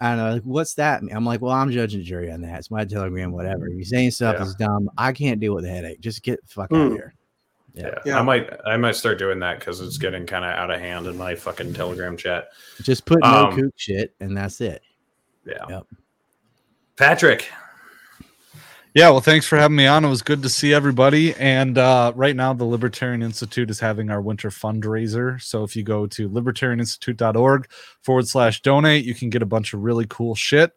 And 0.00 0.18
uh, 0.20 0.32
like, 0.34 0.42
what's 0.44 0.72
that? 0.74 1.02
mean? 1.02 1.14
I'm 1.14 1.26
like, 1.26 1.42
well, 1.42 1.52
I'm 1.52 1.70
judge 1.70 1.92
and 1.92 2.02
jury 2.02 2.30
on 2.32 2.40
that. 2.40 2.60
It's 2.60 2.70
my 2.70 2.86
telegram, 2.86 3.32
whatever. 3.32 3.66
If 3.68 3.74
you're 3.74 3.84
saying 3.84 4.12
stuff 4.12 4.36
Yeah. 4.38 4.44
is 4.46 4.54
dumb, 4.54 4.88
I 4.96 5.12
can't 5.12 5.38
deal 5.40 5.54
with 5.54 5.64
the 5.64 5.70
headache. 5.70 6.00
Just 6.00 6.22
get 6.22 6.40
the 6.40 6.48
fuck 6.48 6.72
out 6.72 6.76
Hmm. 6.76 6.86
of 6.86 6.92
here. 6.92 7.14
Yeah. 7.74 7.94
Yeah. 8.04 8.18
I 8.18 8.22
might, 8.22 8.50
I 8.66 8.76
might 8.76 8.96
start 8.96 9.18
doing 9.18 9.38
that 9.40 9.58
because 9.58 9.80
it's 9.80 9.98
getting 9.98 10.26
kind 10.26 10.44
of 10.44 10.50
out 10.52 10.70
of 10.70 10.80
hand 10.80 11.06
in 11.06 11.16
my 11.16 11.34
fucking 11.34 11.74
Telegram 11.74 12.16
chat. 12.16 12.48
Just 12.82 13.04
put 13.06 13.20
no 13.20 13.46
Um, 13.46 13.56
kook 13.56 13.72
shit, 13.76 14.14
and 14.20 14.36
that's 14.36 14.60
it. 14.60 14.82
Yeah. 15.46 15.64
Yep. 15.68 15.86
Patrick. 16.96 17.48
Yeah, 18.92 19.10
well, 19.10 19.20
thanks 19.20 19.46
for 19.46 19.56
having 19.56 19.76
me 19.76 19.86
on. 19.86 20.04
It 20.04 20.08
was 20.08 20.20
good 20.20 20.42
to 20.42 20.48
see 20.48 20.74
everybody. 20.74 21.32
And 21.36 21.78
uh, 21.78 22.12
right 22.16 22.34
now, 22.34 22.52
the 22.52 22.64
Libertarian 22.64 23.22
Institute 23.22 23.70
is 23.70 23.78
having 23.78 24.10
our 24.10 24.20
winter 24.20 24.50
fundraiser. 24.50 25.40
So 25.40 25.62
if 25.62 25.76
you 25.76 25.84
go 25.84 26.08
to 26.08 26.28
libertarianinstitute.org 26.28 27.70
forward 28.02 28.26
slash 28.26 28.62
donate, 28.62 29.04
you 29.04 29.14
can 29.14 29.30
get 29.30 29.42
a 29.42 29.46
bunch 29.46 29.74
of 29.74 29.80
really 29.82 30.06
cool 30.08 30.34
shit. 30.34 30.72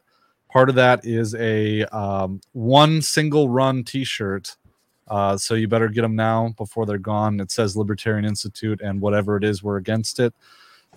Part 0.48 0.68
of 0.68 0.76
that 0.76 1.04
is 1.04 1.34
a 1.34 1.82
um, 1.86 2.40
one 2.52 3.02
single 3.02 3.48
run 3.48 3.82
t 3.82 4.04
shirt. 4.04 4.56
Uh, 5.08 5.36
so 5.36 5.54
you 5.54 5.68
better 5.68 5.88
get 5.88 6.02
them 6.02 6.16
now 6.16 6.54
before 6.56 6.86
they're 6.86 6.98
gone. 6.98 7.40
It 7.40 7.50
says 7.50 7.76
Libertarian 7.76 8.24
Institute, 8.24 8.80
and 8.80 9.00
whatever 9.00 9.36
it 9.36 9.44
is, 9.44 9.62
we're 9.62 9.76
against 9.76 10.20
it. 10.20 10.34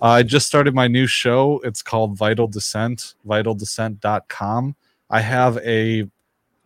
Uh, 0.02 0.06
I 0.06 0.24
just 0.24 0.48
started 0.48 0.76
my 0.76 0.88
new 0.88 1.08
show. 1.08 1.60
It's 1.64 1.82
called 1.82 2.18
Vital 2.18 2.48
Dissent, 2.48 3.16
vitaldissent.com. 3.28 4.76
I 5.10 5.22
have 5.22 5.58
a 5.58 6.08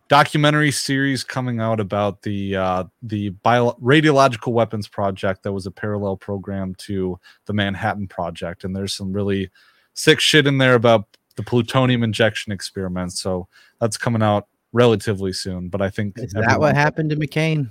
documentary 0.08 0.70
series 0.70 1.24
coming 1.24 1.58
out 1.58 1.80
about 1.80 2.20
the 2.20 2.54
uh, 2.56 2.84
the 3.02 3.30
bio- 3.30 3.78
radiological 3.82 4.52
weapons 4.52 4.86
project 4.86 5.42
that 5.42 5.52
was 5.52 5.64
a 5.64 5.70
parallel 5.70 6.16
program 6.18 6.74
to 6.74 7.18
the 7.46 7.54
Manhattan 7.54 8.06
Project, 8.06 8.64
and 8.64 8.76
there's 8.76 8.92
some 8.92 9.12
really 9.12 9.50
sick 9.94 10.20
shit 10.20 10.46
in 10.46 10.58
there 10.58 10.74
about 10.74 11.06
the 11.36 11.42
plutonium 11.42 12.02
injection 12.02 12.52
experiment. 12.52 13.12
So 13.14 13.48
that's 13.80 13.96
coming 13.96 14.22
out 14.22 14.48
relatively 14.72 15.32
soon. 15.32 15.68
But 15.68 15.82
I 15.82 15.90
think 15.90 16.18
Is 16.18 16.32
that 16.32 16.58
what 16.60 16.74
happened 16.74 17.10
to 17.10 17.16
McCain? 17.16 17.70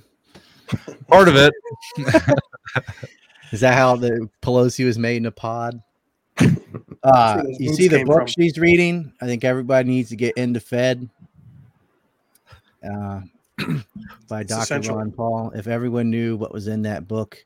part 1.07 1.27
of 1.27 1.35
it. 1.35 1.53
Is 3.51 3.59
that 3.59 3.73
how 3.73 3.97
the 3.97 4.29
Pelosi 4.41 4.85
was 4.85 4.97
made 4.97 5.17
in 5.17 5.25
a 5.25 5.31
pod? 5.31 5.81
Uh, 7.03 7.41
you 7.57 7.73
see 7.73 7.87
the 7.87 8.03
book 8.03 8.17
from. 8.19 8.27
she's 8.27 8.59
reading. 8.59 9.11
I 9.19 9.25
think 9.25 9.43
everybody 9.43 9.89
needs 9.89 10.09
to 10.09 10.15
get 10.15 10.37
into 10.37 10.59
Fed 10.59 11.09
uh, 12.83 13.21
by 14.29 14.41
It's 14.41 14.51
Dr. 14.51 14.61
essential. 14.61 14.97
Ron 14.97 15.11
Paul. 15.11 15.51
If 15.55 15.65
everyone 15.65 16.11
knew 16.11 16.37
what 16.37 16.53
was 16.53 16.67
in 16.67 16.83
that 16.83 17.07
book, 17.07 17.43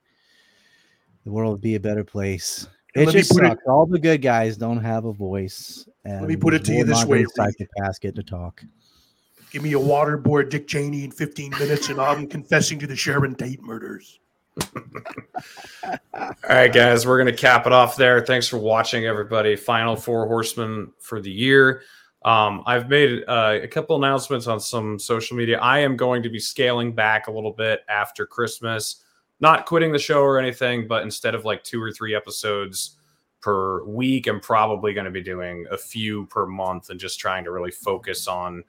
the 1.24 1.32
world 1.32 1.54
would 1.54 1.62
be 1.62 1.76
a 1.76 1.80
better 1.80 2.04
place. 2.04 2.68
It 2.96 3.06
let 3.06 3.16
me 3.16 3.22
just 3.22 3.32
put 3.32 3.46
it- 3.46 3.58
All 3.66 3.86
the 3.86 3.98
good 3.98 4.22
guys 4.22 4.58
don't 4.58 4.82
have 4.84 5.06
a 5.06 5.14
voice. 5.14 5.88
And 6.04 6.20
let 6.20 6.28
me 6.30 6.36
put 6.36 6.54
it 6.54 6.66
to 6.66 6.74
you 6.74 6.84
this 6.84 7.06
way, 7.06 7.20
Reed. 7.20 7.28
Psychopaths 7.40 8.02
get 8.02 8.14
to 8.16 8.24
talk. 8.24 8.62
Give 9.56 9.64
me 9.64 9.72
a 9.72 9.80
waterboard 9.80 10.50
Dick 10.50 10.68
Cheney 10.68 11.06
in 11.06 11.12
15 11.12 11.52
minutes, 11.52 11.88
and 11.88 12.02
I'm 12.02 12.28
confessing 12.28 12.78
to 12.80 12.88
the 12.88 12.96
Sharon 12.98 13.36
Tate 13.36 13.62
murders. 13.62 14.20
All 16.14 16.30
right, 16.50 16.74
guys, 16.74 17.08
we're 17.08 17.18
going 17.18 17.34
to 17.34 17.42
cap 17.42 17.66
it 17.66 17.72
off 17.72 17.96
there. 17.96 18.20
Thanks 18.20 18.50
for 18.50 18.58
watching, 18.58 19.06
everybody. 19.06 19.56
Final 19.56 19.96
four 19.96 20.28
horsemen 20.28 20.92
for 21.00 21.22
the 21.22 21.32
year. 21.32 21.84
Um, 22.26 22.64
I've 22.66 22.90
made 22.90 23.24
uh, 23.30 23.60
a 23.64 23.68
couple 23.70 23.96
announcements 23.96 24.48
on 24.48 24.60
some 24.60 25.00
social 25.00 25.38
media. 25.38 25.58
I 25.60 25.80
am 25.80 25.96
going 25.96 26.22
to 26.24 26.30
be 26.30 26.38
scaling 26.38 26.94
back 26.94 27.28
a 27.28 27.32
little 27.32 27.54
bit 27.54 27.80
after 27.88 28.26
Christmas, 28.26 29.06
not 29.40 29.66
quitting 29.66 29.94
the 29.94 30.00
show 30.00 30.20
or 30.20 30.38
anything, 30.38 30.86
but 30.86 31.04
instead 31.04 31.34
of 31.34 31.46
like 31.46 31.64
two 31.64 31.82
or 31.82 31.94
three 31.94 32.14
episodes 32.14 32.98
per 33.40 33.86
week, 33.86 34.28
I'm 34.28 34.42
probably 34.42 34.94
going 34.94 35.06
to 35.06 35.12
be 35.12 35.24
doing 35.24 35.66
a 35.72 35.78
few 35.78 36.26
per 36.26 36.46
month 36.46 36.90
and 36.90 37.00
just 37.00 37.22
trying 37.22 37.46
to 37.46 37.52
really 37.52 37.72
focus 37.72 38.28
on 38.28 38.62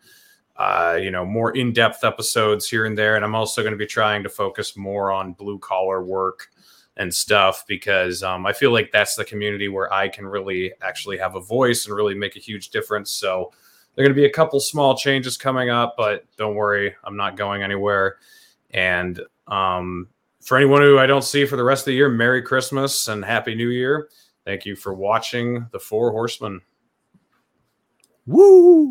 uh, 0.58 0.98
you 1.00 1.10
know, 1.10 1.24
more 1.24 1.56
in-depth 1.56 2.04
episodes 2.04 2.68
here 2.68 2.86
and 2.86 2.96
there. 2.96 3.16
And 3.16 3.24
I'm 3.24 3.34
also 3.34 3.62
going 3.62 3.72
to 3.72 3.78
be 3.78 3.86
trying 3.86 4.22
to 4.22 4.28
focus 4.28 4.76
more 4.76 5.12
on 5.12 5.32
blue 5.34 5.58
collar 5.58 6.02
work 6.02 6.48
and 6.96 7.12
stuff 7.12 7.64
because 7.66 8.22
um, 8.22 8.46
I 8.46 8.52
feel 8.52 8.72
like 8.72 8.90
that's 8.90 9.16
the 9.16 9.24
community 9.24 9.68
where 9.68 9.92
I 9.92 10.08
can 10.08 10.26
really 10.26 10.72
actually 10.80 11.18
have 11.18 11.34
a 11.34 11.40
voice 11.40 11.86
and 11.86 11.94
really 11.94 12.14
make 12.14 12.36
a 12.36 12.40
huge 12.40 12.70
difference. 12.70 13.10
So 13.10 13.52
there 13.94 14.02
are 14.02 14.08
going 14.08 14.16
to 14.16 14.20
be 14.20 14.26
a 14.26 14.32
couple 14.32 14.60
small 14.60 14.96
changes 14.96 15.36
coming 15.36 15.68
up, 15.68 15.94
but 15.96 16.24
don't 16.36 16.54
worry, 16.54 16.94
I'm 17.04 17.16
not 17.16 17.36
going 17.36 17.62
anywhere. 17.62 18.16
And 18.70 19.20
um, 19.46 20.08
for 20.42 20.56
anyone 20.56 20.80
who 20.80 20.98
I 20.98 21.06
don't 21.06 21.24
see 21.24 21.44
for 21.44 21.56
the 21.56 21.64
rest 21.64 21.82
of 21.82 21.86
the 21.86 21.94
year, 21.94 22.08
Merry 22.08 22.40
Christmas 22.40 23.08
and 23.08 23.24
Happy 23.24 23.54
New 23.54 23.68
Year. 23.68 24.08
Thank 24.44 24.64
you 24.64 24.76
for 24.76 24.94
watching 24.94 25.66
The 25.72 25.80
Four 25.80 26.12
Horsemen. 26.12 26.60
Woo! 28.26 28.86